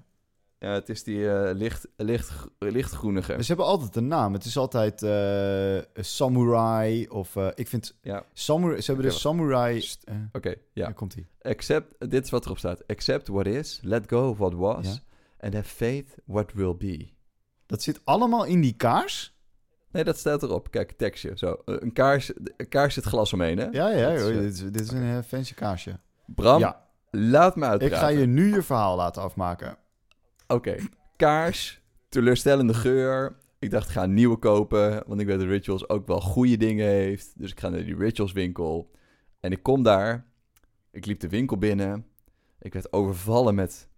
Ja, 0.60 0.74
het 0.74 0.90
is 0.90 1.04
die 1.04 1.30
eh, 1.30 1.56
licht, 1.56 1.88
licht, 1.98 2.32
lichtgroenige. 2.60 3.36
Ze 3.40 3.48
hebben 3.48 3.66
altijd 3.66 3.96
een 3.96 4.08
naam. 4.08 4.34
Het 4.34 4.46
is 4.46 4.58
altijd 4.58 5.04
eh, 5.04 6.04
Samurai 6.04 7.08
of... 7.08 7.36
eh, 7.36 7.48
ik 7.56 7.68
vind... 7.68 7.96
Ja, 8.02 8.24
Samurai, 8.34 8.82
ze 8.82 8.86
hebben 8.86 9.06
Oké, 9.06 9.14
dus 9.14 9.24
Samurai... 9.24 9.86
Eh, 10.04 10.16
oké, 10.32 10.50
ja. 10.74 10.84
Daar 10.86 10.94
komt 10.94 11.14
hij. 11.14 11.52
Accept, 11.52 12.10
dit 12.12 12.24
is 12.24 12.30
wat 12.30 12.46
erop 12.46 12.58
staat. 12.58 12.88
Accept 12.88 13.28
what 13.28 13.46
is, 13.46 13.80
let 13.84 14.04
go 14.08 14.30
of 14.30 14.38
what 14.38 14.54
was, 14.54 14.86
Ja. 14.86 14.94
And 15.44 15.54
have 15.54 15.70
faith 15.70 16.18
what 16.26 16.54
will 16.54 16.76
be. 16.76 17.12
Dat 17.66 17.82
zit 17.82 18.02
allemaal 18.04 18.44
in 18.46 18.62
die 18.62 18.76
kaars? 18.76 19.38
Nee, 19.92 20.04
dat 20.04 20.18
staat 20.18 20.44
erop. 20.44 20.72
Kijk, 20.72 20.92
tekstje. 20.92 21.32
Zo. 21.36 21.62
Eh, 21.66 21.76
Een 21.80 21.94
kaars, 21.94 22.32
een 22.58 22.68
kaars 22.70 22.94
zit 22.94 23.04
glas 23.04 23.34
omheen, 23.34 23.58
hè? 23.58 23.66
Ja, 23.66 23.90
ja. 23.90 24.10
Is, 24.10 24.22
eh, 24.22 24.28
dit, 24.28 24.54
is, 24.54 24.60
dit 24.60 24.80
is 24.82 24.92
een 24.92 25.04
eh, 25.18 25.24
fancy 25.28 25.54
kaarsje. 25.54 26.00
Bram, 26.26 26.60
ja, 26.60 26.88
laat 27.12 27.56
me 27.56 27.66
ik 27.66 27.72
uitpraten. 27.72 27.98
ga 27.98 28.08
je 28.08 28.26
nu 28.26 28.54
je 28.54 28.62
verhaal 28.62 28.96
laten 28.96 29.22
afmaken. 29.22 29.78
Oké, 30.48 30.76
kaars, 31.18 31.82
teleurstellende 32.10 32.74
geur. 32.74 33.36
Ik 33.60 33.72
dacht, 33.72 33.88
ik 33.88 33.94
ga 33.94 34.04
een 34.04 34.14
nieuwe 34.14 34.38
kopen, 34.38 35.04
want 35.08 35.20
ik 35.22 35.28
weet 35.28 35.40
dat 35.40 35.48
Rituals 35.48 35.90
ook 35.90 36.08
wel 36.08 36.22
goede 36.22 36.58
dingen 36.58 36.88
heeft. 36.88 37.34
Dus 37.40 37.52
ik 37.52 37.60
ga 37.60 37.70
naar 37.70 37.84
die 37.84 37.96
Rituals 37.98 38.32
winkel. 38.32 38.92
En 39.40 39.52
ik 39.52 39.64
kom 39.64 39.84
daar. 39.84 40.26
Ik 40.92 41.06
liep 41.06 41.20
de 41.20 41.30
winkel 41.30 41.58
binnen. 41.58 42.06
Ik 42.60 42.74
werd 42.74 42.94
overvallen 42.94 43.56
met 43.56 43.90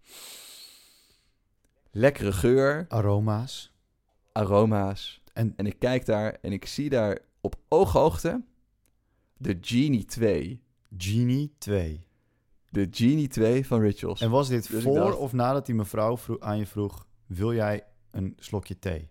lekkere 1.96 2.32
geur, 2.32 2.84
Aroma's. 2.88 3.72
aroma's. 4.32 5.22
En 5.32 5.52
En 5.56 5.66
ik 5.66 5.78
kijk 5.78 6.06
daar 6.06 6.38
en 6.42 6.52
ik 6.52 6.66
zie 6.66 6.88
daar 6.88 7.18
op 7.40 7.56
ooghoogte 7.68 8.44
de 9.36 9.58
Genie 9.60 10.04
2. 10.04 10.62
Genie 10.98 11.54
2. 11.58 12.04
De 12.70 12.88
Genie 12.90 13.28
2 13.28 13.66
van 13.66 13.80
Rituals. 13.80 14.20
En 14.20 14.30
was 14.30 14.48
dit 14.48 14.66
Dus 14.68 14.76
ik 14.76 14.82
voor 14.82 14.94
dacht- 14.94 15.16
of 15.18 15.32
nadat 15.32 15.66
die 15.66 15.74
mevrouw 15.74 16.16
vro- 16.16 16.38
aan 16.40 16.58
je 16.58 16.66
vroeg... 16.66 17.06
wil 17.26 17.54
jij 17.54 17.84
een 18.10 18.32
slokje 18.38 18.78
thee? 18.78 19.08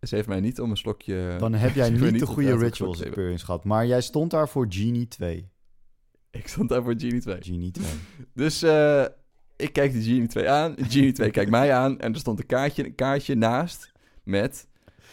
Ze 0.00 0.14
heeft 0.14 0.28
mij 0.28 0.40
niet 0.40 0.60
om 0.60 0.70
een 0.70 0.76
slokje... 0.76 1.36
Dan 1.38 1.52
heb 1.54 1.74
jij 1.74 1.84
ze 1.84 1.90
heeft 1.90 2.02
mij 2.02 2.10
niet 2.10 2.20
de 2.20 2.26
goede 2.26 2.50
Rituals 2.56 2.76
slokje 2.76 3.04
experience 3.04 3.44
gehad. 3.44 3.64
Maar 3.64 3.86
jij 3.86 4.00
stond 4.00 4.30
daar 4.30 4.48
voor 4.48 4.66
Genie 4.68 5.08
2. 5.08 5.48
Ik 6.30 6.48
stond 6.48 6.68
daar 6.68 6.82
voor 6.82 6.94
Genie 6.96 7.20
2. 7.20 7.36
Genie 7.42 7.70
2. 7.70 7.86
Dus 8.34 8.62
eh, 8.62 9.04
ik 9.56 9.72
kijk 9.72 9.92
de 9.92 10.02
Genie 10.02 10.26
2 10.26 10.48
aan. 10.48 10.74
Genie 10.88 11.12
2 11.12 11.30
kijkt 11.30 11.50
mij 11.50 11.72
aan. 11.72 12.00
En 12.00 12.12
er 12.12 12.18
stond 12.18 12.38
een 12.38 12.46
kaartje, 12.46 12.84
een 12.84 12.94
kaartje 12.94 13.34
naast 13.34 13.92
met... 14.22 14.66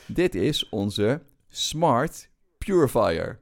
Dit 0.05 0.35
is 0.35 0.69
onze 0.69 1.21
Smart 1.49 2.29
Purifier. 2.57 3.39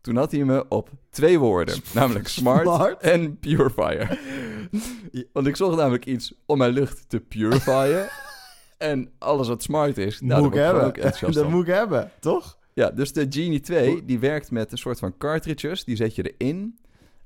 Toen 0.00 0.16
had 0.16 0.32
hij 0.32 0.44
me 0.44 0.68
op 0.68 0.90
twee 1.10 1.38
woorden. 1.38 1.80
namelijk 1.94 2.28
smart, 2.28 2.62
Smart? 2.62 3.02
en 3.02 3.38
Purifier. 3.38 4.18
Want 5.32 5.46
ik 5.46 5.56
zocht 5.56 5.76
namelijk 5.76 6.06
iets 6.06 6.34
om 6.46 6.58
mijn 6.58 6.72
lucht 6.72 7.08
te 7.08 7.20
purifyen. 7.20 8.08
en 8.78 9.12
alles 9.18 9.48
wat 9.48 9.62
smart 9.62 9.98
is, 9.98 10.20
nou, 10.20 10.42
moet 10.42 10.54
ik 10.54 10.58
hebben. 10.58 10.84
ook 10.84 10.96
enthousiast 10.96 11.34
dat 11.34 11.48
moet 11.48 11.68
ik 11.68 11.74
hebben, 11.74 12.10
toch? 12.20 12.58
Ja, 12.72 12.90
dus 12.90 13.12
de 13.12 13.26
Genie 13.30 13.60
2, 13.60 14.04
die 14.04 14.18
werkt 14.18 14.50
met 14.50 14.72
een 14.72 14.78
soort 14.78 14.98
van 14.98 15.16
cartridges. 15.18 15.84
Die 15.84 15.96
zet 15.96 16.14
je 16.14 16.34
erin. 16.36 16.78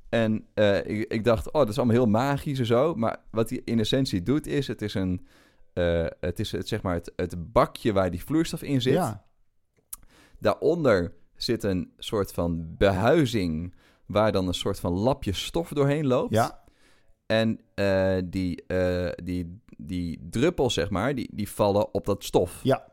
En 0.09 0.46
eh, 0.54 0.86
ik, 0.86 1.12
ik 1.12 1.24
dacht, 1.24 1.46
oh, 1.46 1.61
dat 1.61 1.68
is 1.68 1.76
allemaal 1.76 1.96
heel 1.96 2.06
magisch 2.06 2.59
en 2.59 2.66
zo. 2.66 2.94
Maar 2.94 3.16
wat 3.30 3.50
hij 3.50 3.62
in 3.64 3.78
essentie 3.78 4.22
doet 4.22 4.46
is, 4.46 4.66
het 4.66 4.82
is 4.82 4.94
een... 4.94 5.26
eh, 5.72 6.06
het 6.20 6.40
is 6.40 6.52
het, 6.52 6.68
zeg 6.68 6.82
maar 6.82 6.94
het, 6.94 7.12
het 7.16 7.52
bakje 7.52 7.92
waar 7.92 8.11
die 8.11 8.24
vloeistof 8.24 8.62
in 8.62 8.82
zit. 8.82 8.92
Ja. 8.92 9.24
Daaronder 10.38 11.14
zit 11.36 11.62
een 11.62 11.92
soort 11.98 12.32
van 12.32 12.76
behuizing... 12.76 13.74
waar 14.06 14.32
dan 14.32 14.46
een 14.46 14.54
soort 14.54 14.80
van 14.80 14.92
lapje 14.92 15.32
stof 15.32 15.68
doorheen 15.68 16.06
loopt. 16.06 16.34
Ja. 16.34 16.64
En 17.26 17.61
eh, 17.74 18.16
die, 18.24 18.64
die, 19.22 19.61
die 19.76 20.26
druppels, 20.30 20.74
zeg 20.74 20.90
maar, 20.90 21.14
die, 21.14 21.30
die 21.34 21.48
vallen 21.48 21.94
op 21.94 22.04
dat 22.06 22.24
stof. 22.24 22.61
Ja. 22.62 22.86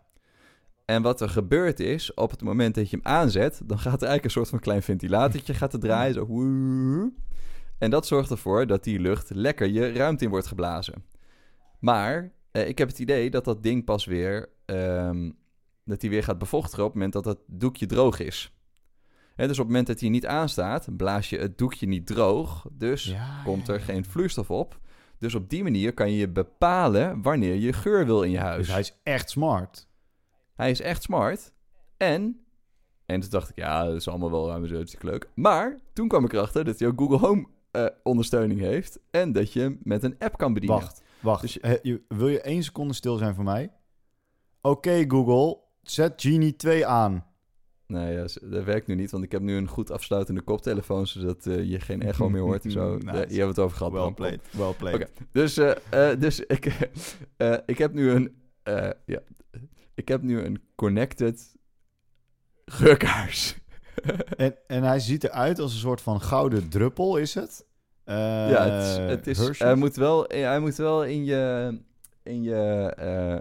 En 0.85 1.01
wat 1.01 1.21
er 1.21 1.29
gebeurt 1.29 1.79
is, 1.79 2.13
op 2.13 2.31
het 2.31 2.41
moment 2.41 2.75
dat 2.75 2.89
je 2.89 2.97
hem 3.01 3.05
aanzet, 3.13 3.61
dan 3.63 3.77
gaat 3.79 4.01
er 4.01 4.07
eigenlijk 4.07 4.23
een 4.23 4.31
soort 4.31 4.49
van 4.49 4.59
klein 4.59 4.81
ventilatortje 4.81 5.53
gaat 5.53 5.73
er 5.73 5.79
draaien. 5.79 6.13
Zo. 6.13 6.25
En 7.77 7.89
dat 7.89 8.07
zorgt 8.07 8.31
ervoor 8.31 8.67
dat 8.67 8.83
die 8.83 8.99
lucht 8.99 9.29
lekker 9.29 9.67
je 9.67 9.91
ruimte 9.91 10.23
in 10.23 10.29
wordt 10.29 10.47
geblazen. 10.47 11.05
Maar 11.79 12.31
eh, 12.51 12.67
ik 12.67 12.77
heb 12.77 12.87
het 12.87 12.99
idee 12.99 13.29
dat 13.29 13.45
dat 13.45 13.63
ding 13.63 13.85
pas 13.85 14.05
weer, 14.05 14.49
ehm, 14.65 15.31
dat 15.83 16.01
hij 16.01 16.09
weer 16.09 16.23
gaat 16.23 16.37
bevochtigen 16.37 16.83
op 16.83 16.89
het 16.89 16.93
moment 16.93 17.13
dat 17.13 17.23
dat 17.23 17.39
doekje 17.47 17.85
droog 17.85 18.19
is. 18.19 18.53
Hè, 19.35 19.47
dus 19.47 19.59
op 19.59 19.63
het 19.63 19.67
moment 19.67 19.87
dat 19.87 19.99
hij 19.99 20.09
niet 20.09 20.25
aanstaat, 20.25 20.97
blaas 20.97 21.29
je 21.29 21.37
het 21.37 21.57
doekje 21.57 21.87
niet 21.87 22.07
droog. 22.07 22.67
Dus 22.71 23.03
Ja, 23.03 23.41
komt 23.43 23.67
ja, 23.67 23.73
er 23.73 23.79
ja. 23.79 23.85
geen 23.85 24.05
vloeistof 24.05 24.51
op. 24.51 24.79
Dus 25.19 25.35
op 25.35 25.49
die 25.49 25.63
manier 25.63 25.93
kan 25.93 26.11
je 26.11 26.29
bepalen 26.29 27.21
wanneer 27.21 27.55
je 27.55 27.73
geur 27.73 28.05
wil 28.05 28.21
in 28.23 28.31
je 28.31 28.39
huis. 28.39 28.57
Dus 28.57 28.71
hij 28.71 28.79
is 28.79 28.99
echt 29.03 29.29
smart. 29.29 29.87
Hij 30.55 30.71
is 30.71 30.81
echt 30.81 31.03
smart. 31.03 31.53
En, 31.97 32.45
en 33.05 33.19
toen 33.19 33.29
dacht 33.29 33.49
ik, 33.49 33.55
ja, 33.55 33.85
dat 33.85 33.95
is 33.95 34.07
allemaal 34.07 34.31
wel 34.31 34.47
ruim 34.47 34.67
zo 34.67 34.75
hartstikke 34.75 35.05
leuk. 35.05 35.29
Maar 35.35 35.79
toen 35.93 36.07
kwam 36.07 36.25
ik 36.25 36.33
erachter 36.33 36.65
dat 36.65 36.79
hij 36.79 36.87
ook 36.87 36.99
Google 36.99 37.17
Home 37.17 37.47
eh, 37.71 37.85
ondersteuning 38.03 38.59
heeft. 38.59 38.99
En 39.11 39.31
dat 39.31 39.53
je 39.53 39.59
hem 39.59 39.79
met 39.83 40.03
een 40.03 40.15
app 40.19 40.37
kan 40.37 40.53
bedienen. 40.53 40.79
Wacht, 40.79 41.01
wacht. 41.21 41.41
Dus 41.41 41.53
je- 41.53 41.79
je- 41.81 42.01
wil 42.07 42.27
je 42.27 42.41
één 42.41 42.63
seconde 42.63 42.93
stil 42.93 43.17
zijn 43.17 43.35
voor 43.35 43.43
mij? 43.43 43.71
Oké, 44.61 45.05
Google, 45.07 45.59
zet 45.81 46.21
Genie 46.21 46.55
2 46.55 46.85
aan. 46.85 47.25
Nee, 47.87 48.13
ja, 48.13 48.21
dat 48.21 48.63
werkt 48.63 48.87
nu 48.87 48.95
niet, 48.95 49.11
want 49.11 49.23
ik 49.23 49.31
heb 49.31 49.41
nu 49.41 49.55
een 49.57 49.67
goed 49.67 49.91
afsluitende 49.91 50.41
koptelefoon, 50.41 51.07
zodat 51.07 51.45
eh, 51.45 51.63
je 51.63 51.79
geen 51.79 52.01
echo 52.01 52.29
meer 52.29 52.41
hoort 52.41 52.65
en 52.65 52.71
zo. 52.71 52.93
Nice. 52.97 53.07
Hebben 53.17 53.27
we 53.37 53.43
het 53.43 53.59
over 53.59 53.77
gehad. 53.77 53.91
Well 53.91 54.11
played, 54.11 54.39
well 54.51 54.73
played. 54.73 55.09
Dus, 55.31 55.57
eh, 55.57 56.19
dus 56.19 56.39
ik, 56.39 56.89
ik 57.65 57.77
heb 57.77 57.93
nu 57.93 58.09
een, 58.11 58.35
ja, 59.05 59.19
ik 59.95 60.07
heb 60.07 60.21
nu 60.21 60.41
een 60.41 60.61
connected 60.75 61.55
geurkaars. 62.65 63.55
En, 64.37 64.55
en 64.67 64.83
hij 64.83 64.99
ziet 64.99 65.23
eruit 65.23 65.59
als 65.59 65.73
een 65.73 65.79
soort 65.79 66.01
van 66.01 66.21
gouden 66.21 66.69
druppel, 66.69 67.17
is 67.17 67.33
het? 67.33 67.65
Eh, 68.03 68.15
ja, 68.49 68.69
het 68.69 68.83
is, 68.83 68.97
het 68.97 69.27
is, 69.27 69.37
Hershey's? 69.37 69.59
hij, 69.59 69.75
moet 69.75 69.95
wel, 69.95 70.25
hij 70.27 70.59
moet 70.59 70.75
wel 70.75 71.03
in 71.05 71.25
je, 71.25 71.77
in 72.23 72.43
je 72.43 72.93
eh, 72.97 73.37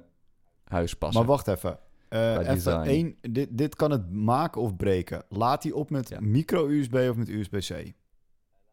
huis 0.64 0.94
passen. 0.94 1.20
Maar 1.20 1.30
wacht 1.30 1.48
even. 1.48 1.78
Eh, 2.08 2.48
even 2.48 2.82
één, 2.82 3.16
dit, 3.20 3.48
dit 3.50 3.76
kan 3.76 3.90
het 3.90 4.10
maken 4.10 4.60
of 4.60 4.76
breken. 4.76 5.24
Laat 5.28 5.62
hij 5.62 5.72
op 5.72 5.90
met 5.90 6.08
Ja. 6.08 6.20
micro-USB 6.20 6.94
of 6.94 7.16
met 7.16 7.28
USB-C? 7.28 7.92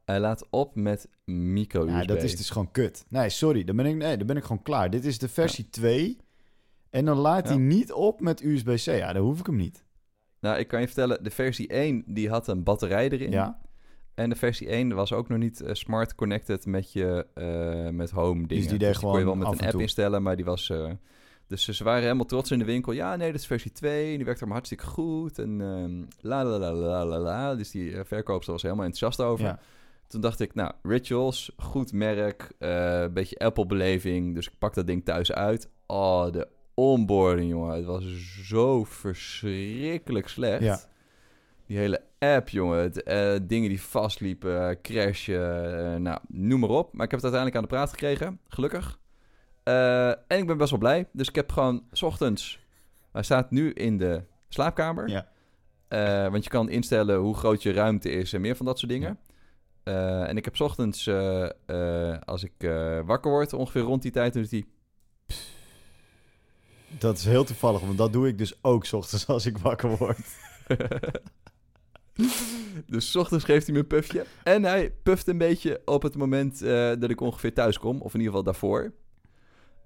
Hij 0.06 0.20
laat 0.20 0.48
op 0.50 0.76
met 0.76 1.10
micro-USB. 1.26 1.90
Ja, 1.90 2.06
dat 2.06 2.24
is 2.24 2.38
dus 2.38 2.50
gewoon 2.50 2.72
kut. 2.72 3.06
Nee, 3.10 3.30
sorry, 3.30 3.64
dan 3.64 3.76
ben 3.76 3.86
ik, 3.86 3.96
nee, 3.96 4.18
dan 4.18 4.28
ben 4.28 4.38
ik 4.38 4.44
gewoon 4.44 4.64
klaar. 4.64 4.90
Dit 4.90 5.06
is 5.06 5.20
de 5.20 5.30
versie 5.30 5.70
2. 5.70 6.18
En 6.92 7.06
dan 7.06 7.18
laat 7.18 7.44
Ja. 7.48 7.54
hij 7.54 7.62
niet 7.64 7.92
op 7.92 8.20
met 8.22 8.42
USB-C. 8.44 8.78
Ja, 8.98 9.14
dan 9.14 9.24
hoef 9.24 9.40
ik 9.40 9.46
hem 9.46 9.56
niet. 9.56 9.84
Nou, 10.40 10.58
ik 10.60 10.68
kan 10.68 10.80
je 10.80 10.86
vertellen, 10.86 11.24
de 11.24 11.30
versie 11.32 11.68
1 11.68 12.04
die 12.06 12.30
had 12.30 12.48
een 12.48 12.64
batterij 12.64 13.10
erin. 13.10 13.32
Ja, 13.32 13.60
En 14.14 14.30
de 14.30 14.36
versie 14.36 14.68
1 14.68 14.94
was 14.96 15.14
ook 15.14 15.30
nog 15.30 15.38
niet 15.38 15.62
eh, 15.62 15.74
smart 15.74 16.16
connected 16.16 16.66
met 16.66 16.94
je 16.94 17.26
eh, 17.34 17.90
met 17.94 18.10
home 18.12 18.48
dingen. 18.48 18.68
die 18.68 18.78
deed 18.78 18.98
kon 19.00 19.10
je 19.10 19.16
wel 19.16 19.22
gewoon 19.24 19.38
met 19.38 19.48
een 19.48 19.54
en 19.54 19.62
app 19.64 19.72
toe. 19.72 19.82
instellen, 19.82 20.24
maar 20.24 20.36
die 20.36 20.46
was... 20.46 20.70
eh, 20.70 20.92
dus 21.48 21.66
ze 21.70 21.84
waren 21.84 22.02
helemaal 22.02 22.26
trots 22.26 22.52
in 22.52 22.60
de 22.60 22.66
winkel. 22.66 22.92
Ja, 22.92 23.16
nee, 23.16 23.32
dat 23.32 23.40
is 23.40 23.48
versie 23.48 23.72
2. 23.72 24.10
En 24.12 24.16
die 24.16 24.26
werkt 24.26 24.40
allemaal 24.40 24.58
hartstikke 24.58 24.86
goed. 24.86 25.40
En 25.40 25.62
ehm, 25.62 26.04
la 26.28 26.44
la 26.46 26.58
la 26.60 26.74
la 26.74 27.06
la 27.06 27.20
la. 27.20 27.56
Dus 27.56 27.72
die 27.72 27.96
verkoopster 28.04 28.54
was 28.54 28.62
helemaal 28.62 28.86
enthousiast 28.86 29.22
over. 29.30 29.46
ja. 29.46 29.60
Toen 30.08 30.22
dacht 30.22 30.40
ik, 30.40 30.54
nou, 30.54 30.72
Rituals, 30.84 31.52
goed 31.58 31.94
merk. 31.94 32.52
Een 32.60 33.14
beetje 33.14 33.40
Apple-beleving. 33.40 34.36
Dus 34.36 34.48
ik 34.48 34.58
pak 34.58 34.74
dat 34.74 34.88
ding 34.88 35.06
thuis 35.06 35.32
uit. 35.32 35.70
Oh, 35.88 36.32
de 36.32 36.48
onboarding, 36.82 37.50
jongen. 37.50 37.76
Het 37.76 37.86
was 37.86 38.04
zo 38.44 38.84
verschrikkelijk 38.84 40.28
slecht. 40.28 40.64
Ja. 40.64 40.80
Die 41.66 41.78
hele 41.78 42.02
app, 42.20 42.50
jongen. 42.50 42.80
Het, 42.80 43.04
eh, 43.04 43.36
dingen 43.44 43.70
die 43.70 43.82
vastliepen, 43.82 44.82
crashen, 44.82 45.94
eh, 45.94 46.00
nou, 46.00 46.20
noem 46.28 46.60
maar 46.60 46.70
op. 46.70 46.94
Maar 46.94 47.06
ik 47.06 47.12
heb 47.12 47.22
het 47.22 47.34
uiteindelijk 47.34 47.56
aan 47.56 47.62
de 47.62 47.76
praat 47.76 47.90
gekregen, 47.90 48.40
gelukkig. 48.48 49.00
Eh, 49.64 50.08
en 50.08 50.38
ik 50.38 50.48
ben 50.48 50.58
best 50.58 50.70
wel 50.70 50.80
blij. 50.80 51.08
Dus 51.12 51.28
ik 51.28 51.36
heb 51.36 51.52
gewoon, 51.52 51.84
s 51.92 52.02
ochtends... 52.02 52.60
Hij 53.12 53.24
staat 53.24 53.52
nu 53.52 53.72
in 53.72 53.98
de 53.98 54.24
slaapkamer. 54.50 55.10
Ja. 55.10 55.28
Want 56.30 56.44
je 56.44 56.50
kan 56.50 56.70
instellen 56.70 57.20
hoe 57.20 57.36
groot 57.36 57.64
je 57.64 57.72
ruimte 57.72 58.10
is 58.10 58.34
en 58.34 58.42
meer 58.42 58.56
van 58.56 58.66
dat 58.66 58.80
soort 58.80 58.92
dingen. 58.92 59.20
En 59.84 60.38
ik 60.38 60.46
heb 60.46 60.56
's 60.56 60.60
ochtends, 60.60 61.10
als 62.26 62.44
ik 62.44 62.54
wakker 63.06 63.32
word, 63.32 63.54
ongeveer 63.54 63.82
rond 63.82 64.02
die 64.02 64.12
tijd, 64.12 64.34
doet 64.34 64.52
hij... 64.52 64.66
Dat 66.98 67.18
is 67.18 67.26
heel 67.26 67.44
toevallig, 67.44 67.82
want 67.82 67.98
dat 67.98 68.14
doe 68.14 68.28
ik 68.28 68.38
dus 68.38 68.64
ook 68.64 68.86
's 68.86 68.94
ochtends 68.94 69.28
als 69.28 69.46
ik 69.46 69.58
wakker 69.58 69.98
word. 69.98 70.20
dus 72.88 73.12
's 73.12 73.16
ochtends 73.16 73.46
geeft 73.46 73.66
hij 73.66 73.76
me 73.76 73.82
een 73.82 73.88
puffje. 73.88 74.26
En 74.44 74.64
hij 74.64 74.92
puft 74.92 75.28
een 75.28 75.38
beetje 75.38 75.82
op 75.86 76.02
het 76.02 76.16
moment 76.16 76.62
eh, 76.62 76.92
dat 77.00 77.10
ik 77.10 77.22
ongeveer 77.22 77.54
thuis 77.54 77.80
kom. 77.80 78.02
Of 78.02 78.14
in 78.14 78.20
ieder 78.20 78.36
geval 78.36 78.44
daarvoor. 78.44 78.94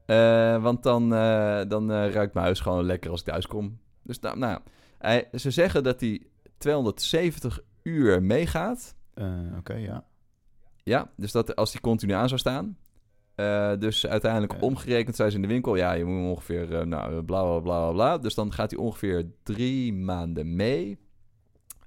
Eh, 0.05 0.61
want 0.61 0.83
dan, 0.83 1.13
eh, 1.13 1.61
dan 1.67 1.91
ruikt 1.91 2.33
mijn 2.33 2.45
huis 2.45 2.59
gewoon 2.59 2.85
lekker 2.85 3.11
als 3.11 3.19
ik 3.19 3.25
thuis 3.25 3.47
kom. 3.47 3.79
Dus 4.03 4.19
nou, 4.19 4.37
nou 4.37 4.59
hij, 4.97 5.27
ze 5.33 5.51
zeggen 5.51 5.83
dat 5.83 5.99
hij 5.99 6.27
270 6.57 7.59
uur 7.83 8.23
meegaat. 8.23 8.95
Oké, 9.57 9.73
ja. 9.73 10.05
Ja, 10.83 11.11
dus 11.15 11.31
dat 11.31 11.55
als 11.55 11.71
die 11.71 11.81
continu 11.81 12.13
aan 12.13 12.27
zou 12.27 12.39
staan. 12.39 12.77
Eh, 13.35 13.71
dus 13.79 14.07
uiteindelijk 14.07 14.61
omgerekend 14.61 15.15
zijn 15.15 15.29
ze 15.29 15.35
in 15.35 15.41
de 15.41 15.47
winkel. 15.47 15.75
Ja, 15.75 15.93
je 15.93 16.05
moet 16.05 16.29
ongeveer, 16.29 16.75
eh, 16.75 16.85
nou, 16.85 17.23
bla 17.23 17.43
bla 17.43 17.59
bla 17.59 17.59
bla 17.59 17.91
bla. 17.91 18.17
Dus 18.17 18.33
dan 18.33 18.53
gaat 18.53 18.71
hij 18.71 18.79
ongeveer 18.79 19.31
drie 19.43 19.93
maanden 19.93 20.55
mee. 20.55 20.97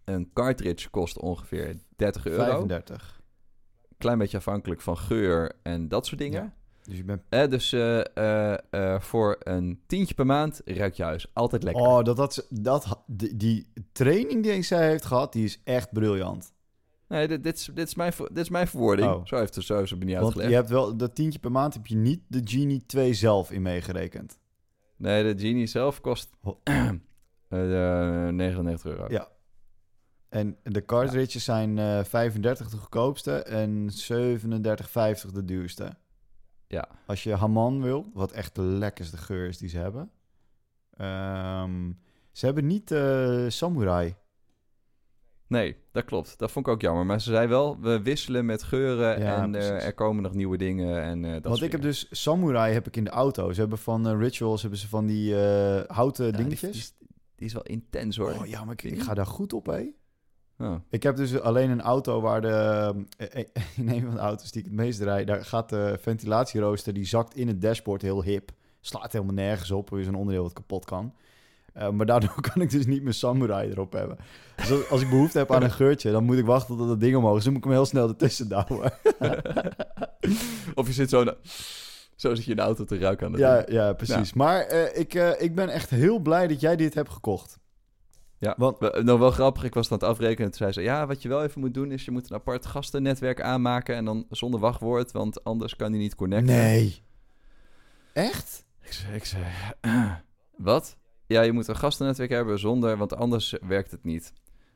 Een 0.04 0.30
cartridge 0.32 0.90
kost 0.90 1.18
ongeveer 1.18 1.76
30 1.96 2.26
euro. 2.26 2.44
35. 2.44 3.20
Klein 3.98 4.18
beetje 4.18 4.36
afhankelijk 4.36 4.80
van 4.80 4.98
geur 4.98 5.52
en 5.62 5.88
dat 5.88 6.06
soort 6.06 6.20
dingen. 6.20 6.42
Ja. 6.42 6.56
Dus 6.88 6.96
je 6.96 7.04
bent... 7.04 7.22
Eh, 7.28 7.48
dus 7.48 7.72
eh, 7.72 8.16
eh, 8.16 8.58
eh, 8.70 9.00
voor 9.00 9.36
een 9.38 9.80
tientje 9.86 10.14
per 10.14 10.26
maand 10.26 10.60
ruikt 10.64 10.96
je 10.96 11.02
huis. 11.02 11.30
Altijd 11.32 11.62
lekker. 11.62 11.82
Oh, 11.82 12.02
dat, 12.04 12.16
dat, 12.16 12.46
dat, 12.48 13.02
die 13.32 13.72
training 13.92 14.42
die 14.42 14.62
zij 14.62 14.88
heeft 14.88 15.04
gehad, 15.04 15.32
die 15.32 15.44
is 15.44 15.60
echt 15.64 15.92
briljant. 15.92 16.52
Nee, 17.08 17.28
dit, 17.28 17.42
dit, 17.42 17.56
is, 17.56 17.70
dit, 17.74 17.86
is 17.86 17.94
mijn, 17.94 18.12
dit 18.18 18.38
is 18.38 18.48
mijn 18.48 18.68
verwoording. 18.68 19.12
Oh. 19.12 19.26
Zo 19.26 19.36
heeft 19.36 19.54
ze 19.54 19.62
zo 19.62 19.84
me 19.98 20.04
niet 20.04 20.16
uitgelegd. 20.16 20.48
je 20.48 20.54
hebt 20.54 20.68
wel, 20.68 20.96
dat 20.96 21.14
tientje 21.14 21.38
per 21.38 21.52
maand 21.52 21.74
heb 21.74 21.86
je 21.86 21.96
niet 21.96 22.20
de 22.26 22.40
Genie 22.44 22.86
2 22.86 23.14
zelf 23.14 23.50
in 23.50 23.62
meegerekend. 23.62 24.38
Nee, 24.96 25.34
de 25.34 25.46
Genie 25.46 25.66
zelf 25.66 26.00
kost 26.00 26.30
Ho- 26.40 26.60
eh, 26.64 28.26
eh, 28.28 28.34
99 28.34 28.90
euro. 28.90 29.06
Ja. 29.08 29.28
En 30.28 30.56
de 30.62 30.84
cartridges 30.84 31.44
zijn 31.44 31.78
eh 31.78 32.04
35 32.04 32.68
de 32.70 32.76
goedkoopste 32.76 33.42
en 33.42 33.90
37,50 33.90 35.32
de 35.32 35.44
duurste. 35.44 35.96
Ja. 36.66 36.88
Als 37.06 37.22
je 37.22 37.34
Haman 37.34 37.82
wil, 37.82 38.10
wat 38.14 38.32
echt 38.32 38.54
de 38.54 38.62
lekkerste 38.62 39.16
geur 39.16 39.48
is 39.48 39.58
die 39.58 39.68
ze 39.68 39.78
hebben. 39.78 40.10
Ehm, 40.96 41.92
ze 42.32 42.44
hebben 42.46 42.66
niet 42.66 42.90
eh, 42.90 43.44
Samurai. 43.48 44.14
Nee, 45.48 45.76
dat 45.92 46.04
klopt. 46.04 46.38
Dat 46.38 46.50
vond 46.50 46.66
ik 46.66 46.72
ook 46.72 46.80
jammer. 46.80 47.06
Maar 47.06 47.20
ze 47.20 47.30
zei 47.30 47.46
wel, 47.48 47.80
we 47.80 48.02
wisselen 48.02 48.46
met 48.46 48.62
geuren 48.62 49.20
Ja, 49.20 49.42
en 49.42 49.54
eh, 49.54 49.84
er 49.84 49.94
komen 49.94 50.22
nog 50.22 50.34
nieuwe 50.34 50.56
dingen. 50.56 51.02
En, 51.02 51.24
eh 51.24 51.32
dat 51.32 51.44
Want 51.44 51.62
ik 51.62 51.72
heb 51.72 51.82
dus 51.82 52.06
Samurai 52.10 52.72
heb 52.72 52.86
ik 52.86 52.96
in 52.96 53.04
de 53.04 53.10
auto. 53.10 53.52
Ze 53.52 53.60
hebben 53.60 53.78
van 53.78 54.08
eh, 54.08 54.18
Rituals 54.18 54.60
hebben 54.60 54.78
ze 54.80 54.88
van 54.88 55.06
die 55.06 55.34
houten 55.86 56.26
Ja, 56.26 56.32
dingetjes. 56.32 56.60
Die, 56.60 56.80
is- 56.80 56.94
die 57.34 57.46
is 57.46 57.52
wel 57.52 57.62
intens 57.62 58.16
hoor. 58.16 58.30
oh 58.32 58.46
ja, 58.46 58.64
maar 58.64 58.74
ik, 58.82 59.02
ga 59.02 59.14
daar 59.14 59.26
goed 59.26 59.52
op, 59.52 59.66
hé. 59.66 59.86
Oh. 60.58 60.74
Ik 60.90 61.02
heb 61.02 61.16
dus 61.16 61.40
alleen 61.40 61.70
een 61.70 61.80
auto 61.80 62.20
waar 62.20 62.40
de... 62.40 62.94
In 63.76 63.88
een 63.88 64.02
van 64.02 64.14
de 64.14 64.20
auto's 64.20 64.50
die 64.50 64.60
ik 64.62 64.66
het 64.68 64.76
meest 64.76 65.00
rijd... 65.00 65.26
daar 65.26 65.44
gaat 65.44 65.68
de 65.68 65.98
ventilatierooster... 66.00 66.92
die 66.92 67.04
zakt 67.04 67.34
in 67.36 67.48
het 67.48 67.60
dashboard 67.60 68.02
heel 68.02 68.22
hip. 68.22 68.50
Slaat 68.80 69.12
helemaal 69.12 69.34
nergens 69.34 69.70
op. 69.70 69.92
Er 69.92 70.00
is 70.00 70.06
een 70.06 70.14
onderdeel 70.14 70.42
wat 70.42 70.52
kapot 70.52 70.84
kan. 70.84 71.14
Eh, 71.78 71.90
maar 71.90 72.06
daardoor 72.06 72.40
kan 72.52 72.62
ik 72.62 72.70
dus 72.70 72.86
niet 72.86 73.02
mijn 73.02 73.14
Samurai 73.14 73.70
erop 73.70 73.92
hebben. 73.92 74.16
Dus 74.56 74.88
als, 74.90 75.00
ik 75.00 75.08
behoefte 75.10 75.38
heb 75.38 75.52
aan 75.52 75.62
een 75.62 75.70
geurtje... 75.70 76.10
dan 76.10 76.24
moet 76.24 76.38
ik 76.38 76.44
wachten 76.44 76.76
tot 76.76 76.88
dat 76.88 77.00
ding 77.00 77.16
omhoog 77.16 77.36
is. 77.36 77.44
Dan 77.44 77.52
moet 77.52 77.62
ik 77.64 77.68
hem 77.68 77.78
heel 77.78 77.86
snel 77.86 78.08
ertussen 78.08 78.48
douwen. 78.48 78.92
of 80.74 80.86
je 80.86 80.92
zit 80.92 81.10
zo... 81.10 81.24
na- 81.24 81.36
Zo 82.16 82.34
zit 82.34 82.44
je 82.44 82.50
in 82.50 82.56
de 82.56 82.62
auto 82.62 82.84
te 82.84 82.98
ruiken 82.98 83.26
aan 83.26 83.32
de 83.32 83.38
ja, 83.38 83.64
ja, 83.68 83.92
precies. 83.92 84.32
Maar 84.32 84.60
eh, 84.60 84.98
ik, 85.00 85.14
eh, 85.14 85.30
ik 85.42 85.54
ben 85.54 85.68
echt 85.68 85.90
heel 85.90 86.18
blij 86.18 86.46
dat 86.46 86.60
jij 86.60 86.76
dit 86.76 86.94
hebt 86.94 87.10
gekocht. 87.10 87.58
Ja, 88.38 88.54
Want- 88.56 88.80
nou 88.80 89.18
wel 89.18 89.30
grappig, 89.30 89.64
ik 89.64 89.74
was 89.74 89.90
aan 89.90 89.98
het 89.98 90.06
afrekenen. 90.06 90.48
Toen 90.50 90.58
zei 90.58 90.72
ze, 90.72 90.82
ja, 90.82 91.06
wat 91.06 91.22
je 91.22 91.28
wel 91.28 91.42
even 91.42 91.60
moet 91.60 91.74
doen 91.74 91.92
is 91.92 92.04
je 92.04 92.10
moet 92.10 92.30
een 92.30 92.36
apart 92.36 92.66
gastennetwerk 92.66 93.40
aanmaken 93.40 93.94
en 93.94 94.04
dan 94.04 94.26
zonder 94.30 94.60
wachtwoord, 94.60 95.12
want 95.12 95.44
anders 95.44 95.76
kan 95.76 95.92
die 95.92 96.00
niet 96.00 96.14
connecten. 96.14 96.54
Nee. 96.56 97.02
Echt? 98.12 98.64
Ik 98.82 98.92
zei, 98.92 99.14
ik 99.14 99.24
zei 99.24 99.42
wat? 100.56 100.96
Ja, 101.28 101.42
je 101.42 101.52
moet 101.52 101.68
een 101.68 101.76
gastennetwerk 101.76 102.30
hebben 102.30 102.58
zonder, 102.58 102.96
want 102.96 103.16
anders 103.16 103.56
werkt 103.66 103.90
het 103.90 104.04
niet. 104.04 104.32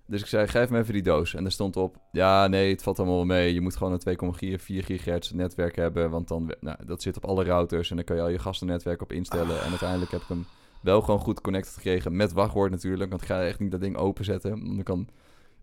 Dus 0.07 0.21
ik 0.21 0.27
zei, 0.27 0.47
geef 0.49 0.71
me 0.71 0.79
even 0.79 0.93
die 0.93 1.03
doos. 1.03 1.35
En 1.35 1.45
er 1.45 1.53
stond 1.53 1.77
op, 1.77 1.97
ja, 2.13 2.47
nee, 2.47 2.71
het 2.71 2.83
valt 2.83 2.99
allemaal 2.99 3.17
wel 3.17 3.25
mee. 3.25 3.55
Je 3.55 3.61
moet 3.61 3.77
gewoon 3.77 3.99
een 4.03 4.19
2,4 4.59 4.59
gigahertz 4.59 5.31
netwerk 5.31 5.77
hebben, 5.77 6.11
want 6.11 6.29
dan, 6.29 6.55
nou, 6.61 6.77
dat 6.87 7.03
zit 7.03 7.17
op 7.17 7.25
alle 7.25 7.45
routers 7.45 7.91
en 7.91 7.97
dan 7.97 8.05
kan 8.05 8.17
je 8.17 8.23
al 8.23 8.29
je 8.29 8.39
gastennetwerk 8.39 9.03
op 9.03 9.13
instellen. 9.13 9.63
En 9.63 9.69
uiteindelijk 9.69 10.11
heb 10.11 10.21
ik 10.21 10.29
hem 10.29 10.47
Wel 10.83 11.01
gewoon 11.01 11.21
goed 11.21 11.41
connected 11.41 11.75
gekregen 11.75 12.17
met 12.17 12.33
wachtwoord 12.33 12.71
natuurlijk. 12.71 13.11
Want 13.11 13.23
ik 13.23 13.29
ga 13.29 13.43
echt 13.43 13.59
niet 13.59 13.71
dat 13.71 13.81
ding 13.81 13.97
openzetten. 13.97 14.65
Dan 14.65 14.83
kan 14.83 15.09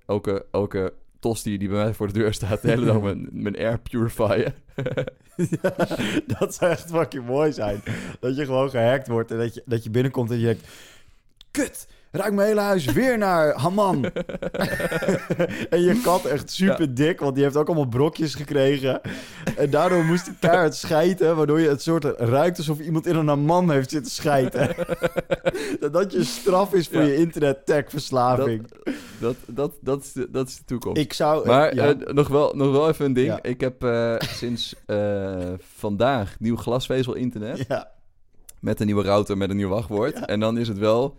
elke, 0.06 0.46
elke 0.52 0.94
tosti 1.20 1.58
die 1.58 1.68
bij 1.70 1.78
mij 1.78 1.94
voor 1.94 2.08
de 2.08 2.14
deur 2.14 2.34
staat... 2.34 2.62
de 2.62 2.68
hele 2.68 2.86
dag 2.86 3.02
mijn, 3.02 3.28
mijn 3.32 3.58
air 3.58 3.80
purifieren. 3.80 4.54
Ja, 5.36 5.76
dat 6.40 6.56
zou 6.56 6.72
echt 6.72 6.90
fucking 6.90 7.26
mooi 7.26 7.54
zijn. 7.54 7.82
Dat 8.20 8.36
je 8.36 8.46
gewoon 8.46 8.70
gehackt 8.70 9.08
wordt 9.08 9.32
en 9.32 9.38
dat 9.38 9.54
je, 9.54 9.64
dat 9.66 9.84
je 9.84 9.90
binnenkomt 9.90 10.32
en 10.32 10.40
je 10.40 10.46
denkt... 10.46 10.68
Kut, 11.52 11.88
ruik 12.12 12.34
mijn 12.34 12.48
hele 12.48 12.62
huis 12.62 12.86
weer 12.86 13.18
naar 13.18 13.54
Haman. 13.54 14.06
en 15.70 15.82
je 15.82 16.02
kat 16.04 16.26
echt 16.26 16.52
super 16.52 16.94
dik, 16.96 17.20
want 17.20 17.36
die 17.36 17.44
heeft 17.44 17.56
ook 17.56 17.68
allemaal 17.68 17.88
brokjes 17.88 18.36
gekregen. 18.36 19.02
En 19.58 19.70
daardoor 19.70 20.04
moest 20.04 20.26
hij 20.26 20.36
keihard 20.40 20.76
schijten, 20.76 21.36
waardoor 21.36 21.60
je 21.60 21.70
het 21.70 21.82
soort 21.82 22.04
ruikt 22.04 22.58
alsof 22.58 22.80
iemand 22.80 23.06
in 23.08 23.16
een 23.16 23.28
Haman 23.28 23.72
heeft 23.72 23.90
zitten 23.90 24.12
schijten. 24.12 24.76
dat 25.92 26.12
je 26.12 26.24
straf 26.24 26.74
is 26.74 26.88
voor 26.88 27.02
Ja. 27.02 27.08
je 27.08 27.16
internet-tech-verslaving. 27.16 28.68
Dat, 29.20 29.36
dat, 29.46 29.72
dat, 29.82 30.02
is 30.04 30.12
de, 30.12 30.28
dat 30.32 30.48
is 30.48 30.58
de 30.58 30.64
toekomst. 30.66 31.02
Ik 31.02 31.14
zou... 31.14 31.48
Maar 31.48 31.76
ja. 31.76 31.94
eh, 31.94 32.14
nog, 32.14 32.28
wel, 32.28 32.52
nog 32.56 32.72
wel 32.72 32.90
even 32.90 33.06
een 33.06 33.14
ding. 33.14 33.28
Ja. 33.28 33.40
Ik 33.42 33.62
heb 33.62 33.84
eh, 33.84 34.16
sinds 34.20 34.76
eh, 34.86 35.38
vandaag 35.60 36.36
nieuw 36.40 36.56
glasvezel-internet. 36.56 37.66
ja. 37.68 37.92
Met 38.60 38.80
een 38.80 38.86
nieuwe 38.86 39.04
router, 39.04 39.38
met 39.38 39.50
een 39.50 39.56
nieuw 39.56 39.70
wachtwoord. 39.70 40.26
En 40.26 40.40
dan 40.40 40.58
is 40.58 40.68
het 40.68 40.78
wel... 40.78 41.18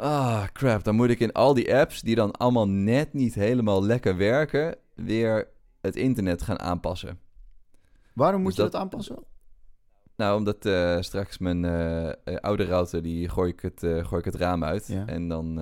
Ah, 0.00 0.44
crap. 0.52 0.84
Dan 0.84 0.94
moet 0.94 1.08
ik 1.10 1.20
in 1.20 1.32
al 1.32 1.54
die 1.54 1.74
apps, 1.76 2.00
die 2.00 2.14
dan 2.14 2.30
allemaal 2.32 2.68
net 2.68 3.12
niet 3.12 3.34
helemaal 3.34 3.84
lekker 3.84 4.16
werken... 4.16 4.76
weer 4.94 5.48
het 5.80 5.96
internet 5.96 6.42
gaan 6.42 6.58
aanpassen. 6.60 7.18
Waarom 8.14 8.40
moet 8.42 8.56
Dus 8.56 8.64
je 8.64 8.70
dat- 8.70 8.80
aanpassen? 8.80 9.24
Nou, 10.16 10.36
omdat 10.38 10.66
eh, 10.66 10.96
straks 11.00 11.38
mijn 11.38 11.64
eh, 11.64 12.08
eh, 12.08 12.14
oude 12.40 12.64
router, 12.64 13.02
die 13.02 13.28
gooi 13.28 13.50
ik 13.52 13.60
het, 13.60 13.78
gooi 13.80 14.18
ik 14.18 14.24
het 14.24 14.34
raam 14.34 14.64
uit. 14.64 14.86
Ja. 14.86 15.06
En 15.06 15.28
dan 15.28 15.60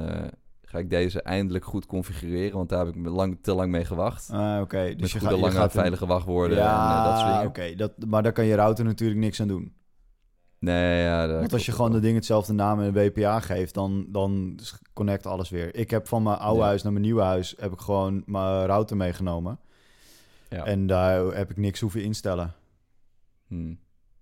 ga 0.62 0.78
ik 0.78 0.91
deze 0.91 1.22
eindelijk 1.22 1.64
goed 1.64 1.86
configureren. 1.86 2.57
Want 2.57 2.68
daar 2.68 2.86
heb 2.86 2.95
ik 2.97 3.07
lang, 3.07 3.39
te 3.43 3.55
lang 3.55 3.70
mee 3.70 3.84
gewacht. 3.84 4.30
Ah, 4.30 4.61
oké. 4.61 4.95
Dus 4.97 5.12
je, 5.12 5.18
goede, 5.18 5.34
gaat, 5.34 5.34
je 5.34 5.41
lange, 5.41 5.59
gaat 5.61 5.72
veilige 5.72 6.07
wachtwoorden 6.07 6.57
ja, 6.57 6.99
en 6.99 7.05
dat 7.11 7.18
soort 7.18 7.32
dingen. 7.32 7.47
oké. 7.49 7.74
Dat, 7.74 7.93
maar 8.09 8.22
daar 8.22 8.32
kan 8.32 8.45
je 8.45 8.55
router 8.55 8.84
natuurlijk 8.84 9.20
niks 9.20 9.41
aan 9.41 9.49
doen. 9.49 9.72
Nee, 10.59 11.03
ja. 11.03 11.27
dat 11.27 11.39
Want 11.39 11.53
als 11.53 11.67
je 11.67 11.73
gewoon 11.73 11.93
de 11.93 12.01
dingen 12.01 12.17
hetzelfde 12.17 12.53
naam 12.53 12.81
en 12.81 12.87
een 12.87 13.13
WPA 13.13 13.41
geeft, 13.41 13.75
dan, 13.75 14.07
dan 14.09 14.59
connect 14.93 15.27
alles 15.27 15.51
weer. 15.51 15.75
Ik 15.75 15.91
heb 15.91 16.09
van 16.09 16.23
mijn 16.23 16.39
oude 16.39 16.61
Ja. 16.61 16.67
huis 16.67 16.83
naar 16.83 16.93
mijn 16.93 17.05
nieuwe 17.05 17.23
huis 17.23 17.55
heb 17.59 17.73
ik 17.73 17.81
gewoon 17.81 18.23
mijn 18.27 18.67
router 18.67 18.97
meegenomen. 18.97 19.59
Ja. 20.49 20.65
En 20.65 20.87
daar 20.87 21.25
heb 21.25 21.51
ik 21.51 21.57
niks 21.57 21.81
hoeven 21.81 22.03
instellen. 22.03 22.55
Hmm. 23.47 23.79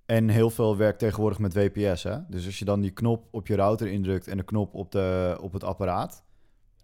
En 0.07 0.29
heel 0.29 0.51
veel 0.51 0.77
werkt 0.77 0.99
tegenwoordig 0.99 1.39
met 1.39 1.55
WPS. 1.55 2.03
Hè? 2.03 2.19
Dus 2.29 2.47
als 2.47 2.59
je 2.59 2.65
dan 2.65 2.81
die 2.81 2.91
knop 2.91 3.29
op 3.31 3.47
je 3.47 3.57
router 3.57 3.87
indrukt 3.87 4.29
en 4.29 4.37
de 4.37 4.43
knop 4.43 4.75
op, 4.75 4.93
de, 4.93 5.39
op 5.41 5.53
het 5.53 5.65
apparaat, 5.65 6.25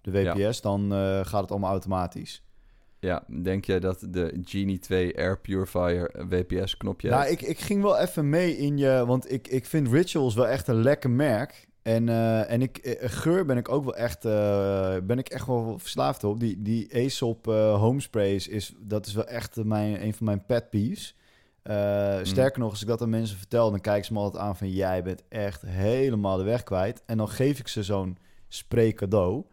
de 0.00 0.10
WPS, 0.10 0.60
dan 0.60 0.92
eh, 0.92 1.20
gaat 1.24 1.40
het 1.40 1.50
allemaal 1.50 1.70
automatisch. 1.70 2.44
Ja, 3.02 3.24
denk 3.42 3.64
jij 3.64 3.80
dat 3.80 4.06
de 4.08 4.40
Genie 4.44 4.78
2 4.78 5.16
Air 5.18 5.38
Purifier 5.38 6.10
WPS-knopje 6.28 7.08
Nou, 7.10 7.24
heeft? 7.24 7.42
ik, 7.42 7.48
ik 7.48 7.60
ging 7.60 7.82
wel 7.82 7.98
even 7.98 8.28
mee 8.28 8.56
in 8.56 8.78
je... 8.78 9.04
Want 9.06 9.32
ik, 9.32 9.48
ik 9.48 9.66
vind 9.66 9.88
Rituals 9.88 10.34
wel 10.34 10.48
echt 10.48 10.68
een 10.68 10.82
lekker 10.82 11.10
merk. 11.10 11.68
En, 11.82 12.08
eh, 12.08 12.50
en 12.50 12.62
ik, 12.62 12.76
eh, 12.78 13.08
geur 13.10 13.44
ben 13.44 13.56
ik 13.56 13.68
ook 13.68 13.84
wel 13.84 13.96
echt... 13.96 14.24
eh, 14.24 14.96
ben 15.02 15.18
ik 15.18 15.28
echt 15.28 15.46
wel 15.46 15.78
verslaafd 15.78 16.24
op. 16.24 16.40
Die, 16.40 16.62
die 16.62 16.94
Aesop 16.94 17.48
eh 17.48 17.80
home 17.80 18.00
sprays, 18.00 18.48
is, 18.48 18.74
dat 18.78 19.06
is 19.06 19.14
wel 19.14 19.26
echt 19.26 19.64
mijn, 19.64 20.02
een 20.04 20.14
van 20.14 20.26
mijn 20.26 20.46
pet 20.46 20.70
peeves. 20.70 21.16
Eh, 21.62 22.18
Sterker 22.22 22.60
nog, 22.60 22.70
als 22.70 22.82
ik 22.82 22.88
dat 22.88 23.02
aan 23.02 23.10
mensen 23.10 23.38
vertel... 23.38 23.70
dan 23.70 23.80
kijken 23.80 24.04
ze 24.04 24.12
me 24.12 24.18
altijd 24.18 24.42
aan 24.42 24.56
van... 24.56 24.70
jij 24.70 25.02
bent 25.02 25.22
echt 25.28 25.62
helemaal 25.66 26.36
de 26.36 26.44
weg 26.44 26.62
kwijt. 26.62 27.02
En 27.06 27.16
dan 27.16 27.28
geef 27.28 27.58
ik 27.58 27.68
ze 27.68 27.82
zo'n 27.82 28.16
spray 28.48 28.92
cadeau... 28.92 29.44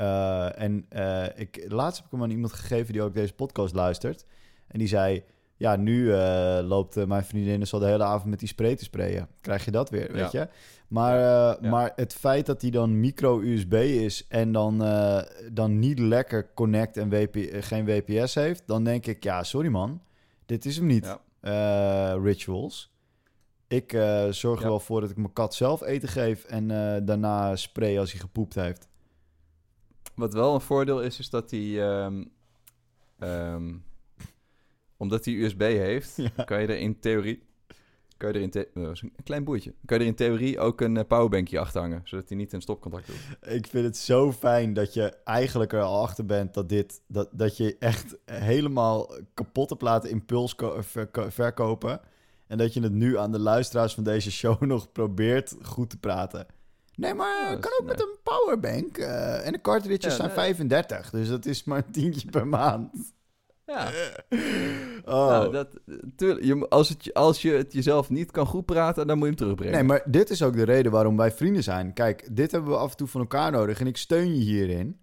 Eh, 0.00 0.60
en 0.60 0.86
eh, 0.88 1.26
ik, 1.34 1.64
laatst 1.68 1.96
heb 1.96 2.06
ik 2.06 2.12
hem 2.12 2.22
aan 2.22 2.30
iemand 2.30 2.52
gegeven 2.52 2.92
die 2.92 3.02
ook 3.02 3.14
deze 3.14 3.34
podcast 3.34 3.74
luistert. 3.74 4.24
En 4.66 4.78
die 4.78 4.88
zei: 4.88 5.24
Ja, 5.56 5.76
nu 5.76 6.12
eh, 6.12 6.58
loopt 6.62 7.06
mijn 7.06 7.24
vriendin 7.24 7.60
dus 7.60 7.72
al 7.72 7.78
de 7.78 7.86
hele 7.86 8.04
avond 8.04 8.30
met 8.30 8.38
die 8.38 8.48
spray 8.48 8.76
te 8.76 8.84
sprayen. 8.84 9.28
Krijg 9.40 9.64
je 9.64 9.70
dat 9.70 9.90
weer, 9.90 10.12
weet 10.12 10.32
je? 10.32 10.48
Maar, 10.88 11.18
Ja. 11.18 11.58
maar 11.70 11.92
het 11.96 12.14
feit 12.14 12.46
dat 12.46 12.60
die 12.60 12.70
dan 12.70 13.00
micro-USB 13.00 13.72
is 13.72 14.26
en 14.28 14.52
dan, 14.52 14.78
dan 15.52 15.78
niet 15.78 15.98
lekker 15.98 16.54
connect 16.54 16.96
en 16.96 17.08
WP, 17.08 17.36
geen 17.60 17.84
WPS 17.84 18.34
heeft, 18.34 18.62
dan 18.66 18.84
denk 18.84 19.06
ik: 19.06 19.24
Ja, 19.24 19.42
sorry 19.42 19.68
man, 19.68 20.02
dit 20.46 20.64
is 20.64 20.76
hem 20.76 20.86
niet. 20.86 21.16
Ja. 21.40 22.14
Rituals. 22.14 22.94
Ik 23.68 23.90
zorg 24.30 24.62
er 24.62 24.68
wel 24.68 24.80
voor 24.80 25.00
dat 25.00 25.10
ik 25.10 25.16
mijn 25.16 25.32
kat 25.32 25.54
zelf 25.54 25.82
eten 25.82 26.08
geef 26.08 26.44
en 26.44 26.68
daarna 27.04 27.56
spray 27.56 27.98
als 27.98 28.10
hij 28.10 28.20
gepoept 28.20 28.54
heeft. 28.54 28.88
Wat 30.20 30.32
wel 30.32 30.54
een 30.54 30.60
voordeel 30.60 31.02
is, 31.02 31.18
is 31.18 31.30
dat 31.30 31.50
hij... 31.50 31.88
ehm, 31.90 32.24
ehm, 33.18 33.74
omdat 34.96 35.24
hij 35.24 35.34
USB 35.34 35.60
heeft, 35.60 36.16
Ja. 36.16 36.44
kan 36.44 36.60
je 36.60 36.66
er 36.66 36.78
in 36.78 37.00
theorie... 37.00 37.48
Kan 38.16 38.28
je 38.28 38.34
er 38.34 38.40
in 38.42 38.50
the- 38.50 38.68
eh, 38.74 38.82
een 38.82 39.12
klein 39.24 39.44
boertje. 39.44 39.74
Kan 39.84 39.96
je 39.98 40.02
er 40.02 40.08
in 40.10 40.16
theorie 40.16 40.58
ook 40.58 40.80
een 40.80 40.96
eh, 40.96 41.04
powerbankje 41.06 41.58
achter 41.58 41.80
hangen, 41.80 42.00
zodat 42.04 42.28
hij 42.28 42.36
niet 42.38 42.52
in 42.52 42.60
stopcontact 42.60 43.06
doet. 43.06 43.52
Ik 43.54 43.66
vind 43.66 43.84
het 43.84 43.96
zo 43.96 44.32
fijn 44.32 44.72
dat 44.72 44.94
je 44.94 45.02
eigenlijk 45.24 45.72
er 45.72 45.80
al 45.82 46.02
achter 46.02 46.26
bent 46.26 46.54
dat, 46.54 46.68
dit, 46.68 47.02
dat, 47.06 47.28
dat 47.32 47.56
je 47.56 47.76
echt 47.78 48.16
helemaal 48.24 49.10
kapotte 49.34 49.76
platen 49.76 50.10
impuls 50.10 50.54
verko- 50.78 51.30
verkopen. 51.30 52.00
En 52.46 52.58
dat 52.58 52.74
je 52.74 52.80
het 52.82 52.92
nu 52.92 53.18
aan 53.18 53.32
de 53.32 53.38
luisteraars 53.38 53.94
van 53.94 54.04
deze 54.04 54.30
show 54.30 54.60
nog 54.74 54.92
probeert 54.92 55.56
goed 55.62 55.90
te 55.90 55.98
praten. 55.98 56.46
Nee, 56.96 57.14
maar 57.14 57.58
kan 57.58 57.72
ook 57.80 57.86
met 57.86 58.00
een 58.00 58.16
powerbank. 58.22 58.98
eh, 58.98 59.46
en 59.46 59.52
de 59.52 59.60
cartridges 59.60 60.04
Ja, 60.04 60.10
zijn 60.10 60.26
nee. 60.28 60.36
35, 60.36 61.10
dus 61.10 61.28
dat 61.28 61.46
is 61.46 61.64
maar 61.64 61.78
een 61.78 61.92
tientje 61.92 62.30
per 62.30 62.46
maand. 62.46 63.12
Ja, 63.66 63.90
Oh. 65.04 65.28
nou, 65.28 65.52
dat, 65.52 65.68
tuurlijk, 66.16 66.44
je, 66.44 66.68
als, 66.68 66.88
het, 66.88 67.04
je- 67.04 67.14
als 67.14 67.42
je 67.42 67.50
het 67.52 67.72
jezelf 67.72 68.10
niet 68.10 68.30
kan 68.30 68.46
goed 68.46 68.64
praten, 68.64 69.06
dan 69.06 69.16
moet 69.18 69.24
je 69.28 69.34
hem 69.34 69.42
terugbrengen. 69.42 69.74
Nee, 69.74 69.82
maar 69.82 70.02
dit 70.04 70.30
is 70.30 70.42
ook 70.42 70.54
de 70.56 70.62
reden 70.62 70.92
waarom 70.92 71.16
wij 71.16 71.32
vrienden 71.32 71.62
zijn. 71.62 71.92
Kijk, 71.92 72.36
dit 72.36 72.50
hebben 72.52 72.70
we 72.70 72.76
af 72.76 72.90
en 72.90 72.96
toe 72.96 73.06
van 73.08 73.20
elkaar 73.20 73.50
nodig 73.50 73.80
en 73.80 73.86
ik 73.86 73.96
steun 73.96 74.34
je 74.34 74.40
hierin. 74.44 75.00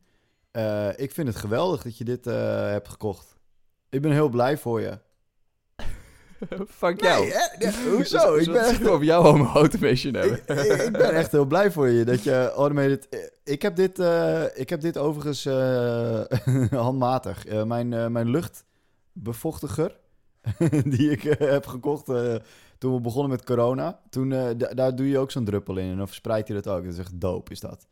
Eh, 0.52 0.90
ik 0.96 1.12
vind 1.12 1.28
het 1.28 1.38
geweldig 1.38 1.82
dat 1.84 1.98
je 1.98 2.04
dit 2.04 2.28
eh, 2.28 2.70
hebt 2.70 2.88
gekocht. 2.88 3.36
Ik 3.90 4.02
ben 4.02 4.12
heel 4.12 4.30
blij 4.30 4.58
voor 4.58 4.82
je. 4.82 5.00
Fuck 6.80 7.02
jou. 7.02 7.22
Nee, 7.24 7.32
hè? 7.34 7.58
Nee, 7.58 7.68
Dus- 7.72 7.86
hoezo? 7.96 8.36
Ik 8.36 8.46
ben, 8.52 8.66
echt, 8.66 8.88
over 8.88 9.06
jouw 9.06 9.22
home 9.22 9.46
automation 9.46 10.14
hebben. 10.14 10.38
ik, 10.46 10.50
ik- 10.50 10.82
ik 10.82 10.92
ben 10.92 11.12
echt 11.16 11.32
heel 11.32 11.46
blij 11.46 11.72
voor 11.72 11.88
je 11.88 12.06
dat 12.06 12.24
je 12.24 12.52
automated... 12.56 13.32
Ik 13.44 13.62
heb 13.62 13.76
dit, 13.76 14.00
eh, 14.00 14.44
ik 14.54 14.70
heb 14.70 14.82
dit 14.82 14.98
overigens 14.98 15.46
eh, 15.46 16.22
handmatig. 16.82 17.46
Eh, 17.46 17.64
mijn, 17.64 18.12
mijn 18.12 18.30
luchtbevochtiger, 18.30 19.96
die 20.86 21.12
ik 21.12 21.22
heb 21.40 21.66
gekocht 21.66 22.06
toen 22.78 22.94
we 22.94 23.02
begonnen 23.02 23.32
met 23.32 23.44
corona. 23.46 24.00
Toen, 24.10 24.30
da- 24.30 24.54
daar 24.54 24.96
doe 24.96 25.10
je 25.10 25.18
ook 25.18 25.32
zo'n 25.32 25.46
druppel 25.46 25.78
in 25.78 25.92
en 25.92 25.98
dan 25.98 26.08
verspreidt 26.08 26.48
hij 26.48 26.62
dat 26.62 26.74
ook. 26.74 26.84
Dat 26.84 26.94
is 26.94 27.00
echt 27.00 27.20
dope, 27.22 27.52
is 27.52 27.60
dat. 27.60 27.88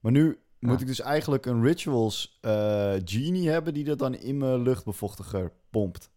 Maar 0.00 0.12
nu 0.12 0.38
moet 0.58 0.72
Ja. 0.74 0.80
ik 0.80 0.86
dus 0.86 1.00
eigenlijk 1.00 1.46
een 1.46 1.62
Rituals 1.64 2.38
Genie 3.04 3.50
hebben 3.50 3.74
die 3.74 3.84
dat 3.84 3.98
dan 3.98 4.14
in 4.14 4.38
mijn 4.38 4.62
luchtbevochtiger 4.62 5.52
pompt. 5.70 6.10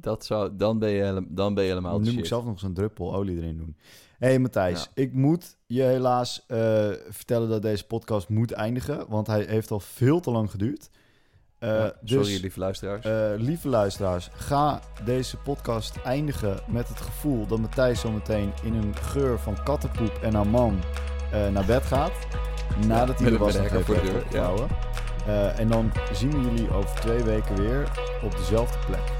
Dat 0.00 0.24
zou, 0.24 0.56
dan, 0.56 0.78
ben 0.78 0.90
je, 0.90 1.26
dan 1.28 1.54
ben 1.54 1.62
je 1.64 1.68
helemaal 1.68 1.98
nu 2.00 2.10
moet 2.10 2.18
ik 2.18 2.26
zelf 2.26 2.44
nog 2.44 2.52
eens 2.52 2.62
een 2.62 2.74
druppel 2.74 3.14
olie 3.14 3.36
erin 3.36 3.56
doen. 3.56 3.76
Hé 4.18 4.26
hey 4.26 4.38
Matthijs, 4.38 4.82
Ja. 4.82 5.02
ik 5.02 5.12
moet 5.12 5.56
je 5.66 5.82
helaas 5.82 6.44
eh, 6.46 6.58
vertellen 7.08 7.48
dat 7.48 7.62
deze 7.62 7.86
podcast 7.86 8.28
moet 8.28 8.52
eindigen, 8.52 9.04
want 9.08 9.26
hij 9.26 9.44
heeft 9.48 9.70
al 9.70 9.80
veel 9.80 10.20
te 10.20 10.30
lang 10.30 10.50
geduurd. 10.50 10.90
Eh, 11.58 11.68
Ja, 11.68 11.92
sorry, 12.04 12.30
dus, 12.32 12.40
lieve 12.40 12.58
luisteraars. 12.58 13.04
eh, 13.04 13.30
lieve 13.36 13.68
luisteraars, 13.68 14.28
ga 14.32 14.80
deze 15.04 15.36
podcast 15.36 15.96
eindigen 16.02 16.58
met 16.68 16.88
het 16.88 17.00
gevoel 17.00 17.46
dat 17.46 17.58
Matthijs 17.58 18.00
zometeen 18.00 18.52
in 18.62 18.74
een 18.74 18.96
geur 18.96 19.38
van 19.38 19.62
kattenpoep 19.64 20.18
en 20.22 20.34
Amman 20.34 20.80
eh 21.32 21.48
naar 21.48 21.64
bed 21.66 21.82
gaat. 21.82 22.12
Nadat 22.86 23.18
hij 23.18 23.28
de 23.28 23.32
een 23.34 23.38
was 23.40 23.56
nog 23.56 23.68
voor 23.84 23.94
de 23.94 24.00
deur, 24.00 24.24
ja. 25.26 25.50
en 25.50 25.68
dan 25.68 25.92
zien 26.12 26.30
we 26.30 26.40
jullie 26.40 26.70
over 26.70 27.00
twee 27.00 27.22
weken 27.22 27.56
weer 27.56 27.90
op 28.22 28.30
dezelfde 28.36 28.78
plek. 28.86 29.15